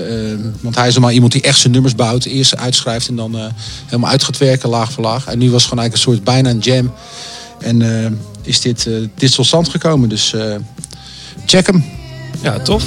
want 0.61 0.75
hij 0.75 0.87
is 0.87 0.93
normaal 0.93 1.11
iemand 1.11 1.31
die 1.31 1.41
echt 1.41 1.59
zijn 1.59 1.73
nummers 1.73 1.95
bouwt. 1.95 2.25
Eerst 2.25 2.57
uitschrijft 2.57 3.07
en 3.07 3.15
dan 3.15 3.37
helemaal 3.85 4.09
uit 4.09 4.23
gaat 4.23 4.37
werken, 4.37 4.69
laag 4.69 4.91
voor 4.91 5.03
laag. 5.03 5.25
En 5.25 5.37
nu 5.37 5.51
was 5.51 5.63
het 5.63 5.69
gewoon 5.69 5.83
eigenlijk 5.83 5.93
een 5.93 6.13
soort 6.13 6.23
bijna 6.23 6.49
een 6.49 6.59
jam. 6.59 6.93
En 7.59 8.19
is 8.43 8.61
dit, 8.61 8.89
dit 9.15 9.35
tot 9.35 9.45
stand 9.45 9.69
gekomen. 9.69 10.09
Dus 10.09 10.33
check 11.45 11.65
hem. 11.65 11.85
Ja, 12.41 12.59
tof. 12.59 12.83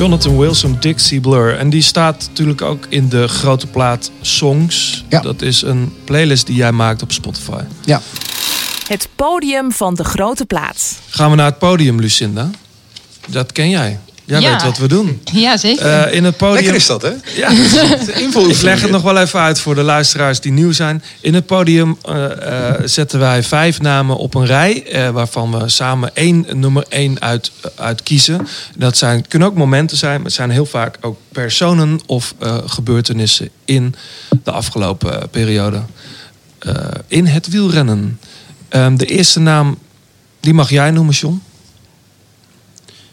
Jonathan 0.00 0.38
Wilson, 0.38 0.76
Dixie 0.80 1.20
Blur. 1.20 1.56
En 1.58 1.70
die 1.70 1.82
staat 1.82 2.26
natuurlijk 2.28 2.62
ook 2.62 2.86
in 2.88 3.08
de 3.08 3.28
grote 3.28 3.66
plaat 3.66 4.10
Songs. 4.20 5.04
Ja. 5.08 5.20
Dat 5.20 5.42
is 5.42 5.62
een 5.62 5.92
playlist 6.04 6.46
die 6.46 6.56
jij 6.56 6.72
maakt 6.72 7.02
op 7.02 7.12
Spotify. 7.12 7.62
Ja. 7.84 8.00
Het 8.86 9.08
podium 9.14 9.72
van 9.72 9.94
de 9.94 10.04
grote 10.04 10.46
plaat. 10.46 10.98
Gaan 11.08 11.30
we 11.30 11.36
naar 11.36 11.46
het 11.46 11.58
podium, 11.58 12.00
Lucinda? 12.00 12.50
Dat 13.26 13.52
ken 13.52 13.70
jij. 13.70 13.98
Jij 14.30 14.40
Ja. 14.40 14.52
weet 14.52 14.62
wat 14.62 14.78
we 14.78 14.88
doen. 14.88 15.20
Ja, 15.32 15.56
zeker. 15.56 15.86
Eh, 15.86 16.14
in 16.14 16.24
het 16.24 16.36
podium... 16.36 16.78
dat, 16.86 17.02
hè? 17.02 17.12
Ja, 17.36 17.48
ik 18.48 18.62
leg 18.62 18.80
het 18.80 18.90
nog 18.90 19.02
wel 19.02 19.16
even 19.18 19.40
uit 19.40 19.60
voor 19.60 19.74
de 19.74 19.82
luisteraars 19.82 20.40
die 20.40 20.52
nieuw 20.52 20.72
zijn. 20.72 21.02
In 21.20 21.34
het 21.34 21.46
podium 21.46 21.96
eh, 22.02 22.68
eh, 22.68 22.74
zetten 22.84 23.18
wij 23.18 23.42
vijf 23.42 23.80
namen 23.80 24.16
op 24.16 24.34
een 24.34 24.46
rij. 24.46 24.84
eh, 24.86 25.08
waarvan 25.10 25.58
we 25.58 25.68
samen 25.68 26.10
één 26.16 26.46
nummer 26.54 26.84
één 26.88 27.20
uit, 27.20 27.50
uit 27.76 28.02
kiezen. 28.02 28.48
Dat 28.76 28.96
zijn, 28.96 29.28
kunnen 29.28 29.48
ook 29.48 29.54
momenten 29.54 29.96
zijn. 29.96 30.16
Maar 30.16 30.24
het 30.24 30.32
zijn 30.34 30.50
heel 30.50 30.66
vaak 30.66 30.96
ook 31.00 31.18
personen 31.32 32.00
of 32.06 32.34
eh, 32.38 32.56
gebeurtenissen 32.66 33.48
in 33.64 33.94
de 34.44 34.50
afgelopen 34.50 35.28
periode. 35.30 35.82
Eh, 36.58 36.74
in 37.06 37.26
het 37.26 37.48
wielrennen. 37.48 38.20
Ehm, 38.68 38.96
de 38.96 39.06
eerste 39.06 39.40
naam, 39.40 39.78
die 40.40 40.54
mag 40.54 40.70
jij 40.70 40.90
noemen, 40.90 41.14
John. 41.14 41.42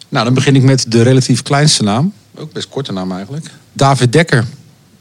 Nou, 0.10 0.26
dan 0.26 0.34
begin 0.34 0.56
ik 0.56 0.64
met 0.64 0.86
de 0.88 1.02
relatief 1.02 1.42
kleinste 1.42 1.84
naam. 1.84 2.14
Ook 2.36 2.54
best 2.54 2.70
korte 2.70 2.92
naam 2.92 3.12
eigenlijk. 3.12 3.52
David 3.74 4.12
Dekker. 4.12 4.46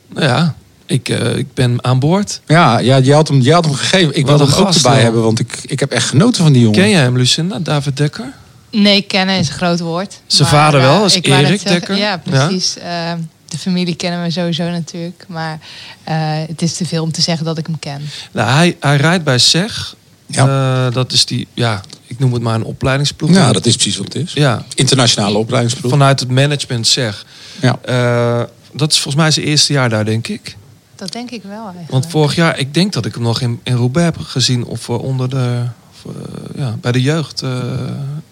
Nou 0.08 0.26
ja, 0.26 0.54
ik, 0.86 1.08
eh, 1.08 1.36
ik 1.36 1.54
ben 1.54 1.84
aan 1.84 1.98
boord. 1.98 2.40
Ja, 2.46 2.78
ja 2.78 2.96
je, 2.96 3.14
had 3.14 3.28
hem, 3.28 3.40
je 3.40 3.52
had 3.52 3.64
hem 3.64 3.74
gegeven. 3.74 4.16
Ik 4.16 4.26
wilde 4.26 4.44
een 4.44 4.50
hem 4.50 4.58
ook 4.58 4.66
gast, 4.66 4.76
erbij 4.76 4.92
hoor. 4.92 5.02
hebben, 5.02 5.22
want 5.22 5.38
ik, 5.38 5.58
ik 5.62 5.80
heb 5.80 5.90
echt 5.90 6.08
genoten 6.08 6.42
van 6.42 6.52
die 6.52 6.62
jongen. 6.62 6.80
Ken 6.80 6.90
jij 6.90 7.00
hem, 7.00 7.16
Lucinda? 7.16 7.58
David 7.58 7.96
Dekker? 7.96 8.32
Nee, 8.70 9.02
kennen 9.02 9.38
is 9.38 9.48
een 9.48 9.54
groot 9.54 9.80
woord. 9.80 10.20
Zijn 10.26 10.48
Maar, 10.50 10.60
vader 10.60 10.80
wel, 10.80 10.98
eh, 10.98 11.04
is 11.04 11.14
ik 11.14 11.26
wou 11.26 11.42
net 11.42 11.50
Erik 11.50 11.66
Dekker. 11.66 11.96
Ja, 11.96 12.16
precies. 12.24 12.78
Eh, 12.78 13.12
de 13.48 13.58
familie 13.58 13.94
kennen 13.94 14.22
we 14.22 14.30
sowieso 14.30 14.70
natuurlijk. 14.70 15.24
Maar 15.28 15.58
eh, 16.04 16.16
het 16.46 16.62
is 16.62 16.74
te 16.74 16.86
veel 16.86 17.02
om 17.02 17.12
te 17.12 17.20
zeggen 17.20 17.44
dat 17.44 17.58
ik 17.58 17.66
hem 17.66 17.78
ken. 17.78 18.02
Nou, 18.32 18.50
hij, 18.50 18.76
hij 18.80 18.96
rijdt 18.96 19.24
bij 19.24 19.38
SEG. 19.38 19.94
Ja. 20.26 20.86
Eh, 20.86 20.94
dat 20.94 21.12
is 21.12 21.26
die, 21.26 21.48
ja, 21.54 21.80
ik 22.06 22.18
noem 22.18 22.32
het 22.32 22.42
maar 22.42 22.54
een 22.54 22.64
opleidingsploeg. 22.64 23.30
Ja, 23.30 23.52
dat 23.52 23.66
is 23.66 23.74
precies 23.74 23.96
wat 23.96 24.12
het 24.12 24.22
is. 24.22 24.32
Ja, 24.32 24.64
Internationale 24.74 25.38
opleidingsploeg. 25.38 25.90
vanuit 25.90 26.20
het 26.20 26.30
management 26.30 26.86
SEG. 26.86 27.24
Ja. 27.60 27.78
Eh, 27.84 28.42
dat 28.72 28.90
is 28.92 28.98
volgens 28.98 29.22
mij 29.22 29.30
zijn 29.30 29.46
eerste 29.46 29.72
jaar 29.72 29.88
daar, 29.88 30.04
denk 30.04 30.28
ik. 30.28 30.56
Dat 30.96 31.12
denk 31.12 31.30
ik 31.30 31.42
wel 31.42 31.62
eigenlijk. 31.62 31.90
Want 31.90 32.06
vorig 32.06 32.34
jaar, 32.34 32.58
ik 32.58 32.74
denk 32.74 32.92
dat 32.92 33.06
ik 33.06 33.14
hem 33.14 33.22
nog 33.22 33.40
in, 33.40 33.60
in 33.62 33.74
Roubaix 33.76 34.16
heb 34.16 34.26
gezien. 34.26 34.64
Of 34.64 34.88
eh, 34.88 35.02
onder 35.02 35.30
de, 35.30 35.62
of, 35.92 36.12
eh, 36.14 36.58
ja, 36.60 36.76
bij 36.80 36.92
de 36.92 37.02
jeugd. 37.02 37.42
eh, 37.42 37.50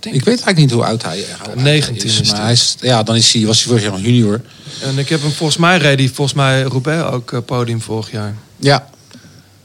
denk 0.00 0.14
Ik 0.16 0.24
weet 0.24 0.26
eigenlijk 0.26 0.56
niet 0.56 0.70
hoe 0.70 0.84
oud 0.84 1.02
hij, 1.02 1.16
hoe 1.18 1.46
oud 1.46 1.54
hij 1.54 1.62
19 1.62 2.08
is 2.08 2.30
maar 2.32 2.40
hij. 2.42 2.52
is, 2.52 2.76
ja, 2.80 3.02
dan 3.02 3.16
is 3.16 3.32
hij, 3.32 3.46
was 3.46 3.56
hij 3.58 3.66
vorig 3.66 3.82
jaar 3.82 3.92
nog 3.92 4.00
junior. 4.00 4.40
En 4.82 4.98
ik 4.98 5.08
heb 5.08 5.20
hem 5.22 5.30
volgens 5.30 5.58
mij 5.58 5.78
reed 5.78 5.98
hij 5.98 6.08
volgens 6.08 6.37
mij 6.37 6.62
Roubaix 6.62 7.02
ook 7.12 7.42
podium 7.46 7.80
vorig 7.80 8.10
jaar. 8.10 8.34
Ja, 8.56 8.88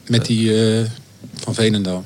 met 0.08 0.26
die 0.26 0.78
eh, 0.80 0.86
van 1.36 1.54
Veenendaal. 1.54 2.06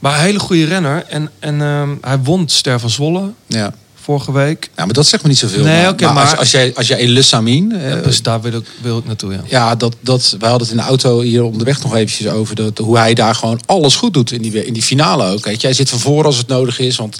Maar 0.00 0.14
een 0.14 0.24
hele 0.24 0.38
goede 0.38 0.64
renner. 0.64 1.04
En, 1.08 1.30
en 1.38 1.62
ehm, 1.62 1.88
hij 2.00 2.18
won 2.18 2.48
Ster 2.48 2.80
van 2.80 2.90
Zwolle 2.90 3.30
Ja. 3.46 3.72
vorige 3.94 4.32
week. 4.32 4.70
ja, 4.76 4.84
maar 4.84 4.94
dat 4.94 5.06
zegt 5.06 5.22
me 5.22 5.28
niet 5.28 5.38
zoveel. 5.38 5.64
Nee, 5.64 5.82
maar, 5.84 5.94
maar, 6.00 6.12
maar- 6.14 6.24
Als, 6.30 6.38
als 6.38 6.50
jij, 6.50 6.72
als 6.74 6.86
jij 6.88 7.22
Samin... 7.22 7.72
eh, 7.72 7.88
Ja, 7.90 7.96
dus 7.96 8.22
daar 8.22 8.40
wil 8.40 8.52
ik, 8.52 8.66
wil 8.82 8.98
ik 8.98 9.06
naartoe, 9.06 9.32
ja. 9.32 9.40
Ja, 9.46 9.74
dat, 9.74 9.96
dat, 10.00 10.36
wij 10.38 10.48
hadden 10.50 10.68
het 10.68 10.76
in 10.76 10.82
de 10.82 10.88
auto 10.88 11.20
hier 11.20 11.42
onderweg 11.42 11.82
nog 11.82 11.94
eventjes 11.94 12.28
over. 12.32 12.54
Dat, 12.54 12.78
hoe 12.78 12.98
hij 12.98 13.14
daar 13.14 13.34
gewoon 13.34 13.60
alles 13.66 13.96
goed 13.96 14.14
doet 14.14 14.32
in 14.32 14.42
die, 14.42 14.66
in 14.66 14.72
die 14.72 14.82
finale 14.82 15.24
ook. 15.32 15.44
Weet 15.44 15.60
je. 15.60 15.66
Hij 15.66 15.76
zit 15.76 15.88
van 15.88 15.98
voor 15.98 16.24
als 16.24 16.36
het 16.36 16.46
nodig 16.48 16.78
is. 16.78 16.96
Want 16.96 17.18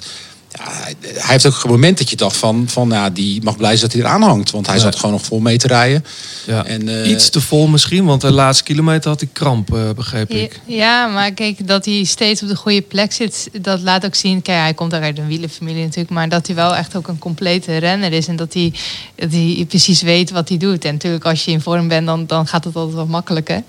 hij, 0.61 0.95
hij 1.01 1.21
heeft 1.31 1.45
ook 1.45 1.63
een 1.63 1.69
moment 1.69 1.97
dat 1.97 2.09
je 2.09 2.15
dacht 2.15 2.37
van... 2.37 2.65
van 2.67 2.89
ja, 2.89 3.09
die 3.09 3.43
mag 3.43 3.57
blij 3.57 3.69
zijn 3.77 3.81
dat 3.81 3.91
hij 3.91 4.01
eraan 4.01 4.21
hangt. 4.21 4.51
Want 4.51 4.65
hij 4.67 4.75
Ja. 4.75 4.81
zat 4.81 4.95
gewoon 4.95 5.11
nog 5.11 5.25
vol 5.25 5.39
mee 5.39 5.57
te 5.57 5.67
rijden. 5.67 6.05
ja. 6.45 6.65
En, 6.65 6.87
eh, 7.03 7.09
Iets 7.09 7.29
te 7.29 7.41
vol 7.41 7.67
misschien, 7.67 8.05
want 8.05 8.21
de 8.21 8.31
laatste 8.31 8.63
kilometer 8.63 9.09
had 9.09 9.19
hij 9.19 9.29
kramp, 9.33 9.73
eh, 9.73 9.89
begreep 9.95 10.29
ik. 10.29 10.59
ja, 10.65 11.07
maar 11.07 11.31
kijk, 11.31 11.67
dat 11.67 11.85
hij 11.85 12.03
steeds 12.03 12.41
op 12.41 12.47
de 12.47 12.55
goede 12.55 12.81
plek 12.81 13.11
zit, 13.13 13.49
dat 13.61 13.81
laat 13.81 14.05
ook 14.05 14.15
zien. 14.15 14.41
Kijk, 14.41 14.59
hij 14.59 14.73
komt 14.73 14.93
uit 14.93 15.17
een 15.17 15.27
wielenfamilie 15.27 15.83
natuurlijk, 15.83 16.09
maar 16.09 16.29
dat 16.29 16.47
hij 16.47 16.55
wel 16.55 16.75
echt 16.75 16.95
ook 16.95 17.07
een 17.07 17.19
complete 17.19 17.77
renner 17.77 18.13
is. 18.13 18.27
En 18.27 18.35
dat 18.35 18.53
hij, 18.53 18.73
dat 19.15 19.31
hij 19.31 19.65
precies 19.67 20.01
weet 20.01 20.29
wat 20.31 20.49
hij 20.49 20.57
doet. 20.57 20.85
En 20.85 20.93
natuurlijk, 20.93 21.25
als 21.25 21.45
je 21.45 21.51
in 21.51 21.61
vorm 21.61 21.87
bent, 21.87 22.05
dan, 22.05 22.25
dan 22.25 22.47
gaat 22.47 22.63
het 22.63 22.75
altijd 22.75 22.95
wat 22.95 23.07
makkelijker. 23.07 23.63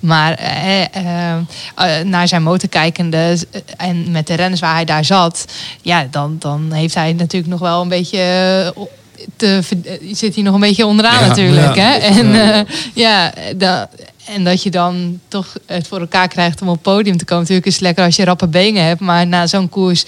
Maar 0.00 0.32
eh, 0.34 2.00
naar 2.04 2.28
zijn 2.28 2.42
motor 2.42 2.68
kijkende 2.68 3.38
en 3.76 4.10
met 4.10 4.26
de 4.26 4.34
renners 4.34 4.60
waar 4.60 4.74
hij 4.74 4.84
daar 4.84 5.04
zat, 5.04 5.44
ja, 5.82 6.06
dan, 6.10 6.33
dan 6.40 6.72
heeft 6.72 6.94
hij 6.94 7.12
natuurlijk 7.12 7.52
nog 7.52 7.60
wel 7.60 7.82
een 7.82 7.88
beetje. 7.88 8.18
Te, 9.36 9.60
eh, 9.84 10.14
zit 10.14 10.34
hij 10.34 10.44
nog 10.44 10.54
een 10.54 10.60
beetje 10.60 10.86
onderaan 10.86 11.20
Ja, 11.22 11.26
natuurlijk. 11.26 11.74
ja. 11.74 11.82
hè? 11.82 11.92
En 11.96 12.34
eh, 12.54 12.60
ja, 12.94 13.32
da- 13.56 13.88
en 14.24 14.44
dat 14.44 14.62
je 14.62 14.70
dan 14.70 15.20
toch 15.28 15.46
het 15.66 15.86
voor 15.88 16.00
elkaar 16.00 16.28
krijgt 16.28 16.60
om 16.62 16.68
op 16.68 16.74
het 16.74 16.82
podium 16.82 17.16
te 17.16 17.24
komen. 17.24 17.40
Natuurlijk 17.42 17.66
is 17.66 17.72
het 17.74 17.82
lekker 17.82 18.04
als 18.04 18.16
je 18.16 18.24
rappe 18.24 18.46
benen 18.48 18.84
hebt. 18.84 19.00
Maar 19.00 19.26
na 19.26 19.46
zo'n 19.46 19.68
koers 19.68 20.04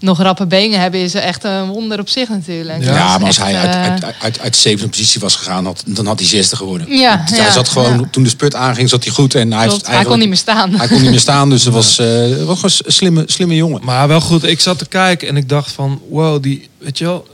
nog 0.00 0.18
rappe 0.22 0.46
benen 0.46 0.80
hebben 0.80 1.00
is 1.00 1.14
echt 1.14 1.44
een 1.44 1.66
wonder 1.66 1.98
op 2.00 2.08
zich 2.08 2.28
natuurlijk. 2.28 2.82
Ja, 2.84 2.92
Ja, 2.94 2.96
Dat 2.96 3.12
is 3.12 3.18
maar 3.18 3.26
als 3.26 3.36
echt, 3.38 3.46
hij 3.46 3.56
uit, 3.56 3.74
eh, 3.74 3.82
uit, 3.92 4.04
uit, 4.04 4.14
uit, 4.20 4.40
uit 4.40 4.56
zevende 4.56 4.88
positie 4.88 5.20
was 5.20 5.36
gegaan, 5.36 5.64
had, 5.64 5.82
dan 5.86 6.06
had 6.06 6.18
hij 6.18 6.28
zesde 6.28 6.56
geworden. 6.56 6.96
Ja, 6.96 7.16
Dus 7.16 7.36
hij 7.36 7.46
ja, 7.46 7.52
zat 7.52 7.68
gewoon, 7.68 7.98
ja. 7.98 8.08
toen 8.10 8.22
de 8.22 8.28
spurt 8.28 8.54
aanging, 8.54 8.88
zat 8.88 9.04
hij 9.04 9.12
goed. 9.12 9.34
En 9.34 9.52
hij, 9.52 9.68
heeft 9.68 9.86
hij 9.86 10.04
kon 10.04 10.18
niet 10.18 10.28
meer 10.28 10.36
staan. 10.36 10.70
Hij 10.74 10.88
kon 10.88 11.00
niet 11.00 11.10
meer 11.10 11.20
staan, 11.20 11.50
dus 11.50 11.64
het 11.64 11.74
was, 11.74 11.98
eh, 11.98 12.06
het 12.20 12.44
was 12.60 12.62
een 12.84 12.92
slimme, 12.92 13.22
slimme 13.26 13.54
jongen. 13.54 13.80
Maar 13.84 14.08
wel 14.08 14.20
goed, 14.20 14.44
ik 14.44 14.60
zat 14.60 14.78
te 14.78 14.86
kijken 14.86 15.28
en 15.28 15.36
ik 15.36 15.48
dacht 15.48 15.72
van, 15.72 16.00
wow, 16.08 16.42
die, 16.42 16.68
weet 16.78 16.98
je 16.98 17.04
wel, 17.04 17.26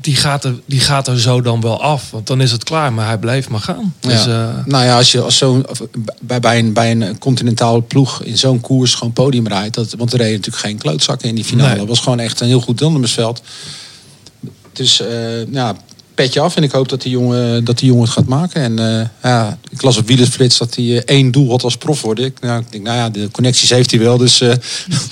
die 0.00 0.16
gaat, 0.16 0.44
er, 0.44 0.54
die 0.66 0.80
gaat 0.80 1.08
er 1.08 1.20
zo 1.20 1.40
dan 1.40 1.60
wel 1.60 1.82
af. 1.82 2.10
Want 2.10 2.26
dan 2.26 2.40
is 2.40 2.52
het 2.52 2.64
klaar, 2.64 2.92
maar 2.92 3.06
hij 3.06 3.18
bleef 3.18 3.48
maar 3.48 3.60
gaan. 3.60 3.94
Dus, 4.00 4.24
Ja. 4.24 4.48
eh, 4.58 4.64
Nou 4.66 4.84
ja, 4.84 4.96
als 4.96 5.12
je 5.12 5.20
als 5.20 5.36
zo'n 5.36 5.68
of 5.68 5.80
bij, 6.20 6.40
bij, 6.40 6.58
een, 6.58 6.72
bij 6.72 6.90
een 6.90 7.18
continentaal 7.18 7.82
ploeg 7.82 8.22
in 8.22 8.38
zo'n 8.38 8.60
koers 8.60 8.94
gewoon 8.94 9.12
podium 9.12 9.46
rijdt. 9.48 9.74
Dat, 9.74 9.94
want 9.98 10.12
er 10.12 10.18
reden 10.18 10.34
natuurlijk 10.36 10.64
geen 10.64 10.78
klootzakken 10.78 11.28
in 11.28 11.34
die 11.34 11.44
finale. 11.44 11.68
Nee. 11.70 11.78
Het 11.78 11.88
was 11.88 12.00
gewoon 12.00 12.18
echt 12.20 12.40
een 12.40 12.46
heel 12.46 12.60
goed 12.60 12.78
deelnemersveld. 12.78 13.42
Dus 14.72 15.00
eh, 15.00 15.46
ja, 15.52 15.76
petje 16.22 16.40
af. 16.40 16.56
En 16.56 16.62
ik 16.62 16.72
hoop 16.72 16.88
dat 16.88 17.02
die 17.02 17.10
jongen, 17.10 17.64
dat 17.64 17.78
die 17.78 17.88
jongen 17.88 18.04
het 18.04 18.12
gaat 18.12 18.26
maken. 18.26 18.62
En 18.62 18.78
eh, 19.00 19.06
ja, 19.22 19.58
ik 19.70 19.82
las 19.82 19.96
op 19.96 20.06
Wielerflits 20.06 20.58
dat 20.58 20.74
hij 20.74 20.84
eh, 20.84 21.02
één 21.04 21.30
doel 21.30 21.50
had 21.50 21.62
als 21.62 21.76
prof 21.76 22.00
worden. 22.02 22.24
Ik, 22.24 22.40
nou, 22.40 22.60
ik 22.60 22.72
denk, 22.72 22.84
nou 22.84 22.96
ja, 22.96 23.08
de 23.10 23.28
connecties 23.30 23.70
heeft 23.70 23.90
hij 23.90 24.00
wel. 24.00 24.16
Dus 24.16 24.40
eh 24.40 24.48
Het 24.48 24.62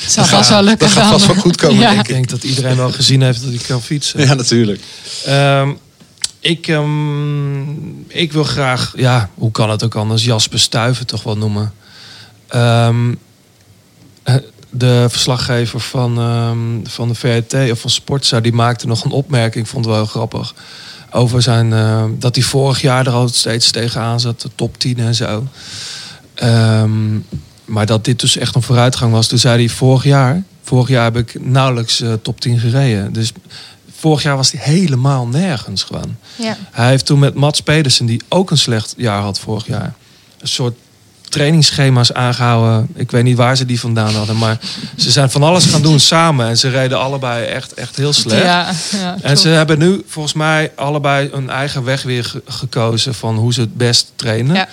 zal 0.13 0.25
vast 0.25 0.49
wel 0.51 0.63
lukken 0.63 0.87
dat 0.87 0.97
gaat 0.97 1.11
vast 1.13 1.27
wel 1.27 1.37
goed 1.37 1.57
komen, 1.57 1.79
Ja. 1.81 1.89
denk 1.89 2.01
Ik 2.01 2.09
ik. 2.09 2.15
denk 2.15 2.29
dat 2.29 2.45
iedereen 2.45 2.77
wel 2.77 2.93
gezien 2.93 3.23
heeft 3.23 3.41
dat 3.43 3.51
hij 3.51 3.61
kan 3.67 3.83
fietsen. 3.83 4.21
Ja, 4.21 4.35
natuurlijk. 4.35 4.81
Ehm, 5.25 5.71
ik, 6.41 6.69
ehm, 6.69 7.61
ik 8.09 8.33
wil 8.33 8.45
graag, 8.45 8.93
ja, 8.97 9.31
hoe 9.35 9.51
kan 9.51 9.71
het 9.71 9.85
ook 9.85 9.95
anders, 9.95 10.25
Jasper 10.25 10.59
Stuyven 10.61 11.07
toch 11.07 11.23
wel 11.23 11.37
noemen. 11.37 11.73
Ehm, 12.49 13.15
eh, 14.23 14.35
de 14.71 15.07
verslaggever 15.09 15.81
van, 15.81 16.19
ehm, 16.19 16.91
van 16.91 17.09
de 17.09 17.15
VRT 17.15 17.71
of 17.71 17.81
van 17.81 17.91
Sportza, 17.91 18.41
die 18.41 18.53
maakte 18.53 18.87
nog 18.87 19.05
een 19.05 19.11
opmerking, 19.11 19.65
ik 19.65 19.71
vond 19.71 19.85
het 19.85 19.95
wel 19.95 20.03
heel 20.05 20.13
grappig. 20.13 20.55
Over 21.17 21.43
zijn, 21.43 21.73
ehm, 21.73 22.11
dat 22.19 22.35
hij 22.35 22.45
vorig 22.45 22.81
jaar 22.81 23.07
er 23.07 23.13
al 23.13 23.29
steeds 23.29 23.71
tegenaan 23.71 24.21
zat, 24.21 24.41
de 24.41 24.51
top 24.55 24.79
10 24.79 24.99
en 24.99 25.15
zo. 25.15 25.47
Ehm, 26.35 27.19
maar 27.65 27.87
dat 27.87 28.05
dit 28.05 28.21
dus 28.21 28.37
echt 28.37 28.55
een 28.55 28.63
vooruitgang 28.63 29.13
was. 29.13 29.27
Toen 29.27 29.39
zei 29.39 29.59
hij 29.59 29.69
vorig 29.69 30.05
jaar, 30.05 30.43
vorig 30.63 30.89
jaar 30.89 31.05
heb 31.05 31.17
ik 31.17 31.45
nauwelijks 31.45 32.01
eh, 32.01 32.13
top 32.23 32.41
10 32.41 32.59
gereden. 32.59 33.13
Dus 33.13 33.33
vorig 33.97 34.23
jaar 34.23 34.37
was 34.37 34.53
hij 34.53 34.61
helemaal 34.75 35.27
nergens 35.27 35.83
gewoon. 35.83 36.17
Ja. 36.37 36.57
Hij 36.71 36.89
heeft 36.89 37.07
toen 37.07 37.19
met 37.19 37.35
Mats 37.35 37.61
Pedersen, 37.61 38.07
die 38.07 38.23
ook 38.29 38.51
een 38.51 38.59
slecht 38.59 38.95
jaar 38.97 39.23
had 39.23 39.39
vorig 39.39 39.67
jaar, 39.67 39.95
een 40.41 40.49
soort 40.49 40.77
trainingsschema's 41.29 42.13
aangehouden. 42.13 42.89
Ik 42.95 43.11
weet 43.11 43.25
niet 43.25 43.37
waar 43.37 43.57
ze 43.57 43.67
die 43.67 43.81
vandaan 43.81 44.15
hadden, 44.15 44.37
maar 44.39 44.59
ze 44.97 45.11
zijn 45.11 45.31
van 45.31 45.43
alles 45.43 45.65
gaan 45.67 45.83
doen 45.83 46.01
samen 46.01 46.47
en 46.47 46.59
ze 46.59 46.69
reden 46.69 46.99
allebei 47.01 47.45
echt, 47.45 47.75
echt 47.75 47.97
heel 47.97 48.13
slecht. 48.13 48.43
Ja, 48.45 48.71
ja, 48.93 49.17
En 49.23 49.39
ze 49.39 49.49
hebben 49.49 49.79
nu 49.79 50.03
volgens 50.07 50.35
mij 50.35 50.73
allebei 50.77 51.31
een 51.33 51.51
eigen 51.51 51.85
weg 51.85 52.03
weer 52.03 52.25
ge- 52.25 52.43
gekozen 52.47 53.15
van 53.15 53.37
hoe 53.37 53.53
ze 53.53 53.61
het 53.61 53.77
best 53.77 54.13
trainen. 54.17 54.55
Ja. 54.57 54.69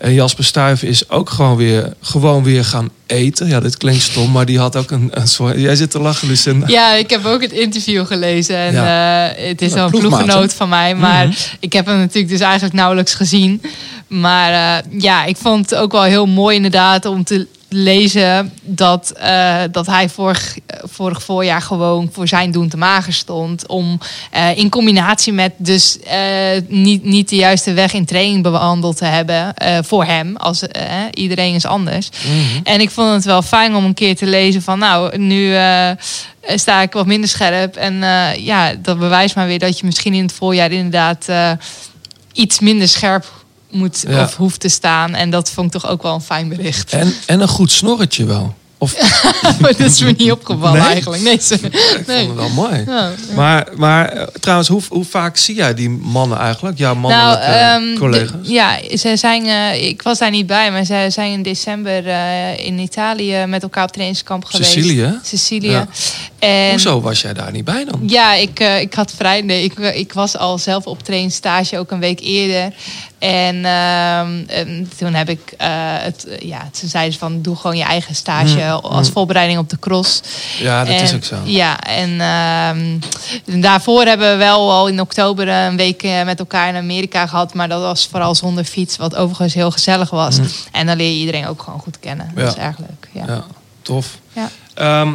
En 0.00 0.12
Jasper 0.14 0.44
Stuyven 0.44 0.88
is 0.88 1.08
ook 1.08 1.30
gewoon 1.30 1.56
weer, 1.56 1.92
gewoon 2.00 2.42
weer 2.44 2.64
gaan 2.64 2.90
eten. 3.06 3.46
Ja, 3.48 3.60
dit 3.60 3.76
klinkt 3.76 4.02
stom, 4.02 4.30
maar 4.30 4.46
die 4.46 4.58
had 4.58 4.76
ook 4.76 4.90
een, 4.90 5.08
een 5.12 5.28
soort... 5.28 5.58
Jij 5.60 5.76
zit 5.76 5.90
te 5.90 6.00
lachen, 6.00 6.28
Lucien. 6.28 6.64
Ja, 6.66 6.92
ik 6.94 7.10
heb 7.10 7.24
ook 7.24 7.42
het 7.42 7.52
interview 7.52 8.06
gelezen. 8.06 8.56
En 8.56 8.72
Ja. 8.72 9.28
eh, 9.30 9.48
het 9.48 9.62
is 9.62 9.68
Ja, 9.68 9.74
wel 9.74 9.84
een 9.84 9.90
ploeggenoot 9.98 10.54
van 10.54 10.68
mij. 10.68 10.94
Maar 10.94 11.36
ik 11.60 11.72
heb 11.72 11.86
hem 11.86 11.98
natuurlijk 11.98 12.32
dus 12.32 12.40
eigenlijk 12.40 12.74
nauwelijks 12.74 13.14
gezien. 13.14 13.62
Maar 14.06 14.52
eh, 14.84 15.00
ja, 15.00 15.24
ik 15.24 15.36
vond 15.36 15.70
het 15.70 15.78
ook 15.78 15.92
wel 15.92 16.02
heel 16.02 16.26
mooi 16.26 16.56
inderdaad 16.56 17.04
om 17.04 17.24
te 17.24 17.46
lezen 17.72 18.52
dat, 18.62 19.10
eh, 19.10 19.56
dat 19.70 19.86
hij 19.86 20.08
vorig, 20.08 20.56
vorig 20.82 21.22
voorjaar 21.22 21.62
gewoon 21.62 22.08
voor 22.12 22.28
zijn 22.28 22.50
doen 22.50 22.68
te 22.68 22.76
mager 22.76 23.12
stond. 23.12 23.66
Om 23.66 23.98
eh, 24.30 24.56
in 24.56 24.68
combinatie 24.68 25.32
met 25.32 25.52
dus 25.56 25.98
eh, 26.00 26.18
niet, 26.68 27.04
niet 27.04 27.28
de 27.28 27.36
juiste 27.36 27.72
weg 27.72 27.92
in 27.92 28.04
training 28.04 28.42
bewandeld 28.42 28.96
te 28.96 29.04
hebben 29.04 29.54
voor 29.84 30.04
hem. 30.04 30.36
Als, 30.36 30.62
iedereen 31.12 31.54
is 31.54 31.66
anders. 31.66 32.08
En 32.64 32.80
ik 32.80 32.90
vond 32.90 33.12
het 33.12 33.24
wel 33.24 33.42
fijn 33.42 33.74
om 33.74 33.84
een 33.84 33.94
keer 33.94 34.16
te 34.16 34.26
lezen 34.26 34.62
van 34.62 34.78
nou, 34.78 35.18
nu 35.18 35.54
sta 36.54 36.82
ik 36.82 36.92
wat 36.92 37.06
minder 37.06 37.28
scherp. 37.28 37.76
En 37.76 37.94
ja, 38.42 38.74
dat 38.74 38.98
bewijst 38.98 39.34
maar 39.34 39.46
weer 39.46 39.58
dat 39.58 39.78
je 39.78 39.86
misschien 39.86 40.14
in 40.14 40.22
het 40.22 40.32
voorjaar 40.32 40.72
inderdaad 40.72 41.26
iets 42.32 42.60
minder 42.60 42.88
scherp 42.88 43.39
moet 43.70 44.04
Ja. 44.08 44.22
of 44.22 44.36
hoeft 44.36 44.60
te 44.60 44.68
staan. 44.68 45.14
En 45.14 45.30
dat 45.30 45.50
vond 45.50 45.74
ik 45.74 45.80
toch 45.80 45.90
ook 45.90 46.02
wel 46.02 46.14
een 46.14 46.20
fijn 46.20 46.48
bericht. 46.48 46.92
En, 46.92 47.14
en 47.26 47.40
een 47.40 47.48
goed 47.48 47.70
snorretje 47.72 48.24
wel. 48.24 48.54
Of, 48.82 48.92
dat 49.60 49.78
is 49.80 50.00
me 50.02 50.14
niet 50.16 50.30
opgevallen 50.32 50.80
Nee? 50.82 50.90
eigenlijk. 50.92 51.22
Nee, 51.22 51.38
ze- 51.40 51.54
ik 51.54 52.06
nee. 52.06 52.26
vond 52.26 52.28
het 52.28 52.34
wel 52.36 52.48
mooi. 52.48 52.84
Ja. 52.86 53.10
Maar, 53.34 53.68
maar 53.76 54.08
eh, 54.08 54.22
trouwens, 54.26 54.68
hoe, 54.68 54.82
hoe 54.88 55.04
vaak 55.04 55.36
zie 55.36 55.54
jij 55.54 55.74
die 55.74 55.88
mannen 55.90 56.38
eigenlijk? 56.38 56.78
Jouw 56.78 56.94
Nou, 56.94 57.00
mannelijke 57.00 57.44
ehm, 57.44 57.98
collega's? 57.98 58.46
de- 58.46 58.52
ja, 58.52 58.78
ze 58.96 59.16
zijn, 59.16 59.46
eh, 59.46 59.86
ik 59.88 60.02
was 60.02 60.18
daar 60.18 60.30
niet 60.30 60.46
bij, 60.46 60.70
maar 60.72 60.84
ze 60.84 61.06
zijn 61.08 61.32
in 61.32 61.42
december 61.42 62.06
eh, 62.08 62.66
in 62.66 62.78
Italië 62.78 63.44
met 63.46 63.62
elkaar 63.62 63.84
op 63.84 63.92
trainingskamp 63.92 64.44
geweest. 64.44 64.70
Sicilië? 64.70 65.18
Sicilië. 65.22 65.70
Ja. 65.70 65.86
En, 66.38 66.70
Hoezo 66.70 67.00
was 67.00 67.20
jij 67.20 67.32
daar 67.32 67.52
niet 67.52 67.64
bij 67.64 67.84
dan? 67.84 68.00
Ja, 68.06 68.34
ik, 68.34 68.60
ik 68.60 68.94
had 68.94 69.12
vrij. 69.16 69.40
Nee, 69.40 69.64
ik, 69.64 69.78
ik 69.78 70.12
was 70.12 70.36
al 70.36 70.58
zelf 70.58 70.84
op 70.84 71.02
trainingsstage 71.02 71.78
ook 71.78 71.90
een 71.90 72.00
week 72.00 72.20
eerder. 72.20 72.72
En, 73.20 73.64
ehm, 73.64 74.42
en 74.46 74.90
toen 74.96 75.14
heb 75.14 75.28
ik 75.28 75.54
eh, 75.58 75.68
het, 75.78 76.26
ja, 76.38 76.68
toen 76.80 76.88
zeiden 76.88 77.12
ze 77.12 77.18
van 77.18 77.42
doe 77.42 77.56
gewoon 77.56 77.76
je 77.76 77.82
eigen 77.82 78.14
stage 78.14 78.54
Mm, 78.56 78.70
als 78.70 79.06
mm. 79.06 79.12
voorbereiding 79.12 79.58
op 79.58 79.70
de 79.70 79.78
cross. 79.78 80.20
Ja, 80.58 80.84
dat 80.84 80.94
En- 80.94 81.02
is 81.02 81.14
ook 81.14 81.24
zo. 81.24 81.36
Ja, 81.44 81.80
en 81.80 82.20
ehm, 82.20 83.60
daarvoor 83.60 84.04
hebben 84.04 84.30
we 84.30 84.36
wel 84.36 84.70
al 84.72 84.88
in 84.88 85.00
oktober 85.00 85.48
een 85.48 85.76
week 85.76 86.02
eh, 86.02 86.24
met 86.24 86.38
elkaar 86.38 86.68
in 86.68 86.76
Amerika 86.76 87.26
gehad. 87.26 87.54
Maar 87.54 87.68
dat 87.68 87.80
was 87.80 88.06
vooral 88.10 88.34
zonder 88.34 88.64
fiets, 88.64 88.96
wat 88.96 89.16
overigens 89.16 89.54
heel 89.54 89.70
gezellig 89.70 90.10
was. 90.10 90.36
Mhm. 90.38 90.48
En 90.72 90.86
dan 90.86 90.96
leer 90.96 91.10
je 91.12 91.18
iedereen 91.18 91.46
ook 91.46 91.62
gewoon 91.62 91.80
goed 91.80 91.98
kennen. 92.00 92.32
Dat 92.34 92.48
is 92.48 92.54
Ja. 92.54 92.60
erg 92.60 92.78
leuk. 92.78 93.08
Ja. 93.12 93.24
Ja, 93.34 93.44
tof. 93.82 94.18
Ja. 94.32 94.50
Ehm, 94.74 95.12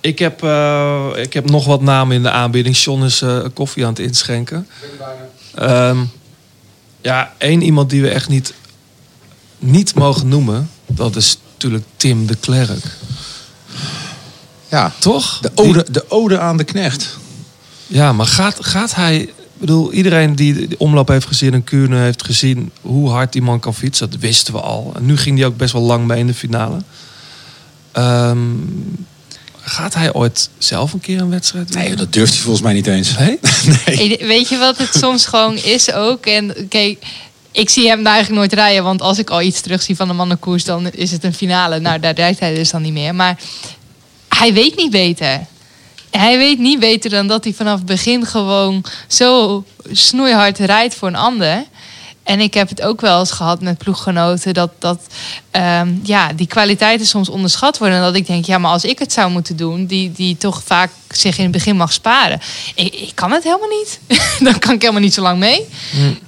ik, 0.00 0.18
heb, 0.18 0.42
eh, 0.42 1.06
ik 1.16 1.32
heb 1.32 1.50
nog 1.50 1.64
wat 1.66 1.80
namen 1.82 2.16
in 2.16 2.22
de 2.22 2.30
aanbieding. 2.30 2.76
John 2.76 3.02
is 3.04 3.22
koffie 3.54 3.82
aan 3.84 3.90
het 3.90 3.98
inschenken. 3.98 4.68
Ehm, 5.54 5.98
ja, 7.02 7.32
één 7.38 7.62
iemand 7.62 7.90
die 7.90 8.02
we 8.02 8.08
echt 8.08 8.28
niet, 8.28 8.54
niet 9.58 9.94
mogen 9.94 10.28
noemen. 10.28 10.70
Dat 10.86 11.16
is 11.16 11.38
natuurlijk 11.52 11.84
Tim 11.96 12.26
de 12.26 12.36
Klerk. 12.36 12.84
Ja, 14.68 14.92
Toch? 14.98 15.38
de 15.40 15.50
ode, 15.54 15.86
de 15.90 16.10
ode 16.10 16.38
aan 16.38 16.56
de 16.56 16.64
knecht. 16.64 17.18
Ja, 17.86 18.12
maar 18.12 18.26
gaat, 18.26 18.64
gaat 18.64 18.94
hij... 18.94 19.18
Ik 19.20 19.66
bedoel, 19.66 19.92
iedereen 19.92 20.34
die 20.34 20.68
de 20.68 20.78
omloop 20.78 21.08
heeft 21.08 21.26
gezien 21.26 21.54
en 21.54 21.64
Kuurne 21.64 21.96
heeft 21.96 22.24
gezien 22.24 22.70
hoe 22.80 23.10
hard 23.10 23.32
die 23.32 23.42
man 23.42 23.60
kan 23.60 23.74
fietsen, 23.74 24.10
dat 24.10 24.20
wisten 24.20 24.54
we 24.54 24.60
al. 24.60 24.92
En 24.96 25.06
nu 25.06 25.16
ging 25.16 25.38
hij 25.38 25.46
ook 25.46 25.56
best 25.56 25.72
wel 25.72 25.82
lang 25.82 26.06
mee 26.06 26.18
in 26.18 26.26
de 26.26 26.34
finale. 26.34 26.82
Ehm, 27.92 28.38
gaat 29.70 29.94
hij 29.94 30.12
ooit 30.12 30.50
zelf 30.58 30.92
een 30.92 31.00
keer 31.00 31.20
een 31.20 31.30
wedstrijd 31.30 31.68
Nee, 31.68 31.78
winnen? 31.80 31.98
dat 31.98 32.12
durft 32.12 32.32
hij 32.32 32.40
volgens 32.42 32.62
mij 32.64 32.72
niet 32.72 32.86
eens. 32.86 33.14
Nee? 33.18 33.38
nee. 33.86 34.18
Weet 34.26 34.48
je 34.48 34.58
wat 34.58 34.78
het 34.78 34.94
soms 34.94 35.26
gewoon 35.26 35.56
is 35.56 35.92
ook? 35.92 36.26
En 36.26 36.68
kijk, 36.68 37.04
ik 37.52 37.70
zie 37.70 37.88
hem 37.88 38.02
daar 38.02 38.12
eigenlijk 38.12 38.40
nooit 38.42 38.52
rijden. 38.52 38.84
Want 38.84 39.02
als 39.02 39.18
ik 39.18 39.30
al 39.30 39.42
iets 39.42 39.60
terugzie 39.60 39.96
van 39.96 40.08
de 40.08 40.14
mannenkoers, 40.14 40.64
dan 40.64 40.90
is 40.90 41.10
het 41.10 41.24
een 41.24 41.34
finale. 41.34 41.78
Nou, 41.78 42.00
daar 42.00 42.14
rijdt 42.14 42.40
hij 42.40 42.54
dus 42.54 42.70
dan 42.70 42.82
niet 42.82 42.92
meer. 42.92 43.14
Maar 43.14 43.38
hij 44.28 44.52
weet 44.52 44.76
niet 44.76 44.90
beter. 44.90 45.40
Hij 46.10 46.38
weet 46.38 46.58
niet 46.58 46.80
beter 46.80 47.10
dan 47.10 47.26
dat 47.26 47.44
hij 47.44 47.52
vanaf 47.52 47.76
het 47.76 47.86
begin 47.86 48.26
gewoon 48.26 48.84
zo 49.08 49.64
snoeihard 49.92 50.58
rijdt 50.58 50.94
voor 50.94 51.08
een 51.08 51.16
ander. 51.16 51.64
En 52.30 52.40
ik 52.40 52.54
heb 52.54 52.68
het 52.68 52.82
ook 52.82 53.00
wel 53.00 53.18
eens 53.18 53.30
gehad 53.30 53.60
met 53.60 53.78
ploeggenoten 53.78 54.54
dat, 54.54 54.70
dat 54.78 55.00
ehm, 55.50 55.88
ja, 56.02 56.32
die 56.32 56.46
kwaliteiten 56.46 57.06
soms 57.06 57.28
onderschat 57.28 57.78
worden. 57.78 57.96
En 57.96 58.02
dat 58.02 58.14
ik 58.14 58.26
denk, 58.26 58.44
ja, 58.44 58.58
maar 58.58 58.70
als 58.70 58.84
ik 58.84 58.98
het 58.98 59.12
zou 59.12 59.30
moeten 59.30 59.56
doen, 59.56 59.86
die, 59.86 60.12
die 60.12 60.36
toch 60.36 60.62
vaak 60.64 60.90
zich 61.08 61.36
in 61.36 61.42
het 61.42 61.52
begin 61.52 61.76
mag 61.76 61.92
sparen. 61.92 62.40
Ik, 62.74 62.94
ik 62.94 63.12
kan 63.14 63.32
het 63.32 63.42
helemaal 63.42 63.68
niet. 63.68 64.00
Dan 64.46 64.58
kan 64.58 64.74
ik 64.74 64.80
helemaal 64.80 65.02
niet 65.02 65.14
zo 65.14 65.22
lang 65.22 65.38
mee. 65.38 65.66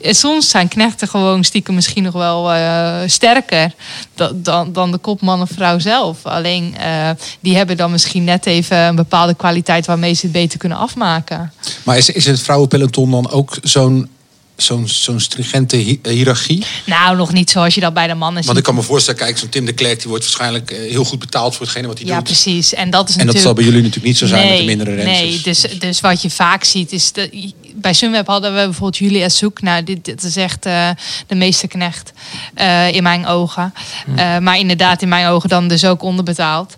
En 0.00 0.14
soms 0.14 0.48
zijn 0.48 0.68
knechten 0.68 1.09
gewoon 1.09 1.44
stiekem 1.44 1.74
misschien 1.74 2.03
nog 2.03 2.14
wel 2.14 2.53
eh, 2.53 3.00
sterker 3.07 3.72
dan, 4.14 4.42
dan, 4.42 4.72
dan 4.72 4.90
de 4.90 4.98
kopman 4.98 5.42
of 5.42 5.50
vrouw 5.55 5.78
zelf. 5.78 6.26
Alleen 6.26 6.76
eh, 6.76 7.11
die 7.40 7.57
hebben 7.57 7.76
dan 7.76 7.90
misschien 7.90 8.24
net 8.24 8.46
even 8.46 8.76
een 8.76 8.96
bepaalde 8.96 9.34
kwaliteit 9.34 9.86
waarmee 9.86 10.14
ze 10.14 10.22
het 10.22 10.32
beter 10.32 10.59
kunnen 10.59 10.78
afmaken. 10.78 11.53
Maar 11.82 11.96
is, 11.96 12.11
is 12.11 12.26
het 12.26 12.40
vrouwenpeloton 12.40 13.11
dan 13.11 13.30
ook 13.30 13.59
zo'n 13.62 14.09
zo'n 14.57 14.88
zo'n 14.88 15.20
stringente 15.20 15.76
hi- 15.76 15.98
eh, 16.03 16.12
hiërarchie? 16.12 16.64
Nou, 16.84 17.16
nog 17.16 17.32
niet 17.32 17.50
zoals 17.50 17.74
je 17.74 17.80
dat 17.80 17.94
bij 17.94 18.07
de 18.07 18.14
mannen 18.14 18.36
ziet. 18.36 18.46
Want 18.46 18.59
ik 18.59 18.64
kan 18.64 18.74
me 18.74 18.82
voorstellen, 18.82 19.20
kijk, 19.20 19.38
zo'n 19.38 19.48
Tim 19.48 19.64
de 19.64 19.72
Klerk... 19.72 19.98
die 19.98 20.09
wordt 20.09 20.24
waarschijnlijk 20.24 20.70
eh, 20.70 20.90
heel 20.90 21.05
goed 21.05 21.18
betaald 21.18 21.57
voor 21.57 21.66
hetgene 21.66 21.86
wat 21.86 21.98
hij 21.98 22.07
Ja, 22.07 22.14
doet. 22.14 22.24
precies. 22.24 22.74
En 22.74 22.90
dat 22.90 23.09
is 23.09 23.16
En 23.16 23.26
dat 23.26 23.34
natuurlijk... 23.34 23.44
zal 23.44 23.53
bij 23.55 23.64
jullie 23.64 23.80
natuurlijk 23.82 24.07
niet 24.07 24.18
zo 24.18 24.26
zijn 24.26 24.48
met 24.48 24.59
de 24.59 24.64
mindere 24.64 24.94
rensters. 24.94 25.20
Nee, 25.20 25.40
dus, 25.40 25.78
dus 25.78 26.00
wat 26.00 26.22
je 26.22 26.30
vaak 26.30 26.64
ziet 26.64 26.92
is... 26.92 27.12
De, 27.12 27.53
bij 27.74 27.92
Sunweb 27.92 28.26
hadden 28.26 28.55
we 28.55 28.64
bijvoorbeeld 28.64 28.96
Julia 28.96 29.28
Soek. 29.28 29.61
Nou, 29.61 29.84
dit, 29.84 30.05
dit 30.05 30.22
is 30.22 30.36
echt 30.36 30.66
eh, 30.66 30.88
de 31.26 31.34
meesterknecht 31.34 32.12
eh, 32.55 32.92
in 32.94 33.03
mijn 33.03 33.26
ogen. 33.26 33.74
Eh, 34.16 34.38
maar 34.38 34.59
inderdaad 34.59 35.03
in 35.03 35.09
mijn 35.09 35.26
ogen 35.26 35.48
dan 35.48 35.68
dus 35.68 35.84
ook 35.84 36.03
onderbetaald. 36.03 36.76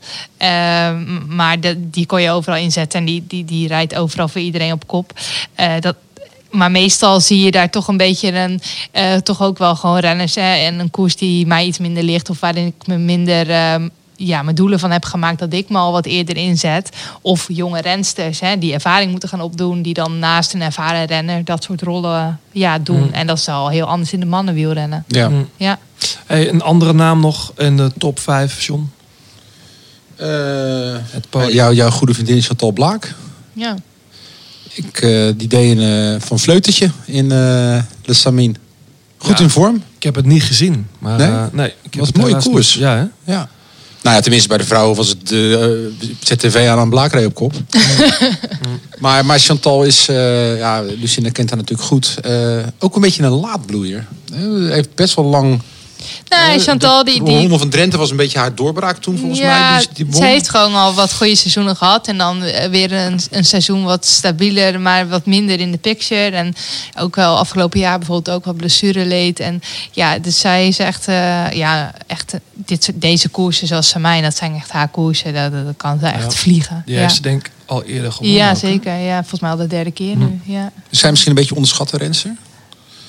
Maar 1.29 1.61
de, 1.61 1.91
die 1.91 2.07
kon 2.07 2.23
je 2.23 2.31
overal 2.31 2.59
inzetten. 2.59 2.99
En 2.99 3.05
die, 3.07 3.25
die, 3.27 3.45
die 3.45 3.69
rijdt 3.69 3.95
overal 3.95 4.29
voor 4.29 4.41
iedereen 4.41 4.73
op 4.73 4.87
kop. 4.87 5.21
Dat, 5.81 5.97
maar 6.55 6.71
meestal 6.71 7.21
zie 7.21 7.45
je 7.45 7.51
daar 7.51 7.71
toch 7.71 7.89
een 7.89 7.97
beetje 7.97 8.33
een, 8.33 8.61
eh, 8.91 9.15
toch 9.15 9.43
ook 9.43 9.59
wel 9.59 9.77
gewoon 9.77 9.99
renners. 9.99 10.35
Hè, 10.35 10.55
en 10.55 10.79
een 10.79 10.91
koers 10.91 11.17
die 11.17 11.47
mij 11.47 11.65
iets 11.67 11.79
minder 11.79 12.03
ligt. 12.03 12.31
Of 12.31 12.41
waarin 12.41 12.67
ik 12.67 12.87
me 12.87 12.97
minder 12.97 13.51
ehm, 13.51 13.89
ja, 14.17 14.43
mijn 14.43 14.57
doelen 14.57 14.79
van 14.79 14.91
heb 14.91 15.05
gemaakt. 15.05 15.39
Dat 15.39 15.53
ik 15.53 15.69
me 15.69 15.79
al 15.79 15.93
wat 15.93 16.07
eerder 16.07 16.37
inzet. 16.37 16.89
Of 17.21 17.47
jonge 17.49 17.81
rensters 17.81 18.41
hè, 18.41 18.59
die 18.59 18.73
ervaring 18.73 19.11
moeten 19.11 19.29
gaan 19.29 19.41
opdoen. 19.41 19.83
Die 19.83 19.95
dan 19.95 20.19
naast 20.19 20.55
een 20.55 20.63
ervaren 20.63 21.05
renner 21.05 21.45
dat 21.45 21.63
soort 21.63 21.83
rollen 21.83 22.41
ja, 22.53 22.79
doen. 22.79 23.03
Mm. 23.03 23.13
En 23.13 23.27
dat 23.27 23.39
is 23.39 23.49
al 23.49 23.69
heel 23.69 23.87
anders 23.87 24.13
in 24.13 24.21
de 24.21 24.27
mannenwielrennen. 24.27 25.05
Ja. 25.09 25.29
Mm. 25.29 25.49
Ja. 25.57 25.79
Hey, 26.27 26.49
een 26.49 26.63
andere 26.63 26.93
naam 26.93 27.21
nog 27.21 27.53
in 27.57 27.77
de 27.77 27.93
top 27.99 28.19
5, 28.19 28.67
John. 28.67 28.91
Eh, 30.17 30.27
Het 31.11 31.53
jouw, 31.53 31.73
jouw 31.73 31.91
goede 31.91 32.15
vriendin 32.15 32.43
Chantal 32.43 32.73
Blaak. 32.73 33.15
ja. 33.53 33.77
Ik, 34.75 35.01
eh, 35.01 35.29
die 35.37 35.49
deed 35.49 35.77
een, 35.79 36.15
eh, 36.15 36.21
van 36.21 36.39
Vleutertje 36.39 36.91
in 37.07 37.25
eh 37.33 37.39
Le 38.05 38.15
Samin. 38.15 38.57
Goed 39.19 39.39
Ja. 39.39 39.45
in 39.45 39.51
vorm. 39.51 39.83
Ik 39.97 40.03
heb 40.03 40.15
het 40.15 40.27
niet 40.27 40.43
gezien. 40.43 40.87
Maar, 40.99 41.19
Nee? 41.19 41.49
nee 41.53 41.73
ik 41.83 41.95
Was 41.99 42.09
een 42.13 42.21
mooie 42.21 42.37
koers. 42.37 42.75
niet- 42.75 42.83
Ja, 42.85 42.97
hè? 42.97 43.33
Ja. 43.33 43.49
Nou 44.03 44.17
ja, 44.17 44.23
tenminste 44.23 44.49
bij 44.49 44.59
de 44.59 44.65
vrouwen 44.65 44.97
was 44.97 45.09
het 45.09 45.29
de 45.29 45.93
ZTV 46.21 46.67
aan 46.71 46.79
een 46.79 46.91
blaakree 46.91 47.27
op 47.27 47.35
kop. 47.35 47.53
maar, 48.99 49.25
maar 49.27 49.39
Chantal 49.39 49.85
is, 49.85 50.05
ja, 50.59 50.83
Lucinda 51.01 51.31
kent 51.31 51.49
haar 51.51 51.59
natuurlijk 51.59 51.89
goed. 51.89 52.17
ook 52.79 52.95
een 52.95 53.01
beetje 53.01 53.23
een 53.23 53.31
laadbloeier. 53.33 54.07
Heeft 54.71 54.95
best 54.95 55.15
wel 55.15 55.25
lang... 55.25 55.61
Nee, 56.29 56.59
Chantal 56.59 57.05
die... 57.05 57.19
de 57.19 57.25
die 57.25 57.39
Ronde 57.39 57.59
van 57.59 57.69
Drenthe 57.69 57.99
was 57.99 58.11
een 58.11 58.17
beetje 58.17 58.39
haar 58.39 58.55
doorbraak 58.55 58.97
toen 58.97 59.19
volgens 59.19 59.41
ja, 59.41 59.71
mij. 59.71 59.79
Die, 59.79 59.89
die 59.93 60.05
won. 60.05 60.15
ze 60.15 60.25
heeft 60.25 60.49
gewoon 60.49 60.75
al 60.75 60.95
wat 60.95 61.13
goede 61.15 61.35
seizoenen 61.35 61.77
gehad. 61.77 62.09
En 62.09 62.19
dan 62.19 62.43
eh, 62.43 62.69
weer 62.69 62.93
een, 62.93 63.21
een 63.31 63.45
seizoen 63.45 63.85
wat 63.85 64.07
stabieler, 64.07 64.81
maar 64.81 65.09
wat 65.09 65.27
minder 65.27 65.61
in 65.61 65.71
de 65.71 65.79
picture. 65.79 66.37
En 66.37 66.55
ook 66.99 67.17
wel 67.17 67.39
afgelopen 67.39 67.81
jaar 67.81 67.99
bijvoorbeeld 67.99 68.37
ook 68.37 68.45
wat 68.45 68.57
blessure 68.57 69.07
leed. 69.07 69.41
En 69.41 69.63
ja, 69.93 70.19
dus 70.19 70.39
zij 70.39 70.69
is 70.69 70.79
echt, 70.79 71.09
eh, 71.09 71.51
ja, 71.53 71.93
echt 72.07 72.33
eh, 72.35 72.41
dit, 72.55 72.93
deze 72.95 73.29
koersen 73.29 73.67
zoals 73.67 73.89
Samijn, 73.89 74.23
dat 74.23 74.37
zijn 74.37 74.55
echt 74.55 74.71
haar 74.71 74.89
koersen. 74.89 75.35
Dat, 75.35 75.53
dat 75.53 75.77
kan 75.77 75.99
ze 75.99 76.07
echt 76.07 76.23
Ja. 76.33 76.39
vliegen. 76.39 76.83
Die 76.87 76.95
ja. 76.95 77.01
heeft 77.01 77.15
ze 77.15 77.23
denk 77.23 77.51
al 77.67 77.83
eerder 77.85 78.13
gewonnen. 78.13 78.37
ja, 78.39 78.49
ook, 78.49 78.55
hè? 78.55 78.69
zeker. 78.69 78.99
Ja, 78.99 79.19
volgens 79.21 79.41
mij 79.41 79.51
al 79.51 79.57
de 79.57 79.67
derde 79.67 79.91
keer 79.91 80.17
nu. 80.17 80.41
Ja. 80.45 80.73
Is 80.91 80.99
zij 80.99 81.11
misschien 81.11 81.31
een 81.31 81.39
beetje 81.39 81.55
onderschatte 81.55 81.97
renster? 81.97 82.35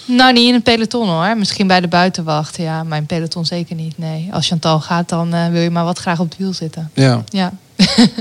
Nou, 0.05 0.33
niet 0.33 0.47
in 0.47 0.53
een 0.53 0.61
peloton 0.61 1.07
hoor. 1.09 1.37
Misschien 1.37 1.67
bij 1.67 1.81
de 1.81 1.87
buitenwacht. 1.87 2.57
Ja, 2.57 2.83
maar 2.83 2.97
in 2.97 3.05
peloton 3.05 3.45
zeker 3.45 3.75
niet. 3.75 3.97
Nee. 3.97 4.27
Als 4.31 4.47
Chantal 4.47 4.79
gaat, 4.81 5.09
dan 5.09 5.33
eh, 5.33 5.47
wil 5.47 5.61
je 5.61 5.69
maar 5.69 5.83
wat 5.83 5.99
graag 5.99 6.19
op 6.19 6.29
het 6.29 6.37
wiel 6.37 6.53
zitten. 6.53 6.91
Ja. 6.93 7.23
Ja. 7.29 7.51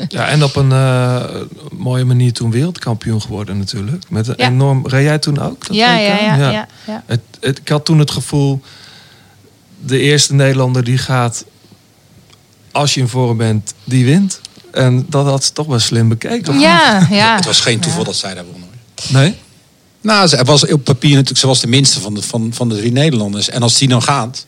Ja, 0.09 0.27
en 0.29 0.45
op 0.45 0.57
een 0.57 0.73
eh, 0.73 1.25
mooie 1.73 2.05
manier 2.05 2.33
toen 2.33 2.51
wereldkampioen 2.51 3.23
geworden 3.23 3.59
natuurlijk. 3.59 4.11
Met 4.11 4.29
een 4.29 4.35
Ja. 4.37 4.47
enorm... 4.47 4.87
Reed 4.87 5.05
jij 5.05 5.19
toen 5.19 5.39
ook? 5.39 5.67
dat 5.67 5.77
Ja, 5.77 5.97
ja, 5.99 6.17
ja, 6.21 6.37
ja, 6.51 6.67
ja. 6.87 7.03
Het, 7.07 7.21
het, 7.41 7.59
ik 7.59 7.69
had 7.69 7.85
toen 7.85 7.99
het 7.99 8.11
gevoel... 8.11 8.61
De 9.87 9.99
eerste 9.99 10.35
Nederlander 10.35 10.85
die 10.85 10.99
gaat... 10.99 11.45
Als 12.73 12.95
je 12.95 13.01
in 13.01 13.09
vorm 13.09 13.37
bent, 13.37 13.75
die 13.85 14.05
wint. 14.05 14.41
En 14.73 15.07
dat 15.09 15.27
had 15.27 15.45
ze 15.45 15.53
toch 15.53 15.67
wel 15.67 15.79
slim 15.79 16.09
bekeken. 16.09 16.59
Ja, 16.59 17.07
ja. 17.11 17.35
Het 17.37 17.45
was 17.45 17.61
geen 17.61 17.81
toeval 17.81 18.01
Ja. 18.01 18.07
dat 18.07 18.17
zij 18.17 18.35
daar 18.35 18.45
won. 18.45 18.61
hoor. 18.61 19.21
Nee? 19.21 19.39
Nou, 20.05 20.27
ze 20.27 20.45
was 20.45 20.67
op 20.67 20.85
papier 20.85 21.11
natuurlijk, 21.11 21.39
ze 21.39 21.47
was 21.47 21.61
de 21.61 21.67
minste 21.67 22.01
van 22.01 22.15
de, 22.15 22.23
van, 22.23 22.53
van 22.53 22.69
de 22.69 22.77
drie 22.77 22.93
Nederlanders. 22.93 23.49
En 23.49 23.63
als 23.63 23.79
die 23.79 23.89
dan 23.89 24.03
gaat, 24.03 24.45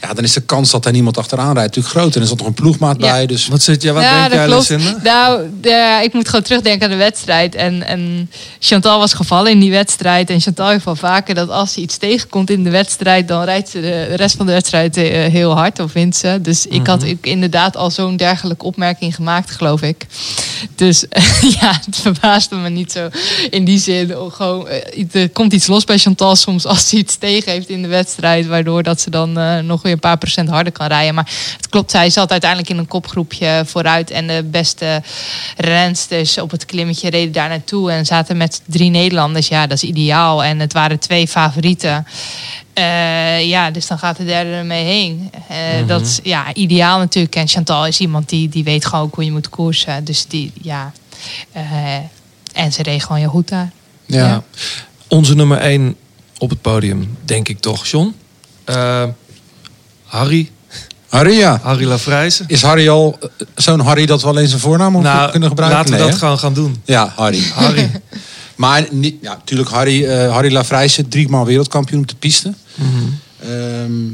ja, 0.00 0.14
dan 0.14 0.24
is 0.24 0.32
de 0.32 0.40
kans 0.40 0.70
dat 0.70 0.86
er 0.86 0.92
niemand 0.92 1.18
achteraan 1.18 1.54
rijdt 1.54 1.76
natuurlijk 1.76 1.94
groot. 1.94 2.14
En 2.14 2.20
er 2.20 2.26
zat 2.26 2.38
nog 2.38 2.46
een 2.46 2.54
ploegmaat 2.54 2.96
Ja. 3.00 3.10
bij. 3.12 3.26
Dus 3.26 3.48
Wat 3.48 3.62
zit 3.62 3.82
jij, 3.82 3.92
wat 3.92 4.02
ja, 4.02 4.28
denk 4.28 4.32
jij. 4.48 4.56
Lucinda? 4.56 4.96
Nou, 5.02 5.46
de, 5.60 6.00
ik 6.04 6.12
moet 6.12 6.26
gewoon 6.28 6.42
terugdenken 6.44 6.84
aan 6.84 6.90
de 6.90 6.96
wedstrijd. 6.96 7.54
En, 7.54 7.86
en 7.86 8.30
Chantal 8.58 8.98
was 8.98 9.12
gevallen 9.14 9.50
in 9.50 9.60
die 9.60 9.70
wedstrijd. 9.70 10.30
En 10.30 10.40
Chantal 10.40 10.68
heeft 10.68 10.84
wel 10.84 10.96
vaker 10.96 11.34
dat 11.34 11.50
als 11.50 11.72
ze 11.72 11.80
iets 11.80 11.96
tegenkomt 11.96 12.50
in 12.50 12.64
de 12.64 12.70
wedstrijd, 12.70 13.28
dan 13.28 13.44
rijdt 13.44 13.68
ze 13.68 13.80
de, 13.80 14.02
rest 14.04 14.36
van 14.36 14.46
de 14.46 14.52
wedstrijd 14.52 14.96
eh, 14.96 15.04
heel 15.32 15.56
hard 15.56 15.78
of 15.80 15.92
wint 15.92 16.16
ze. 16.16 16.38
Dus 16.42 16.66
ik 16.66 16.86
had 16.86 17.00
Mhm. 17.02 17.10
ook 17.10 17.26
inderdaad 17.26 17.76
al 17.76 17.90
zo'n 17.90 18.16
dergelijke 18.16 18.64
opmerking 18.64 19.14
gemaakt, 19.14 19.50
geloof 19.50 19.82
ik. 19.82 20.06
Dus 20.74 21.04
ja, 21.60 21.80
het 21.86 21.96
verbaasde 21.96 22.56
me 22.56 22.68
niet 22.68 22.92
zo 22.92 23.08
in 23.50 23.64
die 23.64 23.78
zin. 23.78 24.16
Oh, 24.18 24.32
Gewoon, 24.32 24.68
eh, 24.68 25.04
er 25.22 25.30
komt 25.30 25.52
iets 25.52 25.66
los 25.66 25.84
bij 25.84 25.98
Chantal 25.98 26.36
soms 26.36 26.66
als 26.66 26.88
ze 26.88 26.96
iets 26.96 27.16
tegen 27.16 27.52
heeft 27.52 27.68
in 27.68 27.82
de 27.82 27.88
wedstrijd. 27.88 28.46
Waardoor 28.46 28.82
dat 28.82 29.00
ze 29.00 29.10
dan 29.10 29.38
eh, 29.38 29.58
nog 29.58 29.82
weer 29.82 29.89
een 29.92 29.98
paar 30.00 30.18
procent 30.18 30.48
harder 30.48 30.72
kan 30.72 30.86
rijden. 30.86 31.14
Maar 31.14 31.30
het 31.56 31.68
klopt, 31.68 31.90
zij 31.90 32.10
zat 32.10 32.30
uiteindelijk 32.30 32.70
in 32.70 32.78
een 32.78 32.86
kopgroepje 32.88 33.62
vooruit. 33.66 34.10
En 34.10 34.26
de 34.26 34.42
beste 34.50 35.02
rensters 35.56 36.38
op 36.38 36.50
het 36.50 36.64
klimmetje 36.64 37.10
reden 37.10 37.32
daar 37.32 37.48
naartoe. 37.48 37.90
En 37.92 38.06
zaten 38.06 38.36
met 38.36 38.60
drie 38.66 38.90
Nederlanders. 38.90 39.48
Ja, 39.48 39.66
dat 39.66 39.82
is 39.82 39.88
ideaal. 39.88 40.44
En 40.44 40.58
het 40.58 40.72
waren 40.72 40.98
twee 40.98 41.28
favorieten. 41.28 42.06
Eh, 42.72 43.48
ja, 43.48 43.70
dus 43.70 43.86
dan 43.86 43.98
gaat 43.98 44.16
de 44.16 44.24
derde 44.24 44.50
ermee 44.50 44.84
heen. 44.84 45.30
Eh, 45.48 45.56
Dat 45.86 46.00
is 46.00 46.20
ja, 46.22 46.54
ideaal 46.54 46.98
natuurlijk. 46.98 47.34
En 47.34 47.48
Chantal 47.48 47.86
is 47.86 47.98
iemand 48.00 48.28
die, 48.28 48.48
die 48.48 48.64
weet 48.64 48.84
gewoon 48.86 49.04
ook 49.04 49.14
hoe 49.14 49.24
je 49.24 49.32
moet 49.32 49.48
koersen. 49.48 50.04
Dus 50.04 50.26
die, 50.26 50.52
ja. 50.62 50.92
eh, 51.52 51.62
en 52.52 52.72
ze 52.72 52.82
reed 52.82 53.02
gewoon 53.02 53.18
heel 53.18 53.30
goed 53.30 53.48
daar. 53.48 53.70
ja. 54.06 54.26
Ja. 54.26 54.42
Onze 55.08 55.34
nummer 55.34 55.58
1 55.58 55.96
op 56.38 56.50
het 56.50 56.60
podium, 56.60 57.16
denk 57.24 57.48
ik 57.48 57.60
toch, 57.60 57.86
John? 57.86 58.14
Harry, 60.10 60.50
Harry, 61.08 61.36
ja. 61.38 61.60
Harry 61.62 61.84
Lafrijzen. 61.86 62.44
Is 62.48 62.62
Harry 62.62 62.88
al 62.88 63.18
eh, 63.20 63.28
zo'n 63.54 63.80
Harry 63.80 64.06
dat 64.06 64.22
we 64.22 64.28
alleen 64.28 64.48
zijn 64.48 64.60
voornaam 64.60 64.96
of 64.96 65.02
Nou, 65.02 65.30
kunnen 65.30 65.48
gebruiken? 65.48 65.78
laten 65.78 65.94
we 65.94 66.00
Nee, 66.00 66.10
dat 66.10 66.18
gewoon 66.18 66.38
gaan 66.38 66.54
doen. 66.54 66.76
Ja, 66.84 67.12
Harry. 67.16 67.42
Harry. 67.54 67.90
Maar 68.56 68.86
niet, 68.90 69.14
ja, 69.20 69.32
natuurlijk 69.34 69.70
Harry, 69.70 70.04
eh 70.04 70.32
Harry 70.32 70.52
Lafrijse, 70.52 71.08
drie 71.08 71.28
maal 71.28 71.44
wereldkampioen 71.46 72.00
op 72.00 72.08
de 72.08 72.14
piste. 72.18 72.54
Ehm, 73.42 74.06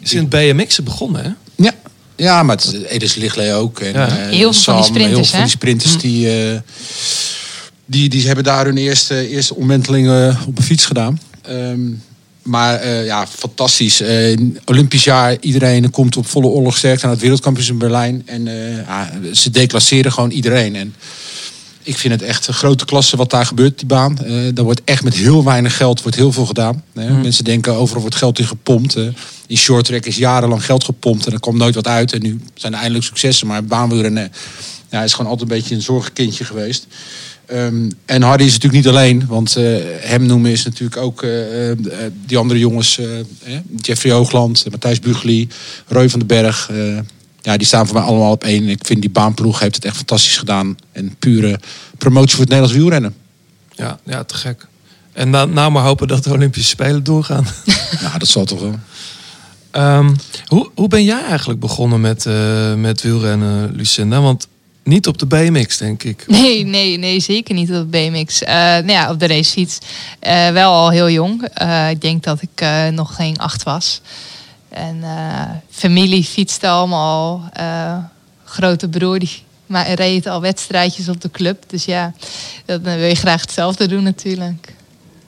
Is 0.00 0.12
in 0.14 0.18
het 0.20 0.28
BMX 0.28 0.82
begonnen, 0.82 1.24
hè? 1.24 1.30
ja. 1.64 1.72
ja, 2.16 2.42
maar 2.42 2.56
het 2.56 2.64
is 2.64 2.82
Edis 2.82 3.14
Lichtley 3.14 3.54
ook. 3.56 3.80
En, 3.80 3.92
Ja. 3.92 4.08
eh, 4.08 4.28
Heel 4.28 4.52
veel 4.52 4.62
van 4.62 4.76
die 4.76 4.84
sprinters, 4.84 5.14
Heel 5.14 5.24
veel 5.24 5.32
van 5.34 5.40
die 5.40 5.48
sprinters 5.50 5.98
die, 5.98 6.42
eh, 6.52 6.60
die, 7.86 8.08
die 8.08 8.26
hebben 8.26 8.44
daar 8.44 8.64
hun 8.64 8.76
eerste, 8.76 9.28
eerste 9.28 9.54
omwentelingen 9.54 10.38
op 10.46 10.58
een 10.58 10.64
fiets 10.64 10.86
gedaan. 10.86 11.20
Ehm, 11.42 11.80
maar 12.48 12.74
eh, 12.74 13.04
ja, 13.04 13.26
fantastisch. 13.26 14.00
Eh, 14.00 14.38
Olympisch 14.64 15.04
jaar, 15.04 15.36
iedereen 15.40 15.90
komt 15.90 16.16
op 16.16 16.26
volle 16.26 16.46
oorlogsterkte 16.46 17.04
aan 17.04 17.10
het 17.10 17.20
wereldkampioen 17.20 17.68
in 17.68 17.78
Berlijn. 17.78 18.22
En 18.26 18.48
eh, 18.48 18.76
ja, 18.76 19.10
ze 19.32 19.50
declasseren 19.50 20.12
gewoon 20.12 20.30
iedereen. 20.30 20.76
En 20.76 20.94
ik 21.82 21.98
vind 21.98 22.12
het 22.12 22.22
echt 22.22 22.46
een 22.46 22.54
grote 22.54 22.84
klasse 22.84 23.16
wat 23.16 23.30
daar 23.30 23.46
gebeurt, 23.46 23.78
die 23.78 23.86
baan. 23.86 24.18
Daar 24.54 24.64
wordt 24.64 24.80
echt 24.84 25.02
met 25.04 25.14
heel 25.14 25.44
weinig 25.44 25.76
geld 25.76 26.02
wordt 26.02 26.16
heel 26.16 26.32
veel 26.32 26.46
gedaan. 26.46 26.82
Hè. 26.94 27.10
Mensen 27.10 27.44
denken 27.44 27.74
overal 27.74 28.00
wordt 28.00 28.16
geld 28.16 28.38
in 28.38 28.46
gepompt. 28.46 28.96
in 29.46 29.56
short 29.56 29.84
track 29.84 30.04
is 30.04 30.16
jarenlang 30.16 30.64
geld 30.64 30.84
gepompt 30.84 31.26
en 31.26 31.32
er 31.32 31.40
kwam 31.40 31.56
nooit 31.56 31.74
wat 31.74 31.86
uit. 31.86 32.12
En 32.12 32.22
nu 32.22 32.40
zijn 32.54 32.72
er 32.72 32.78
eindelijk 32.78 33.06
successen. 33.06 33.46
Maar 33.46 33.64
baanwielrennen 33.64 34.32
ja, 34.90 35.02
is 35.02 35.12
gewoon 35.12 35.30
altijd 35.30 35.50
een 35.50 35.56
beetje 35.56 35.74
een 35.74 35.82
zorgenkindje 35.82 36.44
geweest. 36.44 36.86
Ehm, 37.48 37.90
en 38.04 38.22
Hardy 38.22 38.44
is 38.44 38.52
natuurlijk 38.52 38.84
niet 38.84 38.94
alleen, 38.94 39.26
want 39.26 39.56
eh, 39.56 39.64
hem 40.00 40.26
noemen 40.26 40.50
is 40.50 40.64
natuurlijk 40.64 40.96
ook 40.96 41.22
eh, 41.22 41.70
eh, 41.70 41.76
die 42.26 42.38
andere 42.38 42.60
jongens, 42.60 42.98
eh, 42.98 43.06
Jeffrey 43.76 44.12
Hoogland, 44.12 44.64
Matthijs 44.70 45.00
Bugli, 45.00 45.48
Roy 45.86 46.08
van 46.08 46.18
den 46.18 46.28
Berg. 46.28 46.70
ja, 47.42 47.56
die 47.56 47.66
staan 47.66 47.86
voor 47.86 47.94
mij 47.94 48.04
allemaal 48.04 48.30
op 48.30 48.44
één. 48.44 48.68
Ik 48.68 48.86
vind 48.86 49.00
die 49.00 49.10
baanploeg 49.10 49.60
heeft 49.60 49.74
het 49.74 49.84
echt 49.84 49.96
fantastisch 49.96 50.36
gedaan. 50.38 50.76
En 50.92 51.16
pure 51.18 51.60
promotie 51.98 52.30
voor 52.30 52.40
het 52.40 52.48
Nederlands 52.48 52.76
wielrennen. 52.76 53.14
Ja, 53.74 53.98
ja 54.04 54.24
te 54.24 54.34
gek. 54.34 54.66
En 55.12 55.32
dan 55.32 55.52
nou 55.52 55.70
maar 55.70 55.82
hopen 55.82 56.08
dat 56.08 56.24
de 56.24 56.32
Olympische 56.32 56.68
Spelen 56.68 57.04
doorgaan. 57.04 57.46
Ja, 58.00 58.18
dat 58.18 58.28
zal 58.28 58.44
toch 58.44 58.60
wel. 58.60 58.78
Ehm, 59.70 60.14
hoe, 60.46 60.70
hoe 60.74 60.88
ben 60.88 61.04
jij 61.04 61.22
eigenlijk 61.24 61.60
begonnen 61.60 62.00
met, 62.00 62.26
met 62.76 63.02
wielrennen, 63.02 63.74
Lucinda? 63.74 64.20
Want 64.20 64.48
niet 64.88 65.06
op 65.06 65.18
de 65.18 65.26
BMX, 65.26 65.76
denk 65.76 66.02
ik. 66.02 66.24
Nee, 66.40 66.64
nee, 66.64 66.96
nee, 66.98 67.20
zeker 67.20 67.54
niet 67.54 67.68
op 67.70 67.74
de 67.92 67.98
BMX. 68.10 68.42
Eh 68.42 68.54
nou 68.54 68.90
ja, 68.90 69.10
op 69.10 69.20
de 69.20 69.26
racefiets. 69.26 69.78
Eh, 70.20 70.50
wel 70.50 70.72
al 70.72 70.90
heel 70.90 71.10
jong. 71.10 71.42
Eh, 71.54 71.90
ik 71.90 72.00
denk 72.00 72.22
dat 72.22 72.42
ik 72.42 72.66
nog 72.92 73.14
geen 73.14 73.36
acht 73.38 73.62
was. 73.62 74.00
En 74.68 75.02
familie 75.70 76.24
fietste 76.24 76.68
allemaal 76.68 77.42
al. 77.54 77.62
Grote 78.44 78.88
broer 78.88 79.18
die 79.18 79.42
maar 79.66 79.92
reed 79.92 80.26
al 80.26 80.40
wedstrijdjes 80.40 81.08
op 81.08 81.20
de 81.20 81.30
club. 81.30 81.64
Dus 81.66 81.84
ja, 81.84 82.12
dan 82.64 82.82
wil 82.82 83.08
je 83.08 83.14
graag 83.14 83.40
hetzelfde 83.40 83.86
doen 83.88 84.02
natuurlijk. 84.02 84.74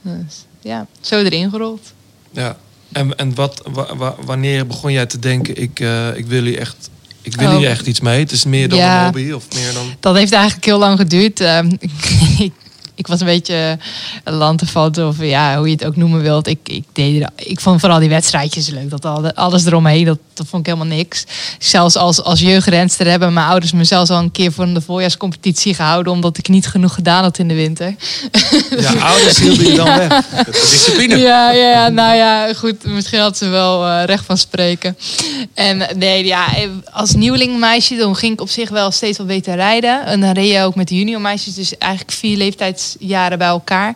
Dus 0.03 0.45
ja, 0.63 0.87
zo 1.01 1.23
erin 1.23 1.51
gerold. 1.51 1.93
Ja. 2.31 2.57
En, 2.93 3.17
en 3.17 3.35
wat, 3.35 3.63
wa- 3.73 3.97
wa- 3.97 4.15
wanneer 4.25 4.67
begon 4.67 4.93
jij 4.93 5.07
te 5.07 5.19
denken, 5.19 5.57
ik, 5.57 5.81
ik 6.17 6.27
wil 6.27 6.43
hier 6.45 6.59
echt... 6.59 6.91
Ik 7.23 7.37
wil 7.37 7.49
Oh. 7.51 7.57
hier 7.57 7.69
echt 7.69 7.87
iets 7.87 8.01
mee. 8.01 8.19
Het 8.21 8.31
is 8.33 8.45
meer 8.45 8.69
dan 8.69 8.79
Ja. 8.79 8.99
een 8.99 9.05
hobby 9.05 9.31
of 9.31 9.45
meer 9.55 9.73
dan... 9.73 9.95
Dat 10.01 10.17
heeft 10.17 10.33
eigenlijk 10.33 10.65
heel 10.65 10.79
lang 10.79 10.99
geduurd. 10.99 11.41
Ehm, 11.41 11.71
ik, 12.39 12.53
ik 13.01 13.07
was 13.07 13.21
een 13.21 13.27
beetje 13.27 13.79
een 14.25 14.35
lanterfant, 14.35 14.99
of 14.99 15.17
ja, 15.21 15.57
hoe 15.57 15.67
je 15.67 15.73
het 15.73 15.85
ook 15.85 15.97
noemen 15.97 16.23
wilt. 16.23 16.47
Ik, 16.47 16.59
ik, 16.65 16.85
deed, 16.93 17.31
ik 17.37 17.61
vond 17.61 17.81
vooral 17.81 17.99
die 17.99 18.09
wedstrijdjes 18.09 18.69
leuk. 18.69 18.91
Dat 18.91 19.05
al, 19.05 19.33
alles 19.33 19.65
eromheen, 19.65 20.05
dat, 20.05 20.19
dat 20.35 20.47
vond 20.47 20.67
ik 20.67 20.73
helemaal 20.73 20.97
niks. 20.97 21.25
Zelfs 21.59 21.97
als, 21.97 22.23
als 22.23 22.41
jeugdrenster 22.41 23.07
hebben 23.07 23.33
mijn 23.33 23.47
ouders 23.47 23.73
me 23.73 23.85
zelfs 23.85 24.11
al 24.11 24.19
een 24.19 24.31
keer 24.31 24.53
voor 24.53 24.75
de 24.75 24.81
voorjaarscompetitie 24.81 25.75
gehouden. 25.75 26.13
Omdat 26.13 26.39
ik 26.39 26.49
niet 26.49 26.67
genoeg 26.67 26.95
gedaan 26.95 27.23
had 27.23 27.39
in 27.39 27.49
de 27.49 27.55
winter. 27.55 27.95
Ja, 28.79 28.93
ouders 29.11 29.39
hielden 29.39 29.67
je 29.67 29.77
dan 29.77 29.97
weg. 29.99 30.27
Discipline. 30.45 31.17
Ja, 31.17 31.51
ja, 31.51 31.71
ja, 31.71 31.89
nou 31.89 32.17
ja, 32.17 32.55
goed. 32.55 32.85
Misschien 32.85 33.21
had 33.21 33.37
ze 33.37 33.49
wel 33.49 33.87
eh, 33.87 34.05
recht 34.05 34.25
van 34.25 34.39
spreken. 34.39 34.97
En 35.55 35.89
eh, 35.89 35.97
nee, 35.97 36.25
ja, 36.25 36.57
eh, 36.57 36.69
als 36.93 37.15
nieuwelingmeisje 37.15 37.97
dan 37.97 38.17
ging 38.17 38.33
ik 38.33 38.41
op 38.41 38.49
zich 38.49 38.69
wel 38.71 38.91
steeds 38.91 39.19
wat 39.19 39.27
beter 39.27 39.55
rijden. 39.55 40.07
En 40.07 40.21
dan 40.21 40.33
reed 40.33 40.51
je 40.51 40.63
ook 40.63 40.75
met 40.75 40.89
de 40.89 40.97
juniormeisjes. 40.97 41.55
Dus 41.55 41.79
eigenlijk 41.79 42.13
vier 42.13 42.53
zes 42.59 42.90
jaren 42.99 43.39
bij 43.39 43.47
elkaar. 43.49 43.95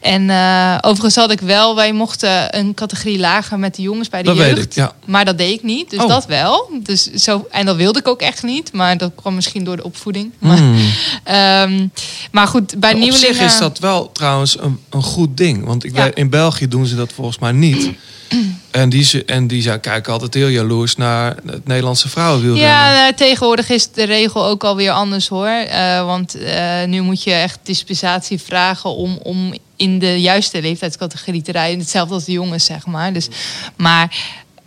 En 0.00 0.30
eh, 0.30 0.78
overigens 0.80 1.14
had 1.16 1.30
ik 1.30 1.40
wel, 1.40 1.74
wij 1.74 1.92
mochten 1.92 2.58
een 2.58 2.74
categorie 2.74 3.18
lager 3.18 3.58
met 3.58 3.74
de 3.74 3.82
jongens 3.82 4.08
bij 4.08 4.22
de 4.22 4.28
Dat 4.28 4.36
jeugd. 4.36 4.54
weet 4.54 4.64
ik, 4.64 4.72
ja. 4.72 4.92
Maar 5.06 5.24
dat 5.24 5.38
deed 5.38 5.52
ik 5.52 5.62
niet, 5.62 5.90
dus 5.90 6.02
Oh. 6.02 6.08
dat 6.08 6.26
wel. 6.26 6.70
Dus 6.82 7.12
zo, 7.12 7.46
en 7.50 7.66
dat 7.66 7.76
wilde 7.76 7.98
ik 7.98 8.08
ook 8.08 8.20
echt 8.20 8.42
niet, 8.42 8.72
maar 8.72 8.98
dat 8.98 9.12
kwam 9.14 9.34
misschien 9.34 9.64
door 9.64 9.76
de 9.76 9.84
opvoeding. 9.84 10.32
Maar, 10.38 10.58
Hmm. 10.58 10.92
ehm, 11.24 11.86
maar 12.32 12.46
goed, 12.46 12.78
bij 12.80 12.92
Op 12.92 12.98
nieuwelingen... 12.98 13.34
zich 13.34 13.44
is 13.46 13.58
dat 13.58 13.78
wel 13.78 14.12
trouwens 14.12 14.58
een, 14.60 14.78
een 14.90 15.02
goed 15.02 15.36
ding. 15.36 15.64
Want 15.64 15.84
ik 15.84 15.96
Ja. 15.96 16.04
weet, 16.04 16.14
in 16.14 16.30
België 16.30 16.68
doen 16.68 16.86
ze 16.86 16.96
dat 16.96 17.12
volgens 17.14 17.38
mij 17.38 17.52
niet. 17.52 17.90
En 18.70 18.88
die, 18.88 19.04
ze- 19.04 19.24
en 19.24 19.46
die 19.46 19.62
zijn 19.62 19.80
kijken 19.80 20.12
altijd 20.12 20.34
heel 20.34 20.48
jaloers 20.48 20.96
naar 20.96 21.36
het 21.46 21.66
Nederlandse 21.66 22.08
vrouwenwielrennen. 22.08 22.70
Ja, 22.70 22.92
nou, 22.92 23.14
tegenwoordig 23.14 23.68
is 23.70 23.90
de 23.92 24.04
regel 24.04 24.46
ook 24.46 24.64
alweer 24.64 24.90
anders 24.90 25.28
hoor. 25.28 25.46
Eh, 25.48 26.04
want 26.04 26.34
eh, 26.34 26.84
nu 26.86 27.00
moet 27.00 27.22
je 27.22 27.32
echt 27.32 27.58
dispensatie 27.62 28.40
vragen 28.40 28.90
om, 28.90 29.18
om 29.22 29.54
in 29.76 29.98
de 29.98 30.20
juiste 30.20 30.60
leeftijdscategorie 30.62 31.42
te 31.42 31.52
rijden. 31.52 31.78
Hetzelfde 31.78 32.14
als 32.14 32.24
de 32.24 32.32
jongens, 32.32 32.64
zeg 32.64 32.86
maar. 32.86 33.12
Dus, 33.12 33.28
maar 33.76 34.16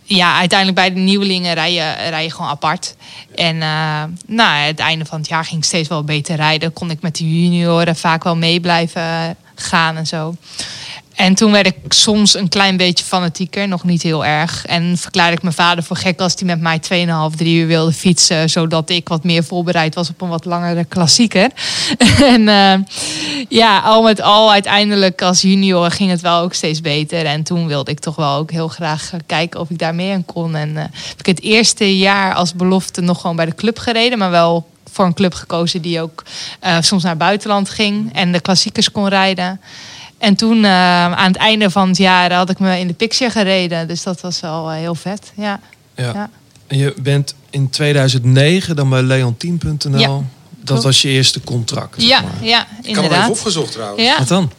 ja, 0.04 0.38
uiteindelijk 0.38 0.78
bij 0.78 0.92
de 0.94 1.00
nieuwelingen 1.00 1.54
rij 1.54 1.72
je, 1.72 1.92
rij 2.08 2.22
je 2.24 2.30
gewoon 2.30 2.50
apart. 2.50 2.94
En 3.34 3.62
eh 3.62 4.02
nou, 4.26 4.58
het 4.66 4.78
einde 4.78 5.04
van 5.04 5.18
het 5.18 5.28
jaar 5.28 5.44
ging 5.44 5.60
ik 5.60 5.66
steeds 5.66 5.88
wel 5.88 6.04
beter 6.04 6.36
rijden. 6.36 6.72
Kon 6.72 6.90
ik 6.90 7.00
met 7.02 7.16
de 7.16 7.40
junioren 7.40 7.96
vaak 7.96 8.24
wel 8.24 8.36
mee 8.36 8.60
blijven 8.60 9.36
gaan 9.54 9.96
en 9.96 10.06
zo. 10.06 10.34
En 11.18 11.34
toen 11.34 11.52
werd 11.52 11.66
ik 11.66 11.74
soms 11.88 12.34
een 12.34 12.48
klein 12.48 12.76
beetje 12.76 13.04
fanatieker, 13.04 13.68
nog 13.68 13.84
niet 13.84 14.02
heel 14.02 14.24
erg. 14.24 14.66
En 14.66 14.96
verklaarde 14.96 15.36
ik 15.36 15.42
mijn 15.42 15.54
vader 15.54 15.84
voor 15.84 15.96
gek 15.96 16.20
als 16.20 16.34
hij 16.38 16.56
met 16.56 16.60
mij 16.60 17.06
2,5, 17.30 17.36
3 17.36 17.56
uur 17.56 17.66
wilde 17.66 17.92
fietsen. 17.92 18.50
Zodat 18.50 18.90
ik 18.90 19.08
wat 19.08 19.24
meer 19.24 19.44
voorbereid 19.44 19.94
was 19.94 20.08
op 20.08 20.20
een 20.20 20.28
wat 20.28 20.44
langere 20.44 20.84
klassieker. 20.84 21.50
en 22.34 22.48
eh, 22.48 22.74
ja, 23.48 23.78
al 23.78 24.02
met 24.02 24.20
al, 24.20 24.52
uiteindelijk 24.52 25.22
als 25.22 25.40
junior 25.40 25.90
ging 25.90 26.10
het 26.10 26.20
wel 26.20 26.40
ook 26.40 26.54
steeds 26.54 26.80
beter. 26.80 27.26
En 27.26 27.42
toen 27.42 27.66
wilde 27.66 27.90
ik 27.90 28.00
toch 28.00 28.16
wel 28.16 28.36
ook 28.36 28.50
heel 28.50 28.68
graag 28.68 29.12
eh, 29.12 29.20
kijken 29.26 29.60
of 29.60 29.70
ik 29.70 29.78
daar 29.78 29.94
mee 29.94 30.12
aan 30.12 30.24
kon. 30.24 30.56
En 30.56 30.76
eh, 30.76 30.82
heb 30.92 31.18
ik 31.18 31.26
het 31.26 31.42
eerste 31.42 31.98
jaar 31.98 32.34
als 32.34 32.54
belofte 32.54 33.00
nog 33.00 33.20
gewoon 33.20 33.36
bij 33.36 33.46
de 33.46 33.54
club 33.54 33.78
gereden, 33.78 34.18
maar 34.18 34.30
wel 34.30 34.66
voor 34.92 35.04
een 35.04 35.14
club 35.14 35.34
gekozen 35.34 35.82
die 35.82 36.00
ook 36.00 36.22
soms 36.80 37.02
naar 37.02 37.12
het 37.12 37.20
buitenland 37.20 37.70
ging 37.70 38.14
en 38.14 38.32
de 38.32 38.40
klassiekers 38.40 38.90
kon 38.90 39.08
rijden. 39.08 39.60
En 40.18 40.34
toen 40.36 40.64
eh, 40.64 40.70
aan 41.14 41.26
het 41.26 41.36
einde 41.36 41.70
van 41.70 41.88
het 41.88 41.96
jaar 41.96 42.32
had 42.32 42.50
ik 42.50 42.58
me 42.58 42.78
in 42.78 42.86
de 42.86 42.94
picture 42.94 43.30
gereden. 43.30 43.88
Dus 43.88 44.02
dat 44.02 44.20
was 44.20 44.40
wel 44.40 44.70
eh, 44.70 44.76
heel 44.76 44.94
vet. 44.94 45.32
Ja. 45.36 45.60
Ja. 45.96 46.12
Ja. 46.14 46.30
En 46.66 46.78
je 46.78 46.94
bent 47.02 47.34
in 47.50 47.70
2009 47.70 48.76
dan 48.76 48.88
bij 48.88 49.02
leontien.nl. 49.02 49.98
Ja, 49.98 50.20
dat 50.64 50.82
was 50.82 51.02
je 51.02 51.08
eerste 51.08 51.40
contract. 51.40 51.94
zeg 52.00 52.08
Ja, 52.10 52.20
maar. 52.20 52.30
ja, 52.40 52.60
Ik 52.60 52.66
had 52.66 52.82
hem 52.82 52.88
even 52.94 53.02
inderdaad. 53.02 53.30
opgezocht 53.30 53.72
trouwens. 53.72 54.02
Ja. 54.02 54.18
Wat 54.18 54.28
dan? 54.28 54.50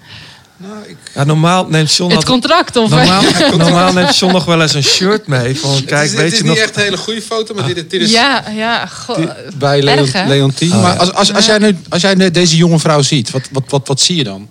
Nou, 0.58 0.74
ik, 0.88 0.98
Ja, 1.16 1.24
normaal 1.24 1.66
neemt 1.68 1.94
John, 1.96 2.14
Het 2.14 2.26
contract 2.26 2.76
of 2.76 2.90
normaal, 2.90 3.22
normaal 3.58 3.94
neemt 3.94 4.18
John 4.18 4.34
nog 4.34 4.46
wel 4.46 4.62
eens 4.62 4.74
een 4.74 4.84
shirt 4.84 5.28
mee. 5.28 5.56
Van, 5.60 5.84
kijk, 5.86 5.90
het 5.90 6.10
is, 6.10 6.12
weet 6.12 6.24
het 6.24 6.32
is 6.32 6.38
je 6.38 6.44
niet 6.44 6.54
nog... 6.54 6.62
echt 6.64 6.76
een 6.76 6.82
hele 6.84 6.98
goede 6.98 7.22
foto, 7.22 7.54
maar 7.54 7.74
dit, 7.74 7.90
dit 7.90 8.02
is 8.02 8.12
Ja, 8.12 8.44
ja. 8.56 8.90
dit- 9.16 9.58
bij? 9.60 9.82
Leontien. 10.28 10.72
Oh, 10.74 10.82
maar 10.82 10.94
ja. 10.94 10.98
als, 11.00 11.14
als, 11.14 11.34
als, 11.34 11.46
jij 11.46 11.58
nu, 11.58 11.78
als 11.90 12.02
jij 12.02 12.14
nu 12.16 12.32
deze 12.32 12.56
jonge 12.58 12.80
vrouw 12.80 13.02
ziet, 13.02 13.32
wat, 13.32 13.42
wat, 13.52 13.64
wat, 13.68 13.88
wat 13.88 14.00
zie 14.02 14.16
je 14.16 14.24
dan? 14.24 14.48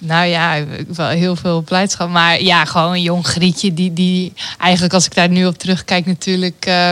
Nou 0.00 0.26
ja, 0.26 0.64
wel 0.94 1.08
heel 1.08 1.36
veel 1.36 1.60
blijdschap. 1.60 2.08
Maar 2.10 2.42
ja, 2.42 2.64
gewoon 2.64 2.92
een 2.92 3.02
jong 3.02 3.26
grietje 3.26 3.74
die, 3.74 3.92
die 3.92 4.32
eigenlijk 4.58 4.94
als 4.94 5.06
ik 5.06 5.14
daar 5.14 5.28
nu 5.28 5.46
op 5.46 5.58
terugkijk 5.58 6.06
natuurlijk... 6.06 6.64
eh, 6.66 6.90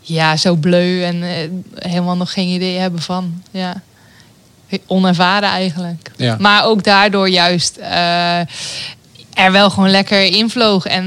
ja, 0.00 0.36
zo 0.36 0.54
bleu 0.54 1.02
en 1.02 1.22
eh, 1.22 1.48
helemaal 1.74 2.16
nog 2.16 2.32
geen 2.32 2.48
idee 2.48 2.78
hebben 2.78 3.02
van. 3.02 3.42
Ja. 3.50 3.82
Onervaren 4.86 5.48
eigenlijk. 5.48 6.10
Ja. 6.16 6.36
Maar 6.38 6.64
ook 6.64 6.84
daardoor 6.84 7.28
juist 7.28 7.76
eh, 7.76 8.38
er 9.34 9.52
wel 9.52 9.70
gewoon 9.70 9.90
lekker 9.90 10.24
invloog. 10.24 10.86
En 10.86 11.06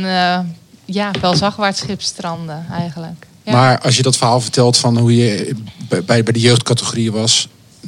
ja, 0.85 1.11
wel 1.21 1.35
zagwaartsschip 1.35 2.01
stranden 2.01 2.65
eigenlijk. 2.71 3.27
Ja. 3.43 3.51
Maar 3.51 3.79
als 3.79 3.97
je 3.97 4.03
dat 4.03 4.17
verhaal 4.17 4.41
vertelt 4.41 4.77
van 4.77 4.97
hoe 4.97 5.15
je 5.15 5.55
bij, 5.87 6.23
bij 6.23 6.33
de 6.33 6.39
jeugdcategorieën 6.39 7.11
was... 7.11 7.47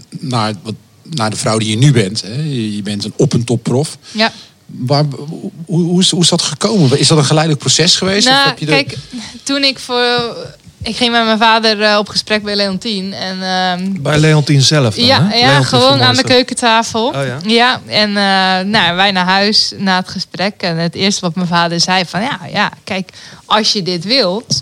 naar, 0.10 0.54
wat, 0.64 0.74
naar 1.10 1.30
de 1.30 1.36
vrouw 1.38 1.58
die 1.58 1.70
je 1.70 1.78
nu 1.78 1.92
bent. 1.92 2.22
Hè? 2.22 2.42
Je 2.52 2.82
bent 2.84 3.04
een 3.06 3.14
op- 3.16 3.34
en 3.34 3.44
top 3.44 3.64
prof. 3.64 3.98
ja. 4.12 4.32
Waar, 4.66 5.04
hoe, 5.28 5.52
hoe, 5.66 6.02
is, 6.02 6.10
hoe 6.12 6.22
is 6.22 6.30
dat 6.30 6.42
gekomen? 6.42 7.00
Is 7.00 7.08
dat 7.08 7.18
een 7.18 7.26
geleidelijk 7.26 7.64
proces 7.64 7.96
geweest? 7.96 8.28
of 8.28 8.34
Nou, 8.34 8.48
heb 8.48 8.60
je 8.60 8.66
de- 8.66 8.72
kijk, 8.72 8.98
toen 9.44 9.64
ik 9.64 9.80
voor... 9.80 10.36
Ik 10.84 10.96
ging 10.96 11.12
met 11.12 11.26
mijn 11.26 11.38
vader 11.38 11.82
eh, 11.82 11.98
op 11.98 12.10
gesprek 12.10 12.44
bij 12.44 12.56
Leontien. 12.56 13.14
En 13.14 13.42
ehm, 13.42 14.02
Bij 14.02 14.18
Leontien 14.18 14.62
zelf 14.62 14.96
dan, 14.96 15.06
Ja, 15.06 15.28
hè? 15.28 15.36
ja 15.36 15.48
Leontien 15.48 15.66
gewoon 15.66 16.02
aan 16.02 16.16
de 16.16 16.24
keukentafel. 16.24 17.08
Oh 17.08 17.42
ja? 17.46 17.82
en 17.88 18.10
eh, 18.10 18.66
nou, 18.72 18.96
wij 18.96 19.12
naar 19.12 19.26
huis 19.26 19.74
na 19.78 19.96
het 19.98 20.10
gesprek. 20.10 20.54
En 20.62 20.78
het 20.78 20.96
eerste 20.96 21.22
wat 21.22 21.36
mijn 21.36 21.48
vader 21.48 21.80
zei 21.80 22.04
van... 22.06 22.22
Ja, 22.22 22.40
ja, 22.52 22.72
kijk, 22.84 23.10
als 23.46 23.72
je 23.74 23.82
dit 23.84 24.04
wilt... 24.04 24.62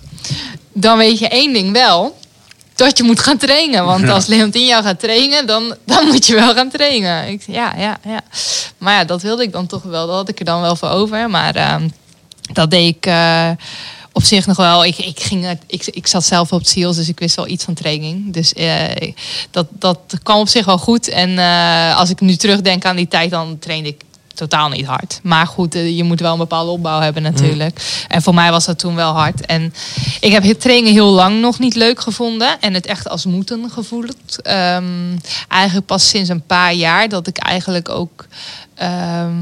dan 0.74 0.98
weet 0.98 1.20
je 1.20 1.28
één 1.28 1.54
ding 1.54 1.72
wel... 1.72 2.18
dat 2.76 2.98
je 2.98 3.04
moet 3.04 3.20
gaan 3.20 3.38
trainen. 3.38 3.86
Want 3.86 4.10
als 4.10 4.26
Leontien 4.26 4.66
jou 4.66 4.84
gaat 4.84 5.00
trainen... 5.00 5.48
Dan, 5.48 5.76
dan 5.86 6.08
moet 6.08 6.28
je 6.28 6.36
wel 6.36 6.54
gaan 6.54 6.70
trainen. 6.70 7.28
Ik 7.28 7.44
ja, 7.48 7.74
ja, 7.78 7.98
ja. 8.06 8.22
Maar 8.78 8.94
ja, 8.94 9.04
dat 9.04 9.22
wilde 9.22 9.44
ik 9.44 9.52
dan 9.52 9.68
toch 9.68 9.84
wel. 9.84 10.08
Dat 10.08 10.16
had 10.16 10.30
ik 10.30 10.40
er 10.40 10.46
dan 10.46 10.62
wel 10.62 10.76
voor 10.76 10.90
over. 10.90 11.30
Maar 11.30 11.56
ehm, 11.56 11.88
dat 12.54 12.72
deed 12.72 12.96
ik... 12.96 13.06
eh, 13.06 13.50
op 14.14 14.24
zich 14.24 14.46
nog 14.46 14.58
wel. 14.58 14.86
Ik, 14.86 14.98
ik, 14.98 15.20
ging, 15.20 15.58
ik, 15.68 15.86
ik 15.86 16.08
zat 16.08 16.26
zelf 16.26 16.52
op 16.52 16.60
het 16.60 16.70
SEALS, 16.70 16.96
dus 16.96 17.08
ik 17.08 17.20
wist 17.20 17.36
wel 17.36 17.48
iets 17.48 17.64
van 17.64 17.74
training. 17.74 18.34
Dus 18.34 18.54
eh, 18.54 19.12
dat, 19.52 19.68
dat 19.72 20.00
kwam 20.24 20.40
op 20.40 20.48
zich 20.48 20.66
wel 20.66 20.78
goed. 20.78 21.08
En 21.08 21.40
eh, 21.40 21.98
als 21.98 22.10
ik 22.10 22.20
nu 22.20 22.36
terugdenk 22.36 22.86
aan 22.86 22.96
die 22.96 23.08
tijd, 23.08 23.32
dan 23.32 23.60
trainde 23.60 23.90
ik 23.90 24.02
totaal 24.34 24.70
niet 24.70 24.86
hard. 24.86 25.20
Maar 25.24 25.48
goed, 25.48 25.76
eh, 25.76 25.98
je 25.98 26.04
moet 26.04 26.20
wel 26.20 26.32
een 26.32 26.38
bepaalde 26.38 26.72
opbouw 26.72 27.00
hebben 27.00 27.22
natuurlijk. 27.24 28.06
En 28.08 28.22
voor 28.22 28.34
mij 28.34 28.52
was 28.52 28.66
dat 28.66 28.80
toen 28.80 28.96
wel 28.96 29.14
hard. 29.14 29.46
En 29.46 29.74
ik 30.20 30.32
heb 30.32 30.44
het 30.44 30.62
trainen 30.62 30.92
heel 30.92 31.12
lang 31.12 31.40
nog 31.40 31.60
niet 31.60 31.76
leuk 31.76 32.00
gevonden. 32.00 32.62
En 32.62 32.74
het 32.74 32.86
echt 32.86 33.10
als 33.10 33.26
moeten 33.26 33.72
gevoeld. 33.72 34.42
Ehm, 34.42 35.18
eigenlijk 35.48 35.86
pas 35.88 36.10
sinds 36.10 36.30
een 36.30 36.46
paar 36.46 36.74
jaar 36.74 37.10
dat 37.10 37.28
ik 37.28 37.38
eigenlijk 37.38 37.90
ook... 37.90 38.26
ehm, 38.76 39.36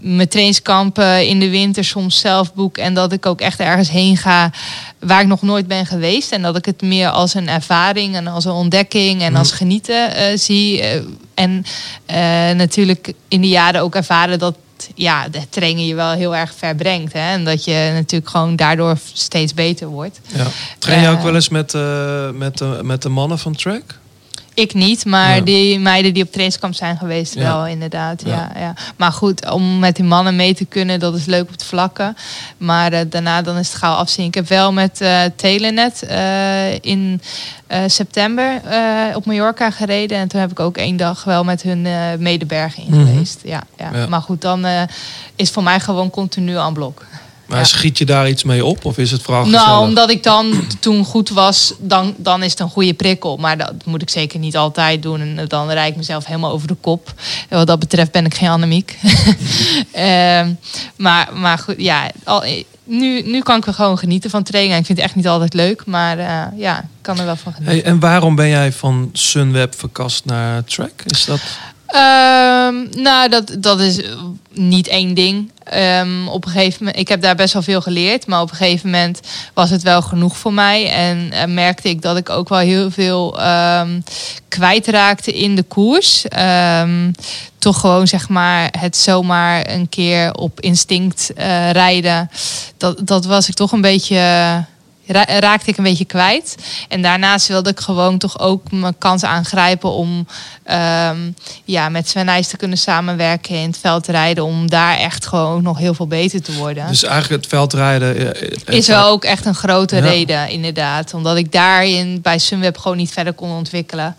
mijn 0.00 0.28
trainingskampen 0.28 1.26
in 1.26 1.40
de 1.40 1.50
winter 1.50 1.84
soms 1.84 2.18
zelf 2.18 2.54
boek. 2.54 2.78
En 2.78 2.94
dat 2.94 3.12
ik 3.12 3.26
ook 3.26 3.40
echt 3.40 3.60
ergens 3.60 3.90
heen 3.90 4.16
ga 4.16 4.50
waar 4.98 5.20
ik 5.20 5.26
nog 5.26 5.42
nooit 5.42 5.66
ben 5.66 5.86
geweest. 5.86 6.32
En 6.32 6.42
dat 6.42 6.56
ik 6.56 6.64
het 6.64 6.82
meer 6.82 7.08
als 7.08 7.34
een 7.34 7.48
ervaring 7.48 8.14
en 8.14 8.26
als 8.26 8.44
een 8.44 8.52
ontdekking 8.52 9.22
en 9.22 9.36
als 9.36 9.52
genieten 9.52 10.14
eh, 10.14 10.38
zie. 10.38 10.80
Eh, 10.80 11.00
en 11.34 11.64
eh, 12.06 12.16
natuurlijk 12.56 13.12
in 13.28 13.40
de 13.40 13.48
jaren 13.48 13.80
ook 13.80 13.94
ervaren 13.94 14.38
dat 14.38 14.56
ja, 14.94 15.28
de 15.28 15.40
trainen 15.48 15.86
je 15.86 15.94
wel 15.94 16.10
heel 16.10 16.36
erg 16.36 16.54
ver 16.56 16.74
brengt. 16.74 17.12
Hè? 17.12 17.32
En 17.32 17.44
dat 17.44 17.64
je 17.64 17.90
natuurlijk 17.94 18.30
gewoon 18.30 18.56
daardoor 18.56 18.98
steeds 19.12 19.54
beter 19.54 19.86
wordt. 19.86 20.20
Ja. 20.34 20.46
Train 20.78 21.02
je 21.02 21.08
ook 21.08 21.22
wel 21.22 21.34
eens 21.34 21.48
met, 21.48 21.72
met, 22.32 22.58
de, 22.58 22.78
met 22.82 23.02
de 23.02 23.08
mannen 23.08 23.38
van 23.38 23.54
track? 23.54 23.98
Ik 24.54 24.74
niet, 24.74 25.04
maar 25.04 25.34
Ja. 25.36 25.40
die 25.40 25.78
meiden 25.78 26.14
die 26.14 26.22
op 26.22 26.28
trainingskamp 26.30 26.74
zijn 26.74 26.96
geweest, 26.96 27.34
Ja. 27.34 27.40
wel 27.42 27.66
inderdaad. 27.66 28.22
Ja. 28.26 28.50
Ja. 28.54 28.60
Ja, 28.60 28.74
Maar 28.96 29.12
goed, 29.12 29.50
om 29.50 29.78
met 29.78 29.96
die 29.96 30.04
mannen 30.04 30.36
mee 30.36 30.54
te 30.54 30.64
kunnen, 30.64 31.00
dat 31.00 31.14
is 31.16 31.24
leuk 31.24 31.42
op 31.42 31.50
het 31.50 31.64
vlakken. 31.64 32.16
Maar 32.56 32.92
eh, 32.92 33.00
daarna 33.08 33.42
dan 33.42 33.56
is 33.56 33.68
het 33.68 33.76
gauw 33.76 33.94
afzien. 33.94 34.26
Ik 34.26 34.34
heb 34.34 34.48
wel 34.48 34.72
met 34.72 35.00
eh 35.00 35.20
Telenet 35.36 36.02
eh, 36.02 36.74
in 36.80 37.20
september 37.86 38.60
op 39.14 39.24
Mallorca 39.26 39.70
gereden. 39.70 40.18
En 40.18 40.28
toen 40.28 40.40
heb 40.40 40.50
ik 40.50 40.60
ook 40.60 40.76
één 40.76 40.96
dag 40.96 41.24
wel 41.24 41.44
met 41.44 41.62
hun 41.62 41.86
medebergen 42.18 42.82
in 42.86 42.94
Mhm. 43.00 43.06
geweest. 43.06 43.40
Ja, 43.44 43.62
ja. 43.78 43.90
Ja. 43.92 44.06
Maar 44.06 44.22
goed, 44.22 44.40
dan 44.40 44.66
is 45.36 45.50
voor 45.50 45.62
mij 45.62 45.80
gewoon 45.80 46.10
continu 46.10 46.56
aan 46.56 46.72
blok. 46.72 47.02
Maar 47.46 47.58
Ja. 47.58 47.64
schiet 47.64 47.98
je 47.98 48.04
daar 48.04 48.28
iets 48.28 48.44
mee 48.44 48.64
op? 48.64 48.84
Of 48.84 48.98
is 48.98 49.10
het 49.10 49.22
vooral 49.22 49.46
Nou, 49.46 49.88
omdat 49.88 50.10
ik 50.10 50.22
dan 50.22 50.52
toen 50.80 51.04
goed 51.04 51.28
was, 51.28 51.74
dan, 51.78 52.14
dan 52.16 52.42
is 52.42 52.50
het 52.50 52.60
een 52.60 52.68
goede 52.70 52.94
prikkel. 52.94 53.36
Maar 53.36 53.58
dat 53.58 53.72
moet 53.84 54.02
ik 54.02 54.10
zeker 54.10 54.38
niet 54.38 54.56
altijd 54.56 55.02
doen. 55.02 55.20
En 55.20 55.48
dan 55.48 55.70
rijd 55.70 55.90
ik 55.90 55.96
mezelf 55.96 56.24
helemaal 56.26 56.50
over 56.52 56.68
de 56.68 56.76
kop. 56.80 57.12
En 57.48 57.56
wat 57.58 57.66
dat 57.66 57.78
betreft 57.78 58.10
ben 58.12 58.24
ik 58.24 58.34
geen 58.34 58.48
Annemiek. 58.48 58.98
Ehm, 59.92 60.52
maar, 60.96 61.28
maar 61.34 61.58
goed, 61.58 61.74
ja. 61.78 62.10
Al, 62.24 62.44
nu, 62.84 63.22
nu 63.22 63.40
kan 63.40 63.56
ik 63.56 63.66
er 63.66 63.74
gewoon 63.74 63.98
genieten 63.98 64.30
van 64.30 64.42
trainen. 64.42 64.78
Ik 64.78 64.86
vind 64.86 64.98
het 64.98 65.06
echt 65.06 65.16
niet 65.16 65.28
altijd 65.28 65.54
leuk. 65.54 65.86
Maar 65.86 66.18
eh, 66.18 66.58
ja, 66.58 66.78
ik 66.78 66.84
kan 67.00 67.18
er 67.18 67.24
wel 67.24 67.36
van 67.36 67.52
genieten. 67.52 67.78
Hey, 67.78 67.84
en 67.92 68.00
waarom 68.00 68.34
ben 68.34 68.48
jij 68.48 68.72
van 68.72 69.10
Sunweb 69.12 69.74
verkast 69.78 70.24
naar 70.24 70.64
track? 70.64 71.02
Is 71.06 71.24
dat... 71.24 71.40
Ehm, 71.94 73.02
nou, 73.02 73.28
dat, 73.28 73.56
dat 73.58 73.80
is 73.80 74.02
eh, 74.02 74.10
niet 74.50 74.88
één 74.88 75.14
ding. 75.14 75.50
Ehm, 75.64 76.28
op 76.28 76.44
een 76.44 76.50
gegeven 76.50 76.76
moment, 76.78 76.98
ik 76.98 77.08
heb 77.08 77.22
daar 77.22 77.34
best 77.34 77.52
wel 77.52 77.62
veel 77.62 77.80
geleerd, 77.80 78.26
maar 78.26 78.40
op 78.40 78.50
een 78.50 78.56
gegeven 78.56 78.90
moment 78.90 79.20
was 79.52 79.70
het 79.70 79.82
wel 79.82 80.02
genoeg 80.02 80.36
voor 80.36 80.52
mij. 80.52 80.90
En 80.90 81.32
eh, 81.32 81.46
merkte 81.46 81.88
ik 81.88 82.02
dat 82.02 82.16
ik 82.16 82.30
ook 82.30 82.48
wel 82.48 82.58
heel 82.58 82.90
veel 82.90 83.40
ehm 83.40 84.00
kwijtraakte 84.48 85.32
in 85.32 85.56
de 85.56 85.62
koers. 85.62 86.24
Toch 87.58 87.80
gewoon 87.80 88.08
zeg 88.08 88.28
maar 88.28 88.74
het 88.78 88.96
zomaar 88.96 89.70
een 89.70 89.88
keer 89.88 90.34
op 90.34 90.60
instinct 90.60 91.32
eh, 91.32 91.70
rijden. 91.70 92.30
Dat, 92.76 93.06
dat 93.06 93.24
was 93.24 93.48
ik 93.48 93.54
toch 93.54 93.72
een 93.72 93.80
beetje 93.80 94.16
raakte 95.06 95.70
ik 95.70 95.76
een 95.76 95.84
beetje 95.84 96.04
kwijt. 96.04 96.56
En 96.88 97.02
daarnaast 97.02 97.48
wilde 97.48 97.70
ik 97.70 97.80
gewoon 97.80 98.18
toch 98.18 98.38
ook 98.38 98.70
mijn 98.72 98.98
kans 98.98 99.24
aangrijpen 99.24 99.90
om 99.90 100.26
ehm, 100.62 101.18
ja, 101.64 101.88
met 101.88 102.08
Sven 102.08 102.24
Nijs 102.24 102.48
te 102.48 102.56
kunnen 102.56 102.78
samenwerken 102.78 103.54
in 103.54 103.66
het 103.66 103.78
veldrijden. 103.78 104.44
Om 104.44 104.70
daar 104.70 104.96
echt 104.98 105.26
gewoon 105.26 105.62
nog 105.62 105.78
heel 105.78 105.94
veel 105.94 106.06
beter 106.06 106.42
te 106.42 106.52
worden. 106.52 106.86
Dus 106.88 107.02
eigenlijk 107.02 107.42
het 107.42 107.50
veldrijden... 107.52 108.16
eh, 108.16 108.48
eh, 108.66 108.74
is 108.78 108.86
wel 108.86 109.08
ook 109.08 109.24
echt 109.24 109.46
een 109.46 109.54
grote 109.54 109.96
Ja. 109.96 110.02
reden, 110.02 110.48
inderdaad. 110.48 111.14
Omdat 111.14 111.36
ik 111.36 111.52
daarin 111.52 112.20
bij 112.22 112.38
Sunweb 112.38 112.78
gewoon 112.78 112.96
niet 112.96 113.12
verder 113.12 113.32
kon 113.32 113.50
ontwikkelen. 113.50 114.16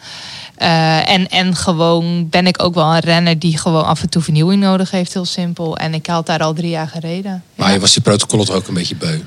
Eh, 0.55 1.09
en, 1.09 1.29
en 1.29 1.55
gewoon 1.55 2.29
ben 2.29 2.47
ik 2.47 2.63
ook 2.63 2.73
wel 2.73 2.93
een 2.93 2.99
renner 2.99 3.39
die 3.39 3.57
gewoon 3.57 3.85
af 3.85 4.01
en 4.01 4.09
toe 4.09 4.21
vernieuwing 4.21 4.61
nodig 4.61 4.91
heeft, 4.91 5.13
heel 5.13 5.25
simpel. 5.25 5.77
En 5.77 5.93
ik 5.93 6.05
had 6.07 6.25
daar 6.25 6.39
al 6.39 6.53
drie 6.53 6.69
jaar 6.69 6.87
gereden. 6.87 7.43
Maar 7.55 7.67
Ja. 7.67 7.73
je 7.73 7.79
was 7.79 7.93
die 7.93 8.01
protocollen 8.01 8.45
toch 8.45 8.55
ook 8.55 8.67
een 8.67 8.73
beetje 8.73 8.95
beu. 8.95 9.19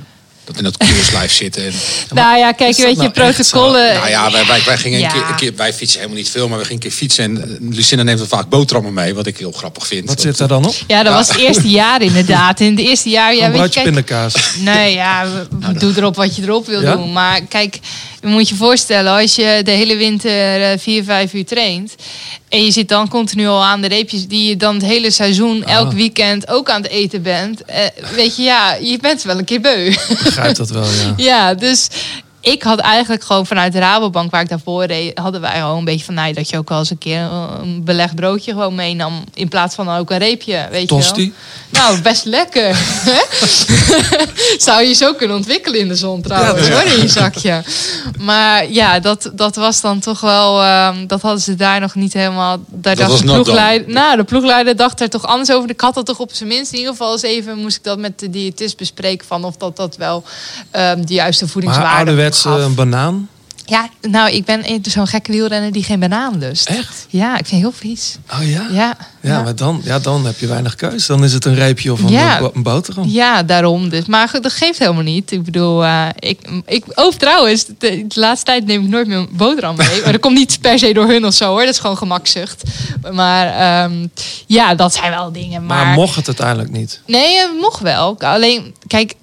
Dat 0.48 0.56
in 0.56 0.64
dat 0.64 0.76
koerslijf 0.76 1.32
zitten. 1.32 1.64
En, 1.66 1.72
Nou 2.14 2.38
ja, 2.38 2.52
kijk, 2.52 2.76
weet 2.76 2.90
je, 2.90 2.96
nou 2.96 3.10
protocollen. 3.10 3.94
nou 3.94 4.08
ja, 4.08 4.30
wij, 4.30 4.46
wij, 4.46 4.62
wij 4.64 4.76
gingen 4.78 4.98
Ja. 4.98 5.06
een, 5.06 5.12
keer, 5.12 5.28
een 5.30 5.34
keer... 5.36 5.52
Wij 5.56 5.72
fietsen 5.72 5.98
helemaal 5.98 6.18
niet 6.20 6.30
veel, 6.30 6.48
maar 6.48 6.58
we 6.58 6.64
gingen 6.64 6.82
een 6.82 6.88
keer 6.88 6.98
fietsen. 6.98 7.24
En 7.24 7.42
eh, 7.42 7.76
Lucinda 7.76 8.02
neemt 8.02 8.20
er 8.20 8.26
vaak 8.28 8.48
boterhammen 8.48 8.92
mee, 8.94 9.14
wat 9.14 9.26
ik 9.26 9.38
heel 9.38 9.52
grappig 9.52 9.86
vind. 9.86 10.06
Wat 10.06 10.14
Dat- 10.16 10.24
zit 10.24 10.38
daar 10.38 10.48
dan 10.48 10.66
op? 10.66 10.74
Ja, 10.86 11.02
dat 11.02 11.12
was 11.14 11.28
het 11.28 11.36
eerste 11.36 11.68
jaar 11.68 12.02
inderdaad. 12.02 12.60
In 12.68 12.70
het 12.76 12.80
eerste 12.86 13.08
jaar, 13.08 13.34
ja, 13.34 13.44
een 13.46 13.52
weet 13.52 13.62
je, 13.62 13.68
kijk, 13.70 13.84
pindakaas. 13.84 14.34
Nee, 14.58 14.94
ja, 14.94 15.26
we- 15.60 15.72
doe 15.78 15.92
erop 15.96 16.16
wat 16.16 16.36
je 16.36 16.42
erop 16.42 16.66
wil 16.66 16.80
Ja? 16.82 16.92
doen. 16.96 17.12
Maar 17.12 17.40
kijk, 17.42 17.78
je 18.20 18.26
moet 18.26 18.48
je 18.48 18.54
voorstellen, 18.54 19.12
als 19.12 19.34
je 19.34 19.60
de 19.64 19.70
hele 19.70 19.96
winter 19.96 20.62
eh, 20.62 20.78
vier, 20.78 21.04
vijf 21.04 21.32
uur 21.34 21.44
traint. 21.44 21.94
En 22.48 22.64
je 22.64 22.70
zit 22.70 22.88
dan 22.88 23.08
continu 23.08 23.46
al 23.46 23.64
aan 23.64 23.80
de 23.80 23.88
reepjes 23.88 24.26
die 24.26 24.48
je 24.48 24.56
dan 24.56 24.74
het 24.74 24.84
hele 24.84 25.10
seizoen, 25.10 25.64
Ah. 25.64 25.72
elk 25.72 25.92
weekend 25.92 26.48
ook 26.48 26.70
aan 26.70 26.82
het 26.82 26.90
eten 26.90 27.22
bent. 27.22 27.64
Eh, 27.64 27.84
weet 28.14 28.36
je, 28.36 28.42
ja, 28.42 28.74
je 28.74 28.98
bent 29.00 29.22
wel 29.22 29.38
een 29.38 29.44
keer 29.44 29.60
beu. 29.60 29.94
Begrijp 30.24 30.56
dat 30.56 30.70
wel, 30.70 30.84
ja. 30.84 31.14
ja, 31.30 31.54
dus 31.54 31.88
ik 32.52 32.62
had 32.62 32.78
eigenlijk 32.78 33.24
gewoon 33.24 33.46
vanuit 33.46 33.72
de 33.72 33.78
Rabobank 33.78 34.30
waar 34.30 34.40
ik 34.40 34.48
daarvoor 34.48 34.84
reed, 34.84 35.18
hadden 35.18 35.40
wij 35.40 35.58
gewoon 35.58 35.78
een 35.78 35.84
beetje 35.84 36.04
van, 36.04 36.14
nou, 36.14 36.32
dat 36.32 36.50
je 36.50 36.58
ook 36.58 36.68
wel 36.68 36.78
eens 36.78 36.90
een 36.90 36.98
keer 36.98 37.20
een 37.60 37.84
belegd 37.84 38.14
broodje 38.14 38.52
gewoon 38.52 38.74
meenam. 38.74 39.24
In 39.34 39.48
plaats 39.48 39.74
van 39.74 39.90
ook 39.90 40.10
een 40.10 40.18
reepje, 40.18 40.66
weet 40.70 40.88
je 40.88 40.94
wel. 40.94 40.98
Tosti? 40.98 41.34
Nou, 41.68 42.00
best 42.00 42.24
lekker. 42.24 42.76
Zou 44.58 44.82
je 44.82 44.92
zo 44.92 45.14
kunnen 45.14 45.36
ontwikkelen 45.36 45.80
in 45.80 45.88
de 45.88 45.94
zon 45.94 46.22
trouwens, 46.22 46.66
Ja, 46.66 46.72
hoor, 46.72 46.82
in 46.82 47.00
je 47.00 47.08
zakje. 47.08 47.62
Maar 48.18 48.70
ja, 48.70 49.00
dat, 49.00 49.30
dat 49.34 49.56
was 49.56 49.80
dan 49.80 50.00
toch 50.00 50.20
wel... 50.20 50.62
ehm, 50.62 51.06
dat 51.06 51.22
hadden 51.22 51.40
ze 51.40 51.54
daar 51.54 51.80
nog 51.80 51.94
niet 51.94 52.12
helemaal... 52.12 52.58
Daar 52.66 52.96
dacht 52.96 53.10
was 53.10 53.20
de 53.20 53.26
ploegleider, 53.26 53.92
nou, 53.92 54.16
de 54.16 54.24
ploegleider 54.24 54.76
dacht 54.76 55.00
er 55.00 55.08
toch 55.08 55.26
anders 55.26 55.50
over. 55.50 55.70
Ik 55.70 55.80
had 55.80 55.94
dat 55.94 56.06
toch 56.06 56.18
op 56.18 56.32
zijn 56.32 56.48
minst 56.48 56.72
in 56.72 56.78
ieder 56.78 56.92
geval 56.92 57.12
eens 57.12 57.22
even... 57.22 57.58
moest 57.58 57.76
ik 57.76 57.84
dat 57.84 57.98
met 57.98 58.18
de 58.18 58.30
diëtist 58.30 58.76
bespreken 58.76 59.26
van 59.26 59.44
of 59.44 59.56
dat, 59.56 59.76
dat 59.76 59.96
wel 59.96 60.24
ehm, 60.70 61.04
de 61.04 61.14
juiste 61.14 61.48
voedingswaarde 61.48 62.14
eh, 62.44 62.54
een 62.58 62.74
banaan? 62.74 63.28
Ja, 63.66 63.88
nou, 64.00 64.30
ik 64.30 64.44
ben 64.44 64.64
zo'n 64.82 65.06
gekke 65.06 65.32
wielrenner 65.32 65.72
die 65.72 65.82
geen 65.82 66.00
banaan 66.00 66.38
lust. 66.38 66.68
Echt? 66.68 67.06
Ja, 67.08 67.38
ik 67.38 67.46
vind 67.46 67.62
het 67.62 67.72
heel 67.72 67.90
vies. 67.90 68.16
Oh 68.32 68.48
ja? 68.50 68.66
Ja, 68.70 68.96
Ja, 69.20 69.42
maar 69.42 69.56
dan, 69.56 69.80
ja, 69.84 69.98
dan 69.98 70.26
heb 70.26 70.38
je 70.38 70.46
weinig 70.46 70.74
keus. 70.74 71.06
Dan 71.06 71.24
is 71.24 71.32
het 71.32 71.44
een 71.44 71.54
reepje 71.54 71.92
of 71.92 72.02
een, 72.02 72.08
Ja. 72.08 72.38
bo- 72.38 72.50
een 72.54 72.62
boterham. 72.62 73.08
Ja, 73.08 73.42
daarom 73.42 73.88
dus. 73.88 74.06
Maar 74.06 74.28
goed, 74.28 74.42
dat 74.42 74.52
geeft 74.52 74.78
helemaal 74.78 75.02
niet. 75.02 75.32
Ik 75.32 75.42
bedoel, 75.42 75.84
eh, 75.84 76.06
ik, 76.18 76.40
ik, 76.66 76.84
oh 76.94 77.12
trouwens, 77.12 77.64
de, 77.66 78.04
de 78.06 78.20
laatste 78.20 78.44
tijd 78.46 78.66
neem 78.66 78.82
ik 78.82 78.88
nooit 78.88 79.06
meer 79.06 79.16
een 79.16 79.28
boterham 79.32 79.76
mee. 79.76 80.00
Maar 80.02 80.12
dat 80.12 80.20
komt 80.20 80.36
niet 80.36 80.58
per 80.60 80.78
se 80.78 80.92
door 80.92 81.06
hun 81.08 81.26
of 81.26 81.34
zo 81.34 81.48
hoor. 81.48 81.60
Dat 81.64 81.74
is 81.74 81.78
gewoon 81.80 81.96
gemakzucht. 81.96 82.62
Maar 83.12 83.46
ehm, 83.84 84.06
ja, 84.46 84.74
dat 84.74 84.94
zijn 84.94 85.10
wel 85.10 85.32
dingen. 85.32 85.66
Maar, 85.66 85.84
Maar, 85.86 85.94
mocht 85.94 86.14
het 86.16 86.26
uiteindelijk 86.26 86.70
niet? 86.70 87.00
Nee, 87.06 87.36
het 87.38 87.50
mocht 87.60 87.80
wel. 87.80 88.20
Alleen, 88.20 88.74
kijk, 88.86 89.14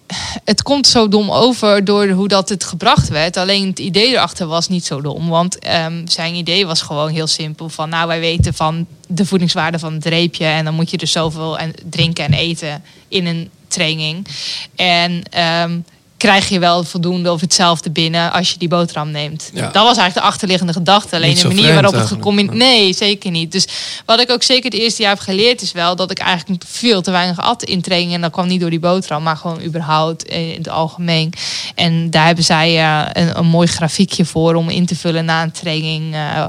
het 0.44 0.64
komt 0.64 0.88
zo 0.88 1.08
dom 1.08 1.32
over 1.32 1.86
door 1.86 2.08
hoe 2.08 2.28
dat 2.28 2.50
het 2.50 2.64
gebracht 2.64 3.08
werd. 3.08 3.38
Alleen 3.38 3.68
het 3.68 3.80
idee 3.80 4.08
erachter 4.08 4.48
was 4.48 4.68
niet 4.68 4.86
zo 4.86 5.02
dom. 5.02 5.30
Want 5.30 5.60
ehm, 5.60 6.08
zijn 6.08 6.36
idee 6.36 6.66
was 6.66 6.82
gewoon 6.82 7.10
heel 7.10 7.28
simpel. 7.28 7.70
Van, 7.70 7.90
nou, 7.90 8.08
wij 8.08 8.20
weten 8.20 8.54
van 8.54 8.86
de 9.08 9.26
voedingswaarde 9.26 9.80
van 9.80 9.94
het 9.94 10.06
reepje. 10.06 10.46
En 10.46 10.66
dan 10.66 10.74
moet 10.74 10.92
je 10.92 10.98
dus 10.98 11.12
zoveel 11.12 11.58
en, 11.58 11.74
drinken 11.90 12.26
en 12.26 12.34
eten 12.34 12.84
in 13.08 13.26
een 13.26 13.50
training. 13.68 14.28
En 14.76 15.24
ehm, 15.30 15.80
krijg 16.26 16.50
je 16.50 16.60
wel 16.60 16.84
voldoende 16.84 17.32
of 17.32 17.42
hetzelfde 17.42 17.90
binnen 17.90 18.32
als 18.32 18.52
je 18.52 18.58
die 18.58 18.68
boterham 18.68 19.12
neemt. 19.12 19.50
Ja. 19.54 19.62
Dat 19.62 19.84
was 19.84 19.98
eigenlijk 19.98 20.14
de 20.14 20.22
achterliggende 20.22 20.74
gedachte. 20.74 21.16
Alleen 21.16 21.36
de 21.36 21.48
manier 21.48 21.74
waarop 21.74 21.94
het 21.94 22.08
gecombineerd... 22.08 22.58
Nee, 22.58 22.94
zeker 22.94 23.32
niet. 23.32 23.52
Dus 23.52 23.68
wat 24.06 24.20
ik 24.20 24.32
ook 24.32 24.44
zeker 24.44 24.72
het 24.72 24.80
eerste 24.80 25.02
jaar 25.02 25.12
heb 25.12 25.22
geleerd 25.22 25.62
is 25.62 25.72
wel... 25.72 25.96
dat 25.96 26.12
ik 26.12 26.20
eigenlijk 26.20 26.64
veel 26.68 27.02
te 27.02 27.12
weinig 27.12 27.40
at 27.40 27.64
in 27.64 27.82
training. 27.82 28.14
En 28.14 28.22
dat 28.22 28.32
kwam 28.32 28.48
niet 28.48 28.62
door 28.62 28.70
die 28.70 28.80
boterham, 28.80 29.24
maar 29.24 29.38
gewoon 29.38 29.62
überhaupt 29.62 30.24
in 30.24 30.58
het 30.58 30.70
algemeen. 30.70 31.34
En 31.76 32.10
daar 32.10 32.26
hebben 32.26 32.44
zij 32.44 32.78
eh, 32.78 33.24
een, 33.24 33.38
een 33.38 33.48
mooi 33.48 33.68
grafiekje 33.68 34.26
voor 34.26 34.56
om 34.56 34.70
in 34.70 34.86
te 34.86 34.96
vullen 34.96 35.26
na 35.26 35.44
een 35.44 35.52
training... 35.52 36.14
eh, 36.14 36.46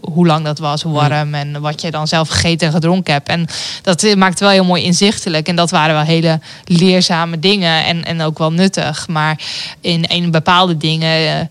hoe 0.00 0.26
lang 0.26 0.44
dat 0.44 0.58
was, 0.58 0.82
hoe 0.82 0.92
warm 0.92 1.34
en 1.34 1.60
wat 1.60 1.80
je 1.80 1.90
dan 1.90 2.08
zelf 2.08 2.28
gegeten 2.28 2.66
en 2.66 2.72
gedronken 2.72 3.12
hebt. 3.12 3.28
En 3.28 3.46
dat 3.82 4.02
eh, 4.02 4.14
maakt 4.14 4.40
wel 4.40 4.50
heel 4.50 4.64
mooi 4.64 4.82
inzichtelijk. 4.82 5.48
En 5.48 5.56
dat 5.56 5.70
waren 5.70 5.94
wel 5.94 6.04
hele 6.04 6.40
leerzame 6.64 7.38
dingen 7.38 7.84
en, 7.84 8.04
en 8.04 8.20
ook 8.22 8.38
wel 8.38 8.52
nuttig. 8.52 9.08
Maar 9.08 9.38
in, 9.80 10.02
in 10.04 10.30
bepaalde 10.30 10.76
dingen 10.76 11.28
eh, 11.28 11.46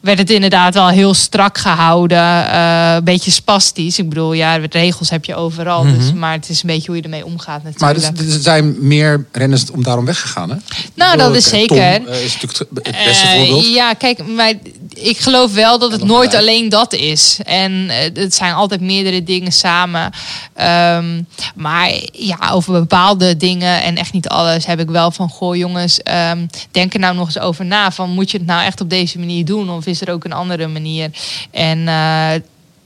werd 0.00 0.18
het 0.18 0.30
inderdaad 0.30 0.74
wel 0.74 0.88
heel 0.88 1.14
strak 1.14 1.58
gehouden. 1.58 2.18
eh, 2.50 2.94
een 2.94 3.04
beetje 3.04 3.30
spastisch. 3.30 3.98
Ik 3.98 4.08
bedoel, 4.08 4.32
ja, 4.32 4.56
regels 4.56 5.10
heb 5.10 5.24
je 5.24 5.34
overal. 5.34 5.82
dus, 5.82 6.12
maar 6.12 6.32
het 6.32 6.48
is 6.48 6.62
een 6.62 6.68
beetje 6.68 6.86
hoe 6.86 6.96
je 6.96 7.02
ermee 7.02 7.24
omgaat 7.24 7.62
Maar 7.62 7.94
natuurlijk. 7.94 8.18
er, 8.28 8.34
er 8.34 8.40
zijn 8.40 8.76
meer 8.86 9.26
renners 9.32 9.70
om 9.70 9.82
daarom 9.82 10.04
weggegaan, 10.04 10.50
hè? 10.50 10.56
nou, 10.94 11.16
dat 11.16 11.34
is 11.34 11.42
Tom, 11.48 11.58
zeker. 11.58 11.76
eh, 12.08 12.24
is 12.24 12.32
natuurlijk 12.40 12.70
het 12.82 13.04
beste 13.04 13.26
voorbeeld. 13.26 13.66
Ja, 13.66 13.92
kijk, 13.92 14.26
maar 14.26 14.52
ik 14.94 15.18
geloof 15.18 15.54
wel 15.54 15.78
dat 15.78 15.92
het 15.92 16.04
nooit 16.04 16.34
alleen 16.34 16.68
dat 16.68 16.92
is. 16.92 17.38
En 17.44 17.90
eh, 17.90 17.96
het 18.14 18.34
zijn 18.34 18.54
altijd 18.54 18.80
meerdere 18.80 19.22
dingen 19.22 19.52
samen. 19.52 20.10
Ehm, 20.54 21.22
maar 21.54 21.92
ja, 22.12 22.38
over 22.52 22.72
bepaalde 22.72 23.36
dingen 23.36 23.82
en 23.82 23.96
echt 23.96 24.12
niet 24.12 24.28
alles 24.28 24.66
heb 24.66 24.80
ik 24.80 24.88
wel 24.90 25.10
van... 25.10 25.28
Goh 25.28 25.56
jongens, 25.56 26.02
ehm, 26.02 26.46
denk 26.70 26.94
er 26.94 27.00
nou 27.00 27.14
nog 27.14 27.26
eens 27.26 27.38
over 27.38 27.64
na. 27.64 27.90
Van, 27.90 28.10
moet 28.10 28.30
je 28.30 28.38
het 28.38 28.46
nou 28.46 28.64
echt 28.64 28.80
op 28.80 28.90
deze 28.90 29.18
manier 29.18 29.44
doen? 29.44 29.70
Of 29.70 29.86
is 29.86 30.00
er 30.00 30.12
ook 30.12 30.24
een 30.24 30.32
andere 30.32 30.66
manier? 30.66 31.10
En... 31.50 31.88
eh, 31.88 32.40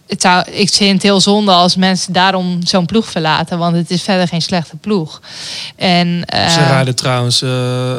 het 0.06 0.22
zou, 0.22 0.44
ik 0.50 0.70
vind 0.70 0.92
het 0.92 1.02
heel 1.02 1.20
zonde 1.20 1.52
als 1.52 1.76
mensen 1.76 2.12
daarom 2.12 2.58
zo'n 2.66 2.86
ploeg 2.86 3.10
verlaten. 3.10 3.58
Want 3.58 3.76
het 3.76 3.90
is 3.90 4.02
verder 4.02 4.28
geen 4.28 4.42
slechte 4.42 4.76
ploeg. 4.76 5.20
En, 5.76 6.24
eh, 6.24 6.48
Ze 6.48 6.64
rijden 6.64 6.94
trouwens... 6.94 7.42
eh, 7.42 7.94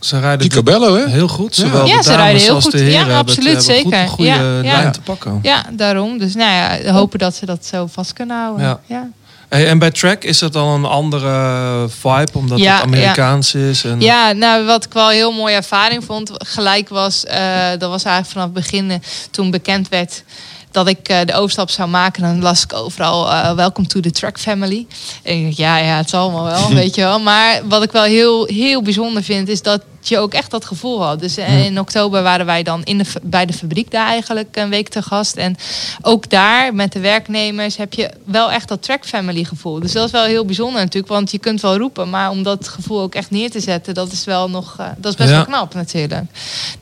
ze 0.00 0.18
rijden 0.20 0.38
Die 0.38 0.48
Cabello, 0.48 0.94
hè? 0.94 1.08
heel 1.08 1.28
goed. 1.28 1.54
Zowel 1.54 1.86
Ja, 1.86 1.96
de 1.96 2.02
ze 2.02 2.16
rijden 2.16 2.40
heel 2.42 2.60
goed. 2.60 2.72
Ja, 2.72 3.04
het- 3.06 3.12
absoluut, 3.16 3.54
goed 3.54 3.64
zeker. 3.64 3.98
een 3.98 4.08
goede 4.08 4.30
Ja, 4.30 4.36
ja. 4.40 4.60
lijn 4.62 4.92
te 4.92 5.00
pakken. 5.00 5.38
Ja, 5.42 5.64
daarom. 5.72 6.18
Dus 6.18 6.34
nou 6.34 6.50
ja, 6.52 6.92
hopen 6.92 7.18
dat 7.18 7.34
ze 7.34 7.46
dat 7.46 7.66
zo 7.66 7.86
vast 7.92 8.12
kunnen 8.12 8.36
houden. 8.36 8.66
Ja. 8.66 8.80
Ja. 8.86 9.08
Hey, 9.48 9.66
en 9.68 9.78
bij 9.78 9.90
track 9.90 10.24
is 10.24 10.40
het 10.40 10.52
dan 10.52 10.68
een 10.68 10.84
andere 10.84 11.86
vibe, 12.00 12.28
omdat 12.32 12.58
Ja, 12.58 12.74
het 12.74 12.82
Amerikaans 12.82 13.54
is. 13.54 13.84
En, 13.84 14.00
Ja, 14.00 14.32
nou 14.32 14.64
wat 14.64 14.84
ik 14.84 14.92
wel 14.92 15.08
een 15.08 15.14
heel 15.14 15.32
mooie 15.32 15.54
ervaring 15.54 16.04
vond, 16.04 16.30
gelijk 16.34 16.88
was, 16.88 17.24
eh, 17.24 17.68
dat 17.78 17.90
was 17.90 18.04
eigenlijk 18.04 18.26
vanaf 18.26 18.44
het 18.44 18.52
begin 18.54 18.90
eh, 18.90 18.96
toen 19.30 19.50
bekend 19.50 19.88
werd 19.88 20.22
dat 20.70 20.86
ik 20.88 21.08
eh, 21.08 21.18
de 21.24 21.34
overstap 21.34 21.70
zou 21.70 21.88
maken. 21.88 22.22
Dan 22.22 22.42
las 22.42 22.62
ik 22.62 22.72
overal 22.72 23.30
eh, 23.30 23.52
Welcome 23.52 23.86
to 23.86 24.00
the 24.00 24.10
Truck 24.10 24.38
Family. 24.38 24.86
En 25.22 25.36
ik 25.38 25.44
dacht, 25.44 25.56
ja, 25.56 25.76
ja, 25.76 25.96
het 25.96 26.08
zal 26.10 26.22
allemaal 26.22 26.44
wel, 26.44 26.68
weet 26.82 26.94
je 26.94 27.00
wel. 27.00 27.20
Maar 27.20 27.60
wat 27.64 27.82
ik 27.82 27.92
wel 27.92 28.02
heel, 28.02 28.44
heel 28.46 28.82
bijzonder 28.82 29.22
vind, 29.22 29.48
is 29.48 29.62
dat 29.62 29.82
je 30.08 30.18
ook 30.18 30.32
echt 30.32 30.50
dat 30.50 30.64
gevoel 30.64 31.02
had. 31.04 31.20
Dus 31.20 31.36
eh, 31.36 31.64
in 31.64 31.78
oktober 31.80 32.22
waren 32.22 32.46
wij 32.46 32.62
dan 32.62 32.80
in 32.84 32.98
de, 32.98 33.04
bij 33.22 33.46
de 33.46 33.52
fabriek 33.52 33.90
daar 33.90 34.06
eigenlijk 34.06 34.56
een 34.56 34.68
week 34.70 34.88
te 34.88 35.02
gast. 35.02 35.36
En 35.36 35.56
ook 36.02 36.30
daar 36.30 36.74
met 36.74 36.92
de 36.92 37.00
werknemers 37.00 37.76
heb 37.76 37.92
je 37.94 38.10
wel 38.24 38.50
echt 38.50 38.68
dat 38.68 38.82
track 38.82 39.04
family 39.04 39.44
gevoel. 39.44 39.80
Dus 39.80 39.92
dat 39.92 40.04
is 40.04 40.10
wel 40.10 40.24
heel 40.24 40.44
bijzonder 40.44 40.80
natuurlijk. 40.80 41.12
Want 41.12 41.30
je 41.30 41.38
kunt 41.38 41.60
wel 41.60 41.76
roepen, 41.76 42.10
maar 42.10 42.30
om 42.30 42.42
dat 42.42 42.68
gevoel 42.68 43.00
ook 43.00 43.14
echt 43.14 43.30
neer 43.30 43.50
te 43.50 43.60
zetten, 43.60 43.94
dat 43.94 44.12
is 44.12 44.24
wel 44.24 44.50
nog, 44.50 44.74
eh, 44.78 44.86
dat 44.96 45.12
is 45.12 45.18
best 45.18 45.30
Ja. 45.30 45.36
wel 45.36 45.44
knap 45.44 45.74
natuurlijk. 45.74 46.24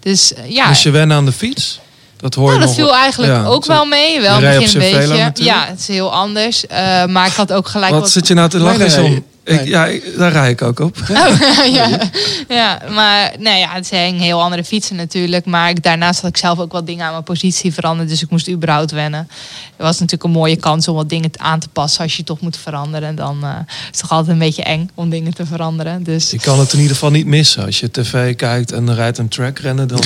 Dus 0.00 0.34
eh, 0.34 0.50
ja. 0.50 0.66
Moest 0.66 0.82
je 0.82 0.90
wennen 0.90 1.16
aan 1.16 1.24
de 1.24 1.32
fiets? 1.32 1.80
Dat 2.16 2.34
hoor 2.34 2.48
Nou, 2.48 2.60
dat 2.60 2.74
viel 2.74 2.94
eigenlijk 2.94 3.32
Ja, 3.32 3.44
ook 3.44 3.64
wel 3.66 3.84
mee. 3.84 4.20
Wel 4.20 4.40
begin 4.40 4.62
een 4.62 4.78
beetje. 4.78 4.98
natuurlijk. 4.98 5.38
Ja, 5.38 5.66
het 5.66 5.78
is 5.80 5.86
heel 5.88 6.12
anders. 6.12 6.64
Maar 7.06 7.26
ik 7.26 7.32
had 7.32 7.52
ook 7.52 7.68
gelijk 7.68 7.90
Wat 7.92 8.00
wat... 8.00 8.10
zit 8.10 8.26
je 8.26 8.34
nou 8.34 8.48
te 8.48 8.58
lachen, 8.58 9.02
nee. 9.02 9.24
Ik, 9.48 9.64
ja, 9.66 9.86
ik- 9.86 10.16
daar 10.18 10.32
rij 10.32 10.50
ik 10.50 10.62
ook 10.62 10.80
op. 10.80 10.96
ja, 11.78 11.98
ja, 12.48 12.80
maar 12.90 13.32
nee, 13.38 13.58
ja, 13.58 13.68
het 13.72 13.86
zijn 13.86 14.20
heel 14.20 14.42
andere 14.42 14.64
fietsen 14.64 14.96
natuurlijk. 14.96 15.44
Maar 15.46 15.70
ik, 15.70 15.82
daarnaast 15.82 16.20
had 16.20 16.30
ik 16.30 16.36
zelf 16.36 16.58
ook 16.58 16.72
wat 16.72 16.86
dingen 16.86 17.04
aan 17.04 17.12
mijn 17.12 17.22
positie 17.22 17.72
veranderd. 17.72 18.08
Dus 18.08 18.22
ik 18.22 18.30
moest 18.30 18.48
überhaupt 18.48 18.90
wennen. 18.90 19.28
Het 19.76 19.86
was 19.86 19.94
natuurlijk 19.98 20.24
een 20.24 20.30
mooie 20.30 20.56
kans 20.56 20.88
om 20.88 20.94
wat 20.94 21.08
dingen 21.08 21.30
aan 21.36 21.58
te 21.60 21.68
passen 21.68 22.02
als 22.02 22.16
je 22.16 22.24
toch 22.24 22.40
moet 22.40 22.56
veranderen. 22.56 23.14
Dan 23.14 23.38
eh, 23.44 23.50
is 23.68 23.74
het 23.86 23.98
toch 24.00 24.10
altijd 24.10 24.32
een 24.32 24.38
beetje 24.38 24.62
eng 24.62 24.90
om 24.94 25.10
dingen 25.10 25.34
te 25.34 25.46
veranderen. 25.46 26.02
Dus 26.02 26.30
Je 26.30 26.38
kan 26.40 26.58
het 26.58 26.72
in 26.72 26.78
ieder 26.78 26.94
geval 26.94 27.10
niet 27.10 27.26
missen. 27.26 27.64
Als 27.64 27.80
je 27.80 27.90
tv 27.90 28.36
kijkt 28.36 28.72
en 28.72 28.88
er 28.88 28.94
rijdt 28.94 29.18
een 29.18 29.28
track 29.28 29.58
rennen, 29.58 29.88
dan, 29.88 30.00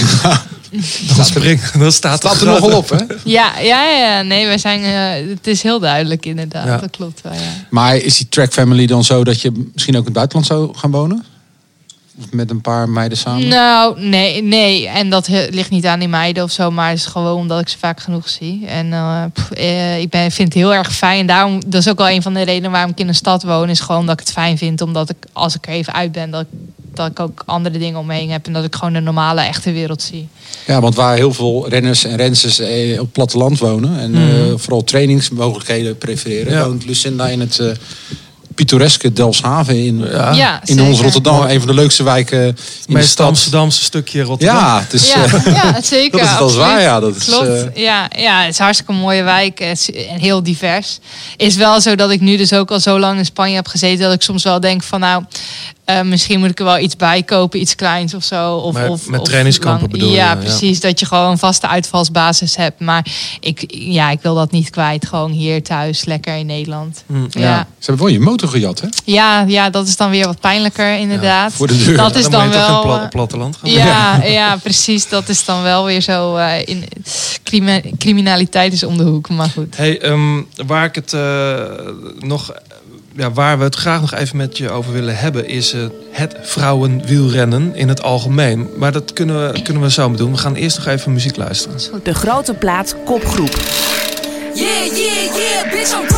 dan, 1.17 1.25
spring, 1.25 1.61
dan 1.71 1.93
staat, 1.93 2.19
Staat 2.19 2.41
er 2.41 2.47
nogal 2.47 2.73
op, 2.77 2.91
hè? 2.91 2.97
ja, 3.25 3.59
ja, 3.59 3.85
ja, 3.85 4.23
nee, 4.23 4.47
we 4.49 4.59
zijn, 4.59 4.83
eh, 4.83 5.29
het 5.31 5.47
is 5.47 5.63
heel 5.63 5.79
duidelijk 5.81 6.27
inderdaad. 6.27 6.67
Ja. 6.67 6.77
Dat 6.77 6.91
klopt 6.91 7.21
wel, 7.23 7.33
ja. 7.33 7.39
Maar 7.71 7.97
is 7.97 8.17
die 8.17 8.29
track 8.29 8.53
family 8.53 8.87
dan 8.87 9.05
zo 9.05 9.25
dat 9.25 9.32
je 9.41 9.71
misschien 9.73 9.95
ook 9.95 10.01
in 10.01 10.05
het 10.05 10.15
buitenland 10.15 10.47
zou 10.47 10.75
gaan 10.75 10.91
wonen? 10.91 11.25
Of 12.19 12.33
met 12.33 12.51
een 12.51 12.61
paar 12.61 12.89
meiden 12.89 13.19
samen? 13.19 13.49
Nou, 13.49 14.01
nee, 14.01 14.43
nee. 14.43 14.89
En 14.89 15.11
dat 15.11 15.29
ligt 15.29 15.71
niet 15.71 15.87
aan 15.87 15.99
die 15.99 16.09
meiden 16.09 16.43
of 16.43 16.51
zo, 16.51 16.71
maar 16.71 16.89
het 16.89 16.99
is 16.99 17.07
gewoon 17.07 17.37
omdat 17.37 17.61
ik 17.61 17.69
ze 17.69 17.79
vaak 17.79 18.01
genoeg 18.01 18.29
zie. 18.29 18.67
En 18.67 18.93
eh, 18.93 19.25
pff, 19.33 19.51
eh, 19.51 20.01
ik 20.01 20.11
ben, 20.11 20.31
vind 20.31 20.49
het 20.49 20.63
heel 20.63 20.75
erg 20.75 20.95
fijn. 20.95 21.27
Daarom, 21.27 21.63
dat 21.67 21.81
is 21.81 21.89
ook 21.89 21.99
wel 21.99 22.11
een 22.11 22.23
van 22.23 22.35
de 22.35 22.43
redenen 22.43 22.71
waarom 22.71 22.91
ik 22.91 22.99
in 22.99 23.09
een 23.09 23.15
stad 23.15 23.43
woon. 23.43 23.69
Is 23.69 23.81
gewoon 23.81 24.07
dat 24.07 24.21
ik 24.21 24.27
het 24.27 24.33
fijn 24.35 24.59
vind, 24.59 24.81
omdat 24.81 25.11
ik 25.11 25.17
als 25.33 25.55
ik 25.55 25.67
er 25.67 25.73
even 25.73 25.93
uit 25.93 26.13
ben, 26.13 26.31
dat 26.31 26.41
ik, 26.41 26.49
dat 26.95 27.11
ik 27.11 27.21
ook 27.21 27.43
andere 27.47 27.79
dingen 27.79 27.99
om 27.99 28.07
me 28.07 28.15
heen 28.15 28.31
heb. 28.31 28.47
En 28.47 28.53
dat 28.53 28.65
ik 28.65 28.75
gewoon 28.75 28.93
de 28.93 29.01
normale, 29.01 29.41
echte 29.41 29.73
wereld 29.73 30.03
zie. 30.03 30.29
Ja, 30.67 30.81
want 30.81 30.95
waar 30.95 31.17
heel 31.17 31.33
veel 31.33 31.69
renners 31.69 32.05
en 32.05 32.17
rensters 32.17 32.59
eh, 32.59 32.93
op 32.93 32.99
het 32.99 33.13
platteland 33.13 33.59
wonen... 33.59 33.99
en 33.99 34.15
eh, 34.15 34.53
vooral 34.57 34.85
trainingsmogelijkheden 34.85 35.99
prefereren... 35.99 36.53
Ja. 36.53 36.65
woont 36.65 36.85
Lucinda 36.85 37.29
in 37.29 37.41
het 37.41 37.59
eh, 37.59 37.71
pittoreske 38.55 39.13
Delfshaven 39.13 39.85
in, 39.85 40.05
Ja. 40.11 40.33
Ja, 40.33 40.61
in 40.65 40.83
ons. 40.83 41.01
Rotterdam. 41.01 41.43
Een 41.43 41.59
van 41.59 41.69
de 41.69 41.75
leukste 41.75 42.03
wijken 42.03 42.47
in 42.47 42.55
de 42.87 42.93
Meest 42.93 43.09
stad. 43.11 43.27
Amsterdamse 43.27 43.83
stukje 43.83 44.23
Rotterdam. 44.23 44.57
Ja, 44.57 44.81
het 44.81 44.93
is, 44.93 45.13
Ja, 45.13 45.25
eh, 45.25 45.55
ja 45.63 45.81
zeker. 45.83 46.19
dat 46.19 46.29
is 46.29 46.39
wel 46.39 46.49
zwaar, 46.49 46.81
ja. 46.81 47.01
Dat 47.01 47.17
is, 47.17 47.25
Klopt. 47.25 47.47
eh, 47.47 47.83
ja, 47.83 48.09
ja, 48.17 48.41
het 48.41 48.51
is 48.53 48.59
een 48.59 48.65
hartstikke 48.65 48.93
mooie 48.93 49.23
wijk 49.23 49.61
eh, 49.61 49.71
en 50.13 50.19
heel 50.19 50.43
divers. 50.43 50.99
Is 51.37 51.57
wel 51.57 51.81
zo 51.81 51.95
dat 51.95 52.11
ik 52.11 52.21
nu 52.21 52.37
dus 52.37 52.53
ook 52.53 52.71
al 52.71 52.81
zo 52.81 52.99
lang 52.99 53.19
in 53.19 53.25
Spanje 53.25 53.55
heb 53.55 53.67
gezeten... 53.67 54.05
dat 54.05 54.13
ik 54.13 54.23
soms 54.23 54.43
wel 54.43 54.61
denk 54.61 54.83
van 54.83 55.01
nou, 55.01 55.25
eh, 55.99 56.05
misschien 56.05 56.41
moet 56.41 56.51
ik 56.51 56.59
er 56.59 56.65
wel 56.65 56.79
iets 56.79 56.97
bij 56.97 57.23
kopen. 57.23 57.61
Iets 57.61 57.75
kleins 57.75 58.15
of 58.15 58.25
zo. 58.25 58.55
Of, 58.57 58.75
Met- 58.75 58.89
of, 58.89 59.09
met 59.09 59.21
of 59.21 59.27
trainingskampen 59.27 59.81
lang- 59.81 59.93
bedoel 59.93 60.09
je, 60.09 60.15
Ja, 60.15 60.31
ja. 60.31 60.37
precies. 60.37 60.81
Dat 60.81 61.01
je 61.01 61.07
gewoon 61.07 61.31
een 61.31 61.39
vaste 61.39 61.69
uitvalsbasis 61.69 62.57
hebt. 62.57 62.81
Maar 62.81 63.07
ik, 63.41 63.65
ja, 63.69 64.11
ik 64.11 64.19
wil 64.23 64.35
dat 64.35 64.51
niet 64.51 64.71
kwijt. 64.71 65.07
Gewoon 65.07 65.31
hier 65.31 65.63
thuis, 65.63 66.05
lekker 66.05 66.37
in 66.37 66.47
Nederland. 66.47 67.05
Hm, 67.07 67.15
ja. 67.41 67.67
Ze 67.79 67.87
hebben 67.91 68.05
wel 68.05 68.15
je 68.15 68.21
motor 68.21 68.49
gejat, 68.49 68.81
hè? 68.81 68.89
Ja, 69.05 69.45
ja, 69.49 69.71
dat 69.71 69.87
is 69.89 69.97
dan 69.97 70.11
weer 70.11 70.27
wat 70.27 70.41
pijnlijker 70.41 70.99
inderdaad. 70.99 71.53
voor 71.53 71.67
de 71.67 71.85
deur. 71.85 71.97
Dat 71.97 72.15
is 72.17 72.23
dan, 72.23 72.31
dan, 72.33 72.45
moet 72.45 72.55
je 72.55 72.61
toch 72.61 72.69
wel... 72.69 72.83
pla- 72.83 73.03
eh, 73.03 73.09
platteland 73.09 73.57
gaan. 73.57 73.71
ja, 73.87 74.23
ja, 74.25 74.57
precies. 74.57 75.09
Dat 75.09 75.29
is 75.29 75.45
dan 75.45 75.63
wel 75.63 75.85
weer 75.85 76.01
zo. 76.01 76.37
eh, 76.37 76.67
in, 76.67 76.85
crimi- 77.43 77.93
criminaliteit 77.99 78.73
is 78.73 78.83
om 78.83 78.97
de 78.97 79.03
hoek, 79.05 79.29
maar 79.29 79.49
goed. 79.49 79.77
Hey, 79.77 80.01
ehm, 80.01 80.43
waar 80.67 80.85
ik 80.85 80.95
het 80.95 81.13
eh, 81.13 81.55
nog, 82.19 82.51
ja, 83.17 83.33
waar 83.33 83.59
we 83.59 83.65
het 83.65 83.75
graag 83.75 84.01
nog 84.01 84.15
even 84.15 84.37
met 84.37 84.59
je 84.59 84.71
over 84.71 84.93
willen 84.93 85.17
hebben, 85.17 85.49
is 85.49 85.73
eh, 85.73 85.81
het 86.11 86.37
vrouwenwielrennen 86.43 87.75
in 87.75 87.89
het 87.89 88.03
algemeen. 88.03 88.69
Maar 88.77 88.93
dat 88.93 89.13
kunnen 89.13 89.53
we, 89.53 89.63
kunnen 89.63 89.83
we 89.83 89.91
zo 89.91 90.11
doen. 90.11 90.33
We 90.33 90.39
gaan 90.39 90.55
eerst 90.55 90.77
nog 90.77 90.87
even 90.87 91.13
muziek 91.13 91.37
luisteren. 91.37 91.81
De 92.03 92.15
grote 92.15 92.55
plaat 92.55 92.97
kopgroep. 93.05 93.57
Yeah, 94.55 94.85
yeah, 94.85 95.37
yeah, 95.37 95.71
bitch, 95.71 95.93
I'm 95.93 96.12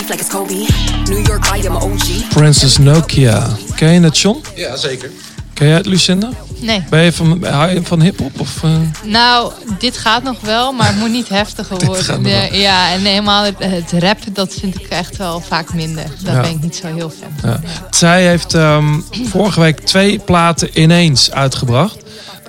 beef 0.00 0.08
like 0.08 0.20
it's 0.22 0.30
Kobe. 0.30 0.66
New 1.08 1.26
York, 1.26 1.44
I 1.56 1.66
am 1.66 1.76
a 1.76 1.80
OG. 1.80 2.28
Princess 2.28 2.78
Nokia. 2.78 3.46
Ken 3.76 3.92
je 3.92 4.00
het, 4.00 4.18
John? 4.18 4.42
Ja, 4.54 4.76
zeker. 4.76 5.10
Ken 5.54 5.66
jij 5.66 5.76
het, 5.76 5.86
Lucinda? 5.86 6.30
Nee. 6.60 6.84
Ben 6.90 7.02
je 7.02 7.12
van, 7.12 7.44
hou 7.44 7.70
je 7.70 7.82
van 7.82 8.00
hip-hop? 8.00 8.40
Of, 8.40 8.62
eh? 8.64 8.70
Nou, 9.04 9.52
dit 9.78 9.96
gaat 9.96 10.22
nog 10.22 10.40
wel, 10.40 10.72
maar 10.72 10.86
het 10.86 10.96
moet 10.96 11.10
niet 11.10 11.28
heftiger 11.28 11.76
gaat 11.80 11.84
worden. 11.84 12.22
De- 12.22 12.48
ja, 12.52 12.92
en 12.92 13.00
helemaal 13.00 13.44
het, 13.44 13.54
het 13.58 13.92
rap, 14.02 14.18
dat 14.32 14.54
vind 14.54 14.74
ik 14.74 14.86
echt 14.88 15.16
wel 15.16 15.40
vaak 15.40 15.74
minder. 15.74 16.04
Daar 16.22 16.34
Ja. 16.34 16.40
ben 16.40 16.50
ik 16.50 16.60
niet 16.62 16.76
zo 16.76 16.86
heel 16.94 17.10
fan 17.20 17.32
van. 17.40 17.50
Ja. 17.50 17.60
Zij 17.90 18.26
heeft 18.26 18.54
ehm, 18.54 19.00
vorige 19.28 19.60
week 19.60 19.80
twee 19.80 20.18
platen 20.18 20.80
ineens 20.80 21.30
uitgebracht. 21.32 21.96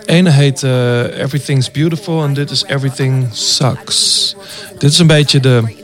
De 0.05 0.11
ene 0.11 0.29
heet 0.29 0.63
eh, 0.63 0.99
Everything's 1.19 1.71
Beautiful 1.71 2.23
en 2.23 2.33
dit 2.33 2.49
is 2.51 2.63
Everything 2.63 3.27
Sucks. 3.31 4.35
Dit 4.79 4.91
is 4.91 4.97
een 4.99 5.07
beetje 5.07 5.39
de... 5.39 5.79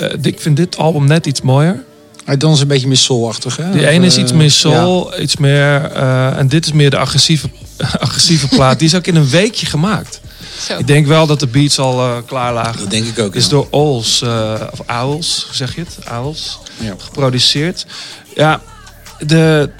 eh, 0.00 0.18
ik 0.22 0.40
vind 0.40 0.56
dit 0.56 0.76
album 0.76 1.06
net 1.06 1.26
iets 1.26 1.40
mooier. 1.42 1.82
Hij 2.24 2.36
danst 2.36 2.62
een 2.62 2.68
beetje 2.68 2.86
meer 2.86 2.96
soul-achtig, 2.96 3.56
hè? 3.56 3.70
Die 3.70 3.86
ene 3.88 4.06
is 4.06 4.16
eh, 4.16 4.22
iets 4.22 4.32
meer 4.32 4.50
soul, 4.50 5.20
iets 5.20 5.36
meer... 5.36 5.84
eh, 5.84 6.36
en 6.38 6.48
dit 6.48 6.64
is 6.66 6.72
meer 6.72 6.90
de 6.90 6.96
agressieve, 6.98 7.48
agressieve 7.98 8.48
plaat. 8.48 8.78
Die 8.78 8.88
is 8.88 8.94
ook 8.94 9.06
in 9.06 9.16
een 9.16 9.28
weekje 9.28 9.66
gemaakt. 9.66 10.20
Zo. 10.60 10.78
Ik 10.78 10.86
denk 10.86 11.06
wel 11.06 11.26
dat 11.26 11.40
de 11.40 11.46
beats 11.46 11.78
al 11.78 11.98
eh, 12.00 12.16
klaar 12.26 12.52
lagen. 12.52 12.78
Dat 12.80 12.90
denk 12.90 13.06
ik 13.06 13.18
ook. 13.18 13.34
Is 13.34 13.44
ja. 13.44 13.50
door 13.50 13.66
Ols, 13.70 14.22
eh, 14.22 14.54
of 14.72 14.80
Owls, 15.02 15.46
zeg 15.52 15.74
je 15.74 15.80
het? 15.80 15.98
Owls, 16.22 16.58
Ja. 16.78 16.94
geproduceerd. 16.98 17.86
Ja, 18.34 18.60
de, 19.18 19.70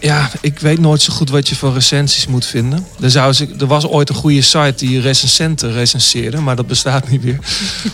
ja, 0.00 0.30
ik 0.40 0.58
weet 0.58 0.78
nooit 0.80 1.02
zo 1.02 1.12
goed 1.12 1.30
wat 1.30 1.48
je 1.48 1.56
voor 1.56 1.72
recensies 1.72 2.26
moet 2.26 2.46
vinden. 2.46 2.86
Er, 3.00 3.10
zou, 3.10 3.32
ze- 3.32 3.54
er 3.58 3.66
was 3.66 3.86
ooit 3.86 4.08
een 4.08 4.14
goede 4.14 4.42
site 4.42 4.74
die 4.76 5.00
recensenten 5.00 5.72
recenseerde, 5.72 6.40
maar 6.40 6.56
dat 6.56 6.66
bestaat 6.66 7.08
niet 7.08 7.24
meer. 7.24 7.38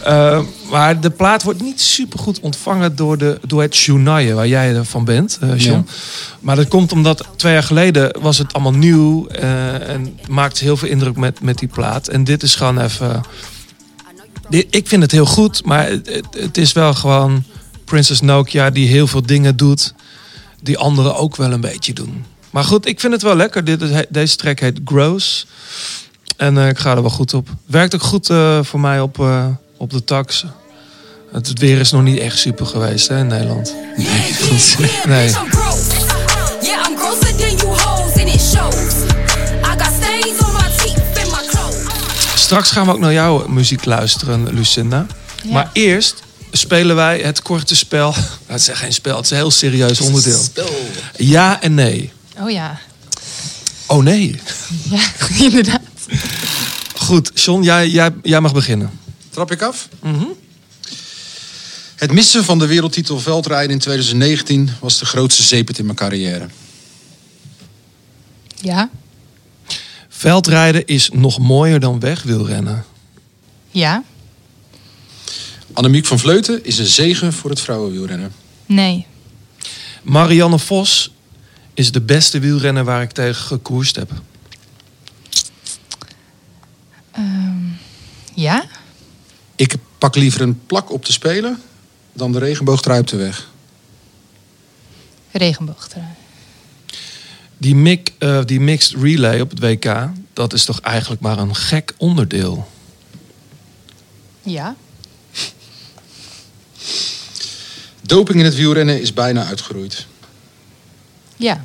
Eh, 0.04 0.40
maar 0.70 1.00
de 1.00 1.10
plaat 1.10 1.42
wordt 1.42 1.62
niet 1.62 1.80
super 1.80 2.18
goed 2.18 2.40
ontvangen 2.40 2.96
door, 2.96 3.18
de, 3.18 3.38
door 3.46 3.62
het 3.62 3.76
journaille 3.76 4.34
waar 4.34 4.48
jij 4.48 4.74
ervan 4.74 5.04
bent, 5.04 5.38
eh 5.40 5.58
John. 5.58 5.86
Maar 6.40 6.56
dat 6.56 6.68
komt 6.68 6.92
omdat 6.92 7.26
twee 7.36 7.52
jaar 7.52 7.62
geleden 7.62 8.16
was 8.20 8.38
het 8.38 8.52
allemaal 8.52 8.72
nieuw 8.74 9.26
eh, 9.26 9.88
en 9.88 10.18
maakte 10.28 10.64
heel 10.64 10.76
veel 10.76 10.88
indruk 10.88 11.16
met, 11.16 11.40
met 11.40 11.58
die 11.58 11.68
plaat. 11.68 12.08
En 12.08 12.24
dit 12.24 12.42
is 12.42 12.54
gewoon 12.54 12.80
even. 12.80 13.20
Dit- 14.48 14.66
Ik 14.70 14.88
vind 14.88 15.02
het 15.02 15.12
heel 15.12 15.26
goed, 15.26 15.64
maar 15.64 15.86
het, 15.88 16.08
het, 16.08 16.26
het 16.40 16.56
is 16.58 16.72
wel 16.72 16.94
gewoon 16.94 17.44
Princess 17.84 18.20
Nokia 18.20 18.70
die 18.70 18.88
heel 18.88 19.06
veel 19.06 19.22
dingen 19.22 19.56
doet 19.56 19.94
die 20.62 20.78
anderen 20.78 21.16
ook 21.16 21.36
wel 21.36 21.52
een 21.52 21.60
beetje 21.60 21.92
doen. 21.92 22.24
Maar 22.50 22.64
goed, 22.64 22.86
ik 22.86 23.00
vind 23.00 23.12
het 23.12 23.22
wel 23.22 23.36
lekker. 23.36 23.64
Dit 23.64 23.82
is, 23.82 24.04
deze 24.08 24.36
track 24.36 24.60
heet 24.60 24.80
Gross. 24.84 25.46
En 26.36 26.58
eh, 26.58 26.68
ik 26.68 26.78
ga 26.78 26.94
er 26.94 27.00
wel 27.00 27.10
goed 27.10 27.34
op. 27.34 27.48
Werkt 27.66 27.94
ook 27.94 28.02
goed 28.02 28.30
eh, 28.30 28.58
voor 28.62 28.80
mij 28.80 29.00
op, 29.00 29.20
eh, 29.20 29.46
op 29.76 29.90
de 29.90 30.04
tax. 30.04 30.44
Het 31.32 31.48
het 31.48 31.58
weer 31.58 31.80
is 31.80 31.90
nog 31.90 32.02
niet 32.02 32.18
echt 32.18 32.38
super 32.38 32.66
geweest 32.66 33.08
hè, 33.08 33.18
in 33.18 33.26
Nederland. 33.26 33.74
Nee. 35.06 35.32
clothes. 35.50 35.94
Straks 42.34 42.70
gaan 42.70 42.86
we 42.86 42.92
ook 42.92 42.98
naar 42.98 43.12
jouw 43.12 43.48
muziek 43.48 43.84
luisteren, 43.84 44.54
Lucinda. 44.54 45.06
Ja. 45.42 45.52
Maar 45.52 45.70
eerst 45.72 46.22
spelen 46.56 46.96
wij 46.96 47.20
het 47.20 47.42
korte 47.42 47.76
spel. 47.76 48.14
Het 48.46 48.60
is 48.60 48.68
geen 48.68 48.92
spel, 48.92 49.16
het 49.16 49.24
is 49.24 49.30
een 49.30 49.36
heel 49.36 49.50
serieus 49.50 50.00
onderdeel. 50.00 50.42
Ja 51.16 51.62
en 51.62 51.74
nee. 51.74 52.12
Oh 52.38 52.50
ja. 52.50 52.80
Oh 53.86 54.02
nee. 54.02 54.40
Ja, 54.90 55.00
inderdaad. 55.44 55.80
Goed, 56.94 57.30
John, 57.34 57.62
jij, 57.62 57.88
jij, 57.88 58.10
jij 58.22 58.40
mag 58.40 58.52
beginnen. 58.52 58.90
Trap 59.30 59.50
ik 59.50 59.62
af? 59.62 59.88
Het 61.96 62.12
missen 62.12 62.44
van 62.44 62.58
de 62.58 62.66
wereldtitel 62.66 63.20
veldrijden 63.20 63.70
in 63.70 63.78
2019 63.78 64.70
was 64.80 64.98
de 64.98 65.04
grootste 65.06 65.42
zeepet 65.42 65.78
in 65.78 65.84
mijn 65.84 65.96
carrière. 65.96 66.48
Ja. 68.54 68.90
Veldrijden 70.08 70.86
is 70.86 71.10
nog 71.12 71.38
mooier 71.38 71.80
dan 71.80 72.00
wegwielrennen. 72.00 72.84
Ja. 73.70 74.02
Annemiek 75.76 76.06
van 76.06 76.18
Vleuten 76.18 76.64
is 76.64 76.78
een 76.78 76.86
zegen 76.86 77.32
voor 77.32 77.50
het 77.50 77.60
vrouwenwielrennen. 77.60 78.32
Nee. 78.66 79.06
Marianne 80.02 80.58
Vos 80.58 81.12
is 81.74 81.92
de 81.92 82.00
beste 82.00 82.38
wielrenner 82.38 82.84
waar 82.84 83.02
ik 83.02 83.10
tegen 83.10 83.44
gekoerst 83.44 83.96
heb. 83.96 84.10
Ehm, 87.10 87.56
ja. 88.34 88.64
Ik 89.56 89.74
pak 89.98 90.14
liever 90.14 90.40
een 90.40 90.66
plak 90.66 90.92
op 90.92 91.04
te 91.04 91.12
spelen 91.12 91.62
dan 92.12 92.32
de 92.32 92.38
regenboogtrui 92.38 93.00
op 93.00 93.06
de 93.06 93.16
weg. 93.16 93.48
Regenboogtrui. 95.30 96.06
Die, 97.58 97.74
mic, 97.74 98.12
eh, 98.18 98.44
die 98.44 98.60
mixed 98.60 99.02
relay 99.02 99.40
op 99.40 99.50
het 99.50 99.58
WK, 99.58 100.08
dat 100.32 100.52
is 100.52 100.64
toch 100.64 100.80
eigenlijk 100.80 101.20
maar 101.20 101.38
een 101.38 101.54
gek 101.54 101.94
onderdeel. 101.96 102.68
Ja. 104.42 104.76
Doping 108.06 108.38
in 108.38 108.44
het 108.44 108.54
wielrennen 108.54 109.00
is 109.00 109.12
bijna 109.12 109.44
uitgeroeid. 109.44 110.06
Ja. 111.36 111.64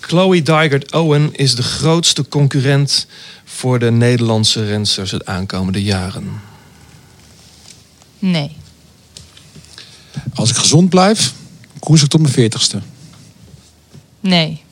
Chloe 0.00 0.42
Dygert 0.42 0.92
Owen 0.92 1.34
is 1.34 1.54
de 1.54 1.62
grootste 1.62 2.28
concurrent 2.28 3.06
voor 3.44 3.78
de 3.78 3.90
Nederlandse 3.90 4.66
rensters 4.66 5.10
het 5.10 5.26
aankomende 5.26 5.82
jaren. 5.82 6.40
Nee. 8.18 8.56
Als 10.34 10.50
ik 10.50 10.56
gezond 10.56 10.88
blijf, 10.88 11.32
koers 11.78 12.02
ik 12.02 12.08
tot 12.08 12.20
mijn 12.20 12.32
veertigste. 12.32 12.80
Nee. 14.20 14.63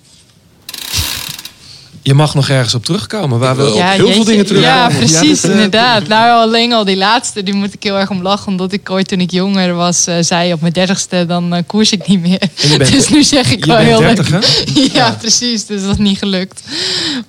Je 2.05 2.14
mag 2.14 2.34
nog 2.34 2.48
ergens 2.48 2.74
op 2.74 2.84
terugkomen. 2.84 3.38
Waar 3.38 3.57
we, 3.57 3.72
op 3.72 3.80
heel 3.82 4.12
veel 4.12 4.24
dingen 4.24 4.46
terug. 4.46 4.62
Ja, 4.62 4.88
Ja, 4.88 4.96
precies, 4.96 5.40
dat, 5.40 5.50
eh, 5.50 5.57
inderdaad. 5.57 6.07
Nou, 6.07 6.30
alleen 6.48 6.72
al 6.72 6.84
die 6.84 6.96
laatste, 6.96 7.42
die 7.42 7.55
moet 7.55 7.74
ik 7.74 7.82
heel 7.82 7.98
erg 7.98 8.11
om 8.11 8.22
lachen. 8.22 8.46
Omdat 8.46 8.72
ik 8.72 8.90
ooit 8.90 9.09
toen 9.09 9.20
ik 9.20 9.30
jonger 9.30 9.74
was, 9.74 10.07
eh, 10.07 10.14
zei 10.20 10.53
op 10.53 10.61
mijn 10.61 10.72
dertigste, 10.72 11.24
dan 11.26 11.55
eh, 11.55 11.62
koers 11.66 11.92
ik 11.92 12.07
niet 12.07 12.20
meer. 12.20 12.38
Bent- 12.78 12.92
dus 12.92 13.09
nu 13.09 13.22
zeg 13.22 13.50
ik 13.50 13.64
wel 13.64 13.76
heel 13.76 13.98
30, 13.98 14.28
leuk. 14.28 14.44
hè? 14.74 14.80
Ja, 14.98 15.11
precies. 15.20 15.66
Dus 15.66 15.82
dat 15.82 15.90
is 15.90 15.96
niet 15.96 16.18
gelukt. 16.18 16.62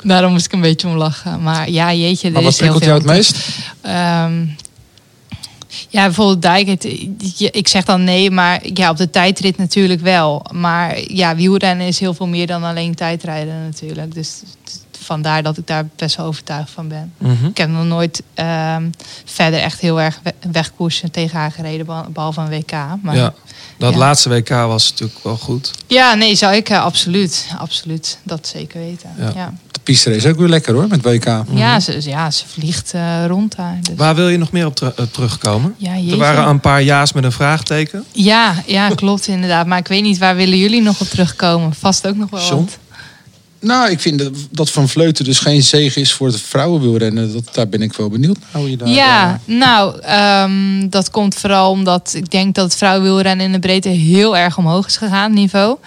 Daarom 0.03 0.31
moest 0.31 0.45
ik 0.45 0.51
een 0.53 0.61
beetje 0.61 0.87
om 0.87 0.95
lachen. 0.95 1.41
Maar 1.41 1.69
ja, 1.69 1.93
jeetje, 1.93 2.27
er 2.27 2.33
Maar 2.33 2.43
wat 2.43 2.51
is 2.51 2.59
heel 2.59 2.69
prikkelt 2.79 3.01
veel. 3.07 3.11
jou 3.13 3.23
het 3.25 3.35
meest? 3.35 3.47
Ehm, 3.81 4.31
ja, 5.93 6.03
bijvoorbeeld 6.05 6.41
Dijk. 6.41 6.67
het- 6.67 6.83
ik 7.55 7.67
zeg 7.67 7.85
dan 7.85 8.03
nee, 8.03 8.31
maar 8.31 8.59
ja, 8.73 8.89
op 8.89 8.97
de 8.97 9.09
tijdrit 9.09 9.57
natuurlijk 9.57 10.01
wel. 10.01 10.45
Maar 10.51 10.99
ja, 11.13 11.35
wielrennen 11.35 11.87
is 11.87 11.99
heel 11.99 12.13
veel 12.13 12.27
meer 12.27 12.47
dan 12.47 12.63
alleen 12.63 12.95
tijdrijden 12.95 13.63
natuurlijk. 13.63 14.13
Dus 14.13 14.41
vandaar 14.99 15.43
dat 15.43 15.57
ik 15.57 15.67
daar 15.67 15.87
best 15.95 16.15
wel 16.15 16.25
overtuigd 16.25 16.69
van 16.71 16.87
ben. 16.87 17.13
Mhm. 17.17 17.45
Ik 17.45 17.57
heb 17.57 17.69
nog 17.69 17.85
nooit 17.85 18.23
ehm, 18.33 18.89
verder 19.25 19.59
echt 19.59 19.79
heel 19.79 20.01
erg 20.01 20.19
we- 20.23 20.33
wegkoersen 20.51 21.11
tegen 21.11 21.39
haar 21.39 21.51
gereden, 21.51 21.85
behal- 21.85 22.09
behalve 22.09 22.41
een 22.41 22.49
WK. 22.49 22.71
Maar 23.01 23.15
Ja, 23.15 23.33
dat 23.77 23.93
Ja. 23.93 23.99
laatste 23.99 24.29
WK 24.29 24.49
was 24.49 24.89
natuurlijk 24.91 25.23
wel 25.23 25.37
goed. 25.37 25.71
ja, 25.87 26.13
nee, 26.13 26.35
zou 26.35 26.55
ik 26.55 26.69
eh, 26.69 26.83
absoluut, 26.83 27.47
absoluut, 27.57 28.17
dat 28.23 28.47
zeker 28.47 28.79
weten. 28.79 29.09
Ja. 29.35 29.53
Piste 29.83 30.15
is 30.15 30.25
ook 30.25 30.37
weer 30.37 30.47
lekker 30.47 30.73
hoor, 30.73 30.87
met 30.87 31.01
WK. 31.01 31.25
ja. 31.53 31.79
ze, 31.79 32.01
ja 32.09 32.31
ze 32.31 32.43
vliegt 32.47 32.91
eh, 32.93 33.25
rond 33.27 33.55
daar. 33.55 33.77
Dus. 33.81 33.95
Waar 33.95 34.15
wil 34.15 34.29
je 34.29 34.37
nog 34.37 34.51
meer 34.51 34.65
op 34.65 34.75
ter- 34.75 34.93
eh, 34.95 35.05
terugkomen? 35.11 35.75
Ja, 35.77 35.93
Er 36.11 36.17
waren 36.17 36.47
een 36.47 36.59
paar 36.59 36.83
ja's 36.83 37.13
met 37.13 37.23
een 37.23 37.31
vraagteken. 37.31 38.03
Ja, 38.11 38.53
ja, 38.65 38.89
klopt 38.89 39.27
inderdaad. 39.27 39.65
Maar 39.67 39.77
ik 39.77 39.87
weet 39.87 40.01
niet, 40.03 40.17
waar 40.17 40.35
willen 40.35 40.57
jullie 40.57 40.81
nog 40.81 41.01
op 41.01 41.07
terugkomen? 41.07 41.73
Vast 41.73 42.07
ook 42.07 42.15
nog 42.15 42.29
wel 42.29 42.41
John? 42.47 42.55
wat. 42.63 42.77
Nou, 43.63 43.89
ik 43.89 43.99
vind 43.99 44.19
dat, 44.19 44.33
dat 44.51 44.71
Van 44.71 44.89
Vleuten 44.89 45.25
dus 45.25 45.39
geen 45.39 45.63
zege 45.63 45.99
is 45.99 46.13
voor 46.13 46.27
het 46.27 46.41
vrouwenwielrennen. 46.41 47.33
Dat, 47.33 47.49
daar 47.51 47.67
ben 47.67 47.81
ik 47.81 47.93
wel 47.93 48.09
benieuwd 48.09 48.37
naar 48.37 48.61
hoe 48.61 48.69
je 48.69 48.77
daar... 48.77 48.87
Ja, 48.87 49.39
eh, 49.45 49.55
nou, 49.55 49.99
ehm, 49.99 50.89
dat 50.89 51.11
komt 51.11 51.35
vooral 51.35 51.71
omdat 51.71 52.13
ik 52.15 52.31
denk 52.31 52.55
dat 52.55 52.65
het 52.65 52.75
vrouwenwielrennen 52.75 53.45
in 53.45 53.51
de 53.51 53.59
breedte 53.59 53.89
heel 53.89 54.37
erg 54.37 54.57
omhoog 54.57 54.87
is 54.87 54.97
gegaan, 54.97 55.33
niveau. 55.33 55.77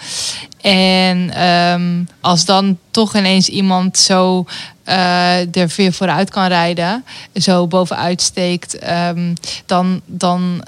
En 0.61 1.33
ehm, 1.33 2.03
als 2.21 2.45
dan 2.45 2.77
toch 2.91 3.15
ineens 3.15 3.49
iemand 3.49 3.97
zo 3.97 4.45
eh, 4.83 5.55
er 5.55 5.73
weer 5.75 5.93
vooruit 5.93 6.29
kan 6.29 6.47
rijden, 6.47 7.03
zo 7.33 7.67
bovenuit 7.67 8.21
steekt, 8.21 8.79
ehm, 8.79 9.33
dan, 9.65 10.01
dan 10.05 10.63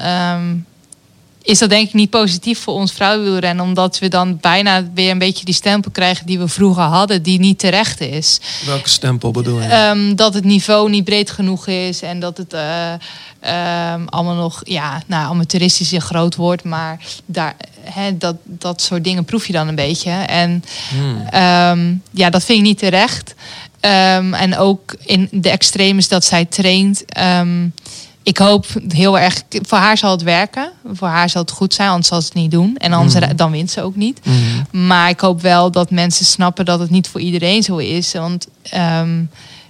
is 1.41 1.59
dat 1.59 1.69
denk 1.69 1.87
ik 1.87 1.93
niet 1.93 2.09
positief 2.09 2.59
voor 2.59 2.73
ons 2.73 2.91
vrouwenwielrennen. 2.91 3.65
Omdat 3.65 3.99
we 3.99 4.07
dan 4.07 4.37
bijna 4.41 4.83
weer 4.93 5.11
een 5.11 5.17
beetje 5.17 5.45
die 5.45 5.53
stempel 5.53 5.91
krijgen 5.91 6.25
die 6.25 6.39
we 6.39 6.47
vroeger 6.47 6.83
hadden, 6.83 7.23
die 7.23 7.39
niet 7.39 7.59
terecht 7.59 8.01
is. 8.01 8.39
Welke 8.65 8.89
stempel 8.89 9.31
bedoel 9.31 9.61
je? 9.61 9.67
Ehm, 9.67 10.15
dat 10.15 10.33
het 10.33 10.43
niveau 10.43 10.89
niet 10.89 11.03
breed 11.03 11.31
genoeg 11.31 11.67
is 11.67 12.01
en 12.01 12.19
dat 12.19 12.37
het 12.37 12.53
eh, 12.53 12.93
ehm, 13.39 14.05
allemaal 14.05 14.35
nog 14.35 14.61
ja, 14.63 15.01
nou, 15.05 15.29
amateuristisch 15.29 15.91
en 15.91 16.01
groot 16.01 16.35
wordt. 16.35 16.63
Maar 16.63 16.99
daar, 17.25 17.55
dat, 18.17 18.35
dat 18.43 18.81
soort 18.81 19.03
dingen 19.03 19.25
proef 19.25 19.47
je 19.47 19.53
dan 19.53 19.67
een 19.67 19.75
beetje. 19.75 20.11
En 20.11 20.63
Hmm. 20.89 21.25
ehm, 21.29 21.93
ja, 22.11 22.29
dat 22.29 22.43
vind 22.43 22.57
ik 22.57 22.63
niet 22.63 22.77
terecht. 22.77 23.33
En 23.79 24.57
ook 24.57 24.95
in 25.05 25.27
de 25.31 25.49
extremes 25.49 26.07
dat 26.07 26.25
zij 26.25 26.45
traint. 26.45 27.03
Ik 28.29 28.37
hoop 28.37 28.65
heel 28.87 29.19
erg, 29.19 29.41
voor 29.49 29.77
haar 29.77 29.97
zal 29.97 30.11
het 30.11 30.21
werken. 30.23 30.71
Voor 30.93 31.07
haar 31.07 31.29
zal 31.29 31.41
het 31.41 31.51
goed 31.51 31.73
zijn, 31.73 31.89
anders 31.89 32.07
zal 32.07 32.21
ze 32.21 32.25
het 32.27 32.35
niet 32.35 32.51
doen. 32.51 32.75
En 32.77 32.93
anders, 32.93 33.25
dan 33.35 33.51
wint 33.51 33.71
ze 33.71 33.81
ook 33.81 33.95
niet. 33.95 34.19
Mhm. 34.25 34.85
Maar 34.87 35.09
ik 35.09 35.19
hoop 35.19 35.41
wel 35.41 35.71
dat 35.71 35.91
mensen 35.91 36.25
snappen 36.25 36.65
dat 36.65 36.79
het 36.79 36.89
niet 36.89 37.07
voor 37.07 37.21
iedereen 37.21 37.63
zo 37.63 37.77
is. 37.77 38.13
Want 38.13 38.47
ehm, 38.63 39.21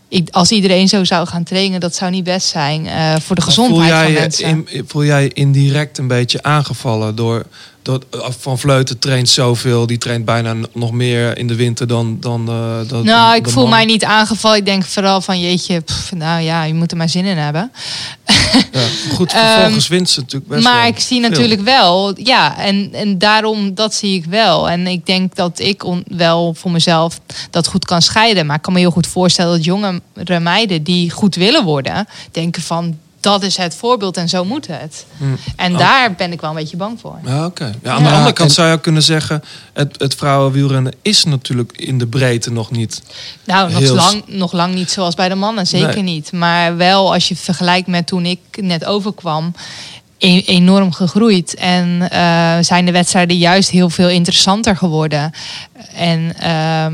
ik, 0.07 0.29
als 0.31 0.51
iedereen 0.51 0.87
zo 0.87 1.03
zou 1.03 1.27
gaan 1.27 1.43
trainen, 1.43 1.79
dat 1.79 1.95
zou 1.95 2.11
niet 2.11 2.23
best 2.23 2.47
zijn 2.47 2.87
eh, 2.87 3.15
voor 3.21 3.35
de 3.35 3.41
voel 3.41 3.51
gezondheid 3.53 3.89
jij, 3.89 4.03
van 4.03 4.11
je 4.13 4.19
mensen. 4.19 4.47
in- 4.67 4.83
voel 4.87 5.05
jij 5.05 5.27
indirect 5.27 5.97
een 5.97 6.07
beetje 6.07 6.43
aangevallen 6.43 7.15
door, 7.15 7.45
door 7.81 8.03
eh, 8.11 8.19
Van 8.39 8.59
Vleuten 8.59 8.99
traint 8.99 9.29
zoveel, 9.29 9.87
die 9.87 9.97
traint 9.97 10.25
bijna 10.25 10.55
nog 10.73 10.91
meer 10.91 11.37
in 11.37 11.47
de 11.47 11.55
winter 11.55 11.87
dan 11.87 12.17
dan 12.19 12.45
dan- 12.87 13.05
nou, 13.05 13.35
ik 13.35 13.49
voel 13.49 13.63
man. 13.63 13.71
mij 13.71 13.85
niet 13.85 14.03
aangevallen. 14.03 14.57
Ik 14.57 14.65
denk 14.65 14.85
vooral 14.85 15.21
van 15.21 15.39
jeetje, 15.39 15.79
pff, 15.81 16.11
nou 16.11 16.41
ja, 16.41 16.63
je 16.63 16.73
moet 16.73 16.91
er 16.91 16.97
maar 16.97 17.09
zin 17.09 17.25
in 17.25 17.37
hebben. 17.37 17.71
Ja, 18.71 18.79
goed, 19.13 19.33
Ehm, 19.33 19.45
vervolgens 19.45 19.87
wint 19.87 20.09
ze 20.09 20.19
natuurlijk 20.19 20.51
best 20.51 20.63
maar 20.63 20.81
wel 20.81 20.87
ik 20.91 20.99
zie 20.99 21.19
natuurlijk 21.19 21.61
wel, 21.61 22.13
ja, 22.19 22.57
en, 22.57 22.89
en 22.93 23.17
daarom, 23.17 23.73
dat 23.73 23.93
zie 23.93 24.15
ik 24.15 24.25
wel. 24.25 24.69
En 24.69 24.87
ik 24.87 25.05
denk 25.05 25.35
dat 25.35 25.59
ik 25.59 25.83
on- 25.83 26.03
wel 26.07 26.53
voor 26.53 26.71
mezelf 26.71 27.19
dat 27.49 27.67
goed 27.67 27.85
kan 27.85 28.01
scheiden. 28.01 28.45
Maar 28.45 28.55
ik 28.55 28.61
kan 28.61 28.73
me 28.73 28.79
heel 28.79 28.91
goed 28.91 29.07
voorstellen 29.07 29.55
dat 29.55 29.63
jongere 29.65 30.39
meiden 30.39 30.83
die 30.83 31.11
goed 31.11 31.35
willen 31.35 31.63
worden, 31.63 32.07
denken 32.31 32.61
van 32.61 32.97
dat 33.19 33.43
is 33.43 33.57
het 33.57 33.75
voorbeeld 33.75 34.17
en 34.17 34.29
zo 34.29 34.45
moet 34.45 34.67
het. 34.67 35.05
Hmm. 35.17 35.37
En 35.55 35.71
Oh. 35.73 35.79
daar 35.79 36.13
ben 36.13 36.31
ik 36.31 36.41
wel 36.41 36.49
een 36.49 36.55
beetje 36.55 36.77
bang 36.77 36.99
voor. 36.99 37.19
Ja, 37.25 37.51
aan 37.83 38.03
de 38.03 38.09
andere 38.09 38.33
kant 38.33 38.51
zou 38.51 38.67
je 38.67 38.73
ook 38.73 38.81
kunnen 38.81 39.03
zeggen, 39.03 39.43
het, 39.73 39.95
het 39.99 40.15
vrouwenwielrennen 40.15 40.93
is 41.01 41.23
natuurlijk 41.23 41.71
in 41.75 41.97
de 41.97 42.07
breedte 42.07 42.51
nog 42.51 42.71
niet. 42.71 43.01
Nou, 43.43 43.71
nog 43.71 43.79
Heel 43.79 43.95
lang, 43.95 44.23
nog 44.25 44.51
lang 44.51 44.73
niet 44.75 44.91
zoals 44.91 45.15
bij 45.15 45.29
de 45.29 45.35
mannen, 45.35 45.67
zeker 45.67 45.93
Nee. 46.03 46.13
niet. 46.13 46.31
Maar 46.31 46.77
wel 46.77 47.13
als 47.13 47.27
je 47.27 47.35
vergelijkt 47.35 47.87
met 47.87 48.07
toen 48.07 48.25
ik 48.25 48.39
net 48.61 48.85
overkwam, 48.85 49.53
e- 50.17 50.41
enorm 50.45 50.91
gegroeid. 50.91 51.55
En 51.55 52.09
eh, 52.11 52.57
zijn 52.61 52.85
de 52.85 52.91
wedstrijden 52.91 53.37
juist 53.37 53.69
heel 53.69 53.89
veel 53.89 54.09
interessanter 54.09 54.77
geworden. 54.77 55.31
En 55.95 56.35
ehm, 56.39 56.93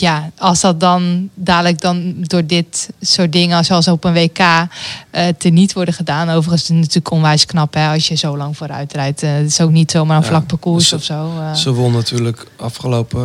ja, 0.00 0.30
als 0.38 0.60
dat 0.60 0.80
dan 0.80 1.28
dadelijk 1.34 1.80
dan 1.80 2.14
door 2.20 2.46
dit 2.46 2.88
soort 3.00 3.32
dingen, 3.32 3.64
zoals 3.64 3.88
op 3.88 4.04
een 4.04 4.12
WK, 4.12 4.38
eh 4.38 5.26
te 5.38 5.48
niet 5.48 5.72
worden 5.72 5.94
gedaan. 5.94 6.30
Overigens 6.30 6.62
is 6.62 6.68
het 6.68 6.76
natuurlijk 6.76 7.10
onwijs 7.10 7.46
knap 7.46 7.74
hè, 7.74 7.88
als 7.92 8.08
je 8.08 8.14
zo 8.14 8.36
lang 8.36 8.56
vooruit 8.56 8.92
rijdt. 8.92 9.22
Eh, 9.22 9.32
het 9.34 9.46
is 9.46 9.60
ook 9.60 9.70
niet 9.70 9.90
zomaar 9.90 10.16
een 10.16 10.22
Ja, 10.22 10.28
vlak 10.28 10.46
parcours 10.46 10.88
dus 10.88 10.98
of 10.98 11.04
zo. 11.04 11.30
eh. 11.40 11.54
Ze 11.54 11.72
won 11.72 11.92
natuurlijk 11.92 12.46
afgelopen 12.56 13.22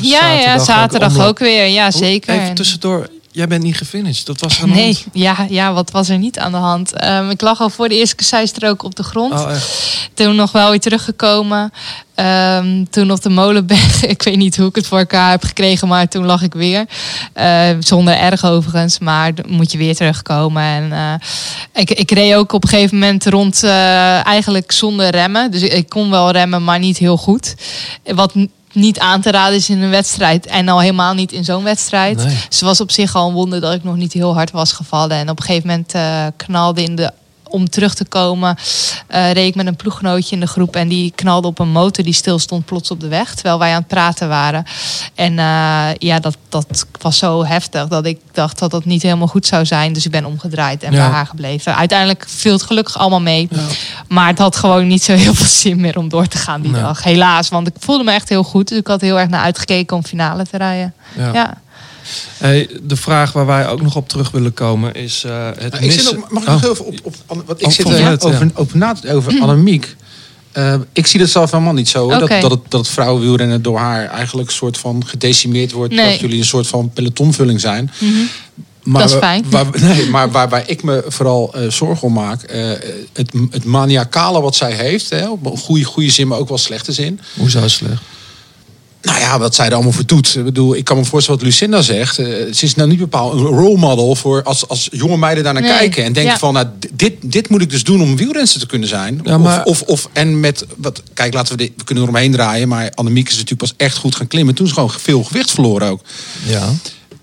ja, 0.00 0.32
ja, 0.32 0.58
zaterdag 0.58 1.18
ook 1.26 1.38
weer. 1.38 1.66
Ja, 1.66 1.90
zeker. 1.90 2.34
Even 2.34 2.48
En- 2.48 2.54
tussendoor, 2.54 3.08
jij 3.40 3.48
bent 3.48 3.62
niet 3.62 3.76
gefinished. 3.76 4.26
Dat 4.26 4.40
was 4.40 4.56
er 4.56 4.62
aan 4.62 4.68
de 4.68 4.74
Nee, 4.74 4.84
hand. 4.84 5.06
ja, 5.12 5.46
ja, 5.48 5.72
wat 5.72 5.90
was 5.90 6.08
er 6.08 6.18
niet 6.18 6.38
aan 6.38 6.50
de 6.52 6.58
hand? 6.58 6.92
Ehm, 6.92 7.30
ik 7.30 7.40
lag 7.40 7.60
al 7.60 7.70
voor 7.70 7.88
de 7.88 7.96
eerste 7.96 8.14
kasseistrook 8.14 8.82
op 8.82 8.94
de 8.94 9.02
grond. 9.02 9.32
Oh? 9.32 9.50
Toen 10.14 10.36
nog 10.36 10.52
wel 10.52 10.70
weer 10.70 10.80
teruggekomen. 10.80 11.72
Ehm, 12.14 12.84
toen 12.90 13.10
op 13.10 13.22
de 13.22 13.28
molenberg. 13.28 14.04
Ik 14.14 14.22
weet 14.22 14.36
niet 14.36 14.56
hoe 14.56 14.68
ik 14.68 14.74
het 14.74 14.86
voor 14.86 14.98
elkaar 14.98 15.30
heb 15.30 15.44
gekregen, 15.44 15.88
maar 15.88 16.08
toen 16.08 16.24
lag 16.26 16.42
ik 16.42 16.54
weer. 16.54 16.84
Eh, 17.32 17.68
zonder 17.78 18.14
erg 18.14 18.44
overigens, 18.44 18.98
maar 18.98 19.34
dan 19.34 19.44
moet 19.48 19.72
je 19.72 19.78
weer 19.78 19.94
terugkomen. 19.94 20.62
En, 20.62 20.92
eh, 20.92 21.82
ik, 21.82 21.90
ik 21.90 22.10
reed 22.10 22.34
ook 22.34 22.52
op 22.52 22.62
een 22.62 22.68
gegeven 22.68 22.98
moment 22.98 23.26
rond 23.26 23.62
eh, 23.62 24.26
eigenlijk 24.26 24.72
zonder 24.72 25.10
remmen. 25.10 25.50
Dus 25.50 25.62
ik, 25.62 25.72
ik 25.72 25.88
kon 25.88 26.10
wel 26.10 26.30
remmen, 26.30 26.64
maar 26.64 26.78
niet 26.78 26.98
heel 26.98 27.16
goed. 27.16 27.54
Wat 28.04 28.32
niet 28.72 28.98
aan 28.98 29.20
te 29.20 29.30
raden 29.30 29.56
is 29.56 29.70
in 29.70 29.82
een 29.82 29.90
wedstrijd. 29.90 30.46
En 30.46 30.68
al 30.68 30.80
helemaal 30.80 31.14
niet 31.14 31.32
in 31.32 31.44
zo'n 31.44 31.64
wedstrijd. 31.64 32.16
Nee. 32.16 32.26
Dus 32.26 32.42
het 32.42 32.60
was 32.60 32.80
op 32.80 32.90
zich 32.90 33.14
al 33.14 33.28
een 33.28 33.34
wonder 33.34 33.60
dat 33.60 33.74
ik 33.74 33.84
nog 33.84 33.96
niet 33.96 34.12
heel 34.12 34.34
hard 34.34 34.50
was 34.50 34.72
gevallen. 34.72 35.16
En 35.16 35.30
op 35.30 35.38
een 35.38 35.44
gegeven 35.44 35.68
moment 35.68 35.94
eh, 35.94 36.26
knalde 36.36 36.82
in 36.82 36.96
de. 36.96 37.12
Om 37.50 37.68
terug 37.70 37.94
te 37.94 38.04
komen, 38.04 38.56
eh, 39.06 39.32
reed 39.32 39.46
ik 39.46 39.54
met 39.54 39.66
een 39.66 39.76
ploeggenootje 39.76 40.34
in 40.34 40.40
de 40.40 40.46
groep. 40.46 40.76
En 40.76 40.88
die 40.88 41.12
knalde 41.14 41.46
op 41.48 41.58
een 41.58 41.70
motor 41.70 42.04
die 42.04 42.12
stil 42.12 42.38
stond 42.38 42.64
plots 42.64 42.90
op 42.90 43.00
de 43.00 43.08
weg. 43.08 43.34
Terwijl 43.34 43.58
wij 43.58 43.70
aan 43.70 43.78
het 43.78 43.86
praten 43.86 44.28
waren. 44.28 44.64
En 45.14 45.38
eh, 45.38 45.88
ja, 45.98 46.18
dat, 46.20 46.36
dat 46.48 46.86
was 47.00 47.18
zo 47.18 47.44
heftig 47.44 47.86
dat 47.88 48.06
ik 48.06 48.18
dacht 48.32 48.58
dat 48.58 48.70
dat 48.70 48.84
niet 48.84 49.02
helemaal 49.02 49.26
goed 49.26 49.46
zou 49.46 49.66
zijn. 49.66 49.92
Dus 49.92 50.04
ik 50.04 50.10
ben 50.10 50.24
omgedraaid 50.24 50.82
en 50.82 50.92
Ja. 50.92 50.98
bij 50.98 51.08
haar 51.14 51.26
gebleven. 51.26 51.76
Uiteindelijk 51.76 52.24
viel 52.28 52.52
het 52.52 52.62
gelukkig 52.62 52.98
allemaal 52.98 53.20
mee. 53.20 53.48
Ja. 53.50 53.60
Maar 54.08 54.26
het 54.26 54.38
had 54.38 54.56
gewoon 54.56 54.86
niet 54.86 55.02
zo 55.02 55.12
heel 55.12 55.34
veel 55.34 55.46
zin 55.46 55.80
meer 55.80 55.98
om 55.98 56.08
door 56.08 56.26
te 56.26 56.38
gaan 56.38 56.60
die 56.60 56.70
Nee. 56.70 56.82
dag. 56.82 57.02
Helaas, 57.02 57.48
want 57.48 57.66
ik 57.66 57.74
voelde 57.78 58.04
me 58.04 58.12
echt 58.12 58.28
heel 58.28 58.42
goed. 58.42 58.68
Dus 58.68 58.78
ik 58.78 58.86
had 58.86 59.00
heel 59.00 59.18
erg 59.18 59.28
naar 59.28 59.42
uitgekeken 59.42 59.96
om 59.96 60.04
finale 60.04 60.44
te 60.46 60.56
rijden. 60.56 60.94
Ja. 61.16 61.32
ja. 61.32 61.54
Hey, 62.38 62.68
de 62.82 62.96
vraag 62.96 63.32
waar 63.32 63.46
wij 63.46 63.68
ook 63.68 63.82
nog 63.82 63.96
op 63.96 64.08
terug 64.08 64.30
willen 64.30 64.54
komen 64.54 64.94
is 64.94 65.24
eh, 65.24 65.46
het 65.46 65.56
Nou, 65.58 65.74
ik 65.74 65.80
missen... 65.80 66.02
zit 66.02 66.16
ook, 66.16 66.30
mag 66.30 66.42
ik 66.42 66.48
Oh. 66.48 66.54
nog 66.54 66.62
heel 66.62 66.72
even 66.72 66.84
op, 66.86 66.94
op, 67.02 67.14
op 67.26 67.42
wat 67.46 67.60
ik 67.60 67.66
Oh, 67.66 67.72
zit 67.72 67.86
er 67.88 67.92
over, 67.92 68.44
ja. 68.44 68.50
over, 68.54 68.76
na, 68.76 68.96
over 69.08 69.40
Annemiek. 69.40 69.96
Eh, 70.52 70.74
ik 70.92 71.06
zie 71.06 71.20
dat 71.20 71.28
zelf 71.28 71.50
helemaal 71.50 71.72
niet 71.72 71.88
zo. 71.88 72.08
Dat, 72.08 72.28
dat, 72.40 72.50
het, 72.50 72.60
dat 72.68 72.80
het 72.80 72.88
vrouwenwielrennen 72.88 73.62
door 73.62 73.78
haar 73.78 74.06
eigenlijk 74.06 74.48
een 74.48 74.54
soort 74.54 74.78
van 74.78 75.06
gedecimeerd 75.06 75.72
wordt. 75.72 75.94
Nee. 75.94 76.10
Dat 76.10 76.20
jullie 76.20 76.38
een 76.38 76.44
soort 76.44 76.66
van 76.66 76.90
pelotonvulling 76.94 77.60
zijn. 77.60 77.90
Maar, 78.82 79.02
Dat 79.02 79.10
is 79.10 79.16
fijn. 79.16 79.44
Waar, 79.50 79.66
nee, 79.80 80.08
maar 80.08 80.30
waarbij 80.30 80.62
ik 80.66 80.82
me 80.82 81.04
vooral 81.08 81.54
eh, 81.54 81.68
zorgen 81.70 82.06
om 82.06 82.12
maak. 82.12 82.42
eh, 82.42 82.70
het, 83.12 83.32
het 83.50 83.64
maniacale 83.64 84.40
wat 84.40 84.56
zij 84.56 84.72
heeft. 84.72 85.10
Hè, 85.10 85.28
op 85.30 85.46
een 85.46 85.58
goede, 85.58 85.84
goede 85.84 86.10
zin, 86.10 86.28
maar 86.28 86.38
ook 86.38 86.48
wel 86.48 86.58
slechte 86.58 86.92
zin. 86.92 87.20
Hoezo 87.36 87.68
slecht? 87.68 88.02
Nou 89.02 89.18
ja, 89.20 89.38
wat 89.38 89.54
zij 89.54 89.66
er 89.66 89.74
allemaal 89.74 89.92
voor 89.92 90.06
doet. 90.06 90.34
Ik 90.36 90.44
bedoel, 90.44 90.76
ik 90.76 90.84
kan 90.84 90.96
me 90.96 91.04
voorstellen 91.04 91.40
wat 91.40 91.48
Lucinda 91.48 91.82
zegt. 91.82 92.18
Eh, 92.18 92.26
ze 92.26 92.64
is 92.64 92.74
nou 92.74 92.88
niet 92.88 92.98
bepaald 92.98 93.32
een 93.32 93.38
role 93.46 93.78
model 93.78 94.14
voor 94.14 94.42
als, 94.42 94.68
als 94.68 94.88
jonge 94.92 95.16
meiden 95.16 95.44
daar 95.44 95.52
naar 95.52 95.62
Nee. 95.62 95.70
kijken. 95.72 96.04
En 96.04 96.12
denken 96.12 96.32
Ja. 96.32 96.38
van, 96.38 96.52
nou, 96.54 96.66
dit, 96.92 97.12
dit 97.20 97.48
moet 97.48 97.62
ik 97.62 97.70
dus 97.70 97.84
doen 97.84 98.02
om 98.02 98.16
wielrenster 98.16 98.60
te 98.60 98.66
kunnen 98.66 98.88
zijn. 98.88 99.20
Ja, 99.24 99.38
maar- 99.38 99.64
of, 99.64 99.80
of, 99.82 99.88
of, 99.88 100.08
en 100.12 100.40
met, 100.40 100.66
wat, 100.76 101.02
kijk, 101.14 101.34
laten 101.34 101.52
we 101.56 101.58
dit, 101.62 101.72
we 101.76 101.84
kunnen 101.84 102.04
eromheen 102.04 102.32
draaien. 102.32 102.68
Maar 102.68 102.90
Annemiek 102.94 103.26
is 103.28 103.32
natuurlijk 103.36 103.60
pas 103.60 103.74
echt 103.76 103.96
goed 103.96 104.14
gaan 104.14 104.26
klimmen. 104.26 104.54
Toen 104.54 104.66
is 104.66 104.72
gewoon 104.72 104.90
veel 104.90 105.22
gewicht 105.24 105.50
verloren 105.50 105.88
ook. 105.88 106.00
Ja. 106.46 106.72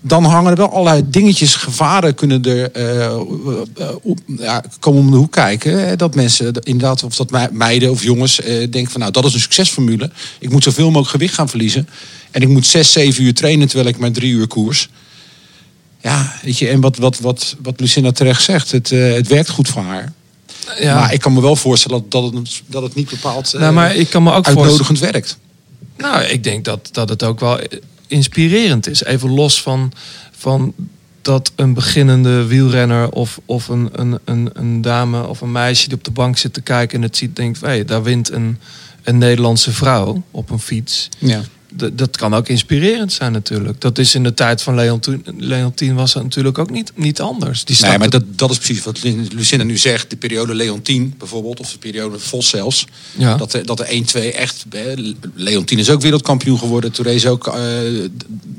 Dan 0.00 0.24
hangen 0.24 0.50
er 0.50 0.56
wel 0.56 0.70
allerlei 0.72 1.02
dingetjes, 1.10 1.54
gevaren 1.54 2.14
kunnen 2.14 2.42
er 2.44 2.70
eh, 2.72 3.04
eh, 3.06 3.96
ja, 4.38 4.64
komen 4.80 5.00
om 5.00 5.10
de 5.10 5.16
hoek 5.16 5.32
kijken. 5.32 5.78
hè. 5.88 5.96
Dat 5.96 6.14
mensen 6.14 6.52
inderdaad, 6.62 7.02
of 7.02 7.16
dat 7.16 7.30
me- 7.30 7.48
meiden 7.52 7.90
of 7.90 8.02
jongens 8.02 8.40
eh, 8.40 8.70
denken 8.70 8.90
van 8.90 9.00
nou 9.00 9.12
dat 9.12 9.24
is 9.24 9.34
een 9.34 9.40
succesformule. 9.40 10.10
Ik 10.38 10.50
moet 10.50 10.62
zoveel 10.62 10.86
mogelijk 10.86 11.10
gewicht 11.10 11.34
gaan 11.34 11.48
verliezen. 11.48 11.88
En 12.30 12.42
ik 12.42 12.48
moet 12.48 12.66
zes, 12.66 12.92
zeven 12.92 13.24
uur 13.24 13.34
trainen 13.34 13.66
terwijl 13.68 13.88
ik 13.88 13.98
maar 13.98 14.10
drie 14.12 14.32
uur 14.32 14.46
koers. 14.46 14.88
Ja, 16.02 16.34
weet 16.42 16.58
je, 16.58 16.68
en 16.68 16.80
wat, 16.80 16.96
wat, 16.96 17.18
wat, 17.20 17.56
wat 17.62 17.80
Lucinda 17.80 18.12
terecht 18.12 18.42
zegt, 18.42 18.72
het, 18.72 18.90
het 18.90 19.26
werkt 19.28 19.48
goed 19.48 19.68
voor 19.68 19.82
haar. 19.82 20.12
ja. 20.80 20.94
Maar 20.94 21.12
ik 21.12 21.20
kan 21.20 21.32
me 21.32 21.40
wel 21.40 21.56
voorstellen 21.56 22.04
dat, 22.08 22.10
dat, 22.22 22.32
het, 22.32 22.62
dat 22.66 22.82
het 22.82 22.94
niet 22.94 23.10
bepaald 23.10 23.54
eh, 23.54 23.60
nou, 23.60 23.72
maar 23.72 23.94
ik 23.96 24.10
kan 24.10 24.22
me 24.22 24.28
ook 24.28 24.34
voorstellen. 24.34 24.62
uitnodigend 24.62 24.98
werkt. 24.98 25.38
Nou, 25.96 26.22
ik 26.22 26.44
denk 26.44 26.64
dat, 26.64 26.88
dat 26.92 27.08
het 27.08 27.22
ook 27.22 27.40
wel 27.40 27.58
inspirerend 28.08 28.88
is. 28.88 29.04
Even 29.04 29.30
los 29.30 29.62
van, 29.62 29.92
van 30.30 30.74
dat 31.22 31.52
een 31.56 31.74
beginnende 31.74 32.46
wielrenner 32.46 33.10
of, 33.10 33.40
of 33.44 33.68
een, 33.68 33.88
een, 33.92 34.18
een, 34.24 34.50
een 34.52 34.80
dame 34.80 35.26
of 35.26 35.40
een 35.40 35.52
meisje 35.52 35.88
die 35.88 35.96
op 35.96 36.04
de 36.04 36.10
bank 36.10 36.36
zit 36.36 36.52
te 36.52 36.60
kijken 36.60 36.96
en 36.96 37.02
het 37.02 37.16
ziet, 37.16 37.36
denkt: 37.36 37.60
hé, 37.60 37.84
daar 37.84 38.02
wint 38.02 38.30
een, 38.30 38.58
een 39.02 39.18
Nederlandse 39.18 39.72
vrouw 39.72 40.22
op 40.30 40.50
een 40.50 40.60
fiets. 40.60 41.08
Ja. 41.18 41.42
Dat 41.92 42.16
kan 42.16 42.34
ook 42.34 42.48
inspirerend 42.48 43.12
zijn 43.12 43.32
natuurlijk. 43.32 43.80
Dat 43.80 43.98
is 43.98 44.14
in 44.14 44.22
de 44.22 44.34
tijd 44.34 44.62
van 44.62 44.74
Leontien, 44.74 45.24
Leontien 45.36 45.94
was 45.94 46.14
het 46.14 46.22
natuurlijk 46.22 46.58
ook 46.58 46.70
niet, 46.70 46.92
niet 46.94 47.20
anders. 47.20 47.64
Die 47.64 47.76
Nee, 47.80 47.98
maar 47.98 48.10
dat, 48.10 48.22
dat 48.28 48.50
is 48.50 48.56
precies 48.56 48.84
wat 48.84 49.02
Lucinda 49.34 49.64
nu 49.64 49.76
zegt. 49.76 50.10
De 50.10 50.16
periode 50.16 50.54
Leontien 50.54 51.14
bijvoorbeeld, 51.18 51.60
of 51.60 51.72
de 51.72 51.78
periode 51.78 52.18
Vos 52.18 52.48
zelfs. 52.48 52.86
Ja. 53.16 53.36
Dat, 53.36 53.50
de- 53.50 53.64
dat 53.64 53.76
de 53.76 54.04
1-2 54.32 54.34
echt... 54.34 54.64
hè, 54.70 54.94
Leontien 55.34 55.78
is 55.78 55.90
ook 55.90 56.00
wereldkampioen 56.00 56.58
geworden. 56.58 56.92
Toen 56.92 57.04
race 57.04 57.28
ook 57.28 57.46
eh 57.46 57.54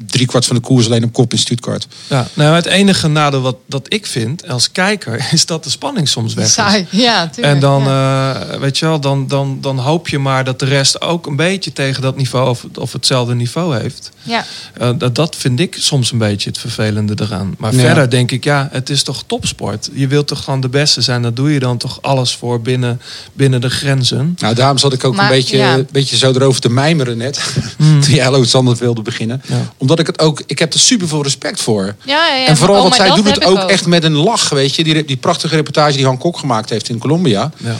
drie 0.08 0.26
kwart 0.26 0.46
van 0.46 0.56
de 0.56 0.62
koers 0.62 0.86
alleen 0.86 1.04
op 1.04 1.14
kop 1.14 1.32
in 1.32 1.38
Stuttgart. 1.40 1.88
Ja, 2.08 2.28
nou, 2.34 2.56
het 2.56 2.66
enige 2.66 3.08
nadeel 3.08 3.42
wat 3.42 3.56
dat 3.66 3.94
ik 3.94 4.06
vind 4.06 4.48
als 4.48 4.72
kijker 4.72 5.28
is 5.34 5.46
dat 5.46 5.64
de 5.64 5.70
spanning 5.70 6.08
soms 6.10 6.34
weg 6.34 6.46
is. 6.46 6.54
Saai. 6.54 6.86
Ja, 6.90 7.28
tuurlijk. 7.28 7.54
En 7.56 7.60
dan, 7.62 7.84
ja. 7.84 8.34
eh, 8.52 8.60
weet 8.60 8.78
je 8.78 8.86
wel, 8.86 9.00
dan, 9.00 9.28
dan, 9.28 9.58
dan 9.62 9.78
hoop 9.80 10.08
je 10.08 10.20
maar 10.20 10.44
dat 10.44 10.60
de 10.60 10.66
rest 10.66 11.02
ook 11.02 11.26
een 11.28 11.36
beetje 11.36 11.74
tegen 11.74 12.02
dat 12.02 12.18
niveau 12.18 12.50
of, 12.50 12.66
of 12.76 12.94
hetzelfde 13.10 13.36
niveau 13.36 13.78
heeft. 13.78 14.12
ja. 14.24 14.46
Eh, 14.78 14.90
dat, 14.98 15.16
dat 15.16 15.36
vind 15.36 15.60
ik 15.60 15.76
soms 15.80 16.12
een 16.12 16.18
beetje 16.18 16.50
het 16.50 16.58
vervelende 16.60 17.14
eraan. 17.22 17.56
Maar 17.58 17.74
Ja. 17.74 17.80
verder 17.80 18.10
denk 18.10 18.32
ik, 18.32 18.44
ja, 18.44 18.70
het 18.72 18.90
is 18.90 19.04
toch 19.04 19.24
topsport. 19.28 19.90
Je 19.94 20.08
wilt 20.08 20.28
toch 20.28 20.44
gewoon 20.44 20.62
de 20.62 20.70
beste 20.70 21.02
zijn. 21.02 21.22
Daar 21.22 21.34
doe 21.34 21.54
je 21.54 21.60
dan 21.60 21.78
toch 21.78 22.02
alles 22.02 22.36
voor 22.36 22.62
binnen, 22.62 23.02
binnen 23.34 23.62
de 23.62 23.70
grenzen. 23.70 24.36
Nou, 24.40 24.56
daarom 24.56 24.78
zat 24.78 24.94
ik 24.94 25.04
ook 25.04 25.16
Maar, 25.16 25.26
een 25.26 25.32
beetje, 25.32 25.58
ja. 25.58 25.74
een 25.74 25.88
beetje 25.92 26.18
zo 26.18 26.32
erover 26.32 26.62
te 26.62 26.70
mijmeren 26.70 27.18
net. 27.18 27.54
Toen 27.78 28.14
jij 28.14 28.24
Hallo 28.24 28.44
Sander 28.44 28.76
wilde 28.76 29.02
beginnen. 29.02 29.42
Ja. 29.48 29.74
Omdat 29.78 30.00
ik 30.00 30.08
het 30.08 30.20
ook... 30.20 30.42
Ik 30.46 30.60
heb 30.60 30.74
er 30.74 30.80
super 30.80 31.08
veel 31.08 31.24
respect 31.24 31.62
voor. 31.62 31.96
Ja, 32.06 32.28
ja, 32.28 32.36
ja, 32.36 32.48
en 32.48 32.58
vooral, 32.58 32.76
oh, 32.76 32.82
want 32.82 32.98
maar 32.98 33.08
zij 33.08 33.16
doet 33.16 33.26
het 33.36 33.44
ook, 33.46 33.70
echt 33.70 33.86
met 33.86 34.04
een 34.04 34.16
lach, 34.16 34.50
weet 34.50 34.76
je. 34.76 34.84
Die, 34.84 35.06
die 35.06 35.18
prachtige 35.18 35.56
reportage 35.56 35.96
die 35.96 36.06
Han 36.06 36.18
Kok 36.18 36.38
gemaakt 36.38 36.70
heeft 36.70 36.90
in 36.90 36.98
Colombia. 36.98 37.52
Ja. 37.58 37.76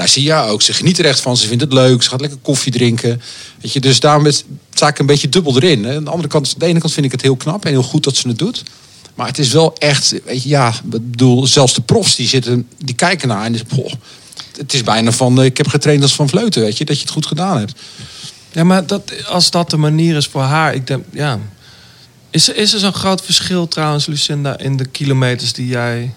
Daar 0.00 0.08
zie 0.08 0.22
je 0.22 0.34
ook. 0.34 0.62
Ze 0.62 0.72
geniet 0.72 0.98
er 0.98 1.04
echt 1.04 1.20
van. 1.20 1.36
Ze 1.36 1.46
vindt 1.46 1.62
het 1.62 1.72
leuk. 1.72 2.02
Ze 2.02 2.08
gaat 2.08 2.20
lekker 2.20 2.38
koffie 2.42 2.72
drinken. 2.72 3.20
Weet 3.60 3.72
je, 3.72 3.80
dus 3.80 4.00
daarom 4.00 4.26
is, 4.26 4.44
ik 4.74 4.98
een 4.98 5.06
beetje 5.06 5.28
dubbel 5.28 5.56
erin. 5.56 5.84
hè. 5.84 5.96
Aan 5.96 6.04
de 6.04 6.10
andere 6.10 6.28
kant, 6.28 6.46
aan 6.46 6.54
de 6.58 6.66
ene 6.66 6.78
kant 6.80 6.92
vind 6.92 7.06
ik 7.06 7.12
het 7.12 7.22
heel 7.22 7.36
knap 7.36 7.64
en 7.64 7.70
heel 7.70 7.82
goed 7.82 8.04
dat 8.04 8.16
ze 8.16 8.28
het 8.28 8.38
doet. 8.38 8.62
Maar 9.14 9.26
het 9.26 9.38
is 9.38 9.52
wel 9.52 9.74
echt, 9.78 10.14
weet 10.24 10.42
je, 10.42 10.48
ja, 10.48 10.74
bedoel, 10.84 11.46
zelfs 11.46 11.74
de 11.74 11.80
profs 11.80 12.16
die 12.16 12.28
zitten, 12.28 12.68
die 12.84 12.94
kijken 12.94 13.28
naar 13.28 13.44
en 13.44 13.52
die 13.52 13.62
"Goh, 13.74 13.92
het 14.56 14.72
is 14.74 14.82
bijna 14.82 15.12
van, 15.12 15.38
eh, 15.38 15.44
ik 15.44 15.56
heb 15.56 15.68
getraind 15.68 16.02
als 16.02 16.14
van 16.14 16.28
Vleuten, 16.28 16.62
weet 16.62 16.78
je, 16.78 16.84
dat 16.84 16.96
je 16.96 17.02
het 17.02 17.12
goed 17.12 17.26
gedaan 17.26 17.58
hebt. 17.58 17.72
Ja, 18.52 18.64
maar 18.64 18.86
dat, 18.86 19.26
als 19.26 19.50
dat 19.50 19.70
de 19.70 19.76
manier 19.76 20.16
is 20.16 20.26
voor 20.26 20.42
haar, 20.42 20.74
ik 20.74 20.86
denk, 20.86 21.04
ja. 21.12 21.38
Is, 22.30 22.48
is 22.48 22.72
er 22.72 22.78
zo'n 22.78 22.92
groot 22.92 23.22
verschil 23.24 23.68
trouwens, 23.68 24.06
Lucinda, 24.06 24.58
in 24.58 24.76
de 24.76 24.84
kilometers 24.86 25.52
die 25.52 25.66
jij. 25.66 26.14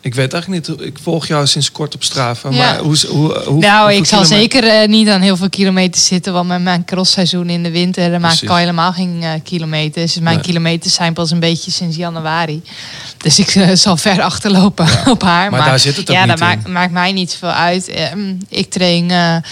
Ik 0.00 0.14
weet 0.14 0.32
eigenlijk 0.32 0.68
niet, 0.68 0.80
ik 0.80 0.98
volg 1.02 1.26
jou 1.26 1.46
sinds 1.46 1.72
kort 1.72 1.94
op 1.94 2.02
Strava. 2.02 2.50
Ja. 2.50 2.56
Maar 2.56 2.78
hoe, 2.78 2.96
hoe, 3.08 3.38
hoe, 3.46 3.58
nou, 3.60 3.92
ik 3.92 4.04
zal 4.04 4.22
kilometer- 4.22 4.26
zeker 4.62 4.80
eh, 4.82 4.88
niet 4.88 5.08
aan 5.08 5.20
heel 5.20 5.36
veel 5.36 5.48
kilometers 5.48 6.06
zitten. 6.06 6.32
Want 6.32 6.48
met 6.48 6.62
mijn 6.62 6.84
crossseizoen 6.84 7.48
in 7.50 7.62
de 7.62 7.70
winter 7.70 8.10
dan 8.10 8.20
maak 8.20 8.40
ik 8.40 8.48
al 8.48 8.56
helemaal 8.56 8.92
geen 8.92 9.18
eh, 9.22 9.30
kilometers. 9.44 10.12
Dus 10.12 10.22
mijn 10.22 10.34
Nee. 10.36 10.44
kilometers 10.44 10.94
zijn 10.94 11.12
pas 11.12 11.30
een 11.30 11.40
beetje 11.40 11.70
sinds 11.70 11.96
januari. 11.96 12.62
Dus 13.16 13.38
ik 13.38 13.48
eh, 13.54 13.68
zal 13.74 13.96
ver 13.96 14.22
achterlopen 14.22 14.88
op 15.10 15.22
haar. 15.22 15.50
Maar 15.50 15.64
daar 15.64 15.78
zit 15.78 15.96
het 15.96 16.10
ook 16.10 16.16
ja, 16.16 16.20
niet 16.24 16.30
dat 16.30 16.38
maakt, 16.38 16.66
maakt 16.68 16.92
mij 16.92 17.12
niet 17.12 17.34
veel 17.38 17.48
uit. 17.50 17.88
Eh, 17.88 18.12
mm, 18.14 18.38
ik 18.48 18.70
train 18.70 19.42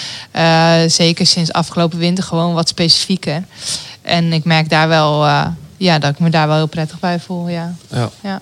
zeker 0.91 1.27
sinds 1.27 1.53
afgelopen 1.53 1.99
winter 1.99 2.25
gewoon 2.25 2.55
wat 2.55 2.69
specifieker. 2.69 3.45
En 4.03 4.33
ik 4.33 4.45
merk 4.45 4.69
daar 4.69 4.89
wel 4.89 5.27
ja, 5.77 5.99
dat 5.99 6.11
ik 6.11 6.19
me 6.19 6.31
daar 6.31 6.47
wel 6.47 6.57
heel 6.57 6.67
prettig 6.67 6.99
bij 7.01 7.21
voel. 7.21 7.49
Ja. 7.49 7.75
Ja. 7.91 8.11
Ja. 8.23 8.41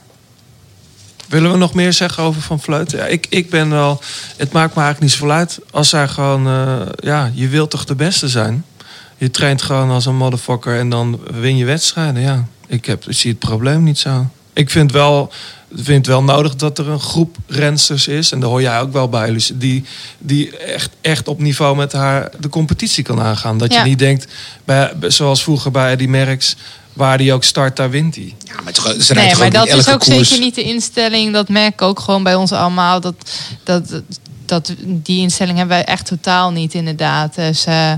Willen 1.28 1.50
we 1.52 1.56
nog 1.56 1.74
meer 1.74 1.92
zeggen 1.92 2.22
over 2.22 2.42
Van 2.42 2.60
Vleuten? 2.60 2.98
Ja, 2.98 3.04
ik, 3.04 3.26
ik 3.30 3.50
ben 3.50 3.70
wel. 3.70 4.00
Het 4.36 4.52
maakt 4.52 4.74
me 4.74 4.82
eigenlijk 4.82 5.00
niet 5.00 5.10
zoveel 5.20 5.34
uit. 5.36 5.58
Als 5.70 5.88
zij 5.88 6.08
gewoon. 6.08 6.46
eh, 6.46 6.80
ja, 6.96 7.30
je 7.34 7.48
wilt 7.48 7.70
toch 7.70 7.84
de 7.84 7.94
beste 7.94 8.28
zijn? 8.28 8.64
Je 9.16 9.30
traint 9.30 9.62
gewoon 9.62 9.90
als 9.90 10.06
een 10.06 10.16
motherfucker 10.16 10.78
en 10.78 10.88
dan 10.88 11.20
win 11.32 11.56
je 11.56 11.64
wedstrijden. 11.64 12.22
Ja, 12.22 12.44
ik, 12.66 12.84
heb, 12.86 13.04
ik 13.08 13.16
zie 13.16 13.30
het 13.30 13.38
probleem 13.38 13.82
niet 13.82 13.98
zo. 13.98 14.26
Ik 14.52 14.70
vind 14.70 14.92
wel. 14.92 15.32
Ik 15.76 15.84
vind 15.84 15.96
het 15.96 16.06
wel 16.06 16.22
nodig 16.24 16.56
dat 16.56 16.78
er 16.78 16.88
een 16.88 17.00
groep 17.00 17.36
rensters 17.46 18.08
is. 18.08 18.32
En 18.32 18.40
daar 18.40 18.48
hoor 18.48 18.60
jij 18.62 18.80
ook 18.80 18.92
wel 18.92 19.08
bij, 19.08 19.30
Lucie, 19.30 19.58
Die, 19.58 19.84
die 20.18 20.56
echt, 20.56 20.90
echt 21.00 21.28
op 21.28 21.40
niveau 21.40 21.76
met 21.76 21.92
haar 21.92 22.30
de 22.40 22.48
competitie 22.48 23.04
kan 23.04 23.20
aangaan. 23.20 23.58
Dat 23.58 23.72
Ja. 23.72 23.82
je 23.82 23.88
niet 23.88 23.98
denkt, 23.98 24.26
bij, 24.64 24.92
zoals 25.00 25.42
vroeger 25.42 25.70
bij 25.70 25.90
Eddie 25.90 26.08
Merckx... 26.08 26.56
waar 26.94 27.18
die 27.18 27.32
ook 27.32 27.44
start, 27.44 27.76
daar 27.76 27.90
wint 27.90 28.14
hij. 28.14 28.34
Ja, 28.44 28.54
maar 28.64 28.72
toch, 28.72 28.94
ze 29.00 29.14
rijdt 29.14 29.30
Nee, 29.30 29.40
maar 29.40 29.50
dat 29.66 29.66
is 29.78 29.88
ook 29.88 30.00
koers. 30.00 30.28
zeker 30.28 30.44
niet 30.44 30.54
de 30.54 30.62
instelling. 30.62 31.32
Dat 31.32 31.48
merk 31.48 31.72
ik 31.72 31.82
ook 31.82 32.00
gewoon 32.00 32.22
bij 32.22 32.34
ons 32.34 32.52
allemaal. 32.52 33.00
Dat, 33.00 33.14
dat, 33.62 34.02
dat, 34.44 34.74
die 34.86 35.20
instelling 35.20 35.56
hebben 35.58 35.76
wij 35.76 35.84
echt 35.84 36.06
totaal 36.06 36.50
niet, 36.52 36.74
inderdaad. 36.74 37.34
Dus 37.34 37.64
eh, 37.64 37.92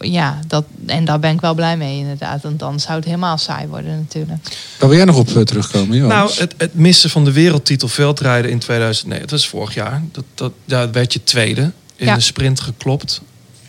ja, 0.00 0.38
dat, 0.46 0.64
en 0.86 1.04
daar 1.04 1.18
ben 1.18 1.32
ik 1.34 1.40
wel 1.40 1.54
blij 1.54 1.76
mee, 1.76 1.98
inderdaad. 1.98 2.42
Want 2.42 2.58
dan 2.58 2.80
zou 2.80 2.94
het 2.96 3.04
helemaal 3.04 3.38
saai 3.38 3.66
worden, 3.66 3.96
natuurlijk. 3.98 4.42
Waar 4.78 4.88
wil 4.88 4.96
jij 4.98 5.06
nog 5.06 5.16
op 5.18 5.28
eh, 5.36 5.42
terugkomen, 5.42 5.96
Johan? 5.96 6.08
Nou, 6.08 6.30
het, 6.36 6.54
het 6.56 6.74
missen 6.74 7.10
van 7.10 7.24
de 7.24 7.32
wereldtitel 7.32 7.88
veldrijden 7.88 8.50
in 8.50 8.58
2009, 8.58 9.22
dat 9.28 9.38
was 9.38 9.48
vorig 9.48 9.74
jaar. 9.74 10.02
Dat, 10.12 10.24
dat, 10.34 10.52
daar 10.64 10.92
werd 10.92 11.12
je 11.12 11.24
tweede 11.24 11.72
in 11.96 12.06
Ja. 12.06 12.14
de 12.14 12.20
sprint 12.20 12.60
geklopt. 12.60 13.20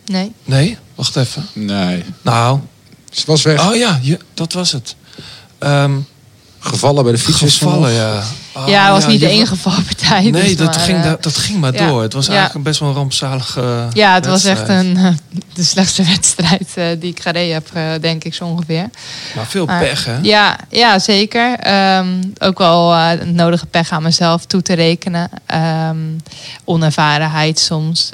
Nee. 0.05 0.31
Nee, 0.45 0.77
wacht 0.95 1.15
even. 1.15 1.45
nee, 1.53 2.03
Nou, 2.21 2.59
was 3.25 3.43
weg. 3.43 3.69
oh 3.69 3.75
ja, 3.75 3.99
je, 4.01 4.19
dat 4.33 4.53
was 4.53 4.71
het. 4.71 4.95
Ehm, 5.59 5.99
Gevallen 6.59 7.03
bij 7.03 7.11
de 7.11 7.17
fiets. 7.19 7.57
gevallen, 7.57 7.91
ja. 7.91 8.23
Oh, 8.57 8.67
ja, 8.67 8.83
het 8.83 8.93
was 9.03 9.07
niet 9.11 9.19
de 9.19 9.29
enige 9.29 9.55
valpartij. 9.55 10.21
Nee, 10.21 10.31
dus 10.31 10.55
dat, 10.57 10.75
maar, 10.75 10.79
ging, 10.79 11.03
eh, 11.03 11.13
dat, 11.19 11.37
ging 11.37 11.59
maar 11.59 11.73
ja. 11.73 11.87
door. 11.87 12.01
Het 12.01 12.13
was 12.13 12.25
Ja. 12.25 12.33
eigenlijk 12.33 12.63
best 12.63 12.79
wel 12.79 12.89
een 12.89 12.95
rampzalige 12.95 13.87
Ja, 13.93 14.13
het 14.13 14.25
was 14.25 14.43
echt 14.43 14.69
een, 14.69 14.97
eh, 14.97 15.11
de 15.53 15.63
slechtste 15.63 16.03
wedstrijd 16.13 16.71
eh, 16.75 16.85
die 16.99 17.11
ik 17.11 17.21
gereden 17.21 17.53
heb, 17.53 18.01
denk 18.01 18.23
ik 18.23 18.33
zo 18.33 18.45
ongeveer. 18.45 18.89
Maar 19.35 19.45
veel 19.45 19.65
pech, 19.65 20.05
hè? 20.05 20.17
Ja, 20.21 20.57
ja 20.69 20.99
zeker. 20.99 21.55
Ehm, 21.59 22.23
ook 22.39 22.57
wel 22.57 22.91
het 22.93 23.33
nodige 23.33 23.65
pech 23.65 23.91
aan 23.91 24.03
mezelf 24.03 24.45
toe 24.45 24.61
te 24.61 24.73
rekenen. 24.73 25.29
Ehm, 25.45 25.97
onervarenheid 26.63 27.59
soms. 27.59 28.09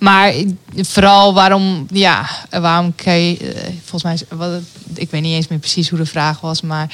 Maar 0.00 0.32
vooral 0.76 1.34
waarom, 1.34 1.86
ja, 1.90 2.26
waarom 2.50 2.94
eh, 3.04 3.36
volgens 3.84 4.02
mij, 4.02 4.38
wat, 4.38 4.60
ik 4.94 5.10
weet 5.10 5.22
niet 5.22 5.34
eens 5.34 5.48
meer 5.48 5.58
precies 5.58 5.88
hoe 5.88 5.98
de 5.98 6.06
vraag 6.06 6.40
was, 6.40 6.60
maar 6.60 6.88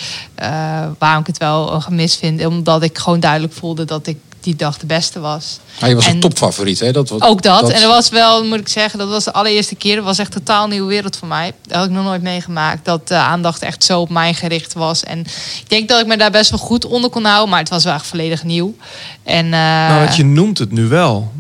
waarom 0.99 1.21
ik 1.21 1.27
het 1.27 1.39
wel 1.39 1.73
een 1.73 1.83
vind, 2.17 2.47
omdat 2.47 2.83
ik 2.83 2.99
gewoon 2.99 3.21
duidelijk 3.21 3.53
voelde 3.53 3.85
dat 3.85 4.07
ik 4.07 4.17
die 4.41 4.57
dag 4.57 4.79
de 4.79 4.87
beste 4.87 5.21
was. 5.21 5.59
Ah, 5.81 5.89
je 5.89 5.95
was 5.95 6.07
een 6.07 6.13
En- 6.13 6.21
topfavoriet, 6.21 6.81
hè? 6.81 6.93
Dat, 6.93 7.09
was- 7.09 7.21
Ook 7.21 7.43
dat. 7.43 7.71
En 7.71 7.81
dat 7.81 7.91
was 7.91 8.09
wel, 8.09 8.45
moet 8.45 8.59
ik 8.59 8.69
zeggen, 8.69 8.99
dat 8.99 9.09
was 9.09 9.25
de 9.25 9.33
allereerste 9.33 9.75
keer. 9.75 9.97
Dat 9.97 10.05
was 10.05 10.19
echt 10.19 10.35
een 10.35 10.43
totaal 10.43 10.67
nieuwe 10.69 10.89
wereld 10.89 11.17
voor 11.17 11.29
mij. 11.29 11.53
Dat 11.67 11.77
had 11.77 11.87
ik 11.87 11.93
nog 11.93 12.05
nooit 12.05 12.23
meegemaakt. 12.23 12.85
Dat 12.85 13.09
de 13.09 13.15
aandacht 13.15 13.63
echt 13.63 13.85
zo 13.85 14.01
op 14.01 14.11
mij 14.11 14.35
gericht 14.35 14.73
was. 14.75 15.05
En 15.05 15.19
ik 15.61 15.65
denk 15.69 15.89
dat 15.89 16.01
ik 16.01 16.07
me 16.07 16.17
daar 16.17 16.31
best 16.31 16.51
wel 16.51 16.59
goed 16.59 16.85
onder 16.85 17.11
kon 17.11 17.25
houden. 17.25 17.49
Maar 17.51 17.59
het 17.61 17.69
was 17.69 17.85
wel 17.85 17.95
echt 17.95 18.07
volledig 18.07 18.43
nieuw. 18.45 18.75
En, 19.23 19.45
eh, 19.45 19.51
Nou, 19.89 20.01
want 20.05 20.17
je 20.17 20.25
noemt 20.25 20.59
het 20.59 20.73
nu 20.73 20.87
wel. 20.89 21.33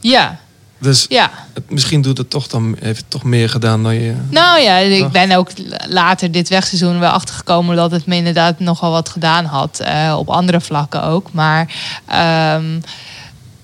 Ja, 0.00 0.40
Dus 0.78 1.06
ja. 1.08 1.30
misschien 1.68 2.02
doet 2.02 2.18
het 2.18 2.30
toch 2.30 2.46
dan, 2.46 2.76
heeft 2.80 3.00
het 3.00 3.10
toch 3.10 3.24
meer 3.24 3.48
gedaan 3.48 3.82
dan 3.82 3.94
je... 3.94 4.14
Nou 4.30 4.60
ja, 4.60 4.76
ik 4.76 5.08
ben 5.08 5.32
ook 5.32 5.50
later 5.88 6.32
dit 6.32 6.48
wegseizoen 6.48 6.98
wel 6.98 7.10
achtergekomen 7.10 7.76
dat 7.76 7.90
het 7.90 8.06
me 8.06 8.16
inderdaad 8.16 8.58
nogal 8.58 8.90
wat 8.90 9.08
gedaan 9.08 9.44
had. 9.44 9.80
eh, 9.80 10.16
op 10.18 10.28
andere 10.28 10.60
vlakken 10.60 11.02
ook. 11.02 11.32
Maar 11.32 11.74
ehm, 12.06 12.80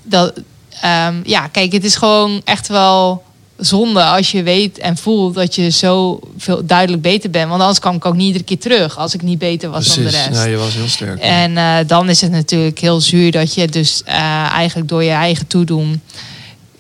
dat, 0.03 0.33
ehm, 0.81 1.15
ja, 1.25 1.47
kijk, 1.47 1.73
het 1.73 1.85
is 1.85 1.97
gewoon 1.97 2.41
echt 2.45 2.69
wel 2.69 3.23
zonde 3.57 4.03
als 4.03 4.31
je 4.31 4.43
weet 4.43 4.79
en 4.79 4.97
voelt 4.97 5.35
dat 5.35 5.55
je 5.55 5.71
zo 5.71 6.21
veel 6.37 6.67
duidelijk 6.67 7.03
beter 7.03 7.31
bent. 7.31 7.49
Want 7.49 7.61
anders 7.61 7.79
kwam 7.79 7.95
ik 7.95 8.05
ook 8.05 8.15
niet 8.15 8.27
iedere 8.27 8.45
keer 8.45 8.59
terug 8.59 8.99
als 8.99 9.15
ik 9.15 9.23
niet 9.23 9.39
beter 9.39 9.71
was 9.71 9.95
dan 9.95 10.05
de 10.05 10.11
rest. 10.11 10.31
Nee, 10.31 10.51
je 10.51 10.57
was 10.57 10.75
heel 10.75 10.89
sterk. 10.89 11.21
En 11.21 11.57
eh, 11.57 11.77
dan 11.87 12.09
is 12.09 12.21
het 12.21 12.31
natuurlijk 12.31 12.79
heel 12.79 13.01
zuur 13.01 13.31
dat 13.31 13.55
je 13.55 13.69
dus 13.69 14.03
eh, 14.05 14.15
eigenlijk 14.53 14.89
door 14.89 15.03
je 15.03 15.11
eigen 15.11 15.47
toedoen. 15.47 16.01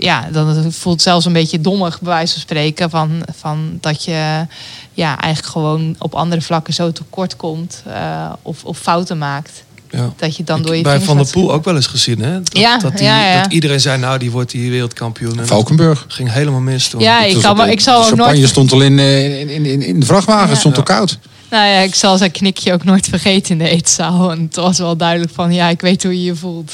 Ja, 0.04 0.28
dan 0.32 0.48
het 0.48 0.74
voelt 0.76 1.02
zelfs 1.02 1.26
een 1.26 1.32
beetje 1.32 1.60
dommig, 1.60 2.00
bij 2.00 2.12
wijze 2.12 2.32
van 2.32 2.40
spreken. 2.42 2.90
Van, 2.90 3.22
van 3.36 3.78
dat 3.80 4.04
je 4.04 4.46
ja, 4.92 5.18
eigenlijk 5.20 5.52
gewoon 5.52 5.94
op 5.98 6.14
andere 6.14 6.40
vlakken 6.40 6.74
zo 6.74 6.92
tekort 6.92 7.36
komt. 7.36 7.82
eh, 7.86 8.32
of, 8.42 8.64
of 8.64 8.78
fouten 8.78 9.18
maakt. 9.18 9.64
Ja. 9.90 10.12
Dat 10.16 10.36
je 10.36 10.44
dan 10.44 10.62
door 10.62 10.76
je 10.76 10.82
Bij 10.82 11.00
Van 11.00 11.16
der 11.16 11.26
Poel 11.30 11.52
ook 11.52 11.64
wel 11.64 11.74
eens 11.76 11.86
gezien, 11.86 12.18
hè? 12.22 12.32
Dat, 12.42 12.58
Ja, 12.58 12.78
dat, 12.78 12.96
die- 12.96 13.06
ja, 13.06 13.32
ja. 13.32 13.42
dat 13.42 13.52
iedereen 13.52 13.80
zei, 13.80 13.98
nou, 13.98 14.18
die 14.18 14.30
wordt 14.30 14.52
hier 14.52 14.70
wereldkampioen. 14.70 15.38
En 15.38 15.46
Valkenburg. 15.46 16.04
ging 16.08 16.32
helemaal 16.32 16.60
mis 16.60 16.88
toen. 16.88 17.00
Ja, 17.00 17.22
ik, 17.24 17.40
kan, 17.42 17.56
me- 17.56 17.70
ik 17.70 17.80
zal 17.80 17.98
ook 18.00 18.06
champagne 18.06 18.34
nooit. 18.36 18.48
stond 18.48 18.72
al 18.72 18.80
in, 18.80 18.98
eh, 18.98 19.40
in, 19.40 19.48
in, 19.48 19.64
in, 19.66 19.82
in 19.82 20.00
de 20.00 20.06
vrachtwagen, 20.06 20.48
Ja. 20.48 20.54
stond 20.54 20.76
al 20.76 20.82
koud. 20.82 21.18
Nou 21.54 21.66
ja, 21.66 21.78
ik 21.78 21.94
zal 21.94 22.16
zijn 22.18 22.30
knikje 22.30 22.72
ook 22.72 22.84
nooit 22.84 23.06
vergeten 23.08 23.52
in 23.52 23.58
de 23.58 23.68
eetzaal. 23.68 24.30
En 24.30 24.42
het 24.42 24.56
was 24.56 24.78
wel 24.78 24.96
duidelijk 24.96 25.32
van, 25.32 25.52
ja, 25.52 25.68
ik 25.68 25.80
weet 25.80 26.02
hoe 26.02 26.12
je 26.12 26.24
je 26.24 26.36
voelt. 26.36 26.72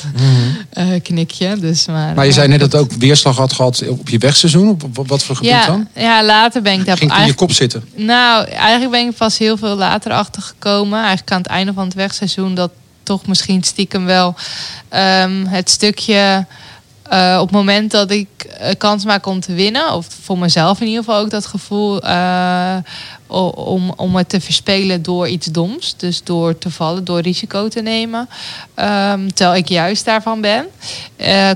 Eh, 0.71 0.87
knikje. 1.03 1.57
Dus, 1.57 1.87
maar, 1.87 2.15
Maar 2.15 2.25
je 2.25 2.31
eh, 2.31 2.37
zei 2.37 2.49
net 2.49 2.61
dat 2.61 2.73
het 2.73 2.81
ook 2.81 2.93
weerslag 2.93 3.37
had 3.37 3.53
gehad 3.53 3.89
op 3.89 4.09
je 4.09 4.19
wegseizoen. 4.19 4.69
Op, 4.69 5.07
wat 5.07 5.25
voor 5.25 5.37
gebied 5.37 5.51
ja, 5.51 5.67
dan? 5.67 5.89
ja, 5.95 6.25
later 6.25 6.63
ben 6.63 6.73
ik 6.73 6.85
daar 6.87 6.97
Ging 6.97 7.17
in 7.17 7.27
je 7.27 7.35
kop 7.35 7.53
zitten? 7.53 7.85
Nou, 7.95 8.45
eigenlijk 8.45 8.91
ben 8.91 9.09
ik 9.09 9.17
pas 9.17 9.39
heel 9.39 9.57
veel 9.57 9.77
later 9.77 10.13
achter 10.13 10.43
gekomen. 10.43 10.99
Eigenlijk 10.99 11.31
aan 11.31 11.43
het 11.43 11.47
einde 11.47 11.73
van 11.73 11.85
het 11.85 11.95
wegseizoen. 11.95 12.55
Dat 12.55 12.71
toch 13.03 13.27
misschien 13.27 13.63
stiekem 13.63 14.05
wel 14.05 14.35
ehm, 14.89 15.47
het 15.47 15.71
stukje. 15.71 16.47
Eh, 17.11 17.37
op 17.41 17.47
het 17.47 17.57
moment 17.57 17.91
dat 17.91 18.11
ik 18.11 18.29
eh, 18.39 18.75
kans 18.79 19.05
maak 19.05 19.27
om 19.27 19.41
te 19.41 19.55
winnen, 19.55 19.93
of 19.93 20.07
voor 20.23 20.39
mezelf 20.39 20.81
in 20.81 20.87
ieder 20.87 21.05
geval 21.05 21.21
ook 21.21 21.31
dat 21.31 21.47
gevoel 21.47 22.03
eh, 22.03 22.77
om, 23.27 23.93
om 23.97 24.17
het 24.17 24.29
te 24.29 24.41
verspelen 24.41 25.03
door 25.03 25.29
iets 25.29 25.47
doms. 25.47 25.95
Dus 25.97 26.25
door 26.25 26.59
te 26.59 26.71
vallen, 26.71 27.05
door 27.05 27.21
risico 27.21 27.69
te 27.69 27.81
nemen. 27.81 28.29
Ehm, 28.75 29.29
terwijl 29.29 29.59
ik 29.59 29.69
juist 29.69 30.05
daarvan 30.05 30.41
ben, 30.41 30.67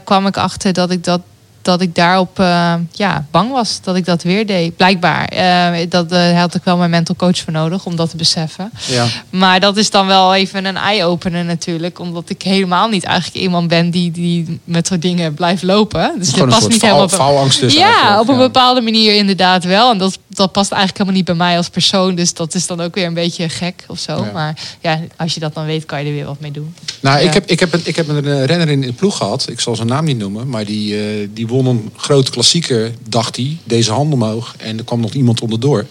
kwam 0.04 0.26
ik 0.26 0.36
achter 0.36 0.72
dat 0.72 0.90
ik 0.90 1.04
dat 1.04 1.20
dat 1.64 1.80
ik 1.80 1.94
daarop 1.94 2.38
eh, 2.38 2.74
ja, 2.92 3.26
bang 3.30 3.50
was 3.50 3.80
dat 3.82 3.96
ik 3.96 4.04
dat 4.04 4.22
weer 4.22 4.46
deed. 4.46 4.76
Blijkbaar. 4.76 5.24
Eh, 5.24 5.86
dat 5.88 6.12
eh, 6.12 6.38
had 6.38 6.54
ik 6.54 6.64
wel 6.64 6.76
mijn 6.76 6.90
mental 6.90 7.16
coach 7.16 7.38
voor 7.38 7.52
nodig 7.52 7.86
om 7.86 7.96
dat 7.96 8.10
te 8.10 8.16
beseffen. 8.16 8.70
Ja. 8.86 9.06
Maar 9.30 9.60
dat 9.60 9.76
is 9.76 9.90
dan 9.90 10.06
wel 10.06 10.34
even 10.34 10.64
een 10.64 10.76
eye-opener 10.76 11.44
natuurlijk. 11.44 11.98
Omdat 11.98 12.30
ik 12.30 12.42
helemaal 12.42 12.88
niet 12.88 13.04
eigenlijk 13.04 13.36
iemand 13.36 13.68
ben 13.68 13.90
die, 13.90 14.10
die 14.10 14.60
met 14.64 14.86
soort 14.86 15.02
dingen 15.02 15.34
blijft 15.34 15.62
lopen. 15.62 16.12
Dus 16.18 16.32
dat 16.32 16.48
past 16.48 16.68
niet 16.68 16.82
helemaal 16.82 17.08
faalangst 17.08 17.60
dus 17.60 17.74
Ja, 17.74 18.20
op 18.20 18.28
een 18.28 18.34
ja. 18.34 18.40
bepaalde 18.40 18.80
manier 18.80 19.14
inderdaad 19.14 19.64
wel. 19.64 19.90
En 19.90 19.98
dat, 19.98 20.18
dat 20.28 20.52
past 20.52 20.70
eigenlijk 20.70 20.98
helemaal 20.98 21.18
niet 21.18 21.36
bij 21.38 21.46
mij 21.46 21.56
als 21.56 21.68
persoon. 21.68 22.14
Dus 22.14 22.34
dat 22.34 22.54
is 22.54 22.66
dan 22.66 22.80
ook 22.80 22.94
weer 22.94 23.06
een 23.06 23.14
beetje 23.14 23.48
gek 23.48 23.84
of 23.86 23.98
zo. 23.98 24.16
Ja. 24.16 24.30
Maar 24.32 24.54
ja, 24.80 25.00
als 25.16 25.34
je 25.34 25.40
dat 25.40 25.54
dan 25.54 25.64
weet, 25.64 25.86
kan 25.86 26.00
je 26.00 26.06
er 26.06 26.14
weer 26.14 26.26
wat 26.26 26.40
mee 26.40 26.50
doen. 26.50 26.74
Nou, 27.00 27.18
Ja. 27.18 27.26
ik, 27.26 27.34
heb, 27.34 27.46
ik, 27.46 27.60
heb 27.60 27.72
een, 27.72 27.80
ik 27.84 27.96
heb 27.96 28.08
een 28.08 28.46
renner 28.46 28.68
in 28.68 28.80
de 28.80 28.92
ploeg 28.92 29.16
gehad. 29.16 29.48
Ik 29.48 29.60
zal 29.60 29.76
zijn 29.76 29.88
naam 29.88 30.04
niet 30.04 30.18
noemen. 30.18 30.48
Maar 30.48 30.64
die, 30.64 31.32
die 31.32 31.46
won 31.54 31.66
een 31.66 31.90
grote 31.96 32.30
klassieker, 32.30 32.92
dacht 33.08 33.36
hij. 33.36 33.56
Deze 33.64 33.92
hand 33.92 34.12
omhoog. 34.12 34.54
En 34.58 34.78
er 34.78 34.84
kwam 34.84 35.00
nog 35.00 35.12
iemand 35.12 35.40
onderdoor. 35.40 35.86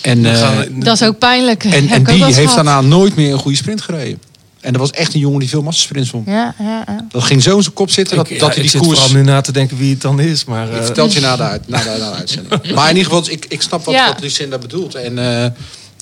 En, 0.00 0.24
eh, 0.26 0.58
Dat 0.72 1.00
is 1.00 1.06
ook 1.06 1.18
pijnlijk. 1.18 1.64
en, 1.64 1.88
ik 1.98 2.06
die 2.06 2.24
heeft 2.24 2.36
gehad. 2.38 2.54
daarna 2.54 2.80
nooit 2.80 3.16
meer 3.16 3.32
een 3.32 3.38
goede 3.38 3.56
sprint 3.56 3.80
gereden. 3.80 4.20
En 4.60 4.72
dat 4.72 4.80
was 4.80 4.90
echt 4.90 5.14
een 5.14 5.20
jongen 5.20 5.38
die 5.40 5.48
veel 5.48 5.62
massasprints 5.62 6.10
won. 6.10 6.22
Ja, 6.26 6.54
ja, 6.58 6.82
ja. 6.86 7.06
Dat 7.10 7.22
ging 7.22 7.42
zo 7.42 7.56
in 7.56 7.62
zijn 7.62 7.74
kop 7.74 7.90
zitten. 7.90 8.16
Dat, 8.16 8.30
ik, 8.30 8.38
dat 8.38 8.48
hij 8.48 8.56
ik 8.56 8.62
die 8.62 8.70
zit 8.70 8.80
koers... 8.80 8.98
vooral 9.00 9.16
nu 9.16 9.22
na 9.22 9.40
te 9.40 9.52
denken 9.52 9.76
wie 9.76 9.90
het 9.90 10.00
dan 10.00 10.20
is. 10.20 10.44
Maar, 10.44 10.68
Ik 10.68 10.78
eh, 10.78 10.84
vertel 10.84 11.04
het 11.04 11.12
je 11.14 11.20
na 11.20 11.36
de, 11.36 11.42
uit- 11.42 11.68
na 11.68 11.78
de, 11.82 11.84
na 11.88 11.96
de 11.96 12.16
uitzending. 12.16 12.72
Maar 12.74 12.90
in 12.90 12.96
ieder 12.96 13.12
geval, 13.12 13.30
ik, 13.32 13.46
ik 13.48 13.62
snap 13.62 13.84
wat, 13.84 13.94
Ja. 13.94 14.06
wat 14.08 14.20
Lucinda 14.20 14.58
bedoelt. 14.58 14.94
En 14.94 15.42
eh, 15.42 15.50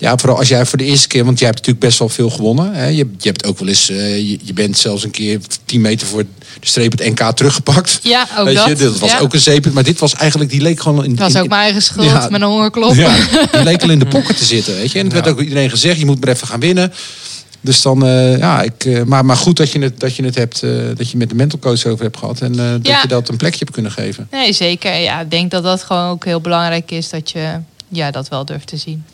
ja, 0.04 0.16
vooral 0.16 0.38
als 0.38 0.48
jij 0.48 0.66
voor 0.66 0.78
de 0.78 0.84
eerste 0.84 1.08
keer... 1.08 1.24
Want 1.24 1.38
jij 1.38 1.46
hebt 1.48 1.58
natuurlijk 1.60 1.86
best 1.86 1.98
wel 1.98 2.08
veel 2.08 2.30
gewonnen. 2.30 2.74
Hè? 2.74 2.86
Je, 2.86 2.96
je 2.96 3.28
hebt 3.28 3.46
ook 3.46 3.58
wel 3.58 3.68
eens... 3.68 3.90
eh, 3.90 4.16
je, 4.16 4.38
je 4.42 4.52
bent 4.52 4.78
zelfs 4.78 5.04
een 5.04 5.10
keer 5.10 5.38
10 5.64 5.80
meter 5.80 6.06
voor 6.06 6.22
de 6.60 6.66
streep 6.66 6.98
het 6.98 7.08
NK 7.08 7.30
teruggepakt. 7.36 7.98
Ja, 8.02 8.26
ook 8.38 8.44
Weet 8.44 8.56
dat. 8.56 8.66
je, 8.66 8.74
dat 8.74 8.98
was 8.98 9.10
Ja. 9.10 9.18
ook 9.18 9.34
een 9.34 9.40
zeep. 9.40 9.72
Maar 9.72 9.82
dit 9.84 9.98
was 9.98 10.14
eigenlijk... 10.14 10.50
Die 10.50 10.60
leek 10.60 10.80
gewoon... 10.80 11.04
In, 11.04 11.10
Het 11.10 11.18
was 11.20 11.34
in- 11.34 11.40
ook 11.42 11.48
mijn 11.48 11.60
eigen 11.62 11.82
schuld 11.82 12.06
Ja. 12.06 12.28
met 12.30 12.40
een 12.40 12.46
hongerklop. 12.46 12.94
Ja, 12.94 13.16
die 13.52 13.62
leek 13.62 13.82
al 13.82 13.90
in 13.90 13.98
de 13.98 14.06
pocket 14.16 14.36
te 14.36 14.44
zitten. 14.44 14.74
Weet 14.74 14.92
je? 14.92 14.98
En 14.98 15.04
het 15.04 15.14
werd 15.14 15.28
ook 15.28 15.40
iedereen 15.40 15.70
gezegd... 15.70 15.98
Je 15.98 16.06
moet 16.06 16.20
maar 16.24 16.34
even 16.34 16.46
gaan 16.46 16.60
winnen. 16.60 16.92
Dus 17.60 17.82
dan, 17.82 18.06
eh, 18.06 18.38
ja, 18.38 18.62
ik, 18.62 18.84
eh, 18.84 19.02
maar, 19.02 19.24
maar 19.24 19.36
goed 19.36 19.56
dat 19.56 19.70
je 19.70 19.78
het, 19.78 20.00
dat 20.00 20.16
je 20.16 20.24
het 20.24 20.34
hebt, 20.34 20.62
eh, 20.62 20.70
dat 20.96 21.10
je 21.10 21.16
met 21.16 21.28
de 21.28 21.34
mental 21.34 21.58
coach 21.58 21.86
over 21.86 22.04
hebt 22.04 22.16
gehad. 22.16 22.40
En 22.40 22.52
eh, 22.58 22.70
dat 22.70 22.86
Ja. 22.86 22.98
je 23.02 23.08
dat 23.08 23.28
een 23.28 23.36
plekje 23.36 23.58
hebt 23.58 23.70
kunnen 23.70 23.92
geven. 23.92 24.28
Nee, 24.30 24.52
zeker. 24.52 24.94
Ja, 25.00 25.20
ik 25.20 25.30
denk 25.30 25.50
dat 25.50 25.62
dat 25.62 25.82
gewoon 25.82 26.10
ook 26.10 26.24
heel 26.24 26.40
belangrijk 26.40 26.90
is 26.90 27.08
dat 27.10 27.30
je 27.30 27.48
ja, 27.88 28.10
dat 28.10 28.28
wel 28.28 28.44
durft 28.44 28.66
te 28.66 28.76
zien. 28.76 29.04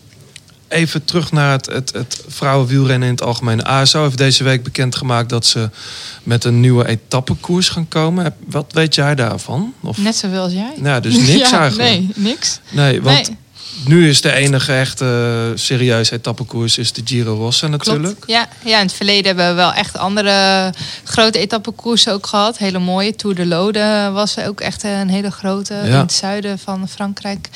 Even 0.70 1.04
terug 1.04 1.32
naar 1.32 1.52
het, 1.52 1.66
het, 1.66 1.92
het 1.92 2.22
vrouwenwielrennen 2.28 3.08
in 3.08 3.14
het 3.14 3.22
algemeen. 3.22 3.64
ASO 3.64 4.02
heeft 4.02 4.18
deze 4.18 4.44
week 4.44 4.62
bekendgemaakt 4.62 5.28
dat 5.28 5.46
ze 5.46 5.70
met 6.22 6.44
een 6.44 6.60
nieuwe 6.60 6.86
etappekoers 6.88 7.68
gaan 7.68 7.88
komen. 7.88 8.34
Wat 8.46 8.72
weet 8.72 8.94
jij 8.94 9.14
daarvan? 9.14 9.74
Of, 9.80 9.98
Net 9.98 10.16
zoveel 10.16 10.42
als 10.42 10.52
jij. 10.52 10.72
nou, 10.76 11.00
dus 11.00 11.16
niks 11.16 11.50
Ja, 11.50 11.60
eigenlijk. 11.60 11.88
Nee, 11.88 12.10
niks. 12.14 12.60
Nee, 12.70 13.02
want 13.02 13.28
Nee. 13.28 13.36
Nu 13.84 14.08
is 14.08 14.20
de 14.20 14.32
enige 14.32 14.72
echte 14.72 15.04
eh, 15.52 15.58
serieuze 15.58 16.12
etappekoers 16.14 16.78
is 16.78 16.92
de 16.92 17.00
Giro 17.04 17.34
Rossa 17.34 17.66
natuurlijk. 17.66 18.14
Klopt. 18.14 18.30
Ja, 18.30 18.48
ja, 18.64 18.76
in 18.78 18.84
het 18.86 18.92
verleden 18.94 19.26
hebben 19.26 19.48
we 19.48 19.54
wel 19.54 19.72
echt 19.72 19.96
andere 19.96 20.72
grote 21.04 21.38
etappekoersen 21.38 22.12
ook 22.12 22.26
gehad. 22.26 22.58
Hele 22.58 22.78
mooie. 22.78 23.14
Tour 23.16 23.34
de 23.36 23.46
Lode 23.46 24.10
was 24.12 24.38
ook 24.38 24.60
echt 24.60 24.82
een 24.82 25.08
hele 25.08 25.30
grote 25.30 25.74
in 25.74 25.92
het 25.92 26.12
zuiden 26.12 26.58
van 26.58 26.88
Frankrijk. 26.88 27.48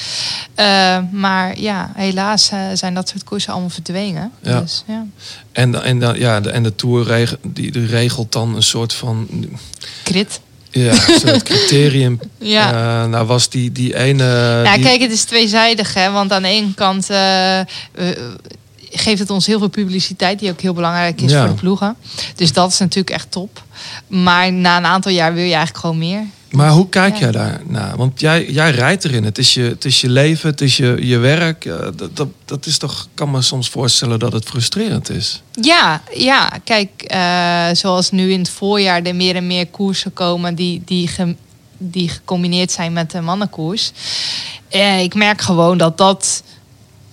Eh, 0.55 0.99
maar 1.13 1.59
ja, 1.61 1.93
helaas 1.95 2.51
eh, 2.51 2.59
zijn 2.75 2.95
dat 2.95 3.09
soort 3.09 3.25
koersen 3.25 3.53
allemaal 3.53 3.71
verdwenen. 3.71 4.33
Ja. 4.43 4.61
Dus, 4.61 4.85
ja. 4.87 5.07
En, 5.53 5.73
de- 5.73 5.79
en, 5.79 6.01
ja, 6.19 6.41
de, 6.41 6.51
en 6.51 6.63
de 6.63 6.75
Tour 6.75 7.37
die, 7.43 7.71
die 7.73 7.87
regelt 7.87 8.33
dan 8.33 8.57
een 8.57 8.63
soort 8.63 8.93
van 8.93 9.29
Krit. 10.03 10.41
Ja, 10.75 10.95
soort 10.95 11.43
criterium. 11.51 12.21
Ja. 12.39 12.73
Eh, 13.03 13.09
nou 13.09 13.27
was 13.27 13.49
die, 13.49 13.73
die 13.73 13.97
ene... 13.97 14.25
Ja, 14.65 14.75
die- 14.75 14.83
kijk, 14.85 15.01
het 15.01 15.13
is 15.13 15.25
tweezijdig. 15.25 15.95
Hè? 15.95 16.11
Want 16.11 16.33
aan 16.33 16.43
de 16.43 16.49
ene 16.49 16.75
kant 16.75 17.11
eh, 17.11 17.61
geeft 18.91 19.19
het 19.19 19.31
ons 19.31 19.47
heel 19.47 19.59
veel 19.59 19.69
publiciteit, 19.69 20.39
die 20.39 20.51
ook 20.51 20.61
heel 20.61 20.73
belangrijk 20.75 21.21
is 21.21 21.31
Ja. 21.31 21.39
voor 21.47 21.55
de 21.55 21.61
ploegen. 21.61 21.97
Dus 22.35 22.53
dat 22.53 22.71
is 22.73 22.79
natuurlijk 22.79 23.15
echt 23.15 23.31
top. 23.31 23.63
Maar 24.07 24.53
na 24.53 24.77
een 24.77 24.87
aantal 24.87 25.13
jaar 25.13 25.35
wil 25.35 25.45
je 25.45 25.49
eigenlijk 25.55 25.79
gewoon 25.79 25.99
meer. 25.99 26.23
Maar 26.55 26.71
hoe 26.71 26.89
kijk 26.89 27.17
jij 27.17 27.31
daar 27.31 27.61
naar? 27.67 27.97
Want 27.97 28.21
jij, 28.21 28.51
jij 28.51 28.71
rijdt 28.71 29.05
erin. 29.05 29.25
Het 29.25 29.39
is 29.39 29.55
je, 29.55 29.63
het 29.63 29.85
is 29.85 30.01
je 30.01 30.09
leven, 30.09 30.51
het 30.51 30.61
is 30.61 30.77
je, 30.77 30.97
je 31.01 31.19
werk. 31.19 31.65
Eh, 31.65 31.79
dat, 31.97 32.17
dat, 32.17 32.29
dat 32.45 32.67
is 32.67 32.79
toch, 32.79 33.03
ik 33.03 33.09
kan 33.15 33.31
me 33.31 33.43
soms 33.43 33.69
voorstellen 33.69 34.19
dat 34.19 34.33
het 34.33 34.45
frustrerend 34.45 35.11
is. 35.11 35.43
Ja, 35.61 36.03
ja. 36.15 36.53
kijk, 36.65 37.03
eh, 37.03 37.67
zoals 37.73 38.11
nu 38.11 38.33
in 38.33 38.39
het 38.39 38.49
voorjaar 38.51 39.03
er 39.03 39.15
meer 39.17 39.37
en 39.37 39.47
meer 39.47 39.67
koersen 39.67 40.13
komen 40.13 40.55
die, 40.55 40.83
die, 40.85 41.09
ge- 41.09 41.37
die 41.79 42.09
gecombineerd 42.09 42.73
zijn 42.73 42.93
met 42.93 43.11
de 43.11 43.21
mannenkoers. 43.21 43.93
Eh, 44.69 45.03
ik 45.03 45.15
merk 45.15 45.41
gewoon 45.41 45.79
dat 45.79 45.99
dat 45.99 46.43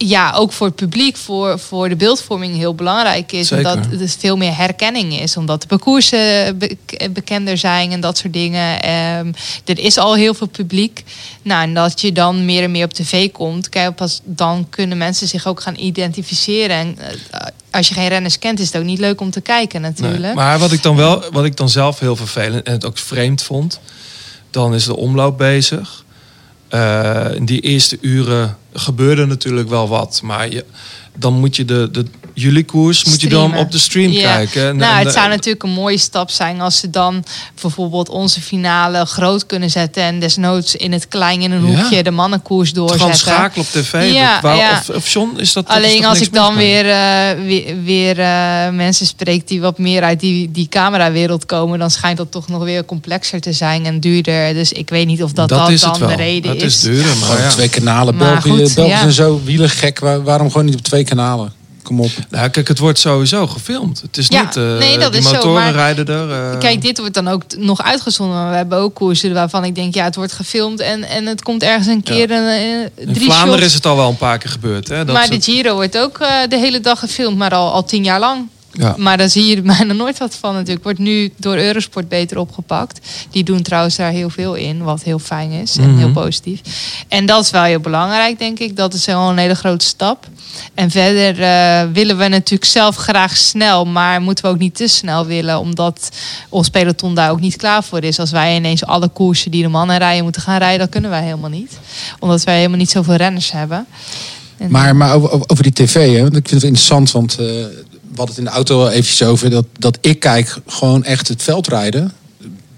ja, 0.08 0.32
ook 0.32 0.52
voor 0.52 0.68
het 0.68 0.76
publiek, 0.76 1.18
voor, 1.18 1.60
voor 1.60 1.90
de 1.90 1.96
beeldvorming 1.96 2.56
heel 2.56 2.76
belangrijk 2.76 3.32
is. 3.32 3.48
Zeker. 3.48 3.66
En 3.66 3.90
dat 3.90 4.02
er 4.02 4.10
veel 4.10 4.38
meer 4.38 4.58
herkenning 4.58 5.20
is, 5.20 5.38
omdat 5.38 5.62
de 5.62 5.68
parcoursen 5.68 6.58
be- 6.58 6.78
bekender 7.12 7.58
zijn 7.58 7.92
en 7.92 8.00
dat 8.00 8.18
soort 8.18 8.34
dingen. 8.34 8.82
Ehm, 8.82 9.32
er 9.66 9.80
is 9.80 9.98
al 9.98 10.16
heel 10.16 10.34
veel 10.34 10.48
publiek. 10.48 11.04
Nou, 11.42 11.64
en 11.64 11.74
dat 11.74 12.02
je 12.02 12.12
dan 12.12 12.46
meer 12.46 12.64
en 12.64 12.72
meer 12.72 12.86
op 12.86 12.94
tv 12.94 13.32
komt, 13.32 13.70
kijk, 13.70 13.96
pas 13.96 14.22
dan 14.24 14.68
kunnen 14.70 14.98
mensen 14.98 15.28
zich 15.28 15.48
ook 15.48 15.62
gaan 15.62 15.76
identificeren. 15.76 16.76
En 16.76 16.98
eh, 17.32 17.48
als 17.72 17.88
je 17.88 17.94
geen 17.94 18.08
renners 18.08 18.40
kent, 18.40 18.60
is 18.60 18.66
het 18.66 18.78
ook 18.78 18.84
niet 18.84 19.00
leuk 19.00 19.22
om 19.22 19.32
te 19.32 19.42
kijken 19.42 19.82
natuurlijk. 19.82 20.22
Nee. 20.22 20.34
Maar 20.34 20.60
wat 20.60 20.72
ik 20.72 20.84
dan 20.84 20.96
wel, 20.96 21.24
wat 21.32 21.46
ik 21.46 21.56
dan 21.58 21.70
zelf 21.70 22.00
heel 22.00 22.16
vervelend 22.16 22.66
en 22.66 22.74
het 22.74 22.86
ook 22.86 22.98
vreemd 22.98 23.44
vond, 23.44 23.80
dan 24.50 24.74
is 24.74 24.86
de 24.86 24.96
omloop 24.96 25.38
bezig. 25.38 26.04
Eh, 26.70 27.26
in 27.34 27.46
die 27.46 27.60
eerste 27.60 27.98
uren 28.02 28.58
gebeurde 28.74 29.26
natuurlijk 29.26 29.70
wel 29.70 29.88
wat, 29.88 30.22
maar 30.24 30.52
je, 30.52 30.66
dan 31.18 31.34
moet 31.40 31.56
je 31.56 31.66
de, 31.66 31.90
de 31.92 32.06
jullie 32.34 32.64
koers 32.64 33.04
moet 33.04 33.22
je 33.22 33.30
dan 33.30 33.58
op 33.58 33.72
de 33.72 33.78
stream 33.78 34.12
kijken. 34.14 34.68
En- 34.68 34.76
nou, 34.78 35.00
en- 35.00 35.06
het 35.06 35.14
zou 35.14 35.30
natuurlijk 35.30 35.64
een 35.64 35.70
mooie 35.70 35.98
stap 35.98 36.30
zijn 36.30 36.62
als 36.62 36.80
ze 36.80 36.90
dan 36.90 37.24
bijvoorbeeld 37.62 38.10
onze 38.10 38.42
finale 38.42 39.06
groot 39.06 39.46
kunnen 39.46 39.70
zetten 39.70 40.04
en 40.04 40.20
desnoods 40.20 40.76
in 40.76 40.92
het 40.92 41.08
klein 41.08 41.42
in 41.42 41.52
een 41.52 41.68
Ja. 41.68 41.76
hoekje 41.82 42.04
de 42.04 42.12
mannenkoers 42.12 42.74
doorzetten. 42.74 43.02
gewoon 43.02 43.18
schakelen 43.20 43.66
op 43.66 43.72
tv. 43.72 44.12
Ja, 44.14 44.42
Dat. 44.42 44.90
Of, 44.90 44.96
of 44.96 45.14
John, 45.14 45.34
is 45.38 45.54
dat 45.54 45.68
dat 45.68 45.78
is 45.78 45.84
Alleen 45.84 46.06
als 46.06 46.22
ik 46.22 46.34
dan 46.34 46.56
weer, 46.56 46.90
eh, 46.90 47.44
weer, 47.46 47.84
weer 47.84 48.20
eh, 48.20 48.70
mensen 48.70 49.06
spreek 49.06 49.48
die 49.48 49.62
wat 49.62 49.78
meer 49.78 50.04
uit 50.04 50.20
die, 50.20 50.52
die 50.52 50.68
camerawereld 50.68 51.46
komen, 51.46 51.80
dan 51.80 51.92
schijnt 51.92 52.18
dat 52.18 52.32
toch 52.32 52.48
nog 52.48 52.64
weer 52.64 52.86
complexer 52.86 53.42
te 53.42 53.54
zijn 53.54 53.86
en 53.86 54.00
duurder. 54.00 54.54
Dus 54.54 54.72
ik 54.72 54.90
weet 54.90 55.08
niet 55.08 55.24
of 55.24 55.32
dat, 55.32 55.50
dat, 55.50 55.70
is 55.70 55.82
dan 55.82 55.94
de 56.00 56.16
reden 56.16 56.52
Het 56.52 56.62
is 56.62 56.80
duurder, 56.80 57.18
maar 57.18 57.42
ja. 57.42 57.50
twee 57.50 57.70
kanalen. 57.70 58.16
Maar 58.16 58.32
België, 58.42 58.50
goed, 58.64 58.76
België 58.76 58.92
ja. 58.92 58.98
zijn 59.00 59.12
zo 59.12 59.42
wielergek. 59.44 60.00
Waar- 60.00 60.24
waarom 60.24 60.48
gewoon 60.52 60.66
niet 60.66 60.76
op 60.76 60.82
twee 60.82 61.01
kanalen? 61.04 61.54
kom 61.84 62.00
op. 62.00 62.10
Nou, 62.30 62.50
kijk, 62.50 62.68
het 62.68 62.80
wordt 62.80 63.00
sowieso 63.00 63.48
gefilmd. 63.48 64.02
Het 64.02 64.18
is 64.18 64.28
Ja, 64.28 64.42
niet... 64.44 64.56
eh, 64.56 64.78
nee, 64.78 64.98
dat 65.00 65.12
die 65.12 65.22
is 65.22 65.28
zo, 65.28 65.34
motoren 65.34 65.54
maar- 65.64 65.72
rijden 65.74 66.08
er. 66.08 66.52
eh, 66.54 66.60
Kijk, 66.60 66.82
dit 66.82 66.98
wordt 67.00 67.14
dan 67.14 67.28
ook 67.28 67.44
nog 67.58 67.84
uitgezonden. 67.84 68.36
Maar 68.36 68.50
we 68.50 68.56
hebben 68.56 68.78
ook 68.78 68.94
koersen 68.96 69.34
waarvan 69.34 69.64
ik 69.66 69.76
denk, 69.76 69.94
ja, 69.94 70.04
het 70.04 70.16
wordt 70.16 70.32
gefilmd 70.32 70.80
en, 70.80 71.04
en 71.04 71.26
het 71.26 71.44
komt 71.44 71.64
ergens 71.64 71.88
een 71.88 72.04
keer 72.04 72.32
een, 72.32 72.48
eh, 72.48 73.06
in 73.08 73.14
drie 73.14 73.26
Vlaanderen 73.26 73.54
shots. 73.60 73.66
is 73.66 73.74
het 73.74 73.86
al 73.86 73.96
wel 73.96 74.10
een 74.10 74.18
paar 74.18 74.38
keer 74.38 74.50
gebeurd. 74.50 74.88
Hè, 74.88 75.06
dat 75.06 75.16
maar 75.16 75.30
de 75.30 75.42
Giro 75.42 75.74
wordt 75.74 75.98
ook 75.98 76.18
eh, 76.20 76.30
de 76.50 76.58
hele 76.58 76.80
dag 76.80 77.00
gefilmd, 77.00 77.38
maar 77.38 77.52
al, 77.54 77.72
al 77.72 77.84
tien 77.84 78.04
jaar 78.04 78.20
lang. 78.20 78.48
Ja. 78.72 78.96
Maar 78.98 79.18
daar 79.18 79.30
zie 79.30 79.46
je 79.46 79.56
er 79.56 79.62
bijna 79.62 79.94
nooit 79.94 80.18
wat 80.18 80.36
van 80.36 80.54
natuurlijk. 80.54 80.84
Wordt 80.84 81.00
nu 81.00 81.32
door 81.38 81.56
Eurosport 81.58 82.10
beter 82.10 82.38
opgepakt. 82.38 83.00
Die 83.32 83.44
doen 83.44 83.62
trouwens 83.62 83.96
daar 83.96 84.12
heel 84.12 84.30
veel 84.30 84.54
in, 84.54 84.84
wat 84.84 85.04
heel 85.04 85.20
fijn 85.20 85.52
is 85.52 85.78
en 85.78 85.90
Mhm. 85.90 85.98
heel 85.98 86.12
positief. 86.12 86.62
En 87.08 87.26
dat 87.26 87.44
is 87.44 87.50
wel 87.52 87.64
heel 87.64 87.80
belangrijk, 87.80 88.40
denk 88.40 88.60
ik. 88.60 88.76
Dat 88.76 88.94
is 88.94 89.06
wel 89.06 89.30
een 89.30 89.38
hele 89.38 89.56
grote 89.56 89.86
stap. 89.86 90.28
En 90.74 90.90
verder 90.92 91.42
eh, 91.42 91.84
willen 91.94 92.18
we 92.18 92.28
natuurlijk 92.28 92.72
zelf 92.72 92.96
graag 92.96 93.38
snel, 93.38 93.86
maar 93.86 94.22
moeten 94.22 94.46
we 94.46 94.50
ook 94.52 94.58
niet 94.60 94.76
te 94.76 94.88
snel 94.88 95.26
willen, 95.26 95.60
omdat 95.60 96.10
ons 96.50 96.70
peloton 96.70 97.16
daar 97.16 97.32
ook 97.32 97.40
niet 97.40 97.56
klaar 97.56 97.84
voor 97.84 98.04
is. 98.04 98.20
Als 98.20 98.32
wij 98.32 98.56
ineens 98.56 98.86
alle 98.86 99.08
koersen 99.08 99.52
die 99.52 99.62
de 99.64 99.68
mannen 99.70 99.98
rijden 99.98 100.24
moeten 100.24 100.42
gaan 100.42 100.58
rijden, 100.60 100.80
dan 100.80 100.90
kunnen 100.90 101.10
wij 101.10 101.24
helemaal 101.24 101.50
niet. 101.50 101.80
Omdat 102.20 102.44
wij 102.44 102.56
helemaal 102.58 102.78
niet 102.78 102.90
zoveel 102.90 103.16
renners 103.16 103.52
hebben. 103.52 103.86
En- 104.58 104.72
Maar, 104.72 104.96
maar 104.96 105.14
over, 105.48 105.64
die 105.64 105.74
tv, 105.74 105.94
hè, 105.94 106.26
ik 106.26 106.32
vind 106.32 106.50
het 106.50 106.64
interessant, 106.64 107.12
want 107.12 107.38
eh 107.40 107.46
hadden 108.28 108.36
het 108.36 108.46
in 108.46 108.66
de 108.66 108.72
auto 108.72 108.88
eventjes 108.88 109.24
over 109.24 109.50
dat, 109.50 109.66
dat 109.80 109.98
ik 110.02 110.20
kijk 110.20 110.58
gewoon 110.68 111.04
echt 111.04 111.28
het 111.28 111.44
veldrijden. 111.44 112.12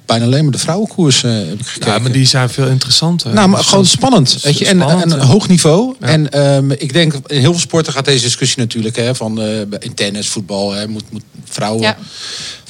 Bijna 0.05 0.25
alleen 0.25 0.43
maar 0.43 0.51
de 0.51 0.57
vrouwenkoers 0.57 1.23
eh, 1.23 1.31
heb 1.31 1.59
ik 1.59 1.65
gekeken. 1.65 1.93
ja, 1.93 1.99
maar 1.99 2.11
die 2.11 2.25
zijn 2.25 2.49
veel 2.49 2.67
interessanter. 2.67 3.33
Nou, 3.33 3.49
maar 3.49 3.59
Dus 3.59 3.67
gewoon 3.67 3.85
spannend. 3.85 4.41
Weet 4.41 4.57
je? 4.57 4.65
En, 4.65 4.77
spannend, 4.77 5.03
en 5.03 5.11
een 5.11 5.25
ja. 5.25 5.31
hoog 5.31 5.47
niveau. 5.47 5.95
Ja. 5.99 6.07
En 6.07 6.31
ehm, 6.31 6.71
ik 6.71 6.93
denk, 6.93 7.13
in 7.27 7.39
heel 7.39 7.51
veel 7.51 7.59
sporten 7.59 7.93
gaat 7.93 8.05
deze 8.05 8.23
discussie 8.23 8.59
natuurlijk. 8.59 8.95
Hè, 8.95 9.15
van, 9.15 9.41
eh, 9.41 9.59
in 9.79 9.93
tennis, 9.93 10.29
voetbal, 10.29 10.71
hè, 10.71 10.87
moet, 10.87 11.03
moet 11.11 11.23
vrouwen, 11.45 11.81
Ja. 11.81 11.97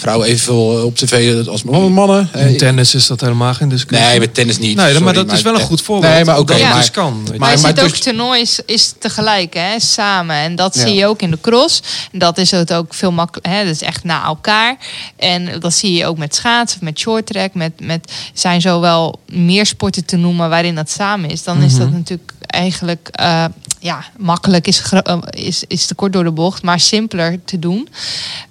Vrouwen 0.04 0.28
evenveel 0.28 0.86
op 0.86 0.96
tv 0.96 1.48
als 1.48 1.64
mannen. 1.64 2.30
In 2.34 2.40
Eh, 2.40 2.56
tennis 2.58 2.96
is 2.96 3.08
dat 3.08 3.22
helemaal 3.22 3.54
geen 3.54 3.70
discussie. 3.70 4.08
Nee, 4.08 4.20
met 4.20 4.34
tennis 4.34 4.58
niet. 4.58 4.76
Nee, 4.76 4.86
sorry, 4.88 5.04
maar 5.04 5.14
dat 5.14 5.32
is 5.32 5.42
wel 5.42 5.54
een 5.54 5.60
goed 5.60 5.82
voorbeeld. 5.82 6.14
Nee, 6.14 6.26
maar. 6.26 6.36
Dat 6.36 6.50
het 6.50 6.58
Ja. 6.60 6.76
dus 6.78 6.92
kan. 6.92 7.24
Maar, 7.24 7.40
Maar- 7.40 7.60
maar 7.62 7.70
ook 7.72 7.90
dus- 7.90 8.00
toernoois 8.00 8.60
is 8.66 8.94
tegelijk, 9.00 9.54
hè, 9.54 9.80
samen. 9.80 10.36
En 10.36 10.56
dat 10.56 10.76
Ja. 10.76 10.82
zie 10.82 10.94
je 10.94 11.08
ook 11.08 11.22
in 11.22 11.32
de 11.32 11.38
cross. 11.42 11.82
En 12.12 12.20
dat 12.20 12.38
is 12.38 12.52
het 12.52 12.74
ook 12.74 12.94
veel 12.94 13.12
makkelijker. 13.12 13.66
Dat 13.66 13.74
is 13.76 13.82
echt 13.82 14.04
na 14.04 14.24
elkaar. 14.24 14.78
En 15.18 15.60
dat 15.60 15.74
zie 15.74 15.94
je 15.94 16.06
ook 16.06 16.18
met 16.18 16.36
schaatsen, 16.36 16.80
met 16.84 17.00
short 17.00 17.26
track. 17.26 17.54
Met, 17.54 17.72
met 17.82 18.12
zijn 18.34 18.62
zo 18.62 18.80
wel 18.80 19.20
meer 19.28 19.66
sporten 19.66 20.06
te 20.06 20.16
noemen 20.18 20.50
waarin 20.50 20.76
dat 20.76 20.90
samen 20.90 21.30
is. 21.30 21.44
Dan 21.44 21.62
is 21.62 21.76
dat 21.78 21.92
natuurlijk 21.92 22.32
eigenlijk 22.48 23.08
eh, 23.12 23.46
ja, 23.80 24.04
makkelijk 24.18 24.68
is, 24.68 24.82
eh, 24.92 25.18
is, 25.30 25.64
is 25.68 25.86
te 25.86 25.96
kort 25.96 26.14
door 26.14 26.24
de 26.24 26.32
bocht, 26.32 26.64
maar 26.64 26.80
simpeler 26.80 27.40
te 27.46 27.60
doen. 27.60 27.88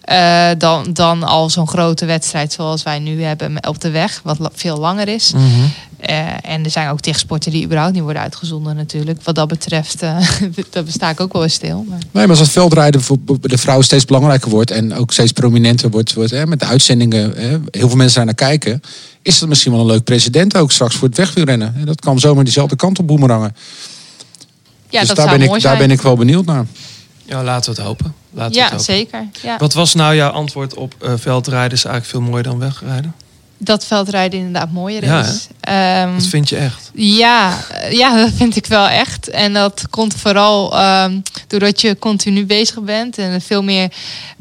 eh, 0.02 0.48
dan, 0.58 0.86
dan 0.92 1.22
al 1.22 1.41
zo'n 1.50 1.68
grote 1.68 2.04
wedstrijd 2.04 2.52
zoals 2.52 2.82
wij 2.82 2.98
nu 2.98 3.22
hebben 3.22 3.68
op 3.68 3.80
de 3.80 3.90
weg, 3.90 4.20
wat 4.24 4.38
la- 4.38 4.50
veel 4.54 4.76
langer 4.78 5.08
is. 5.08 5.32
Mhm. 5.32 5.44
Eh, 6.00 6.18
en 6.42 6.64
er 6.64 6.70
zijn 6.70 6.88
ook 6.90 7.00
tegensporten 7.00 7.50
die 7.52 7.64
überhaupt 7.64 7.92
niet 7.94 8.02
worden 8.02 8.22
uitgezonden 8.22 8.76
natuurlijk. 8.76 9.22
Wat 9.22 9.34
dat 9.34 9.48
betreft, 9.48 10.02
eh 10.02 10.16
daar 10.70 10.84
sta 10.86 11.10
ik 11.10 11.20
ook 11.20 11.32
wel 11.32 11.42
eens 11.42 11.54
stil. 11.54 11.84
Maar... 11.88 11.98
Nee, 11.98 12.26
maar 12.26 12.28
als 12.28 12.38
het 12.38 12.48
veldrijden 12.50 13.02
voor 13.02 13.16
de 13.40 13.58
vrouwen 13.58 13.84
steeds 13.86 14.04
belangrijker 14.04 14.50
wordt 14.50 14.70
en 14.70 14.94
ook 14.94 15.12
steeds 15.12 15.32
prominenter 15.32 15.90
wordt, 15.90 16.12
wordt 16.14 16.30
hè, 16.30 16.46
met 16.46 16.60
de 16.60 16.66
uitzendingen, 16.66 17.32
hè, 17.36 17.48
heel 17.70 17.88
veel 17.88 17.96
mensen 17.96 18.16
daar 18.16 18.24
naar 18.24 18.34
kijken, 18.34 18.80
is 19.22 19.38
dat 19.38 19.48
misschien 19.48 19.72
wel 19.72 19.80
een 19.80 19.86
leuk 19.86 20.04
precedent 20.04 20.56
ook 20.56 20.72
straks 20.72 20.94
voor 20.96 21.08
het 21.08 21.16
wegwielrennen. 21.16 21.74
En 21.78 21.86
Dat 21.86 22.00
kan 22.00 22.18
zomaar 22.18 22.44
diezelfde 22.44 22.76
kant 22.76 22.98
op 22.98 23.06
boemerangen. 23.06 23.56
Ja, 24.88 24.98
dus 24.98 25.08
dat 25.08 25.16
daar, 25.16 25.28
ben 25.28 25.42
ik, 25.42 25.50
daar 25.50 25.60
zijn. 25.60 25.78
ben 25.78 25.90
ik 25.90 26.00
wel 26.00 26.16
benieuwd 26.16 26.44
naar. 26.44 26.66
Ja, 27.22 27.42
laten 27.42 27.74
we 27.74 27.76
het 27.80 27.86
hopen. 27.88 28.14
Laten 28.30 28.52
we 28.52 28.58
ja, 28.58 28.62
het 28.62 28.70
hopen. 28.70 28.84
zeker. 28.84 29.26
Ja. 29.42 29.56
Wat 29.58 29.74
was 29.74 29.94
nou 29.94 30.14
jouw 30.14 30.30
antwoord 30.30 30.74
op 30.74 30.94
eh, 31.00 31.12
veldrijden 31.16 31.72
is 31.72 31.84
eigenlijk 31.84 32.06
veel 32.06 32.30
mooier 32.30 32.42
dan 32.42 32.58
wegrijden? 32.58 33.14
Dat 33.58 33.86
veldrijden 33.86 34.38
inderdaad 34.38 34.72
mooier 34.72 35.04
Ja, 35.04 35.20
is. 35.20 35.48
Dat 36.16 36.26
vind 36.26 36.48
je 36.48 36.56
echt? 36.56 36.90
Ja, 36.94 37.58
eh, 37.70 37.92
ja, 37.92 38.16
dat 38.22 38.30
vind 38.34 38.56
ik 38.56 38.66
wel 38.66 38.88
echt. 38.88 39.28
En 39.28 39.52
dat 39.52 39.86
komt 39.90 40.14
vooral 40.14 40.76
ehm, 40.78 41.20
doordat 41.46 41.80
je 41.80 41.98
continu 41.98 42.46
bezig 42.46 42.80
bent 42.82 43.18
en 43.18 43.40
veel 43.40 43.62
meer 43.62 43.92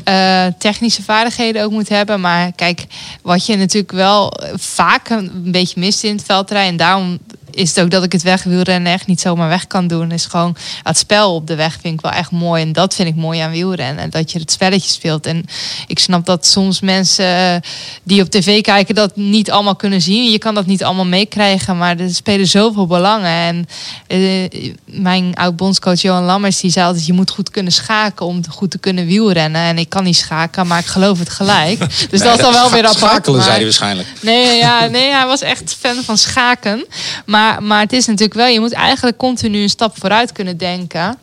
eh, 0.03 0.45
technische 0.57 1.03
vaardigheden 1.03 1.63
ook 1.63 1.71
moet 1.71 1.89
hebben. 1.89 2.21
Maar 2.21 2.51
kijk, 2.51 2.85
wat 3.21 3.45
je 3.45 3.55
natuurlijk 3.55 3.91
wel 3.91 4.33
vaak 4.55 5.09
een 5.09 5.51
beetje 5.51 5.79
mist 5.79 6.03
in 6.03 6.15
het 6.15 6.25
veldrijden, 6.25 6.71
en 6.71 6.77
daarom 6.77 7.19
is 7.51 7.69
het 7.69 7.83
ook 7.83 7.91
dat 7.91 8.03
ik 8.03 8.11
het 8.11 8.21
wegwielrennen 8.21 8.93
echt 8.93 9.07
niet 9.07 9.21
zomaar 9.21 9.49
weg 9.49 9.67
kan 9.67 9.87
doen. 9.87 10.11
Is 10.11 10.25
gewoon 10.25 10.55
het 10.83 10.97
spel 10.97 11.35
op 11.35 11.47
de 11.47 11.55
weg 11.55 11.77
vind 11.81 11.93
ik 11.93 12.01
wel 12.01 12.11
echt 12.11 12.31
mooi. 12.31 12.61
En 12.61 12.73
dat 12.73 12.95
vind 12.95 13.07
ik 13.07 13.15
mooi 13.15 13.39
aan 13.39 13.51
wielrennen. 13.51 14.09
Dat 14.09 14.31
je 14.31 14.39
het 14.39 14.51
spelletje 14.51 14.89
speelt. 14.89 15.25
En 15.25 15.45
ik 15.87 15.99
snap 15.99 16.25
dat 16.25 16.45
soms 16.45 16.79
mensen 16.79 17.25
eh, 17.25 17.55
die 18.03 18.21
op 18.21 18.29
tv 18.29 18.61
kijken 18.61 18.95
dat 18.95 19.15
niet 19.15 19.51
allemaal 19.51 19.75
kunnen 19.75 20.01
zien. 20.01 20.31
Je 20.31 20.37
kan 20.37 20.53
dat 20.53 20.65
niet 20.65 20.83
allemaal 20.83 21.05
meekrijgen. 21.05 21.77
Maar 21.77 21.99
er 21.99 22.13
spelen 22.13 22.47
zoveel 22.47 22.87
belangen. 22.87 23.29
En 23.29 23.67
eh, 24.07 24.71
mijn 24.85 25.35
oud-bondscoach 25.35 26.01
Johan 26.01 26.23
Lammers 26.23 26.59
die 26.59 26.71
zei 26.71 26.85
altijd... 26.85 27.05
je 27.05 27.13
moet 27.13 27.29
goed 27.31 27.49
kunnen 27.49 27.71
schaken 27.71 28.25
om 28.25 28.41
goed 28.49 28.71
te 28.71 28.77
kunnen 28.77 29.05
wielrennen. 29.05 29.61
En 29.61 29.77
ik 29.77 29.89
kan 29.89 30.03
niet 30.03 30.15
schaken, 30.15 30.67
maar 30.67 30.79
ik 30.79 30.85
geloof 30.85 31.19
het 31.19 31.29
gelijk. 31.29 31.79
Dus 32.09 32.19
dat 32.19 32.35
is 32.35 32.41
dan 32.41 32.53
wel 32.53 32.69
weer 32.69 32.85
apart. 32.85 32.97
Schakelen, 32.97 33.35
maar- 33.35 33.45
zei 33.45 33.55
hij 33.55 33.63
waarschijnlijk. 33.63 34.07
Nee, 34.21 34.57
ja, 34.57 34.85
nee, 34.85 35.11
hij 35.11 35.25
was 35.25 35.41
echt 35.41 35.75
fan 35.79 36.03
van 36.03 36.17
schaken. 36.17 36.85
Maar, 37.25 37.40
maar 37.59 37.81
het 37.81 37.93
is 37.93 38.05
natuurlijk 38.05 38.33
wel, 38.33 38.47
je 38.47 38.59
moet 38.59 38.73
eigenlijk 38.73 39.17
continu 39.17 39.61
een 39.61 39.69
stap 39.69 39.99
vooruit 39.99 40.31
kunnen 40.31 40.57
denken. 40.57 41.17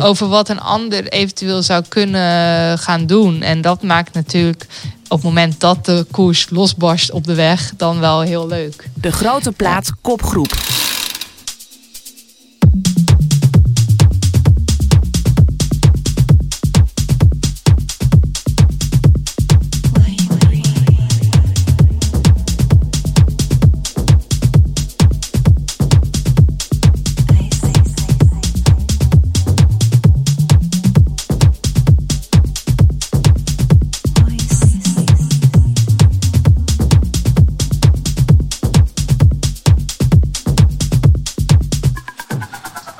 Over 0.00 0.28
wat 0.28 0.48
een 0.48 0.60
ander 0.60 1.08
eventueel 1.08 1.62
zou 1.62 1.84
kunnen 1.88 2.78
gaan 2.78 3.06
doen. 3.06 3.42
En 3.42 3.60
dat 3.60 3.82
maakt 3.82 4.14
natuurlijk 4.14 4.66
op 5.08 5.16
het 5.16 5.22
moment 5.22 5.60
dat 5.60 5.84
de 5.84 6.06
koers 6.10 6.46
losbarst 6.50 7.10
op 7.10 7.26
de 7.26 7.34
weg, 7.34 7.72
dan 7.76 8.00
wel 8.00 8.20
heel 8.20 8.46
leuk. 8.46 8.88
De 8.94 9.12
grote 9.12 9.52
plaat 9.52 9.92
kopgroep. 10.00 10.54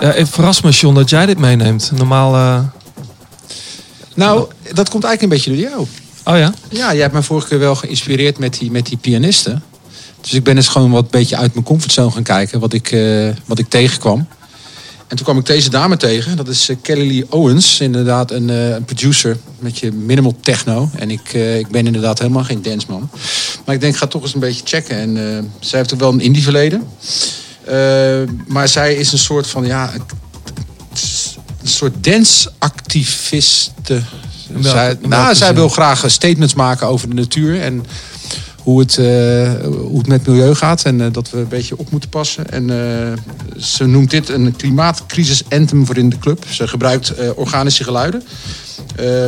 Ja, 0.00 0.10
het 0.12 0.28
verrast 0.28 0.62
me, 0.64 0.70
John, 0.70 0.94
dat 0.94 1.10
jij 1.10 1.26
dit 1.26 1.38
meeneemt. 1.38 1.90
Normaal... 1.96 2.34
eh, 2.34 2.60
Nou, 4.14 4.46
dat 4.72 4.88
komt 4.88 5.04
eigenlijk 5.04 5.22
een 5.22 5.28
beetje 5.28 5.50
door 5.50 5.70
jou. 5.70 5.86
Oh 6.24 6.38
ja? 6.38 6.54
Ja, 6.70 6.92
jij 6.92 7.00
hebt 7.00 7.12
mij 7.12 7.22
vorige 7.22 7.48
keer 7.48 7.58
wel 7.58 7.74
geïnspireerd 7.74 8.38
met 8.38 8.58
die, 8.58 8.70
met 8.70 8.86
die 8.86 8.96
pianisten. 8.96 9.62
Dus 10.20 10.32
ik 10.32 10.44
ben 10.44 10.56
eens 10.56 10.68
gewoon 10.68 10.90
wat 10.90 11.10
beetje 11.10 11.36
uit 11.36 11.52
mijn 11.54 11.64
comfortzone 11.66 12.10
gaan 12.10 12.22
kijken, 12.22 12.60
wat 12.60 12.72
ik, 12.72 12.92
eh, 12.92 13.28
wat 13.46 13.58
ik 13.58 13.68
tegenkwam. 13.68 14.26
En 15.08 15.16
toen 15.16 15.24
kwam 15.24 15.38
ik 15.38 15.46
deze 15.46 15.70
dame 15.70 15.96
tegen. 15.96 16.36
Dat 16.36 16.48
is 16.48 16.68
eh, 16.68 16.76
Kelly 16.82 17.06
Lee 17.06 17.26
Owens, 17.28 17.80
inderdaad 17.80 18.30
een, 18.30 18.48
een 18.48 18.84
producer 18.84 19.36
met 19.58 19.78
je 19.78 19.92
minimal 19.92 20.36
techno. 20.40 20.90
En 20.96 21.10
ik, 21.10 21.32
ik 21.32 21.68
ben 21.68 21.86
inderdaad 21.86 22.18
helemaal 22.18 22.44
geen 22.44 22.62
danceman. 22.62 23.10
Maar 23.64 23.74
ik 23.74 23.80
denk, 23.80 23.92
ik 23.92 23.98
ga 23.98 24.06
toch 24.06 24.22
eens 24.22 24.34
een 24.34 24.40
beetje 24.40 24.62
checken. 24.64 24.96
En 24.96 25.16
eh, 25.36 25.42
zij 25.60 25.78
heeft 25.78 25.92
ook 25.94 26.00
wel 26.00 26.12
een 26.12 26.20
indie 26.20 26.42
verleden. 26.42 26.88
Eh, 27.64 27.74
maar 28.46 28.68
zij 28.68 28.94
is 28.94 29.12
een 29.12 29.18
soort 29.18 29.46
van, 29.46 29.66
ja, 29.66 29.92
een, 29.94 30.02
soort 31.62 32.04
dance-activiste. 32.04 34.02
welke- 34.48 34.68
Zij, 34.68 34.96
nou, 35.08 35.34
zij 35.34 35.54
wil 35.54 35.68
graag 35.68 36.04
eh, 36.04 36.10
statements 36.10 36.54
maken 36.54 36.86
over 36.86 37.08
de 37.08 37.14
natuur 37.14 37.60
en 37.60 37.84
hoe 38.62 38.80
het, 38.80 38.96
hoe 39.66 39.98
het 39.98 40.06
met 40.06 40.26
milieu 40.26 40.54
gaat. 40.54 40.82
En 40.84 41.12
dat 41.12 41.30
we 41.30 41.38
een 41.38 41.48
beetje 41.48 41.78
op 41.78 41.90
moeten 41.90 42.08
passen. 42.10 42.50
En 42.50 42.66
ze 43.58 43.86
noemt 43.86 44.10
dit 44.10 44.28
een 44.28 44.56
klimaatcrisis 44.56 45.42
anthem 45.48 45.86
voor 45.86 45.96
in 45.96 46.08
de 46.10 46.18
club. 46.18 46.44
Ze 46.50 46.68
gebruikt 46.68 47.12
organische 47.34 47.84
geluiden 47.84 48.22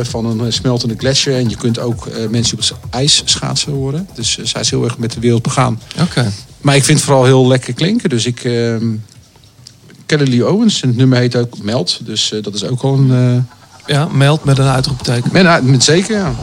van 0.01 0.25
een 0.39 0.53
smeltende 0.53 0.95
gletsjer. 0.97 1.35
En 1.37 1.49
je 1.49 1.55
kunt 1.57 1.79
ook 1.79 2.07
mensen 2.29 2.57
op 2.57 2.63
het 2.63 2.73
ijs 2.89 3.21
schaatsen 3.25 3.71
horen. 3.71 4.07
Dus 4.15 4.37
zij 4.43 4.61
is 4.61 4.69
heel 4.69 4.83
erg 4.83 4.97
met 4.97 5.11
de 5.11 5.19
wereld 5.19 5.41
begaan. 5.41 5.81
Oké. 6.01 6.31
Maar 6.63 6.75
ik 6.75 6.83
vind 6.83 6.97
het 6.97 7.07
vooral 7.07 7.25
heel 7.25 7.47
lekker 7.47 7.73
klinken. 7.73 8.09
Dus 8.09 8.25
ik... 8.25 8.43
ehm 8.43 8.85
Kelly 10.05 10.29
Lee 10.29 10.49
Owens. 10.51 10.81
En 10.81 10.87
het 10.87 10.97
nummer 10.97 11.17
heet 11.17 11.35
ook 11.35 11.61
Meld. 11.61 11.99
Dus 12.05 12.31
eh, 12.31 12.43
dat 12.43 12.53
is 12.53 12.63
ook 12.63 12.81
al 12.81 12.93
een... 12.97 13.11
eh, 13.11 13.95
Ja, 13.95 14.07
meld 14.11 14.43
met 14.43 14.57
een 14.57 14.67
uitroepteken. 14.67 15.29
met, 15.33 15.43
met, 15.43 15.63
met 15.63 15.83
zeker, 15.83 16.17
ja. 16.17 16.33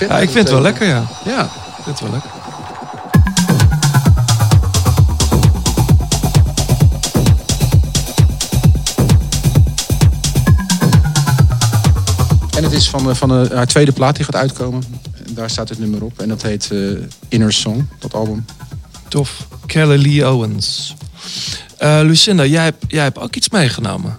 Ja, 0.00 0.18
ik 0.18 0.30
vind 0.30 0.34
het 0.44 0.50
wel 0.50 0.60
lekker, 0.60 0.86
ja. 0.86 1.04
Ja. 1.24 1.44
Ik 1.44 1.82
vind 1.84 1.98
het 1.98 2.00
wel 2.00 2.10
lekker. 2.10 2.30
En 12.56 12.82
van, 12.82 13.04
de, 13.06 13.14
van 13.14 13.28
de, 13.28 13.50
haar 13.54 13.66
tweede 13.66 13.92
plaat 13.92 14.16
die 14.16 14.24
gaat 14.24 14.36
uitkomen. 14.36 14.82
En 15.26 15.34
daar 15.34 15.50
staat 15.50 15.68
het 15.68 15.78
nummer 15.78 16.02
op. 16.04 16.18
En 16.20 16.28
dat 16.28 16.42
heet 16.42 16.70
eh, 16.72 16.78
Inner 17.28 17.52
Song, 17.52 17.86
dat 17.98 18.14
album. 18.14 18.44
Tof. 19.14 19.46
Kelly 19.66 20.02
Lee 20.02 20.28
Owens. 20.28 20.94
Eh, 21.78 22.00
Lucinda, 22.02 22.44
jij 22.44 22.64
hebt, 22.64 22.84
jij 22.88 23.02
hebt 23.02 23.18
ook 23.18 23.36
iets 23.36 23.48
meegenomen. 23.48 24.18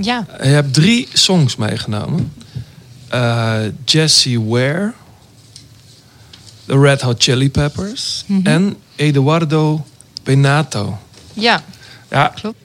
Ja, 0.00 0.26
Je 0.42 0.48
hebt 0.48 0.74
drie 0.74 1.08
songs 1.12 1.56
meegenomen. 1.56 2.32
Eh 3.08 3.60
Jessie 3.84 4.40
Ware. 4.40 4.92
The 6.66 6.78
Red 6.78 7.00
Hot 7.00 7.22
Chili 7.22 7.50
Peppers. 7.50 8.24
Mhm. 8.26 8.46
En 8.46 8.76
Eduardo 8.96 9.86
Benato. 10.22 10.98
ja. 11.32 11.62
Ja, 12.10 12.32
Klopt. 12.34 12.58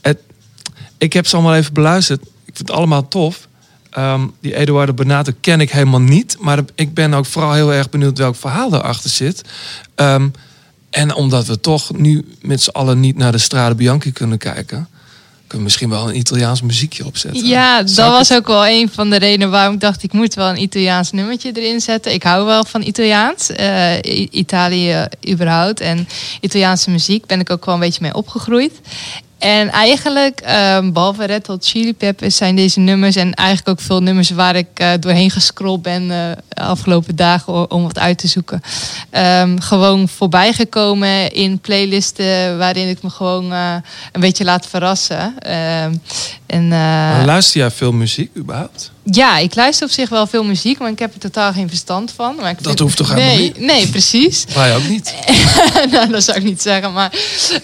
Het, 0.00 0.18
ik 0.98 1.12
heb 1.12 1.26
ze 1.26 1.34
allemaal 1.36 1.54
even 1.54 1.72
beluisterd. 1.72 2.22
Ik 2.22 2.28
vind 2.54 2.58
het 2.58 2.70
allemaal 2.70 3.08
tof. 3.08 3.48
Ehm, 3.90 4.26
die 4.40 4.54
Eduardo 4.56 4.92
Benato 4.94 5.32
ken 5.40 5.60
ik 5.60 5.70
helemaal 5.70 6.00
niet. 6.00 6.36
Maar 6.40 6.60
ik 6.74 6.94
ben 6.94 7.14
ook 7.14 7.26
vooral 7.26 7.52
heel 7.52 7.72
erg 7.72 7.90
benieuwd 7.90 8.18
welk 8.18 8.36
verhaal 8.36 8.74
erachter 8.74 9.10
zit. 9.10 9.42
Ehm, 9.94 10.28
en 10.90 11.14
omdat 11.14 11.46
we 11.46 11.60
toch 11.60 11.96
nu 11.96 12.24
met 12.40 12.62
z'n 12.62 12.70
allen 12.70 13.00
niet 13.00 13.16
naar 13.16 13.32
de 13.32 13.38
Strade 13.38 13.74
Bianchi 13.74 14.12
kunnen 14.12 14.38
kijken... 14.38 14.88
kunnen 15.38 15.56
we 15.56 15.62
misschien 15.62 15.88
wel 15.88 16.08
een 16.08 16.16
Italiaans 16.16 16.62
muziekje 16.62 17.06
opzetten. 17.06 17.46
Ja, 17.46 17.78
dat 17.78 17.90
Zou 17.90 18.12
was 18.12 18.32
ook 18.32 18.46
wel 18.46 18.66
een 18.66 18.90
van 18.92 19.10
de 19.10 19.16
redenen 19.18 19.50
waarom 19.50 19.74
ik 19.74 19.80
dacht... 19.80 20.02
ik 20.02 20.12
moet 20.12 20.34
wel 20.34 20.48
een 20.48 20.62
Italiaans 20.62 21.12
nummertje 21.12 21.52
erin 21.54 21.80
zetten. 21.80 22.12
Ik 22.12 22.22
hou 22.22 22.44
wel 22.46 22.64
van 22.64 22.82
Italiaans. 22.82 23.50
eh, 23.50 24.26
Italië 24.30 25.06
überhaupt. 25.28 25.80
En 25.80 26.08
Italiaanse 26.40 26.90
muziek 26.90 27.26
ben 27.26 27.40
ik 27.40 27.50
ook 27.50 27.64
wel 27.64 27.74
een 27.74 27.80
beetje 27.80 28.02
mee 28.02 28.14
opgegroeid. 28.14 28.72
En 29.38 29.70
eigenlijk, 29.70 30.40
ehm 30.40 30.92
behalve 30.92 31.24
Red 31.24 31.46
Hot 31.46 31.66
Chili 31.66 31.94
Peppers... 31.94 32.36
zijn 32.36 32.56
deze 32.56 32.80
nummers 32.80 33.16
en 33.16 33.34
eigenlijk 33.34 33.68
ook 33.68 33.86
veel 33.86 34.02
nummers... 34.02 34.30
waar 34.30 34.56
ik 34.56 34.66
eh, 34.74 34.90
doorheen 35.00 35.30
gescrolld 35.30 35.82
ben 35.82 36.02
eh, 36.02 36.30
de 36.48 36.60
afgelopen 36.62 37.16
dagen... 37.16 37.70
om 37.70 37.82
wat 37.82 37.98
uit 37.98 38.18
te 38.18 38.26
zoeken. 38.26 38.62
Ehm, 39.10 39.58
gewoon 39.58 40.08
voorbijgekomen 40.08 41.32
in 41.32 41.58
playlisten... 41.58 42.58
waarin 42.58 42.88
ik 42.88 43.02
me 43.02 43.10
gewoon 43.10 43.52
eh, 43.52 43.74
een 44.12 44.20
beetje 44.20 44.44
laat 44.44 44.66
verrassen. 44.66 45.34
Ehm, 45.38 45.94
en, 46.46 46.68
luister 47.24 47.60
jij 47.60 47.70
veel 47.70 47.92
muziek 47.92 48.36
überhaupt? 48.36 48.90
Ja, 49.10 49.38
ik 49.38 49.54
luister 49.54 49.86
op 49.86 49.92
zich 49.92 50.08
wel 50.08 50.26
veel 50.26 50.44
muziek, 50.44 50.78
maar 50.78 50.90
ik 50.90 50.98
heb 50.98 51.14
er 51.14 51.20
totaal 51.20 51.52
geen 51.52 51.68
verstand 51.68 52.12
van. 52.16 52.34
Maar 52.36 52.50
ik 52.50 52.56
Dat 52.56 52.66
vind- 52.66 52.78
hoeft 52.78 52.96
toch 52.96 53.08
helemaal 53.08 53.34
nee, 53.34 53.42
niet? 53.42 53.58
Nee, 53.58 53.88
precies. 53.88 54.44
Wij 54.54 54.76
ook 54.76 54.88
niet. 54.88 55.14
nou, 55.92 56.08
dat 56.10 56.22
zou 56.24 56.38
ik 56.38 56.44
niet 56.44 56.62
zeggen, 56.62 56.92
maar 56.92 57.12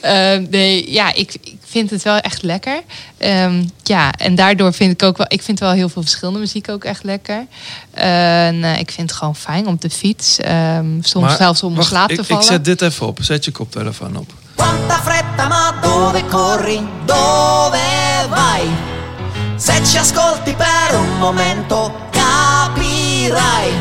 eh, 0.00 0.36
nee, 0.50 0.92
ja, 0.92 1.14
ik, 1.14 1.34
ik 1.42 1.56
vind 1.64 1.90
het 1.90 2.02
wel 2.02 2.16
echt 2.18 2.42
lekker. 2.42 2.80
Ehm, 3.18 3.64
ja, 3.82 4.12
en 4.12 4.34
daardoor 4.34 4.72
vind 4.72 4.92
ik 4.92 5.02
ook 5.02 5.16
wel, 5.16 5.26
ik 5.28 5.42
vind 5.42 5.60
wel 5.60 5.70
heel 5.72 5.88
veel 5.88 6.02
verschillende 6.02 6.38
muziek 6.40 6.68
ook 6.68 6.84
echt 6.84 7.04
lekker. 7.04 7.46
En 7.90 8.64
eh, 8.64 8.78
ik 8.78 8.90
vind 8.90 9.10
het 9.10 9.18
gewoon 9.18 9.36
fijn 9.36 9.66
om 9.66 9.76
de 9.80 9.90
fiets, 9.90 10.38
ehm, 10.38 10.86
soms 11.02 11.26
Maar 11.26 11.36
zelfs 11.36 11.62
om 11.62 11.74
wacht, 11.74 11.88
slaap 11.88 12.08
te 12.08 12.14
ik, 12.14 12.24
vallen. 12.24 12.42
ik 12.42 12.48
zet 12.48 12.64
dit 12.64 12.82
even 12.82 13.06
op. 13.06 13.18
Zet 13.22 13.44
je 13.44 13.50
koptelefoon 13.50 14.16
op. 14.16 14.32
Quanta 14.54 15.02
fretta, 15.02 15.48
ma 15.48 15.72
dove 15.82 16.24
corri? 16.30 16.80
Dove 17.06 17.78
vai? 18.30 18.62
Se 19.56 19.72
ci 19.84 19.96
ascolti 19.98 20.54
per 20.54 20.98
un 20.98 21.18
momento 21.18 21.92
capirai. 22.10 23.72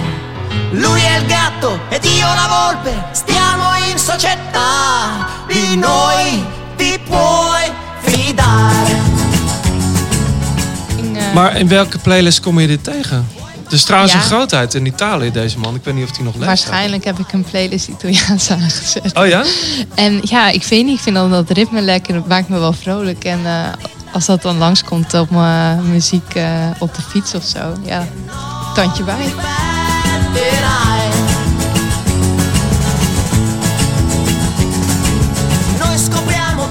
Lui 0.72 1.02
è 1.02 1.18
il 1.20 1.26
gatto 1.26 1.80
ed 1.90 2.04
io 2.06 2.26
la 2.28 2.48
volpe, 2.72 3.04
stiamo 3.12 3.64
in 3.92 3.98
società. 3.98 5.28
Di 5.48 5.76
noi 5.78 6.44
ti 6.76 7.00
puoi 7.08 7.72
fidare. 8.02 8.96
Eh, 11.14 11.34
Maar 11.34 11.58
in 11.58 11.68
welke 11.68 11.98
playlist 11.98 12.40
kom 12.40 12.60
je 12.60 12.68
dit 12.68 12.84
tegen? 12.84 13.28
Het 13.64 13.72
is 13.72 13.84
trouwens 13.84 14.14
Ja. 14.14 14.20
een 14.20 14.26
grootheid 14.26 14.74
in 14.74 14.86
Italië, 14.86 15.32
deze 15.32 15.60
man. 15.60 15.76
Ik 15.76 15.84
weet 15.84 15.94
niet 15.94 16.10
of 16.10 16.16
hij 16.16 16.26
nog 16.26 16.34
leeft. 16.34 16.46
Waarschijnlijk 16.46 17.04
heb 17.04 17.20
ik 17.20 17.34
een 17.34 17.44
playlist 17.44 17.88
Italiaans 17.88 18.50
aangezet. 18.52 19.14
Oh 19.14 19.28
ja? 19.28 19.44
En 19.96 20.20
ja, 20.24 20.50
ik 20.50 20.64
weet 20.64 20.86
niet, 20.86 20.96
ik 20.98 21.04
vind 21.04 21.16
dan 21.16 21.32
dat 21.32 21.50
ritme 21.50 21.82
lekker, 21.82 22.14
dat 22.14 22.28
maakt 22.28 22.50
me 22.50 22.60
wel 22.60 22.74
vrolijk. 22.74 23.24
En 23.24 23.40
eh, 23.46 23.68
als 24.14 24.26
dat 24.26 24.42
dan 24.42 24.58
langskomt 24.58 25.14
op 25.14 25.30
mijn 25.30 25.90
muziek 25.92 26.34
eh, 26.36 26.52
op 26.80 26.96
de 26.96 27.02
fiets 27.02 27.34
of 27.36 27.44
zo, 27.44 27.60
ja, 27.86 28.08
tandje 28.74 29.04
bij. 29.04 29.32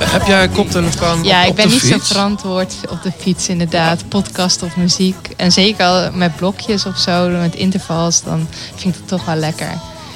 Heb 0.05 0.27
jij 0.27 0.49
koptelefoon 0.49 1.25
Ja, 1.25 1.43
op, 1.43 1.49
ik 1.49 1.55
ben 1.55 1.69
niet 1.69 1.81
zo 1.81 1.99
verantwoord 2.01 2.75
op 2.89 3.03
de 3.03 3.13
fiets 3.19 3.49
inderdaad. 3.49 4.09
Podcast 4.09 4.63
of 4.63 4.77
muziek. 4.77 5.29
En 5.37 5.53
zeker 5.53 5.85
al 5.87 6.11
met 6.13 6.37
blokjes 6.37 6.87
of 6.87 6.99
zo, 6.99 7.29
met 7.29 7.55
intervals, 7.55 8.23
dan 8.23 8.49
vind 8.75 8.95
ik 8.95 9.01
het 9.01 9.09
toch 9.09 9.25
wel 9.25 9.35
lekker. 9.35 9.71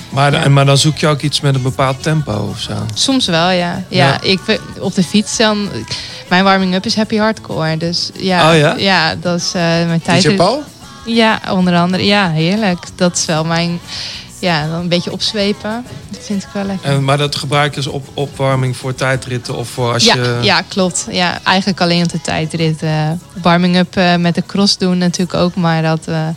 Maar, 0.08 0.32
Ja. 0.32 0.48
maar 0.48 0.64
dan 0.66 0.78
zoek 0.78 0.98
je 0.98 1.06
ook 1.06 1.20
iets 1.20 1.40
met 1.40 1.54
een 1.54 1.62
bepaald 1.62 2.02
tempo 2.02 2.48
of 2.50 2.60
zo. 2.60 2.72
Soms 2.94 3.26
wel, 3.26 3.50
ja. 3.50 3.82
Ja, 3.88 4.06
Ja. 4.06 4.20
ik 4.20 4.40
op 4.80 4.94
de 4.94 5.02
fiets 5.04 5.36
dan. 5.36 5.68
Mijn 6.28 6.44
warming-up 6.44 6.84
is 6.84 6.96
happy 6.96 7.16
hardcore. 7.16 7.76
Dus 7.76 8.10
ja, 8.14 8.50
Oh 8.50 8.58
ja? 8.58 8.74
ja 8.76 9.14
dat 9.14 9.40
is 9.40 9.46
eh, 9.54 9.62
mijn 9.62 10.02
tijd. 10.02 10.22
DJ 10.22 10.34
Paul? 10.34 10.62
Ja, 11.06 11.40
onder 11.50 11.76
andere. 11.76 12.04
Ja, 12.04 12.30
heerlijk. 12.30 12.78
Dat 12.94 13.16
is 13.16 13.24
wel 13.24 13.44
mijn. 13.44 13.80
Ja, 14.38 14.66
dan 14.68 14.80
een 14.80 14.88
beetje 14.88 15.12
opzwepen. 15.12 15.84
Dat 16.10 16.20
vind 16.24 16.42
ik 16.42 16.48
wel 16.52 16.64
lekker. 16.64 16.90
En, 16.90 17.04
maar 17.04 17.18
dat 17.18 17.36
gebruik 17.36 17.70
je 17.70 17.76
als 17.76 17.86
op, 17.86 18.08
opwarming 18.14 18.76
voor 18.76 18.94
tijdritten 18.94 19.56
of 19.56 19.68
voor 19.68 19.92
als 19.92 20.04
ja, 20.04 20.14
je... 20.14 20.38
ja, 20.42 20.62
klopt. 20.68 21.06
Ja, 21.10 21.38
eigenlijk 21.42 21.80
alleen 21.80 22.02
op 22.02 22.10
de 22.12 22.20
tijdrit. 22.20 22.82
eh 22.82 23.10
warming-up 23.42 23.96
eh, 23.96 24.16
met 24.16 24.34
de 24.34 24.42
cross 24.46 24.78
doen 24.78 24.98
natuurlijk 24.98 25.34
ook. 25.38 25.54
Maar 25.54 25.82
dat 25.82 26.00
eh, 26.06 26.28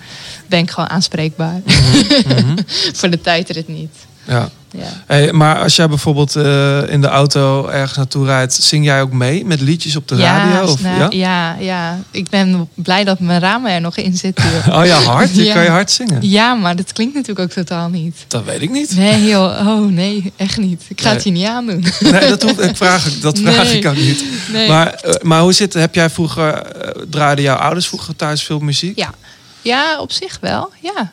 ben 0.48 0.60
ik 0.60 0.72
gewoon 0.72 0.90
aanspreekbaar. 0.90 1.62
Mhm, 1.66 2.58
Voor 2.98 3.10
de 3.10 3.22
tijdrit 3.22 3.68
niet. 3.68 3.96
Ja. 4.24 4.50
Ja. 4.72 5.04
Hey, 5.08 5.32
maar 5.34 5.60
als 5.60 5.76
jij 5.76 5.88
bijvoorbeeld 5.88 6.36
eh, 6.36 6.90
in 6.92 7.02
de 7.02 7.08
auto 7.08 7.68
ergens 7.68 7.98
naartoe 7.98 8.26
rijdt, 8.26 8.54
zing 8.54 8.86
jij 8.86 9.02
ook 9.02 9.12
mee 9.12 9.46
met 9.46 9.62
liedjes 9.62 9.96
op 9.96 10.08
de 10.08 10.16
radio? 10.16 10.72
Of, 10.72 10.82
ja? 10.82 11.08
ja, 11.10 11.56
ja. 11.60 12.00
Ik 12.12 12.30
ben 12.30 12.70
blij 12.74 13.04
dat 13.04 13.20
mijn 13.20 13.40
ramen 13.40 13.72
er 13.72 13.82
nog 13.82 13.98
in 13.98 14.18
zitten. 14.18 14.46
Oh 14.80 14.86
ja, 14.86 15.00
hard? 15.02 15.36
Je 15.36 15.54
kan 15.54 15.64
je 15.64 15.70
hard 15.70 15.92
zingen? 15.92 16.30
Ja, 16.30 16.54
maar 16.54 16.76
dat 16.76 16.94
klinkt 16.94 17.14
natuurlijk 17.14 17.40
ook 17.40 17.52
totaal 17.66 17.90
niet. 17.90 18.26
Dat 18.28 18.44
weet 18.44 18.62
ik 18.62 18.70
niet. 18.70 18.96
Nee 18.96 19.26
joh, 19.26 19.68
oh 19.68 19.92
nee, 19.92 20.34
echt 20.36 20.58
niet. 20.58 20.84
Ik 20.88 21.02
ga 21.02 21.06
Nee. 21.08 21.16
het 21.16 21.24
je 21.24 21.32
niet 21.32 21.46
aandoen. 21.46 21.86
Nee, 22.00 22.30
dat, 22.30 22.42
hoef, 22.44 22.60
ik 22.60 22.76
vraag, 22.76 23.20
dat 23.20 23.40
vraag 23.40 23.64
Nee. 23.64 23.78
ik 23.78 23.86
ook 23.88 23.96
niet. 23.96 24.24
Nee. 24.52 24.68
Maar, 24.68 24.94
eh, 24.94 25.14
maar 25.22 25.42
hoe 25.42 25.54
zit 25.54 25.74
het? 25.74 25.82
Heb 25.82 25.96
jij 25.96 26.10
vroeger, 26.10 26.54
eh, 26.54 27.02
draaiden 27.10 27.44
jouw 27.44 27.58
ouders 27.58 27.88
vroeger 27.88 28.16
thuis 28.16 28.44
veel 28.44 28.60
muziek? 28.60 28.98
Ja. 28.98 29.14
ja, 29.62 30.00
op 30.00 30.12
zich 30.12 30.38
wel, 30.42 30.72
ja. 30.82 31.12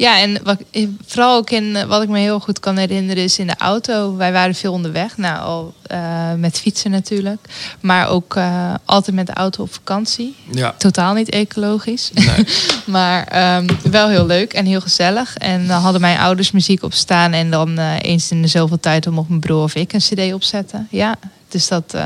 Ja, 0.00 0.20
en 0.20 0.38
wat, 0.42 0.62
vooral 1.06 1.36
ook 1.36 1.50
in 1.50 1.76
eh, 1.76 1.84
wat 1.84 2.02
ik 2.02 2.08
me 2.08 2.18
heel 2.18 2.40
goed 2.40 2.60
kan 2.60 2.76
herinneren 2.76 3.22
is 3.22 3.38
in 3.38 3.46
de 3.46 3.54
auto. 3.58 4.16
Wij 4.16 4.32
waren 4.32 4.54
veel 4.54 4.72
onderweg, 4.72 5.16
nou 5.16 5.40
al 5.40 5.74
eh, 5.82 6.32
met 6.36 6.58
fietsen 6.58 6.90
natuurlijk. 6.90 7.46
Maar 7.80 8.08
ook 8.08 8.36
eh, 8.36 8.74
altijd 8.84 9.16
met 9.16 9.26
de 9.26 9.32
auto 9.32 9.62
op 9.62 9.72
vakantie. 9.72 10.36
Ja. 10.50 10.74
Totaal 10.78 11.14
niet 11.14 11.30
ecologisch. 11.30 12.10
Nee. 12.14 12.46
maar 12.96 13.26
ehm, 13.26 13.68
wel 13.82 14.08
heel 14.08 14.26
leuk 14.26 14.52
en 14.52 14.66
heel 14.66 14.80
gezellig. 14.80 15.36
En 15.36 15.66
dan 15.66 15.82
hadden 15.82 16.00
mijn 16.00 16.18
ouders 16.18 16.50
muziek 16.50 16.82
op 16.82 16.92
staan. 16.92 17.32
En 17.32 17.50
dan 17.50 17.78
eens 17.78 18.30
in 18.30 18.42
de 18.42 18.48
zoveel 18.48 18.80
tijd 18.80 19.06
om 19.06 19.18
op 19.18 19.28
mijn 19.28 19.40
broer 19.40 19.62
of 19.62 19.74
ik 19.74 19.92
een 19.92 20.00
cd 20.00 20.32
opzetten. 20.32 20.86
Ja, 20.90 21.16
dus 21.48 21.68
dat, 21.68 21.96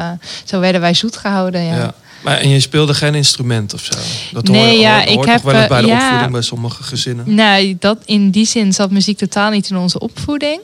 zo 0.44 0.60
werden 0.60 0.80
wij 0.80 0.94
zoet 0.94 1.16
gehouden. 1.16 1.62
Ja. 1.62 1.76
Ja. 1.76 1.94
Maar, 2.24 2.38
en 2.38 2.48
je 2.48 2.60
speelde 2.60 2.94
geen 2.94 3.14
instrument 3.14 3.74
of 3.74 3.84
zo? 3.84 3.94
Dat 4.32 4.48
Nee, 4.48 4.70
hoor, 4.70 4.80
ja, 4.80 4.96
hoort, 4.96 5.08
ik 5.08 5.24
heb, 5.24 5.42
wel 5.42 5.54
eens 5.54 5.68
bij 5.68 5.80
de 5.80 5.86
eh, 5.86 5.92
ja. 5.92 6.02
opvoeding 6.02 6.32
bij 6.32 6.42
sommige 6.42 6.82
gezinnen. 6.82 7.34
Nou, 7.34 7.76
dat, 7.78 7.98
in 8.04 8.30
die 8.30 8.46
zin 8.46 8.72
zat 8.72 8.90
muziek 8.90 9.18
totaal 9.18 9.50
niet 9.50 9.70
in 9.70 9.76
onze 9.76 9.98
opvoeding. 9.98 10.60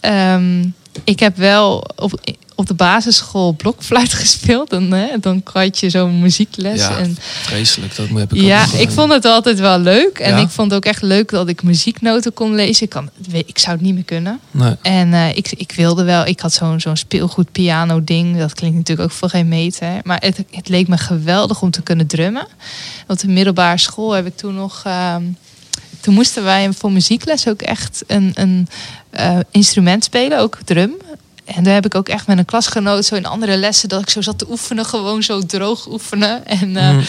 Ehm, 0.00 0.64
ik 1.04 1.20
heb 1.20 1.36
wel 1.36 1.84
op, 1.96 2.20
op 2.58 2.66
de 2.66 2.74
basisschool 2.74 3.52
blokfluit 3.52 4.12
gespeeld. 4.22 4.70
Dan, 4.70 4.92
hè, 4.92 5.06
dan 5.20 5.40
had 5.52 5.78
je 5.78 5.90
zo'n 5.90 6.20
muziekles. 6.20 6.80
Ja, 6.80 6.98
en, 6.98 7.16
vreselijk. 7.42 7.96
Dat 7.96 8.08
heb 8.08 8.34
ik 8.34 8.40
ja, 8.40 8.62
ik 8.62 8.68
gedaan. 8.68 8.90
vond 8.90 9.12
het 9.12 9.24
altijd 9.24 9.58
wel 9.58 9.78
leuk. 9.78 10.18
En 10.18 10.36
Ja? 10.36 10.40
ik 10.40 10.48
vond 10.48 10.74
ook 10.74 10.84
echt 10.84 11.02
leuk 11.02 11.30
dat 11.30 11.48
ik 11.48 11.62
muzieknoten 11.62 12.32
kon 12.32 12.54
lezen. 12.54 12.84
Ik, 12.84 12.90
kan, 12.90 13.10
ik 13.46 13.58
zou 13.58 13.76
het 13.76 13.84
niet 13.84 13.94
meer 13.94 14.04
kunnen. 14.04 14.40
Nee. 14.50 14.74
En 14.82 15.12
eh, 15.12 15.36
ik, 15.36 15.50
ik 15.56 15.72
wilde 15.72 16.04
wel, 16.04 16.26
ik 16.26 16.40
had 16.40 16.52
zo'n 16.52 16.80
zo'n 16.80 16.96
speelgoed 16.96 17.52
piano 17.52 18.04
ding. 18.04 18.38
Dat 18.38 18.54
klinkt 18.54 18.76
natuurlijk 18.76 19.10
ook 19.10 19.16
voor 19.16 19.28
geen 19.28 19.48
meter. 19.48 20.00
Maar 20.02 20.20
het, 20.20 20.44
het 20.50 20.68
leek 20.68 20.88
me 20.88 20.96
geweldig 20.98 21.62
om 21.62 21.70
te 21.70 21.82
kunnen 21.82 22.06
drummen. 22.06 22.46
Op 23.06 23.18
de 23.18 23.28
middelbare 23.28 23.78
school 23.78 24.12
heb 24.12 24.26
ik 24.26 24.36
toen 24.36 24.54
nog... 24.54 24.82
ehm, 24.84 25.22
toen 26.00 26.14
moesten 26.14 26.44
wij 26.44 26.72
voor 26.72 26.92
muziekles 26.92 27.48
ook 27.48 27.62
echt 27.62 28.02
een, 28.06 28.30
een 28.34 28.68
eh, 29.10 29.38
instrument 29.50 30.04
spelen, 30.04 30.38
ook 30.38 30.58
drum. 30.64 30.92
En 31.54 31.62
daar 31.64 31.74
heb 31.74 31.84
ik 31.84 31.94
ook 31.94 32.08
echt 32.08 32.26
met 32.26 32.38
een 32.38 32.44
klasgenoot 32.44 33.04
zo 33.04 33.14
in 33.14 33.26
andere 33.26 33.56
lessen 33.56 33.88
dat 33.88 34.00
ik 34.00 34.10
zo 34.10 34.20
zat 34.20 34.38
te 34.38 34.46
oefenen, 34.50 34.84
gewoon 34.84 35.22
zo 35.22 35.40
droog 35.46 35.86
oefenen. 35.88 36.46
En 36.46 36.76
eh, 36.76 36.90
Mhm. 36.90 37.02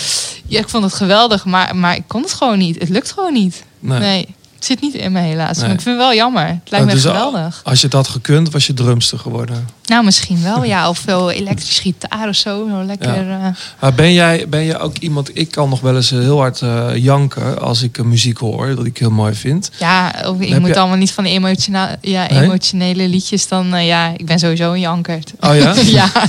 ja, 0.46 0.60
ik 0.60 0.70
vond 0.70 0.84
het 0.84 0.94
geweldig, 0.94 1.46
maar, 1.46 1.76
maar 1.76 1.96
ik 1.96 2.04
kon 2.08 2.22
het 2.22 2.34
gewoon 2.34 2.58
niet. 2.58 2.80
Het 2.80 2.90
lukt 2.90 3.12
gewoon 3.12 3.34
niet. 3.34 3.64
Nee. 3.80 4.00
Nee, 4.00 4.36
het 4.56 4.66
zit 4.66 4.82
niet 4.82 4.94
in 4.94 5.12
me 5.12 5.20
helaas. 5.20 5.58
Nee. 5.58 5.66
Maar 5.66 5.76
ik 5.76 5.82
vind 5.82 5.96
het 5.96 6.06
wel 6.06 6.14
jammer. 6.16 6.48
Het 6.48 6.70
lijkt 6.70 6.86
Oh, 6.86 6.92
me 6.92 6.98
dus 7.02 7.02
geweldig. 7.12 7.62
Als 7.64 7.82
je 7.82 7.88
dat 7.88 8.08
gekund, 8.08 8.50
was 8.52 8.68
je 8.68 8.74
drumster 8.74 9.20
geworden. 9.20 9.68
Nou, 9.90 10.04
misschien 10.04 10.42
wel, 10.44 10.64
ja. 10.64 10.90
Of 10.90 10.98
veel 10.98 11.32
elektrisch 11.32 11.80
gitaar 11.80 12.28
of 12.28 12.36
zo. 12.36 12.68
Zo 12.70 12.84
lekker. 12.84 13.28
Ja. 13.28 13.48
eh, 13.48 13.54
Maar 13.80 13.94
ben 13.94 14.14
jij, 14.14 14.46
ben 14.50 14.66
jij 14.66 14.80
ook 14.80 14.98
iemand... 14.98 15.38
Ik 15.38 15.52
kan 15.52 15.70
nog 15.70 15.80
wel 15.82 15.96
eens 15.96 16.12
eh, 16.12 16.20
heel 16.20 16.38
hard 16.40 16.62
eh, 16.62 16.90
janken 16.96 17.62
als 17.62 17.82
ik 17.82 18.04
muziek 18.04 18.38
hoor. 18.38 18.76
Dat 18.76 18.86
ik 18.86 18.98
heel 18.98 19.10
mooi 19.12 19.34
vind. 19.34 19.72
Ja, 19.80 20.16
ook, 20.26 20.42
ik 20.42 20.60
moet 20.60 20.70
je- 20.70 20.80
allemaal 20.80 20.98
niet 20.98 21.12
van 21.12 21.26
emotiona- 21.26 21.96
ja, 22.02 22.28
Nee? 22.30 22.44
emotionele 22.44 23.08
liedjes. 23.08 23.48
Dan, 23.48 23.86
ja, 23.86 24.14
ik 24.18 24.26
ben 24.26 24.40
sowieso 24.40 24.72
een 24.74 24.80
jankert. 24.80 25.34
Oh 25.40 25.56
ja? 25.56 25.74
ja. 26.00 26.12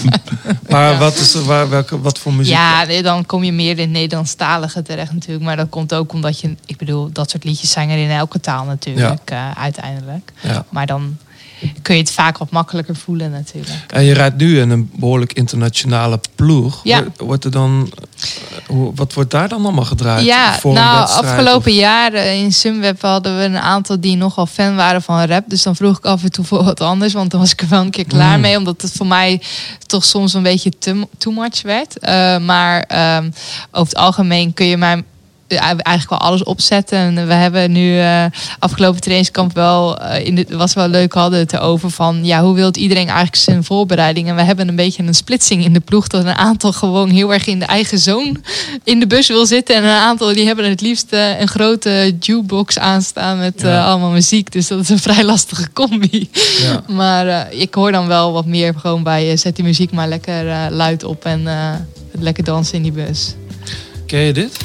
Maar 0.69 0.99
wat, 0.99 1.15
is 1.17 1.35
er, 1.35 1.45
waar, 1.45 1.69
welke, 1.71 2.01
wat 2.01 2.19
voor 2.19 2.33
muziek? 2.33 2.53
Ja, 2.55 2.85
nee, 2.85 3.03
dan 3.03 3.27
kom 3.27 3.45
je 3.45 3.53
meer 3.53 3.71
in 3.71 3.79
het 3.79 3.91
Nederlandstalige 3.91 4.83
terecht 4.83 5.13
natuurlijk. 5.13 5.45
Maar 5.45 5.57
dat 5.57 5.69
komt 5.69 5.95
ook 5.95 6.13
omdat 6.13 6.41
je, 6.41 6.55
ik 6.67 6.77
bedoel, 6.77 7.13
dat 7.13 7.31
soort 7.31 7.45
liedjes 7.45 7.71
zijn 7.71 7.91
er 7.91 7.99
in 7.99 8.11
elke 8.11 8.41
taal 8.41 8.65
natuurlijk, 8.65 9.33
uiteindelijk. 9.57 10.33
Ja. 10.41 10.65
Maar 10.69 10.87
dan 10.87 11.17
kun 11.83 11.95
je 11.95 12.01
het 12.01 12.11
vaak 12.13 12.39
wat 12.39 12.51
makkelijker 12.51 12.97
voelen 12.97 13.31
natuurlijk. 13.31 13.85
En 13.89 14.05
je 14.05 14.13
rijdt 14.15 14.37
nu 14.37 14.61
in 14.61 14.71
een 14.71 14.91
behoorlijk 14.95 15.33
internationale 15.33 16.21
ploeg. 16.35 16.81
Ja. 16.83 17.05
Wordt- 17.17 17.45
er 17.45 17.51
dan, 17.51 17.93
eh, 18.69 18.77
wat 18.95 19.13
wordt 19.15 19.31
daar 19.31 19.49
dan 19.49 19.63
allemaal 19.65 19.85
gedraaid? 19.85 20.25
Ja, 20.25 20.53
Voor 20.59 20.73
nou, 20.73 21.01
afgelopen 21.09 21.71
of- 21.73 21.79
jaren 21.79 22.37
in 22.37 22.53
Sunweb 22.53 23.03
hadden 23.03 23.37
we 23.39 23.45
een 23.45 23.59
aantal 23.59 24.01
die 24.01 24.17
nogal 24.17 24.47
fan 24.47 24.77
waren 24.77 25.03
van 25.03 25.23
rap. 25.25 25.45
Dus 25.47 25.63
dan 25.63 25.77
vroeg 25.77 25.99
ik 25.99 26.05
af 26.05 26.23
en 26.23 26.31
toe 26.33 26.45
voor 26.45 26.65
wat 26.65 26.81
anders, 26.81 27.13
want 27.13 27.31
dan 27.31 27.41
was 27.41 27.53
ik 27.53 27.61
er 27.61 27.69
wel 27.69 27.81
een 27.81 27.91
keer 27.91 28.07
klaar 28.07 28.35
Mm. 28.37 28.41
mee. 28.41 28.57
Omdat 28.57 28.83
het 28.83 28.93
voor 28.93 29.07
mij 29.07 29.41
toch 29.87 30.05
soms 30.05 30.35
een 30.35 30.43
beetje 30.43 30.73
too 31.19 31.33
much 31.33 31.63
werd. 31.63 31.99
Eh, 31.99 32.39
maar 32.39 32.81
ehm, 32.81 33.25
over 33.71 33.89
het 33.93 33.97
algemeen 33.97 34.55
kun 34.55 34.67
je 34.67 34.77
mij 34.77 34.93
eh, 34.97 35.03
eigenlijk 35.59 36.09
wel 36.11 36.19
alles 36.19 36.43
opzetten. 36.45 36.99
En 36.99 37.27
we 37.27 37.33
hebben 37.35 37.73
nu 37.73 37.99
eh, 37.99 38.25
afgelopen 38.59 39.01
trainingskamp 39.01 39.55
wel, 39.55 39.99
eh, 39.99 40.27
in 40.27 40.35
de, 40.35 40.47
was 40.51 40.75
wel 40.75 40.89
leuk, 40.89 41.13
hadden 41.13 41.39
het 41.39 41.53
erover 41.53 41.91
van 41.91 42.25
ja, 42.25 42.43
hoe 42.43 42.55
wilt 42.55 42.77
iedereen 42.77 43.07
eigenlijk 43.07 43.37
zijn 43.37 43.65
voorbereiding? 43.65 44.29
En 44.29 44.35
we 44.37 44.43
hebben 44.43 44.69
een 44.69 44.77
beetje 44.77 45.03
een 45.03 45.15
splitsing 45.15 45.65
in 45.65 45.73
de 45.73 45.81
ploeg 45.81 46.07
dat 46.09 46.25
een 46.25 46.35
aantal 46.35 46.73
gewoon 46.73 47.11
heel 47.11 47.33
erg 47.33 47.47
in 47.47 47.59
de 47.59 47.65
eigen 47.65 47.99
zone 47.99 48.35
in 48.85 49.01
de 49.01 49.07
bus 49.07 49.29
wil 49.29 49.47
zitten. 49.47 49.77
En 49.77 49.83
een 49.85 49.91
aantal 49.91 50.35
die 50.35 50.47
hebben 50.47 50.69
het 50.69 50.81
liefst 50.81 51.13
eh, 51.13 51.41
een 51.41 51.49
grote 51.49 52.17
jukebox 52.21 52.79
aanstaan 52.79 53.39
met 53.39 53.63
eh, 53.65 53.71
Ja. 53.71 53.85
allemaal 53.85 54.11
muziek. 54.11 54.53
Dus 54.53 54.67
dat 54.69 54.81
is 54.81 54.89
een 54.89 54.99
vrij 55.09 55.25
lastige 55.25 55.73
combi. 55.73 56.31
Ja. 56.63 56.83
Maar 56.95 57.27
eh, 57.27 57.61
ik 57.61 57.75
hoor 57.75 57.93
dan 57.93 58.07
wel 58.07 58.33
wat 58.33 58.47
meer 58.47 58.75
gewoon 58.77 59.03
bij 59.03 59.31
eh, 59.31 59.37
zet 59.37 59.57
die 59.57 59.65
muziek 59.65 59.93
maar 59.93 60.09
lekker 60.09 60.49
eh, 60.49 60.67
luid 60.71 61.05
op 61.05 61.25
en 61.25 61.47
eh, 61.47 61.73
lekker 62.21 62.45
dansen 62.45 62.75
in 62.75 62.83
die 62.83 62.93
bus. 62.93 63.35
Ken 64.07 64.21
je 64.21 64.33
dit? 64.33 64.59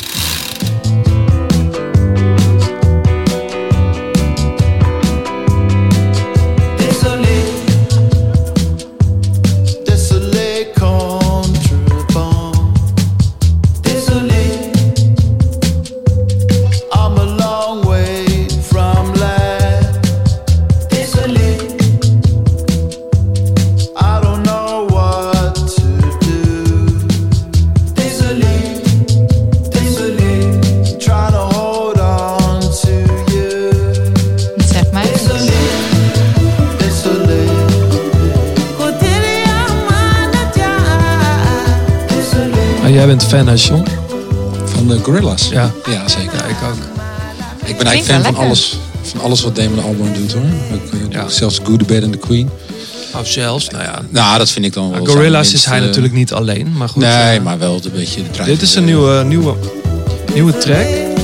thank 0.66 0.86
you 0.88 1.05
jij 43.06 43.16
bent 43.16 43.30
fan, 43.30 43.48
hè, 43.48 43.54
John? 43.54 43.84
Van 44.66 44.88
de 44.88 45.00
Gorillas. 45.04 45.50
Ja. 45.50 45.72
Ja, 45.90 46.08
zeker. 46.08 46.38
Ja, 46.38 46.44
ik 46.44 46.56
ook. 46.64 46.78
Ik 47.66 47.78
ben 47.78 47.88
eigenlijk 47.88 48.24
fan 48.24 48.34
van 48.34 48.46
alles, 48.46 48.78
van 49.02 49.22
alles 49.22 49.44
wat 49.44 49.56
Damon 49.56 49.84
Albarn 49.84 50.14
doet 50.14 50.34
hoor. 50.34 50.44
Ook, 50.74 50.94
eh, 50.94 51.00
Ja. 51.10 51.30
Zelfs 51.30 51.60
Good, 51.64 51.80
the 51.80 51.86
Bad 51.86 52.04
and 52.04 52.12
the 52.12 52.18
Queen. 52.18 52.50
Of 53.20 53.28
zelfs, 53.28 53.70
nou 53.70 53.84
ja. 53.84 54.02
Nou, 54.10 54.38
dat 54.38 54.50
vind 54.50 54.66
ik 54.66 54.74
dan 54.74 54.92
wel. 54.92 55.06
Gorillas 55.06 55.54
is 55.54 55.66
hij 55.66 55.78
eh, 55.80 55.86
natuurlijk 55.86 56.14
niet 56.14 56.34
alleen, 56.34 56.74
maar 56.78 56.90
goed. 56.90 57.02
Nee, 57.02 57.38
eh, 57.38 57.44
maar 57.44 57.60
wel 57.60 57.80
een 57.84 57.92
beetje 57.92 58.22
de 58.32 58.44
Dit 58.44 58.62
is 58.62 58.76
een 58.76 58.86
nieuwe, 58.86 59.24
nieuwe, 59.24 59.56
nieuwe 60.34 60.58
track. 60.58 61.15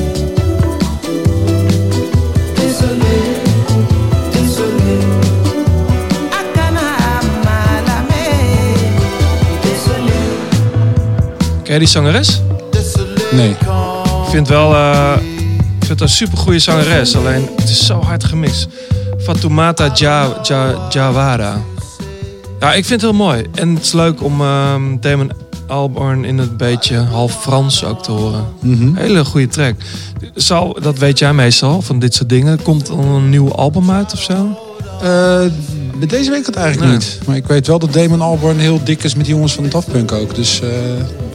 Ken 11.71 11.79
je 11.79 11.85
die 11.85 11.95
zangeres? 11.95 12.41
Nee. 13.31 13.49
Ik 13.49 14.29
vind 14.29 14.47
wel 14.47 14.73
eh, 14.73 15.13
ik 15.79 15.85
vind 15.85 16.01
een 16.01 16.09
supergoeie 16.09 16.59
zangeres. 16.59 17.15
Alleen 17.15 17.49
het 17.55 17.69
is 17.69 17.85
zo 17.85 18.01
hard 18.01 18.23
gemixt. 18.23 18.67
Fatoumata 19.19 19.89
Ja- 19.93 20.39
Ja- 20.43 20.87
Jawara. 20.89 21.61
Ja, 22.59 22.73
ik 22.73 22.85
vind 22.85 23.01
het 23.01 23.11
heel 23.11 23.19
mooi. 23.19 23.45
En 23.53 23.75
het 23.75 23.83
is 23.83 23.91
leuk 23.91 24.23
om 24.23 24.41
ehm, 24.41 24.81
Damon 24.99 25.31
Albarn 25.67 26.25
in 26.25 26.37
het 26.37 26.57
beetje 26.57 26.97
half 26.97 27.41
Frans 27.41 27.83
ook 27.83 28.03
te 28.03 28.11
horen. 28.11 28.45
Mhm. 28.61 28.95
Hele 28.95 29.25
goede 29.25 29.47
track. 29.47 29.75
Zal, 30.35 30.77
dat 30.81 30.97
weet 30.97 31.19
jij 31.19 31.33
meestal 31.33 31.81
van 31.81 31.99
dit 31.99 32.13
soort 32.13 32.29
dingen. 32.29 32.61
Komt 32.61 32.87
er 32.87 32.97
een 32.99 33.29
nieuw 33.29 33.51
album 33.53 33.91
uit 33.91 34.13
of 34.13 34.21
zo? 34.21 34.57
Met 35.99 36.09
deze 36.09 36.29
week 36.31 36.45
het 36.45 36.55
eigenlijk 36.55 36.87
Nee. 36.91 36.97
niet. 36.99 37.19
Maar 37.25 37.35
ik 37.35 37.47
weet 37.47 37.67
wel 37.67 37.79
dat 37.79 37.93
Damon 37.93 38.21
Albarn 38.21 38.59
heel 38.59 38.83
dik 38.83 39.03
is 39.03 39.15
met 39.15 39.25
die 39.25 39.33
jongens 39.33 39.53
van 39.53 39.69
Daft 39.69 39.91
Punk 39.91 40.11
ook. 40.11 40.35
Dus 40.35 40.61
eh, 40.61 40.69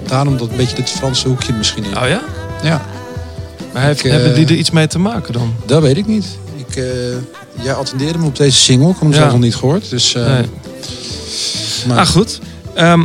daarom 0.08 0.36
dat 0.36 0.50
een 0.50 0.56
beetje 0.56 0.76
dit 0.76 0.90
Franse 0.90 1.28
hoekje 1.28 1.52
misschien 1.52 1.84
in. 1.84 1.98
Oh 1.98 2.08
ja? 2.08 2.22
Ja, 2.62 2.82
Maar 3.72 3.82
heeft, 3.82 3.98
Ik, 3.98 4.06
eh, 4.06 4.12
hebben 4.12 4.34
die 4.34 4.46
er 4.46 4.54
iets 4.54 4.70
mee 4.70 4.86
te 4.86 4.98
maken 4.98 5.32
dan? 5.32 5.54
dat 5.66 5.82
weet 5.82 5.96
ik 5.96 6.06
niet. 6.06 6.26
Ik, 6.56 6.76
eh, 6.76 6.84
jij 7.64 7.74
attendeerde 7.74 8.18
me 8.18 8.26
op 8.26 8.36
deze 8.36 8.56
single. 8.58 8.88
Ik 8.88 8.92
had 8.94 9.02
hem 9.02 9.12
zelf 9.12 9.30
nog 9.32 9.40
niet 9.40 9.56
gehoord. 9.56 9.90
Dus, 9.90 10.14
eh, 10.14 10.26
Nee. 10.26 10.44
maar, 11.86 11.98
Ah, 11.98 12.06
goed. 12.06 12.40
Ehm, 12.74 13.02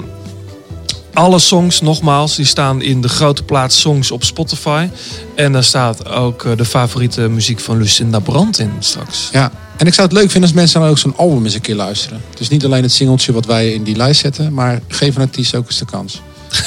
alle 1.14 1.40
songs, 1.40 1.82
nogmaals, 1.82 2.36
die 2.36 2.46
staan 2.46 2.82
in 2.82 3.02
de 3.02 3.10
grote 3.10 3.44
plaats 3.44 3.80
songs 3.80 4.12
op 4.12 4.24
Spotify. 4.24 4.88
En 5.36 5.52
daar 5.52 5.64
staat 5.64 6.08
ook 6.10 6.46
eh, 6.46 6.52
de 6.58 6.66
favoriete 6.66 7.22
muziek 7.30 7.60
van 7.60 7.78
Lucinda 7.78 8.20
Brandt 8.20 8.60
in 8.60 8.72
straks. 8.80 9.30
Ja, 9.32 9.52
en 9.78 9.88
ik 9.88 9.94
zou 9.94 10.08
het 10.08 10.18
leuk 10.18 10.32
vinden 10.32 10.50
als 10.50 10.60
mensen 10.60 10.82
dan 10.82 10.90
ook 10.90 10.98
zo'n 10.98 11.18
album 11.18 11.44
eens 11.46 11.54
een 11.54 11.62
keer 11.62 11.76
luisteren. 11.76 12.22
Dus 12.38 12.48
niet 12.50 12.66
alleen 12.66 12.84
het 12.84 12.92
singeltje 12.92 13.32
wat 13.34 13.46
wij 13.46 13.74
in 13.74 13.84
die 13.84 13.96
lijst 13.96 14.22
zetten, 14.22 14.54
maar 14.54 14.82
geef 14.88 15.16
een 15.16 15.22
artiest 15.22 15.56
ook 15.56 15.66
eens 15.66 15.78
de 15.78 15.86
kans. 15.86 16.22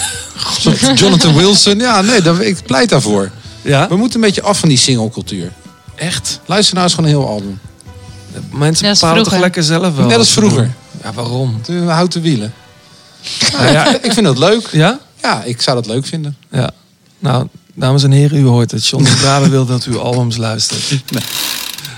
Jonathan 0.95 1.35
Wilson, 1.35 1.79
ja, 1.79 2.01
nee, 2.01 2.23
daar, 2.23 2.41
ik 2.41 2.63
pleit 2.67 2.89
daarvoor. 2.89 3.31
Ja? 3.63 3.89
We 3.89 3.97
moeten 3.97 4.21
een 4.21 4.27
beetje 4.27 4.43
af 4.43 4.59
van 4.59 4.69
die 4.69 4.79
singlecultuur. 4.79 5.53
Echt? 5.95 6.41
Luister 6.47 6.75
nou 6.75 6.87
eens 6.87 6.95
gewoon 6.95 7.11
een 7.11 7.17
heel 7.17 7.29
album. 7.29 7.61
Mensen 8.51 8.93
bepalen 8.93 9.23
toch 9.23 9.39
lekker 9.39 9.63
zelf 9.63 9.97
wel. 9.97 10.07
Net 10.07 10.19
als 10.19 10.33
vroeger. 10.33 10.71
Ja, 11.03 11.13
waarom? 11.13 11.61
De 11.67 11.79
houten 11.79 12.23
wielen. 12.23 12.55
Nou 13.53 13.73
ja, 13.73 13.95
Ik 14.03 14.13
vind 14.13 14.27
dat 14.27 14.39
leuk. 14.39 14.69
ja? 14.73 15.01
Ja, 15.23 15.43
ik 15.43 15.63
zou 15.63 15.77
dat 15.77 15.87
leuk 15.87 16.07
vinden. 16.07 16.37
Ja. 16.51 16.71
Nou, 17.19 17.47
dames 17.75 18.03
en 18.03 18.11
heren, 18.11 18.39
u 18.39 18.45
hoort 18.47 18.71
het. 18.71 18.87
John 18.89 19.05
de 19.05 19.15
Brabe 19.23 19.49
wil 19.49 19.67
dat 19.67 19.87
u 19.87 19.99
albums 19.99 20.37
luistert. 20.37 21.03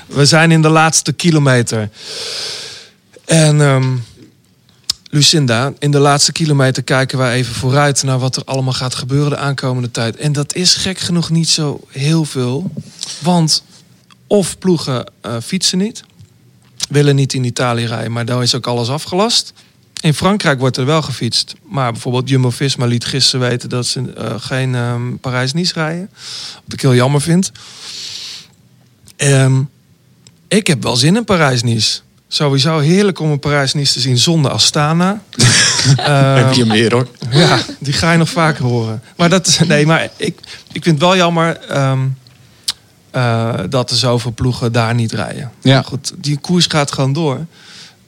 We 0.06 0.24
zijn 0.24 0.50
in 0.50 0.62
de 0.62 0.68
laatste 0.68 1.12
kilometer. 1.12 1.90
En 3.24 3.60
ehm, 3.60 3.84
Lucinda, 5.16 5.72
in 5.78 5.90
de 5.90 5.98
laatste 5.98 6.32
kilometer 6.32 6.82
kijken 6.82 7.18
wij 7.18 7.34
even 7.34 7.54
vooruit 7.54 8.02
naar 8.02 8.18
wat 8.18 8.36
er 8.36 8.42
allemaal 8.44 8.72
gaat 8.72 8.94
gebeuren 8.94 9.30
de 9.30 9.36
aankomende 9.36 9.90
tijd. 9.90 10.16
En 10.16 10.32
dat 10.32 10.54
is 10.54 10.74
gek 10.74 10.98
genoeg 10.98 11.30
niet 11.30 11.48
zo 11.48 11.80
heel 11.88 12.24
veel. 12.24 12.70
Want 13.20 13.62
of 14.26 14.58
ploegen 14.58 15.12
eh, 15.20 15.36
fietsen 15.42 15.78
niet, 15.78 16.04
willen 16.88 17.16
niet 17.16 17.32
in 17.32 17.44
Italië 17.44 17.86
rijden, 17.86 18.12
maar 18.12 18.24
daar 18.24 18.42
is 18.42 18.54
ook 18.54 18.66
alles 18.66 18.88
afgelast. 18.88 19.52
In 20.00 20.14
Frankrijk 20.14 20.58
wordt 20.58 20.76
er 20.76 20.86
wel 20.86 21.02
gefietst. 21.02 21.54
Maar 21.62 21.92
bijvoorbeeld 21.92 22.28
Jumbo-Visma 22.28 22.86
liet 22.86 23.04
gisteren 23.04 23.48
weten 23.48 23.68
dat 23.68 23.86
ze 23.86 24.12
eh, 24.12 24.34
geen 24.38 24.74
ehm, 24.74 25.16
Parijs-Nice 25.16 25.72
rijden. 25.72 26.10
Wat 26.64 26.72
ik 26.72 26.80
heel 26.80 26.94
jammer 26.94 27.20
vind. 27.20 27.52
Ehm, 29.16 29.62
ik 30.48 30.66
heb 30.66 30.82
wel 30.82 30.96
zin 30.96 31.16
in 31.16 31.24
Parijs-Nice. 31.24 32.00
Sowieso 32.36 32.78
heerlijk 32.78 33.20
om 33.20 33.30
een 33.30 33.38
Parijs-Nice 33.38 33.92
te 33.92 34.00
zien 34.00 34.18
zonder 34.18 34.50
Astana. 34.50 35.22
Ehm, 35.96 36.36
Heb 36.44 36.52
je 36.52 36.64
meer 36.64 36.92
hoor. 36.92 37.08
ja, 37.30 37.58
die 37.78 37.92
ga 37.92 38.12
je 38.12 38.18
nog 38.18 38.28
vaker 38.28 38.64
horen. 38.64 39.02
Maar 39.16 39.28
dat, 39.28 39.60
nee, 39.68 39.86
maar 39.86 40.08
ik, 40.16 40.38
ik 40.72 40.82
vind 40.82 40.84
het 40.84 40.98
wel 40.98 41.16
jammer 41.16 41.56
ehm, 41.60 41.98
eh, 43.10 43.54
dat 43.68 43.90
er 43.90 43.96
zoveel 43.96 44.32
ploegen 44.32 44.72
daar 44.72 44.94
niet 44.94 45.12
rijden. 45.12 45.50
Ja. 45.62 45.74
Maar 45.74 45.84
Goed, 45.84 46.12
die 46.18 46.38
koers 46.38 46.66
gaat 46.66 46.92
gewoon 46.92 47.12
door. 47.12 47.46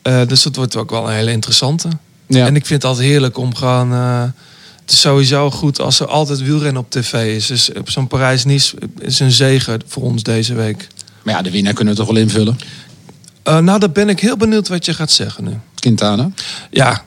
Eh, 0.03 0.21
dus 0.27 0.43
dat 0.43 0.57
wordt 0.57 0.77
ook 0.77 0.91
wel 0.91 1.09
een 1.09 1.15
hele 1.15 1.31
interessante. 1.31 1.89
Ja. 2.27 2.47
En 2.47 2.57
ik 2.57 2.67
vind 2.67 2.83
het 2.83 2.91
altijd 2.91 3.09
heerlijk 3.09 3.39
om 3.39 3.55
gewoon... 3.55 3.93
eh, 3.93 4.23
het 4.81 4.93
is 4.93 5.01
sowieso 5.01 5.51
goed 5.51 5.81
als 5.81 6.01
er 6.01 6.07
altijd 6.07 6.43
wielrennen 6.43 6.83
op 6.83 6.91
tv 6.91 7.37
is. 7.37 7.47
Dus 7.47 7.73
op 7.73 7.91
zo'n 7.91 8.07
Parijs-Nice 8.07 8.77
is 8.99 9.21
een 9.21 9.33
zegen 9.33 9.81
voor 9.87 10.03
ons 10.03 10.23
deze 10.23 10.55
week. 10.55 10.87
Maar 11.23 11.35
ja, 11.35 11.43
de 11.43 11.51
winnaar 11.51 11.73
kunnen 11.73 11.95
we 11.95 12.01
toch 12.01 12.09
wel 12.13 12.23
invullen. 12.23 12.59
Eh, 13.49 13.59
nou, 13.59 13.79
dan 13.79 13.93
ben 13.93 14.09
ik 14.09 14.21
heel 14.21 14.37
benieuwd 14.37 14.69
wat 14.69 14.85
je 14.85 14.95
gaat 14.95 15.11
zeggen 15.11 15.45
nu. 15.45 15.59
Quintana. 15.75 16.31
Ja, 16.71 17.05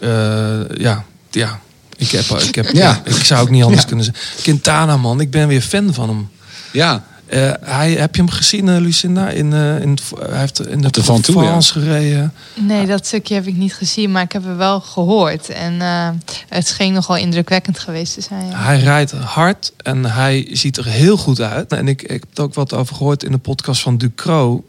eh, 0.00 0.68
ja, 0.76 1.04
ja. 1.30 1.60
Ik, 1.96 2.10
heb, 2.10 2.24
ik, 2.24 2.54
heb, 2.54 2.70
Ja. 2.72 3.00
ik 3.04 3.24
zou 3.24 3.40
ook 3.42 3.50
niet 3.50 3.62
anders 3.62 3.80
Ja. 3.82 3.86
kunnen 3.88 4.04
zeggen. 4.04 4.42
Quintana, 4.42 4.96
man, 4.96 5.20
ik 5.20 5.30
ben 5.30 5.48
weer 5.48 5.60
fan 5.60 5.94
van 5.94 6.08
hem. 6.08 6.28
Ja. 6.72 7.04
Eh, 7.34 7.52
hij, 7.60 7.92
heb 7.92 8.14
je 8.14 8.20
hem 8.22 8.30
gezien, 8.30 8.68
eh, 8.68 8.80
Lucinda? 8.80 9.28
In, 9.28 9.52
eh, 9.52 9.80
in, 9.80 9.90
het- 9.90 10.02
hij 10.28 10.38
heeft 10.38 10.66
in 10.66 10.80
de, 10.80 10.90
de 10.90 11.04
Van 11.04 11.20
Toe, 11.20 11.34
ja. 11.34 11.40
Provence 11.40 11.72
gereden. 11.72 12.32
Nee, 12.54 12.86
dat 12.86 13.06
stukje 13.06 13.34
heb 13.34 13.46
ik 13.46 13.56
niet 13.56 13.74
gezien, 13.74 14.10
maar 14.12 14.22
ik 14.22 14.32
heb 14.32 14.44
het 14.44 14.56
wel 14.56 14.80
gehoord. 14.80 15.48
En 15.48 15.80
eh, 15.80 16.08
het 16.48 16.66
scheen 16.66 16.92
nogal 16.92 17.16
indrukwekkend 17.16 17.78
geweest 17.78 18.14
te 18.14 18.20
zijn. 18.20 18.46
Ja. 18.48 18.56
Hij 18.62 18.78
rijdt 18.80 19.12
hard 19.12 19.72
en 19.76 20.04
hij 20.04 20.48
ziet 20.52 20.76
er 20.76 20.84
heel 20.86 21.16
goed 21.16 21.40
uit. 21.40 21.72
En 21.72 21.88
ik, 21.88 22.02
ik 22.02 22.10
heb 22.10 22.38
er 22.38 22.42
ook 22.42 22.54
wat 22.54 22.72
over 22.74 22.96
gehoord 22.96 23.22
in 23.24 23.30
de 23.32 23.38
podcast 23.38 23.82
van 23.82 23.96
Ducro. 23.98 24.64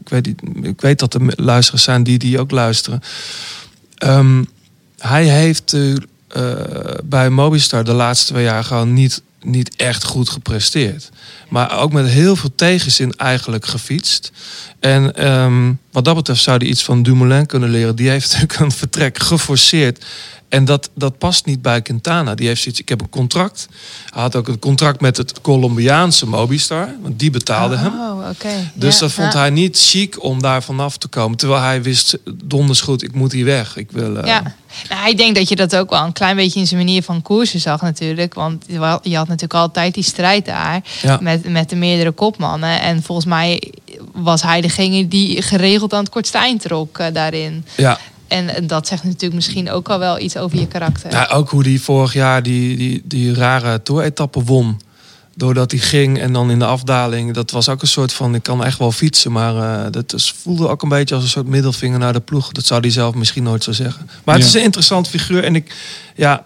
Ik, 0.00 0.08
weet, 0.08 0.26
niet- 0.26 0.42
ik 0.66 0.80
weet 0.80 0.98
dat 0.98 1.14
er 1.14 1.20
luisteraars 1.36 1.82
zijn 1.82 2.02
die 2.02 2.18
die 2.18 2.40
ook 2.40 2.50
luisteren. 2.50 3.00
Ehm, 3.96 4.42
hij 4.98 5.24
heeft 5.24 5.76
bij 7.04 7.30
Mobistar 7.30 7.84
de 7.84 7.92
laatste 7.92 8.32
twee 8.32 8.44
jaar 8.44 8.64
gewoon 8.64 8.92
niet, 8.92 9.22
niet 9.42 9.76
echt 9.76 10.04
goed 10.04 10.28
gepresteerd. 10.28 11.10
Maar 11.48 11.78
ook 11.78 11.92
met 11.92 12.06
heel 12.06 12.36
veel 12.36 12.54
tegenzin 12.54 13.12
eigenlijk 13.12 13.66
gefietst. 13.66 14.32
En 14.80 15.16
ehm, 15.16 15.72
wat 15.92 16.04
dat 16.04 16.14
betreft 16.14 16.42
zou 16.42 16.56
hij 16.56 16.66
iets 16.66 16.84
van 16.84 17.02
Dumoulin 17.02 17.46
kunnen 17.46 17.70
leren. 17.70 17.96
Die 17.96 18.08
heeft 18.08 18.32
natuurlijk 18.32 18.60
een 18.60 18.72
vertrek 18.72 19.18
geforceerd. 19.18 20.04
En 20.48 20.64
dat, 20.64 20.90
dat 20.94 21.18
past 21.18 21.46
niet 21.46 21.62
bij 21.62 21.82
Quintana. 21.82 22.34
Die 22.34 22.46
heeft 22.46 22.62
zoiets, 22.62 22.80
ik 22.80 22.88
heb 22.88 23.00
een 23.00 23.08
contract. 23.08 23.68
Hij 24.10 24.22
had 24.22 24.36
ook 24.36 24.48
een 24.48 24.58
contract 24.58 25.00
met 25.00 25.16
het 25.16 25.40
Colombiaanse 25.40 26.26
Mobistar. 26.26 26.88
Want 27.02 27.18
die 27.18 27.30
betaalde 27.30 27.76
hem. 27.76 27.92
Oh, 28.00 28.28
oké. 28.30 28.70
Dus 28.74 28.94
Ja, 28.94 29.00
dat 29.00 29.12
vond 29.12 29.32
ja. 29.32 29.38
hij 29.38 29.50
niet 29.50 29.78
chic 29.78 30.22
om 30.24 30.42
daar 30.42 30.62
vanaf 30.62 30.96
te 30.96 31.08
komen. 31.08 31.36
Terwijl 31.38 31.62
hij 31.62 31.82
wist, 31.82 32.18
donders 32.44 32.80
goed, 32.80 33.02
ik 33.02 33.14
moet 33.14 33.32
hier 33.32 33.44
weg. 33.44 33.76
Ik 33.76 33.90
wil, 33.90 34.16
eh, 34.16 34.26
Ja, 34.26 34.54
nou, 34.88 35.08
ik 35.08 35.16
denk 35.16 35.34
dat 35.34 35.48
je 35.48 35.56
dat 35.56 35.76
ook 35.76 35.90
wel 35.90 36.04
een 36.04 36.12
klein 36.12 36.36
beetje 36.36 36.60
in 36.60 36.66
zijn 36.66 36.84
manier 36.84 37.02
van 37.02 37.22
koersen 37.22 37.60
zag 37.60 37.80
natuurlijk. 37.82 38.34
Want 38.34 38.64
je 39.02 39.16
had 39.16 39.28
natuurlijk 39.28 39.54
altijd 39.54 39.94
die 39.94 40.02
strijd 40.04 40.44
daar 40.44 40.82
Ja. 41.02 41.18
met, 41.22 41.48
met 41.48 41.68
de 41.70 41.76
meerdere 41.76 42.10
kopmannen. 42.12 42.80
En 42.80 43.02
volgens 43.02 43.26
mij 43.26 43.72
was 44.12 44.42
hij 44.42 44.60
degene 44.60 45.08
die 45.08 45.42
geregeld 45.42 45.92
aan 45.92 46.00
het 46.04 46.08
kortste 46.12 46.38
eind 46.38 46.60
trok 46.62 46.98
eh, 46.98 47.06
daarin. 47.12 47.64
ja. 47.76 47.98
En, 48.28 48.66
dat 48.66 48.86
zegt 48.86 49.04
natuurlijk 49.04 49.34
misschien 49.34 49.70
ook 49.70 49.88
al 49.88 49.98
wel 49.98 50.18
iets 50.20 50.36
over 50.36 50.58
je 50.58 50.66
karakter. 50.68 51.10
Ja, 51.10 51.26
ook 51.32 51.50
hoe 51.50 51.62
hij 51.62 51.78
vorig 51.78 52.12
jaar 52.12 52.42
die, 52.42 52.76
die, 52.76 53.02
die 53.04 53.34
rare 53.34 53.82
toeretappe 53.82 54.42
won. 54.44 54.80
Doordat 55.34 55.70
hij 55.70 55.80
ging 55.80 56.18
en 56.18 56.32
dan 56.32 56.50
in 56.50 56.58
de 56.58 56.64
afdaling. 56.66 57.34
Dat 57.34 57.50
was 57.50 57.68
ook 57.68 57.82
een 57.82 57.88
soort 57.88 58.12
van, 58.12 58.34
ik 58.34 58.42
kan 58.42 58.64
echt 58.64 58.78
wel 58.78 58.92
fietsen. 58.92 59.32
Maar 59.32 59.84
eh, 59.84 59.92
dat 59.92 60.12
is, 60.14 60.34
voelde 60.42 60.68
ook 60.68 60.82
een 60.82 60.88
beetje 60.88 61.14
als 61.14 61.24
een 61.24 61.30
soort 61.30 61.46
middelvinger 61.46 61.98
naar 61.98 62.12
de 62.12 62.20
ploeg. 62.20 62.52
Dat 62.52 62.66
zou 62.66 62.80
hij 62.80 62.90
zelf 62.90 63.14
misschien 63.14 63.42
nooit 63.42 63.64
zo 63.64 63.72
zeggen. 63.72 64.08
Maar 64.24 64.34
het 64.34 64.42
Ja. 64.44 64.48
is 64.50 64.54
een 64.56 64.62
interessant 64.62 65.08
figuur. 65.08 65.44
En 65.44 65.54
ik, 65.54 65.74
ja, 66.16 66.44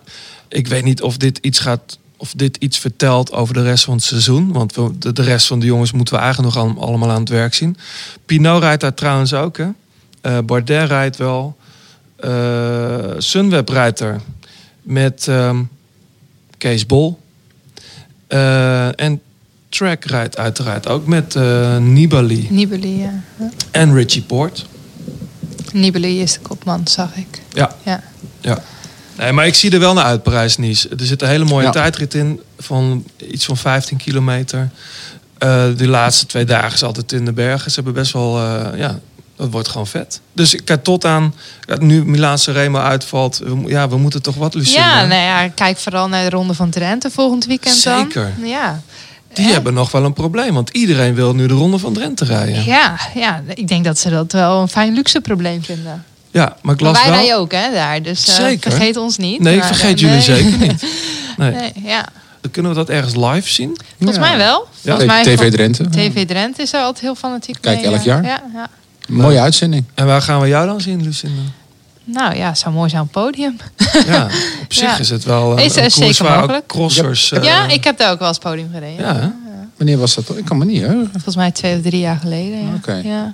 ik 0.48 0.66
weet 0.66 0.84
niet 0.84 1.02
of 1.02 1.16
dit 1.16 1.38
iets 1.42 1.58
gaat... 1.58 1.98
Of 2.16 2.32
dit 2.36 2.56
iets 2.56 2.78
vertelt 2.78 3.32
over 3.32 3.54
de 3.54 3.62
rest 3.62 3.84
van 3.84 3.94
het 3.94 4.02
seizoen. 4.02 4.52
Want 4.52 4.74
we, 4.74 4.98
de, 4.98 5.12
de 5.12 5.22
rest 5.22 5.46
van 5.46 5.58
de 5.60 5.66
jongens 5.66 5.92
moeten 5.92 6.14
we 6.14 6.20
eigenlijk 6.20 6.54
nog 6.54 6.64
al- 6.76 6.82
allemaal 6.88 7.10
aan 7.10 7.20
het 7.20 7.28
werk 7.28 7.54
zien. 7.54 7.76
Pinot 8.26 8.62
rijdt 8.62 8.80
daar 8.80 8.94
trouwens 8.94 9.34
ook. 9.34 9.56
Hè? 9.56 9.66
Eh, 10.20 10.38
Bardet 10.44 10.88
rijdt 10.88 11.16
wel. 11.16 11.56
Eh, 12.20 13.14
Sunweb 13.18 13.68
rijdt 13.68 14.00
er. 14.00 14.20
Met 14.82 15.26
ehm, 15.28 15.62
Kees 16.58 16.86
Bol. 16.86 17.18
Eh, 18.26 19.00
en 19.00 19.20
Track 19.68 20.04
rijdt 20.04 20.36
uiteraard 20.38 20.88
ook 20.88 21.06
met 21.06 21.34
eh, 21.36 21.76
Nibali 21.76 22.46
Nibali, 22.50 22.98
ja. 22.98 23.22
En 23.70 23.94
Richie 23.94 24.22
Poort. 24.22 24.66
Nibali 25.72 26.20
is 26.20 26.32
de 26.32 26.40
kopman, 26.40 26.86
zag 26.88 27.16
ik. 27.16 27.42
Ja. 27.52 27.76
Ja. 27.84 28.02
ja. 28.40 28.62
Nee, 29.16 29.32
maar 29.32 29.46
ik 29.46 29.54
zie 29.54 29.70
er 29.70 29.78
wel 29.80 29.94
naar 29.94 30.04
uit, 30.04 30.22
Parijs-Nice. 30.22 30.88
Er 30.88 31.06
zit 31.06 31.22
een 31.22 31.28
hele 31.28 31.44
mooie 31.44 31.64
Ja. 31.64 31.70
tijdrit 31.70 32.14
in 32.14 32.40
van 32.58 33.04
iets 33.30 33.44
van 33.44 33.56
15 33.56 33.96
kilometer. 33.96 34.70
Eh 35.38 35.64
de 35.76 35.88
laatste 35.88 36.26
twee 36.26 36.44
dagen 36.44 36.72
is 36.72 36.82
altijd 36.82 37.12
in 37.12 37.24
de 37.24 37.32
bergen. 37.32 37.70
Ze 37.70 37.74
hebben 37.74 37.94
best 38.02 38.12
wel, 38.12 38.38
eh, 38.38 38.78
ja, 38.78 38.98
dat 39.40 39.50
wordt 39.50 39.68
gewoon 39.68 39.86
vet. 39.86 40.20
Dus 40.32 40.54
ik 40.54 40.64
kijk 40.64 40.84
tot 40.84 41.04
aan, 41.04 41.34
ja, 41.66 41.76
nu 41.78 42.04
Milaanse 42.04 42.52
Remo 42.52 42.78
uitvalt. 42.78 43.40
Ja, 43.66 43.88
we 43.88 43.96
moeten 43.96 44.22
toch 44.22 44.34
wat, 44.34 44.54
Lucinda? 44.54 45.00
Ja, 45.00 45.06
nou 45.06 45.22
ja, 45.22 45.48
kijk 45.48 45.78
vooral 45.78 46.08
naar 46.08 46.24
de 46.24 46.36
Ronde 46.36 46.54
van 46.54 46.70
Drenthe 46.70 47.10
volgend 47.10 47.46
weekend 47.46 47.84
dan. 47.84 47.98
Zeker. 48.00 48.32
Ja. 48.42 48.80
Die 49.32 49.46
hebben 49.52 49.74
nog 49.74 49.90
wel 49.90 50.04
een 50.04 50.12
probleem, 50.12 50.54
want 50.54 50.70
iedereen 50.70 51.14
wil 51.14 51.34
nu 51.34 51.46
de 51.46 51.54
Ronde 51.54 51.78
van 51.78 51.92
Drenthe 51.92 52.24
rijden. 52.24 52.64
Ja, 52.64 52.98
ja, 53.14 53.42
ik 53.54 53.68
denk 53.68 53.84
dat 53.84 53.98
ze 53.98 54.10
dat 54.10 54.32
wel 54.32 54.60
een 54.60 54.68
fijn 54.68 54.94
luxe 54.94 55.20
probleem 55.20 55.62
vinden. 55.64 56.04
Ja, 56.30 56.56
maar 56.62 56.74
ik 56.74 56.80
Maar 56.80 56.92
las 56.92 57.04
wij 57.06 57.26
wel... 57.26 57.38
ook, 57.38 57.52
hè, 57.52 57.70
daar. 57.72 58.02
Dus 58.02 58.28
eh, 58.28 58.34
Zeker. 58.34 58.70
vergeet 58.70 58.96
ons 58.96 59.16
niet. 59.16 59.40
Nee, 59.40 59.52
ik 59.54 59.58
Maar, 59.58 59.68
vergeet 59.68 59.94
eh, 59.94 59.98
jullie 60.00 60.14
nee. 60.14 60.22
zeker 60.22 60.58
niet. 60.58 60.84
Nee. 61.36 61.50
Nee, 61.52 61.72
ja. 61.84 62.08
Dan 62.40 62.50
kunnen 62.50 62.70
we 62.72 62.76
dat 62.76 62.88
ergens 62.88 63.14
live 63.14 63.48
zien? 63.48 63.76
Volgens 63.98 64.18
Ja. 64.18 64.28
mij 64.28 64.36
wel. 64.36 64.68
Ja. 64.80 64.96
Volgens 64.96 65.06
mij 65.06 65.22
TV 65.36 65.50
Drenthe. 65.50 65.88
TV 65.88 66.26
Drenthe 66.26 66.62
is 66.62 66.72
er 66.72 66.80
altijd 66.80 67.00
heel 67.00 67.14
fanatiek 67.14 67.56
Kijk 67.60 67.76
mee, 67.76 67.84
elk 67.92 68.02
ja. 68.02 68.20
jaar. 68.20 68.24
Ja, 68.24 68.68
ja. 69.10 69.22
Mooie 69.22 69.40
uitzending. 69.40 69.84
En 69.94 70.06
waar 70.06 70.22
gaan 70.22 70.40
we 70.40 70.48
jou 70.48 70.66
dan 70.66 70.80
zien, 70.80 71.02
Lucinda? 71.02 71.40
Nou 72.04 72.36
ja, 72.36 72.48
het 72.48 72.58
zou 72.58 72.74
mooi 72.74 72.88
zijn 72.90 73.02
op 73.02 73.14
het 73.14 73.24
podium. 73.24 73.56
Ja, 74.06 74.24
op 74.64 74.72
zich 74.72 74.82
Ja. 74.90 74.98
is 74.98 75.10
het 75.10 75.24
wel 75.24 75.52
een, 75.52 75.64
Is, 75.64 75.76
een 75.76 75.82
eh, 75.82 75.88
koers 75.94 76.16
zeker 76.16 76.34
mogelijk. 76.36 76.66
crossers... 76.66 77.32
eh, 77.32 77.42
ja, 77.42 77.66
ik 77.68 77.84
heb 77.84 77.98
daar 77.98 78.10
ook 78.12 78.18
wel 78.18 78.28
eens 78.28 78.38
podium 78.38 78.70
gereden. 78.72 79.06
Ja? 79.06 79.34
Wanneer 79.76 79.98
was 79.98 80.14
dat? 80.14 80.36
Ik 80.36 80.44
kan 80.44 80.58
me 80.58 80.64
niet 80.64 80.80
heugen. 80.80 81.08
Volgens 81.12 81.36
mij 81.36 81.50
twee 81.50 81.76
of 81.76 81.82
drie 81.82 82.00
jaar 82.00 82.16
geleden. 82.16 82.58
Ja. 82.66 82.74
Oké. 82.74 82.94
Ja. 83.04 83.32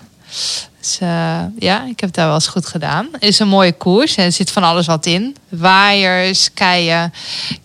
Dus, 0.87 0.99
eh, 1.01 1.39
ja, 1.59 1.83
ik 1.83 2.01
heb 2.01 2.09
het 2.09 2.15
daar 2.15 2.27
wel 2.27 2.35
eens 2.35 2.47
goed 2.47 2.67
gedaan. 2.67 3.09
Het 3.13 3.23
is 3.23 3.39
een 3.39 3.49
mooie 3.49 3.73
koers. 3.73 4.15
en 4.15 4.25
Er 4.25 4.33
zit 4.33 4.51
van 4.51 4.63
alles 4.63 4.87
wat 4.87 5.07
in. 5.07 5.37
Waaiers, 5.49 6.51
keien. 6.55 7.13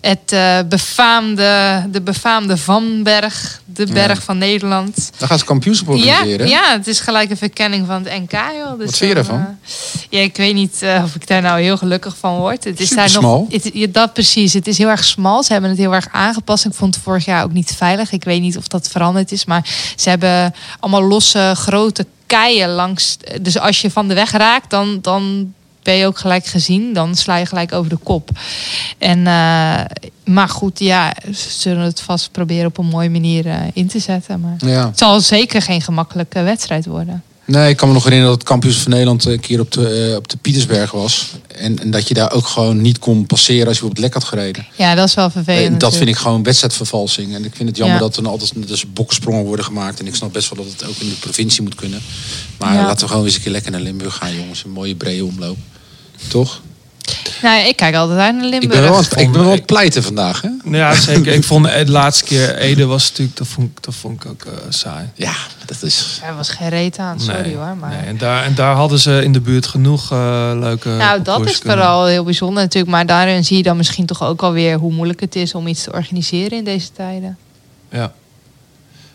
Het 0.01 0.31
eh, 0.31 0.59
befaamde, 0.69 1.85
de 1.91 2.01
befaamde 2.01 2.57
Vanberg. 2.57 3.61
De 3.65 3.85
berg 3.85 4.23
van 4.23 4.37
Nederland. 4.37 5.11
Dan 5.17 5.27
gaan 5.27 5.39
ze 5.39 5.45
kampioenschap 5.45 5.87
Ja, 5.87 5.93
organiseren. 5.93 6.45
hè? 6.45 6.51
ja, 6.51 6.71
het 6.71 6.87
is 6.87 6.99
gelijk 6.99 7.29
een 7.29 7.37
verkenning 7.37 7.87
van 7.87 8.03
het 8.03 8.19
NK. 8.21 8.31
Joh. 8.31 8.77
Dus 8.77 8.85
Wat 8.85 8.97
vind 8.97 9.09
je 9.09 9.15
daarvan? 9.15 9.39
eh, 9.39 10.01
ja, 10.09 10.19
ik 10.19 10.35
weet 10.37 10.53
niet 10.53 10.85
of 11.03 11.15
ik 11.15 11.27
daar 11.27 11.41
nou 11.41 11.61
heel 11.61 11.77
gelukkig 11.77 12.17
van 12.17 12.37
word. 12.37 12.63
Het 12.63 12.79
is 12.79 12.89
daar 12.89 13.11
nog, 13.21 13.45
het, 13.49 13.69
ja, 13.73 13.87
dat 13.91 14.13
precies. 14.13 14.53
Het 14.53 14.67
is 14.67 14.77
heel 14.77 14.89
erg 14.89 15.03
smal. 15.03 15.43
Ze 15.43 15.51
hebben 15.51 15.69
het 15.69 15.79
heel 15.79 15.93
erg 15.93 16.07
aangepast. 16.11 16.65
Ik 16.65 16.73
vond 16.73 16.95
het 16.95 17.03
vorig 17.03 17.25
jaar 17.25 17.43
ook 17.43 17.53
niet 17.53 17.73
veilig. 17.77 18.11
Ik 18.11 18.23
weet 18.23 18.41
niet 18.41 18.57
of 18.57 18.67
dat 18.67 18.87
veranderd 18.89 19.31
is. 19.31 19.45
Maar 19.45 19.65
ze 19.95 20.09
hebben 20.09 20.53
allemaal 20.79 21.03
losse 21.03 21.51
grote 21.55 22.05
keien 22.37 22.69
langs. 22.69 23.17
Dus 23.41 23.59
als 23.59 23.81
je 23.81 23.91
van 23.91 24.07
de 24.07 24.13
weg 24.13 24.31
raakt, 24.31 24.69
dan, 24.69 24.99
dan 25.01 25.53
ben 25.83 25.93
je 25.93 26.05
ook 26.05 26.17
gelijk 26.17 26.45
gezien. 26.45 26.93
Dan 26.93 27.15
sla 27.15 27.35
je 27.35 27.45
gelijk 27.45 27.73
over 27.73 27.89
de 27.89 27.97
kop. 27.97 28.29
En, 28.97 29.17
eh, 29.27 29.79
maar 30.25 30.49
goed, 30.49 30.79
ja, 30.79 31.13
ze 31.33 31.49
zullen 31.49 31.83
het 31.83 32.01
vast 32.01 32.31
proberen 32.31 32.65
op 32.67 32.77
een 32.77 32.85
mooie 32.85 33.09
manier 33.09 33.47
eh, 33.47 33.57
in 33.73 33.87
te 33.87 33.99
zetten. 33.99 34.39
Maar 34.39 34.55
Ja. 34.69 34.85
het 34.87 34.97
zal 34.97 35.19
zeker 35.19 35.61
geen 35.61 35.81
gemakkelijke 35.81 36.41
wedstrijd 36.41 36.85
worden. 36.85 37.23
Nee, 37.45 37.69
ik 37.69 37.77
kan 37.77 37.87
me 37.87 37.93
nog 37.93 38.03
herinneren 38.03 38.31
dat 38.33 38.41
het 38.41 38.49
kampioenschap 38.51 38.83
van 38.83 38.91
Nederland 38.91 39.25
een 39.25 39.39
keer 39.39 39.59
op 39.59 39.71
de, 39.71 40.07
eh, 40.09 40.15
op 40.15 40.27
de 40.29 40.37
Pietersberg 40.37 40.91
was. 40.91 41.31
En, 41.47 41.79
en 41.79 41.91
dat 41.91 42.07
je 42.07 42.13
daar 42.13 42.31
ook 42.31 42.47
gewoon 42.47 42.81
niet 42.81 42.99
kon 42.99 43.25
passeren 43.25 43.67
als 43.67 43.77
je 43.77 43.83
op 43.83 43.89
het 43.89 43.99
lek 43.99 44.13
had 44.13 44.23
gereden. 44.23 44.67
Ja, 44.77 44.95
dat 44.95 45.07
is 45.07 45.13
wel 45.13 45.29
vervelend. 45.29 45.67
En 45.73 45.77
dat 45.77 45.95
vind 45.97 46.09
ik 46.09 46.15
gewoon 46.15 46.43
wedstrijdvervalsing. 46.43 47.33
En 47.35 47.45
ik 47.45 47.55
vind 47.55 47.69
het 47.69 47.77
jammer 47.77 47.95
Ja. 47.97 48.01
dat 48.01 48.17
er 48.17 48.27
altijd 48.27 48.67
dus 48.67 48.93
bokkensprongen 48.93 49.43
worden 49.43 49.65
gemaakt. 49.65 49.99
En 49.99 50.07
ik 50.07 50.15
snap 50.15 50.33
best 50.33 50.49
wel 50.55 50.63
dat 50.63 50.73
het 50.73 50.85
ook 50.89 50.95
in 50.99 51.09
de 51.09 51.15
provincie 51.15 51.61
moet 51.63 51.75
kunnen. 51.75 52.01
Maar 52.57 52.73
Ja. 52.73 52.85
laten 52.85 53.01
we 53.01 53.07
gewoon 53.11 53.25
eens 53.25 53.35
een 53.35 53.41
keer 53.41 53.51
lekker 53.51 53.71
naar 53.71 53.81
Limburg 53.81 54.15
gaan, 54.15 54.35
jongens. 54.35 54.63
Een 54.63 54.71
mooie 54.71 54.95
brede 54.95 55.25
omloop. 55.25 55.57
Toch? 56.27 56.61
Nou, 57.41 57.67
ik 57.67 57.75
kijk 57.75 57.95
altijd 57.95 58.19
uit 58.19 58.35
naar 58.35 58.43
Limburg. 58.45 58.63
Ik 58.63 58.69
ben 58.69 58.81
wel, 58.81 58.99
ik 59.25 59.31
ben 59.31 59.65
pleiten 59.65 60.03
vandaag, 60.03 60.41
hè? 60.41 60.49
Ja, 60.77 60.93
zeker. 60.93 61.33
ik 61.33 61.43
vond 61.43 61.65
de 61.65 61.91
laatste 61.91 62.23
keer 62.23 62.55
Ede 62.57 62.85
was 62.85 63.09
natuurlijk, 63.09 63.37
dat 63.37 63.47
vond, 63.47 63.67
ik- 63.69 63.83
dat 63.83 63.95
vond 63.95 64.23
ik 64.23 64.29
ook 64.29 64.43
eh, 64.45 64.51
saai. 64.69 65.09
Ja, 65.15 65.33
dat 65.65 65.83
is... 65.83 66.19
Er 66.27 66.35
was 66.35 66.49
geen 66.49 66.69
reet 66.69 66.97
aan, 66.97 67.19
sorry 67.19 67.41
Nee, 67.41 67.55
hoor. 67.55 67.75
Maar... 67.79 67.89
Nee, 67.89 67.99
en, 67.99 68.17
daar, 68.17 68.43
en 68.43 68.55
daar 68.55 68.75
hadden 68.75 68.99
ze 68.99 69.23
in 69.23 69.31
de 69.33 69.39
buurt 69.41 69.67
genoeg 69.67 70.11
eh, 70.11 70.51
leuke 70.55 70.89
Nou, 70.89 71.21
dat 71.21 71.45
is 71.45 71.57
kunnen- 71.59 71.77
vooral 71.77 72.05
heel 72.05 72.23
bijzonder 72.23 72.63
natuurlijk. 72.63 72.91
Maar 72.93 73.05
daarin 73.05 73.45
zie 73.45 73.57
je 73.57 73.63
dan 73.63 73.77
misschien 73.77 74.05
toch 74.05 74.23
ook 74.23 74.41
alweer 74.41 74.77
hoe 74.77 74.91
moeilijk 74.93 75.19
het 75.19 75.35
is 75.35 75.53
om 75.55 75.67
iets 75.67 75.83
te 75.83 75.91
organiseren 75.91 76.57
in 76.57 76.63
deze 76.63 76.91
tijden. 76.91 77.37
Ja. 77.91 78.11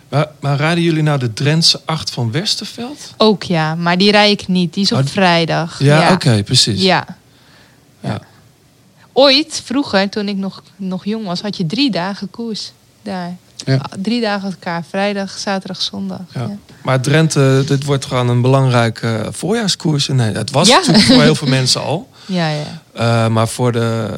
Maar, 0.08 0.26
maar 0.40 0.56
rijden 0.56 0.84
jullie 0.84 1.02
nou 1.02 1.18
de 1.18 1.32
Drentse 1.32 1.80
8 1.84 2.10
van 2.10 2.30
Westerveld? 2.32 3.14
Ook 3.16 3.42
ja, 3.42 3.74
maar 3.74 3.98
die 3.98 4.10
rij 4.10 4.30
ik 4.30 4.48
niet. 4.48 4.74
Die 4.74 4.82
is 4.82 4.92
op 4.92 4.98
Oh, 4.98 5.06
vrijdag. 5.06 5.78
Ja, 5.78 6.12
oké, 6.12 6.42
precies. 6.42 6.82
Ja. 6.82 7.04
Ooit, 9.18 9.62
vroeger, 9.64 10.08
toen 10.08 10.28
ik 10.28 10.36
nog, 10.36 10.62
nog 10.76 11.04
jong 11.04 11.24
was, 11.24 11.40
had 11.40 11.56
je 11.56 11.66
drie 11.66 11.90
dagen 11.90 12.30
koers 12.30 12.72
daar. 13.02 13.36
Ja. 13.64 13.80
Drie 14.02 14.20
dagen 14.20 14.50
elkaar. 14.50 14.84
Vrijdag, 14.88 15.38
zaterdag, 15.38 15.82
zondag. 15.82 16.20
Ja. 16.34 16.40
Ja. 16.40 16.56
Maar 16.82 17.00
Drenthe, 17.00 17.64
dit 17.66 17.84
wordt 17.84 18.04
gewoon 18.04 18.28
een 18.28 18.40
belangrijke 18.40 19.06
eh, 19.16 19.28
voorjaarskoers. 19.30 20.08
Nee, 20.08 20.34
het 20.34 20.50
was 20.50 20.68
Ja. 20.68 20.76
natuurlijk 20.76 21.04
voor 21.04 21.22
heel 21.22 21.34
veel 21.34 21.48
mensen 21.48 21.82
al. 21.82 22.08
Ja, 22.26 22.48
ja. 22.48 22.82
Eh, 22.92 23.28
maar 23.28 23.48
voor 23.48 23.72
de, 23.72 24.08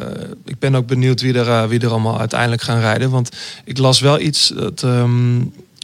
ik 0.44 0.58
ben 0.58 0.74
ook 0.74 0.86
benieuwd 0.86 1.20
wie 1.20 1.34
er, 1.34 1.48
eh, 1.48 1.64
wie 1.64 1.80
er 1.80 1.90
allemaal 1.90 2.18
uiteindelijk 2.18 2.62
gaan 2.62 2.80
rijden. 2.80 3.10
Want 3.10 3.28
ik 3.64 3.78
las 3.78 4.00
wel 4.00 4.20
iets 4.20 4.52
dat 4.56 4.82
ehm, 4.82 5.36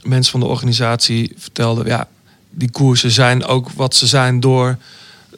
mensen 0.03 0.31
van 0.31 0.41
de 0.41 0.47
organisatie 0.47 1.33
vertelden. 1.37 1.87
Ja, 1.87 2.09
die 2.51 2.71
koersen 2.71 3.11
zijn 3.11 3.45
ook 3.45 3.71
wat 3.71 3.95
ze 3.95 4.07
zijn 4.07 4.41
door 4.41 4.77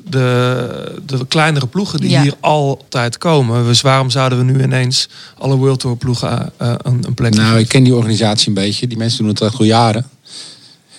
de, 0.09 1.03
de 1.07 1.27
kleinere 1.27 1.67
ploegen 1.67 2.01
die 2.01 2.11
Ja. 2.11 2.23
hier 2.23 2.35
altijd 2.41 3.19
komen. 3.19 3.65
Dus 3.65 3.81
waarom 3.81 4.11
zouden 4.11 4.39
we 4.39 4.45
nu 4.53 4.63
ineens 4.63 5.09
alle 5.39 5.57
World 5.57 5.81
Tour 5.81 5.97
ploegen 5.97 6.53
eh, 6.57 6.75
een, 6.83 7.05
een 7.07 7.15
plek 7.15 7.35
Nou, 7.35 7.47
geven? 7.47 7.61
ik 7.61 7.69
ken 7.69 7.83
die 7.85 7.95
organisatie 7.95 8.49
een 8.49 8.55
beetje. 8.55 8.87
Die 8.87 8.99
mensen 8.99 9.19
doen 9.19 9.29
het 9.29 9.41
echt 9.41 9.59
al 9.59 9.65
jaren. 9.65 10.07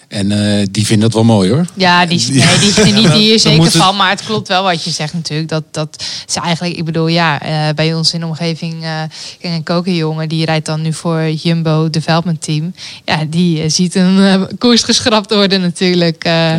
En 0.08 0.32
eh, 0.60 0.66
die 0.72 0.86
vinden 0.86 1.06
dat 1.10 1.14
wel 1.14 1.36
mooi 1.36 1.50
hoor. 1.52 1.66
Ja, 1.74 2.06
die, 2.06 2.20
nee, 2.32 2.60
die 2.60 2.72
genieten 2.72 3.12
hier 3.18 3.40
zeker 3.40 3.72
van. 3.72 3.96
Maar 3.96 4.10
het 4.10 4.24
klopt 4.26 4.48
wel 4.48 4.64
wat 4.64 4.84
je 4.84 4.90
zegt 4.90 5.14
natuurlijk. 5.14 5.50
Dat, 5.50 5.64
dat 5.72 6.04
ze 6.26 6.40
eigenlijk, 6.40 6.78
ik 6.78 6.86
bedoel, 6.86 7.08
ja, 7.08 7.42
eh, 7.42 7.74
bij 7.76 7.94
ons 7.94 8.14
in 8.14 8.20
de 8.20 8.26
omgeving, 8.26 8.74
eh 8.84 9.02
kijk, 9.40 9.54
een 9.54 9.64
kokenjongen, 9.64 10.30
die 10.30 10.46
rijdt 10.46 10.66
dan 10.66 10.82
nu 10.82 10.94
voor 10.94 11.30
Jumbo 11.30 11.90
Development 11.90 12.42
Team. 12.42 12.74
Ja, 13.06 13.26
die 13.28 13.70
ziet 13.70 13.96
een 13.96 14.48
koers 14.58 14.84
geschrapt 14.84 15.34
worden 15.34 15.62
natuurlijk. 15.62 16.24
eh, 16.24 16.54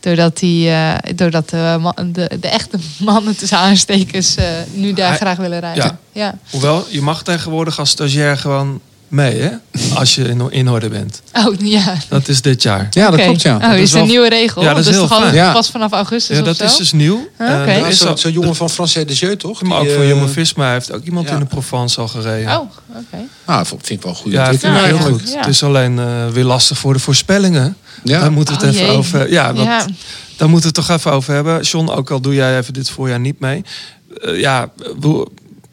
Doordat, 0.00 0.38
die, 0.38 0.70
eh, 0.70 0.94
doordat 1.14 1.48
de, 1.50 1.92
de, 2.12 2.38
de 2.40 2.48
echte 2.48 2.78
mannen 2.98 3.36
tussen 3.36 3.58
aanstekers 3.58 4.34
eh, 4.34 4.44
nu 4.72 4.92
daar 4.92 5.08
Hij- 5.08 5.16
graag 5.16 5.36
willen 5.36 5.60
rijden. 5.60 5.84
Ja. 5.84 5.98
Ja. 6.12 6.38
Hoewel, 6.50 6.86
je 6.88 7.00
mag 7.02 7.22
tegenwoordig 7.22 7.78
als 7.78 7.90
stagiair 7.90 8.36
gewoon 8.36 8.80
mee, 9.10 9.40
hè? 9.40 9.50
Als 9.94 10.14
je 10.14 10.22
in, 10.28 10.50
in 10.50 10.68
orde 10.70 10.88
bent. 10.88 11.22
Oh, 11.32 11.54
ja. 11.60 11.94
Dat 12.08 12.28
is 12.28 12.42
dit 12.42 12.62
jaar. 12.62 12.86
Ja, 12.90 13.10
dat 13.10 13.20
klopt 13.20 13.42
ja. 13.42 13.54
Oh, 13.56 13.60
Dat 13.62 13.70
is 13.72 13.76
is 13.76 13.82
het 13.82 13.92
wel- 13.92 14.02
een 14.02 14.08
nieuwe 14.08 14.28
regel? 14.28 14.62
Ja, 14.62 14.68
dat 14.68 14.78
is 14.78 14.84
dus 14.86 14.94
heel 14.94 15.06
fijn. 15.08 15.34
Ja. 15.34 15.52
pas 15.52 15.70
vanaf 15.70 15.92
augustus 15.92 16.36
Ja, 16.36 16.42
of 16.42 16.48
dat 16.48 16.56
zo? 16.56 16.64
is 16.64 16.76
dus 16.76 16.92
nieuw. 16.92 17.28
Ah, 17.38 17.48
Eh, 17.54 17.60
oké. 17.60 17.70
er 17.70 17.78
Ja, 17.78 17.86
is 17.86 17.98
Zo'n 17.98 18.18
zo 18.18 18.28
jongen 18.28 18.56
van 18.56 18.70
Francais 18.70 19.06
de 19.06 19.14
Jeu, 19.14 19.36
toch? 19.36 19.62
Maar 19.62 19.78
ook 19.78 19.84
Die, 19.84 19.92
voor 19.94 20.02
eh, 20.02 20.08
Jumbo 20.08 20.26
Visma 20.26 20.72
heeft 20.72 20.92
ook 20.92 21.04
iemand 21.04 21.28
ja. 21.28 21.34
in 21.34 21.40
de 21.40 21.46
Provence 21.46 22.00
al 22.00 22.08
gereden. 22.08 22.50
Oh, 22.60 22.70
oké. 22.88 23.16
Ah, 23.44 23.64
vind 23.66 23.90
ik 23.90 24.02
wel 24.02 24.12
een 24.12 24.18
goede 24.18 24.36
Ja, 24.36 24.48
ik 24.48 24.58
vind 24.60 24.76
heel 24.78 24.94
ja. 24.96 25.00
goed. 25.02 25.30
Ja. 25.32 25.38
Het 25.38 25.46
is 25.48 25.62
alleen 25.62 25.98
eh, 25.98 26.26
weer 26.28 26.44
lastig 26.44 26.78
voor 26.78 26.92
de 26.92 26.98
voorspellingen. 26.98 27.76
Ja. 28.04 28.20
Daar 28.20 28.32
moeten 28.32 28.58
we 28.58 28.66
het 28.66 28.74
Oh, 28.74 28.80
even 28.80 28.90
jee. 28.90 28.96
over. 28.98 29.30
Ja, 29.32 29.54
want 29.54 29.66
Ja. 29.66 29.84
daar 30.36 30.48
moeten 30.48 30.70
we 30.72 30.76
het 30.78 30.86
toch 30.86 30.96
even 30.96 31.12
over 31.12 31.34
hebben. 31.34 31.60
John, 31.62 31.88
ook 31.88 32.10
al 32.10 32.20
doe 32.20 32.34
jij 32.34 32.58
even 32.58 32.72
dit 32.72 32.90
voorjaar 32.90 33.20
niet 33.20 33.40
mee. 33.40 33.64
Eh, 34.22 34.40
ja, 34.40 34.70
we- 35.00 35.26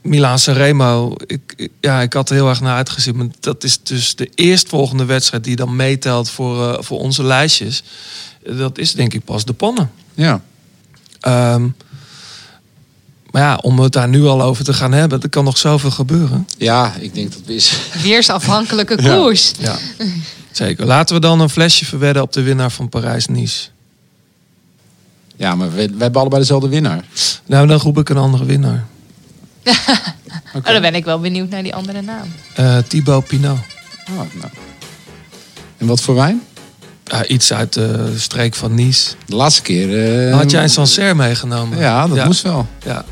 Milaan 0.07 0.39
Sanremo. 0.39 1.13
Ik, 1.25 1.53
ik- 1.55 1.71
ja, 1.81 2.01
ik 2.01 2.13
had 2.13 2.29
er 2.29 2.35
heel 2.35 2.49
erg 2.49 2.61
naar 2.61 2.75
uitgezien. 2.75 3.15
Maar 3.15 3.27
dat 3.39 3.63
is 3.63 3.79
dus 3.83 4.15
de 4.15 4.29
eerstvolgende 4.35 5.05
wedstrijd 5.05 5.43
die 5.43 5.55
dan 5.55 5.75
meetelt 5.75 6.29
voor, 6.29 6.69
eh, 6.73 6.81
voor 6.83 6.99
onze 6.99 7.23
lijstjes. 7.23 7.83
Dat 8.57 8.77
is 8.77 8.93
denk 8.93 9.13
ik 9.13 9.25
pas 9.25 9.45
de 9.45 9.53
pannen. 9.53 9.91
Ja. 10.13 10.41
Ehm, 11.19 11.67
maar 13.31 13.41
ja, 13.41 13.55
om 13.55 13.79
het 13.79 13.91
daar 13.93 14.07
nu 14.09 14.23
al 14.25 14.41
over 14.41 14.63
te 14.63 14.73
gaan 14.73 14.91
hebben, 14.91 15.21
er 15.21 15.29
kan 15.29 15.43
nog 15.43 15.57
zoveel 15.57 15.91
gebeuren. 15.91 16.47
ja, 16.57 16.93
ik 16.99 17.13
denk 17.13 17.31
dat 17.31 17.41
is. 17.45 17.71
Weersafhankelijke 18.03 19.01
Ja. 19.03 19.15
koers. 19.15 19.51
Ja, 19.59 19.75
zeker. 20.51 20.85
Laten 20.85 21.15
we 21.15 21.21
dan 21.21 21.39
een 21.39 21.49
flesje 21.49 21.85
verwedden 21.85 22.23
op 22.23 22.33
de 22.33 22.41
winnaar 22.41 22.71
van 22.71 22.89
Parijs-Nice. 22.89 23.67
Ja, 25.35 25.55
maar 25.55 25.69
we, 25.73 25.75
we 25.89 26.01
hebben 26.03 26.21
allebei 26.21 26.41
dezelfde 26.41 26.69
winnaar. 26.69 27.05
Nou, 27.45 27.67
dan 27.67 27.79
roep 27.79 27.97
ik 27.97 28.09
een 28.09 28.17
andere 28.17 28.45
winnaar. 28.45 28.85
Oh, 30.55 30.63
dan 30.65 30.81
ben 30.81 30.95
ik 30.95 31.05
wel 31.05 31.19
benieuwd 31.19 31.49
naar 31.49 31.63
die 31.63 31.75
andere 31.75 32.01
naam. 32.01 32.33
Eh 32.55 32.77
Thibaut 32.87 33.25
Pinot. 33.27 33.57
Ah, 34.09 34.15
nou. 34.15 34.51
En 35.77 35.87
wat 35.87 36.01
voor 36.01 36.15
wijn? 36.15 36.41
Iets 37.27 37.53
uit 37.53 37.73
de 37.73 38.13
streek 38.17 38.55
van 38.55 38.75
Nice. 38.75 39.09
De 39.25 39.35
laatste 39.35 39.61
keer. 39.61 40.27
eh, 40.29 40.35
Had 40.37 40.51
jij 40.51 40.63
een 40.63 40.69
Sancerre 40.69 41.15
meegenomen? 41.15 41.77
Ja, 41.79 42.07
dat 42.07 42.25
moest 42.25 42.41
wel. 42.41 42.67
Ja, 42.85 43.05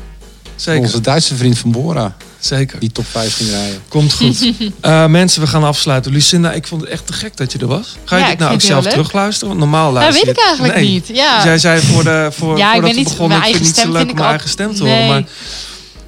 zeker. 0.56 0.80
Onze 0.82 1.00
Duitse 1.00 1.36
vriend 1.36 1.58
van 1.58 1.70
Bora. 1.70 2.16
zeker. 2.38 2.78
Die 2.80 2.92
top 2.92 3.06
5 3.06 3.34
ging 3.36 3.48
rijden. 3.50 3.78
Komt 3.88 4.12
goed. 4.12 4.44
Eh, 4.80 5.06
mensen, 5.06 5.40
we 5.40 5.46
gaan 5.46 5.64
afsluiten. 5.64 6.12
Lucinda, 6.12 6.52
ik 6.52 6.66
vond 6.66 6.80
het 6.80 6.90
echt 6.90 7.06
te 7.06 7.12
gek 7.12 7.36
dat 7.36 7.52
je 7.52 7.58
er 7.58 7.66
was. 7.66 7.96
Ga 8.04 8.16
je 8.16 8.20
Ja, 8.22 8.26
dit 8.28 8.34
ik 8.34 8.40
nou 8.40 8.54
ook 8.54 8.60
zelf 8.60 8.82
leuk. 8.84 8.92
terugluisteren? 8.92 9.48
Want 9.48 9.60
normaal 9.60 9.92
Dat 9.92 10.02
luister 10.02 10.26
weet 10.26 10.36
ik 10.36 10.36
je 10.36 10.40
het- 10.40 10.58
eigenlijk 10.58 10.74
Nee. 10.84 10.92
niet. 10.92 11.06
Ja. 11.16 11.44
Jij 11.44 11.58
zei 11.58 11.80
voor 11.80 12.04
de, 12.04 12.28
voor, 12.32 12.56
Ja, 12.58 12.66
ik 12.66 12.72
voordat 12.72 12.90
ben 12.90 12.98
niet- 12.98 13.08
begonnen, 13.08 13.38
mijn 13.38 13.50
ik 13.50 13.56
vind 13.56 13.66
het 13.66 13.66
eigen 13.66 13.66
niet 13.66 13.74
zo 13.74 13.80
stem 13.80 13.92
leuk 13.92 14.02
om 14.02 14.08
ik 14.08 14.14
mijn 14.14 14.24
al- 14.24 14.30
eigen 14.30 14.48
stem 14.50 14.74
te 14.74 14.82
Nee. 14.82 14.92
horen. 14.92 15.08
Maar 15.08 15.24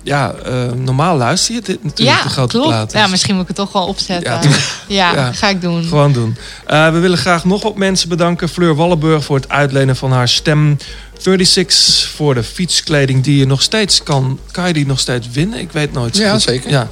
ja, 0.03 0.35
eh, 0.45 0.53
normaal 0.73 1.17
luister 1.17 1.55
je 1.55 1.61
dit 1.61 1.85
natuurlijk, 1.85 2.17
ja, 2.19 2.23
de 2.23 2.29
grote 2.29 2.53
klopt. 2.57 2.69
plaat. 2.69 2.93
Ja, 2.93 3.07
misschien 3.07 3.33
moet 3.35 3.43
ik 3.43 3.49
het 3.49 3.57
toch 3.57 3.73
wel 3.73 3.87
opzetten. 3.87 4.33
Ja, 4.33 4.41
Ja, 4.89 5.15
Ja. 5.15 5.33
ga 5.33 5.49
ik 5.49 5.61
doen. 5.61 5.85
Gewoon 5.85 6.13
doen. 6.13 6.37
Eh, 6.67 6.91
we 6.93 6.99
willen 6.99 7.19
graag 7.19 7.45
nog 7.45 7.63
wat 7.63 7.77
mensen 7.77 8.09
bedanken. 8.09 8.49
Fleur 8.49 8.75
Wallenburg 8.75 9.25
voor 9.25 9.37
het 9.37 9.49
uitlenen 9.49 9.97
van 9.97 10.13
haar 10.13 10.29
stem. 10.29 10.77
36 11.19 12.09
voor 12.17 12.35
de 12.35 12.43
fietskleding 12.43 13.25
die 13.25 13.39
je 13.39 13.47
nog 13.47 13.63
steeds 13.63 14.03
kan. 14.03 14.39
Kan 14.51 14.67
je 14.67 14.73
die 14.73 14.87
nog 14.87 15.01
steeds 15.01 15.29
winnen? 15.31 15.59
Ik 15.59 15.73
weet 15.73 15.93
nooit 15.93 16.17
zo 16.17 16.23
Ja, 16.23 16.33
goed. 16.33 16.43
zeker. 16.43 16.71
Ja, 16.71 16.89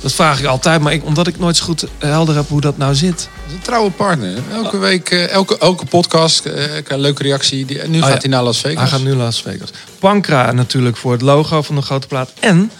dat 0.00 0.12
vraag 0.12 0.38
ik 0.38 0.46
altijd. 0.46 0.80
Maar 0.80 0.92
ik, 0.92 1.04
omdat 1.04 1.26
ik 1.26 1.38
nooit 1.38 1.56
zo 1.56 1.64
goed 1.64 1.84
helder 1.98 2.34
heb 2.34 2.48
hoe 2.48 2.60
dat 2.60 2.76
nou 2.76 2.94
zit. 2.94 3.16
Dat 3.16 3.46
is 3.46 3.52
een 3.52 3.60
trouwe 3.60 3.90
partner. 3.90 4.38
Elke 4.52 4.78
week, 4.78 5.10
eh, 5.10 5.30
elke, 5.30 5.58
elke 5.58 5.84
podcast, 5.84 6.46
eh, 6.46 6.76
een 6.88 7.00
leuke 7.00 7.22
reactie. 7.22 7.64
Die, 7.64 7.82
nu 7.82 7.98
Oh, 7.98 8.04
gaat 8.04 8.12
ja. 8.12 8.18
hij 8.20 8.28
naar 8.30 8.42
Las 8.42 8.60
Vegas. 8.60 8.78
Hij 8.78 8.88
gaat 8.88 9.02
nu 9.02 9.14
Las 9.14 9.42
Vegas. 9.42 9.70
Pankra 9.98 10.52
natuurlijk 10.52 10.96
voor 10.96 11.12
het 11.12 11.22
logo 11.22 11.62
van 11.62 11.74
de 11.74 11.82
grote 11.82 12.06
plaat. 12.06 12.32
En 12.40 12.70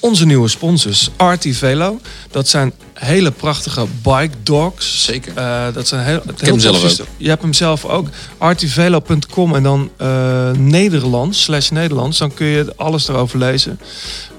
onze 0.00 0.26
nieuwe 0.26 0.48
sponsors, 0.48 1.10
Arti 1.16 1.54
Velo. 1.54 2.00
Dat 2.30 2.48
zijn 2.48 2.72
hele 2.94 3.30
prachtige 3.30 3.86
bike 4.02 4.34
dogs. 4.42 5.04
Zeker. 5.04 5.32
Eh, 5.36 5.64
dat 5.72 5.88
zijn 5.88 6.04
heel, 6.04 6.22
ik 6.36 6.46
hem 6.46 6.58
zelf 6.58 7.00
ook. 7.00 7.06
Je 7.16 7.28
hebt 7.28 7.42
hem 7.42 7.52
zelf 7.52 7.84
ook. 7.84 8.08
Artivelo.com 8.38 9.54
en 9.54 9.62
dan 9.62 9.90
eh 9.96 10.50
Nederlands, 10.50 11.42
slash 11.42 11.68
Nederlands. 11.68 12.18
Dan 12.18 12.34
kun 12.34 12.46
je 12.46 12.72
alles 12.76 13.08
erover 13.08 13.38
lezen. 13.38 13.80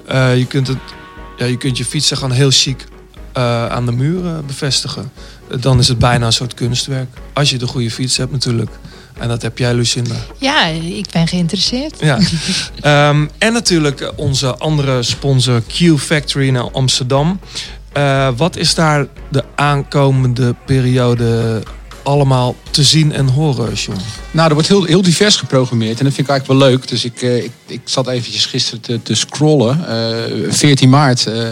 Eh, 0.06 0.38
je, 0.38 0.46
kunt 0.46 0.68
het, 0.68 0.78
ja, 1.38 1.44
je 1.44 1.56
kunt 1.56 1.78
je 1.78 1.84
fietsen 1.84 2.16
gewoon 2.16 2.32
heel 2.32 2.50
chic 2.50 2.86
eh, 3.32 3.66
aan 3.66 3.86
de 3.86 3.92
muren 3.92 4.46
bevestigen. 4.46 5.12
Dan 5.60 5.78
is 5.78 5.88
het 5.88 5.98
bijna 5.98 6.26
een 6.26 6.32
soort 6.32 6.54
kunstwerk. 6.54 7.08
Als 7.32 7.50
je 7.50 7.58
de 7.58 7.66
goede 7.66 7.90
fiets 7.90 8.16
hebt 8.16 8.32
natuurlijk. 8.32 8.70
En 9.18 9.28
dat 9.28 9.42
heb 9.42 9.58
jij, 9.58 9.74
Lucinda. 9.74 10.14
Ja, 10.38 10.66
ik 10.66 11.06
ben 11.12 11.28
geïnteresseerd. 11.28 11.94
Ja. 12.00 12.18
Ehm, 12.80 13.26
en 13.38 13.52
natuurlijk 13.52 14.12
onze 14.16 14.56
andere 14.56 15.02
sponsor 15.02 15.62
Q 15.62 15.98
Factory 15.98 16.46
in 16.46 16.56
Amsterdam. 16.56 17.40
Eh, 17.92 18.28
wat 18.36 18.56
is 18.56 18.74
daar 18.74 19.06
de 19.28 19.44
aankomende 19.54 20.54
periode 20.66 21.62
allemaal 22.08 22.56
te 22.70 22.84
zien 22.84 23.12
en 23.12 23.28
horen, 23.28 23.74
John? 23.74 23.98
Nou, 24.30 24.48
er 24.48 24.54
wordt 24.54 24.68
heel, 24.68 24.84
heel 24.84 25.02
divers 25.02 25.36
geprogrammeerd. 25.36 25.98
En 25.98 26.04
dat 26.04 26.14
vind 26.14 26.28
ik 26.28 26.32
eigenlijk 26.32 26.60
wel 26.60 26.70
leuk. 26.70 26.88
Dus 26.88 27.04
ik, 27.04 27.22
eh, 27.22 27.44
ik, 27.44 27.52
ik 27.66 27.80
zat 27.84 28.08
eventjes 28.08 28.46
gisteren 28.46 28.80
te, 28.80 29.02
te 29.02 29.14
scrollen. 29.14 29.88
Eh 29.88 30.52
14 30.52 30.88
maart 30.88 31.26
eh, 31.26 31.50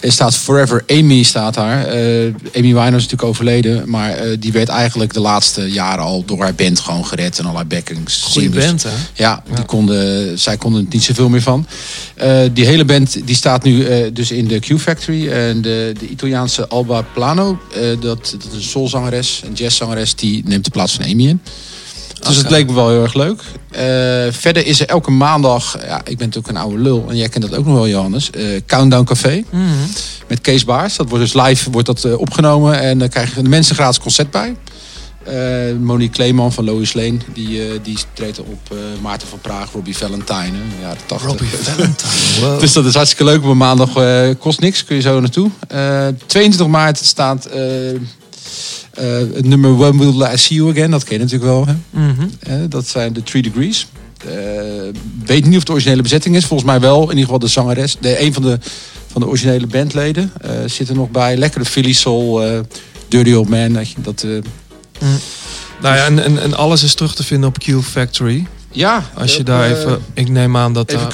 er 0.00 0.12
staat 0.12 0.36
Forever 0.36 0.84
Amy 0.86 1.22
staat 1.22 1.54
daar. 1.54 1.86
Eh, 1.86 2.24
Amy 2.54 2.62
Winehouse 2.62 2.96
is 2.96 3.02
natuurlijk 3.02 3.22
overleden. 3.22 3.90
Maar 3.90 4.10
eh, 4.10 4.36
die 4.38 4.52
werd 4.52 4.68
eigenlijk 4.68 5.12
de 5.12 5.20
laatste 5.20 5.70
jaren 5.70 6.04
al 6.04 6.24
door 6.24 6.42
haar 6.42 6.54
band 6.54 6.80
gewoon 6.80 7.06
gered. 7.06 7.38
En 7.38 7.44
allerlei 7.44 7.66
backings. 7.66 8.22
Goeie 8.22 8.50
band, 8.50 8.82
hè? 8.82 8.90
Ja, 9.14 9.42
Die 9.54 9.64
konden, 9.64 10.38
zij 10.38 10.56
konden 10.56 10.80
er 10.80 10.86
niet 10.90 11.04
zoveel 11.04 11.28
meer 11.28 11.42
van. 11.42 11.66
Eh, 12.14 12.40
die 12.52 12.66
hele 12.66 12.84
band 12.84 13.26
die 13.26 13.36
staat 13.36 13.62
nu 13.62 13.86
dus 14.12 14.30
in 14.30 14.48
de 14.48 14.58
Q 14.58 14.78
Factory. 14.78 15.28
En 15.28 15.62
de, 15.62 15.94
de 15.98 16.08
Italiaanse 16.08 16.68
Alba 16.68 17.02
Plano, 17.02 17.58
dat, 18.00 18.00
dat 18.30 18.46
is 18.50 18.56
een 18.56 18.62
soulzangeres, 18.62 19.42
een 19.44 19.52
jazzzangeres, 19.52 20.14
die 20.14 20.42
neemt 20.44 20.64
de 20.64 20.70
plaats 20.70 20.94
van 20.94 21.04
Amy 21.04 21.26
in. 21.26 21.40
Dus 22.26 22.36
het 22.36 22.50
leek 22.50 22.66
me 22.66 22.74
wel 22.74 22.88
heel 22.88 23.02
erg 23.02 23.14
leuk. 23.14 23.42
Eh, 23.70 24.32
verder 24.32 24.66
is 24.66 24.80
er 24.80 24.86
elke 24.86 25.10
maandag, 25.10 25.76
ja, 25.86 25.98
ik 25.98 26.18
ben 26.18 26.26
natuurlijk 26.26 26.48
een 26.48 26.56
oude 26.56 26.78
lul 26.78 27.06
en 27.08 27.16
jij 27.16 27.28
kent 27.28 27.50
dat 27.50 27.58
ook 27.58 27.64
nog 27.66 27.74
wel, 27.74 27.88
Johannes. 27.88 28.30
eh, 28.30 28.42
Countdown 28.66 29.04
Café 29.04 29.44
met 30.28 30.40
Kees 30.40 30.64
Baars. 30.64 30.96
Dat 30.96 31.08
wordt 31.08 31.32
dus 31.32 31.42
live 31.42 31.70
wordt 31.70 31.86
dat, 31.86 32.04
eh, 32.04 32.18
opgenomen 32.18 32.80
en 32.80 32.98
dan 32.98 33.08
krijgen 33.08 33.42
de 33.42 33.48
mensen 33.48 33.74
gratis 33.74 33.98
concert 33.98 34.30
bij. 34.30 34.56
Monique 35.80 36.12
Kleeman 36.14 36.52
van 36.52 36.64
Lois 36.64 36.92
Lane, 36.92 37.16
die, 37.34 37.80
die 37.82 37.98
treedt 38.12 38.38
op. 38.40 38.74
Maarten 39.02 39.28
van 39.28 39.38
Praag, 39.40 39.72
Robbie 39.72 39.96
Valentine, 39.96 40.56
ja, 40.80 40.90
de 40.90 40.98
80. 41.06 41.28
Robbie 41.28 41.48
Valentine, 41.62 42.40
wow. 42.40 42.60
Dus 42.60 42.72
dat 42.72 42.84
is 42.84 42.94
hartstikke 42.94 43.24
leuk 43.24 43.42
op 43.42 43.50
een 43.50 43.56
maandag. 43.56 43.90
kost 44.38 44.60
niks, 44.60 44.84
kun 44.84 44.96
je 44.96 45.02
zo 45.02 45.20
naartoe. 45.20 45.50
Eh 45.68 46.06
22 46.26 46.66
maart 46.66 46.98
staat 46.98 47.48
het 49.34 49.46
nummer 49.46 49.76
When 49.76 49.98
Will 49.98 50.32
I 50.32 50.36
See 50.36 50.56
You 50.56 50.70
Again. 50.70 50.90
Dat 50.90 51.04
ken 51.04 51.16
je 51.18 51.22
natuurlijk 51.24 51.50
wel. 51.50 51.66
Hè? 51.66 51.74
Mhm. 51.90 52.28
Eh, 52.40 52.54
dat 52.68 52.86
zijn 52.86 53.12
de 53.12 53.22
Three 53.22 53.42
Degrees. 53.42 53.86
Eh, 54.26 54.32
weet 55.24 55.44
niet 55.44 55.52
of 55.52 55.58
het 55.58 55.66
de 55.66 55.72
originele 55.72 56.02
bezetting 56.02 56.36
is. 56.36 56.44
Volgens 56.44 56.70
mij 56.70 56.80
wel. 56.80 57.02
In 57.02 57.08
ieder 57.08 57.22
geval 57.24 57.38
de 57.38 57.46
zangeres. 57.46 57.96
De, 58.00 58.20
een 58.22 58.32
van 58.32 58.42
de, 58.42 58.58
van 59.06 59.20
de 59.20 59.26
originele 59.26 59.66
bandleden 59.66 60.32
eh, 60.40 60.50
zit 60.66 60.88
er 60.88 60.94
nog 60.94 61.10
bij. 61.10 61.36
Lekkere 61.36 61.64
Philly 61.64 61.92
Soul. 61.92 62.42
eh, 62.44 62.60
Dirty 63.08 63.32
Old 63.32 63.48
Man. 63.48 63.78
Dat, 63.96 64.22
eh, 64.22 64.30
Nou 65.82 65.96
ja, 65.96 66.04
en, 66.06 66.24
en, 66.24 66.42
en 66.42 66.54
alles 66.54 66.82
is 66.82 66.94
terug 66.94 67.14
te 67.14 67.24
vinden 67.24 67.48
op 67.48 67.58
Q 67.58 67.64
Factory. 67.82 68.46
ja. 68.72 69.10
Als 69.14 69.36
je 69.36 69.42
daar 69.42 69.64
eh, 69.64 69.70
even... 69.78 69.98
Ik 70.14 70.28
neem 70.28 70.56
aan 70.56 70.72
dat... 70.72 70.92
Even 70.92 71.06
eh, 71.06 71.12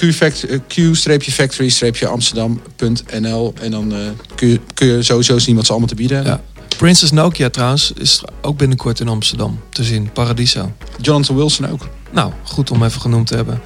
Q-factory-amsterdam.nl 0.69 3.55
en 3.61 3.71
dan 3.71 3.93
eh, 3.93 3.99
kun, 4.35 4.49
je, 4.49 4.61
kun 4.75 4.87
je 4.87 5.03
sowieso 5.03 5.39
zien 5.39 5.57
wat 5.57 5.65
ze 5.65 5.71
allemaal 5.71 5.89
te 5.89 5.95
bieden 5.95 6.17
hebben. 6.17 6.41
Ja. 6.54 6.54
Princess 6.77 7.11
Nokia 7.13 7.51
trouwens 7.51 7.93
is 7.93 8.23
ook 8.43 8.57
binnenkort 8.57 9.01
in 9.01 9.09
Amsterdam 9.09 9.61
te 9.71 9.85
zien. 9.85 10.13
Paradiso. 10.13 10.73
Jonathan 11.01 11.37
Wilson 11.37 11.71
ook. 11.71 11.89
Nou, 12.11 12.33
goed 12.43 12.71
om 12.71 12.83
even 12.85 13.01
genoemd 13.01 13.27
te 13.27 13.35
hebben. 13.37 13.61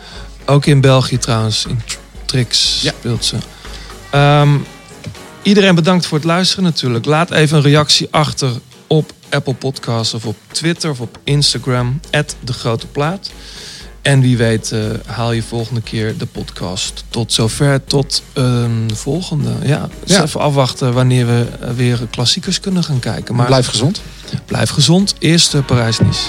Ook 0.47 0.67
in 0.67 0.81
België 0.81 1.19
trouwens, 1.19 1.67
in 1.67 1.81
Tr- 1.87 1.97
Trix 2.25 2.81
Ja. 2.83 2.93
speelt 2.99 3.25
ze. 3.25 3.37
Ehm, 4.11 4.57
iedereen 5.43 5.75
bedankt 5.75 6.07
voor 6.07 6.19
het 6.19 6.27
luisteren 6.27 6.65
natuurlijk. 6.65 7.05
Laat 7.05 7.31
even 7.31 7.57
een 7.57 7.63
reactie 7.63 8.09
achter 8.11 8.51
op 8.87 9.13
Apple 9.31 9.55
Podcasts 9.55 10.15
of 10.15 10.25
op 10.27 10.37
Twitter 10.53 10.91
of 10.91 11.01
op 11.01 11.19
Instagram. 11.25 12.01
De 12.41 12.53
Grote 12.53 12.87
Plaat. 12.87 13.31
En 14.03 14.21
wie 14.21 14.37
weet 14.37 14.73
eh, 14.73 14.81
haal 15.07 15.33
je 15.33 15.43
volgende 15.43 15.81
keer 15.81 16.17
de 16.19 16.27
podcast. 16.27 17.05
Tot 17.09 17.33
zover, 17.33 17.85
tot 17.85 18.23
een 18.33 18.91
volgende. 18.95 19.51
Ja, 19.63 19.89
dus 20.05 20.17
Ja. 20.17 20.23
even 20.23 20.41
afwachten 20.41 20.93
wanneer 20.93 21.27
we 21.27 21.47
eh, 21.61 21.71
weer 21.71 21.99
klassiekers 22.11 22.61
kunnen 22.61 22.85
gaan 22.85 22.99
kijken. 22.99 23.35
Maar 23.35 23.47
Blijf 23.47 23.67
gezond. 23.67 24.01
blijf 24.47 24.71
gezond. 24.71 25.15
Eerste 25.19 25.63
Parijs-Nice. 25.63 26.21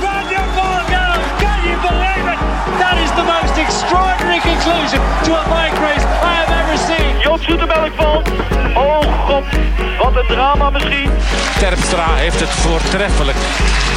Roger 0.00 0.44
Vargas, 0.54 1.16
can 1.38 1.60
you 1.68 1.76
believe 1.80 2.32
it? 2.32 2.38
That 2.78 2.96
is 3.04 3.10
the 3.18 3.24
most 3.34 3.56
extraordinary 3.66 4.40
conclusion 4.40 5.00
to 5.24 5.32
a 5.34 5.44
bike 5.54 5.80
race 5.80 6.04
I 6.04 6.34
have 6.40 6.52
ever 6.62 6.78
seen. 6.88 7.18
Joop 7.22 7.40
Zoetemelk 7.42 7.92
valt. 7.96 8.28
Oh 8.74 9.26
god, 9.26 9.44
wat 10.02 10.16
een 10.16 10.26
drama 10.28 10.70
misschien. 10.70 11.10
Terpstra 11.58 12.14
heeft 12.14 12.40
het 12.40 12.48
voortreffelijk 12.48 13.36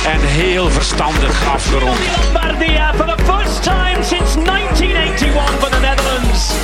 en 0.05 0.21
heel 0.21 0.69
verstandig 0.69 1.47
afgerond. 1.47 1.97
Bardia 2.33 2.93
for 2.93 3.05
the 3.05 3.23
first 3.23 3.63
time 3.63 4.03
since 4.03 4.35
1981 4.35 5.45
for 5.59 5.69
the 5.69 5.79
Netherlands. 5.79 6.55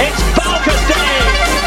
It's 0.00 0.22
Balkan 0.34 0.86
Day. 0.86 1.57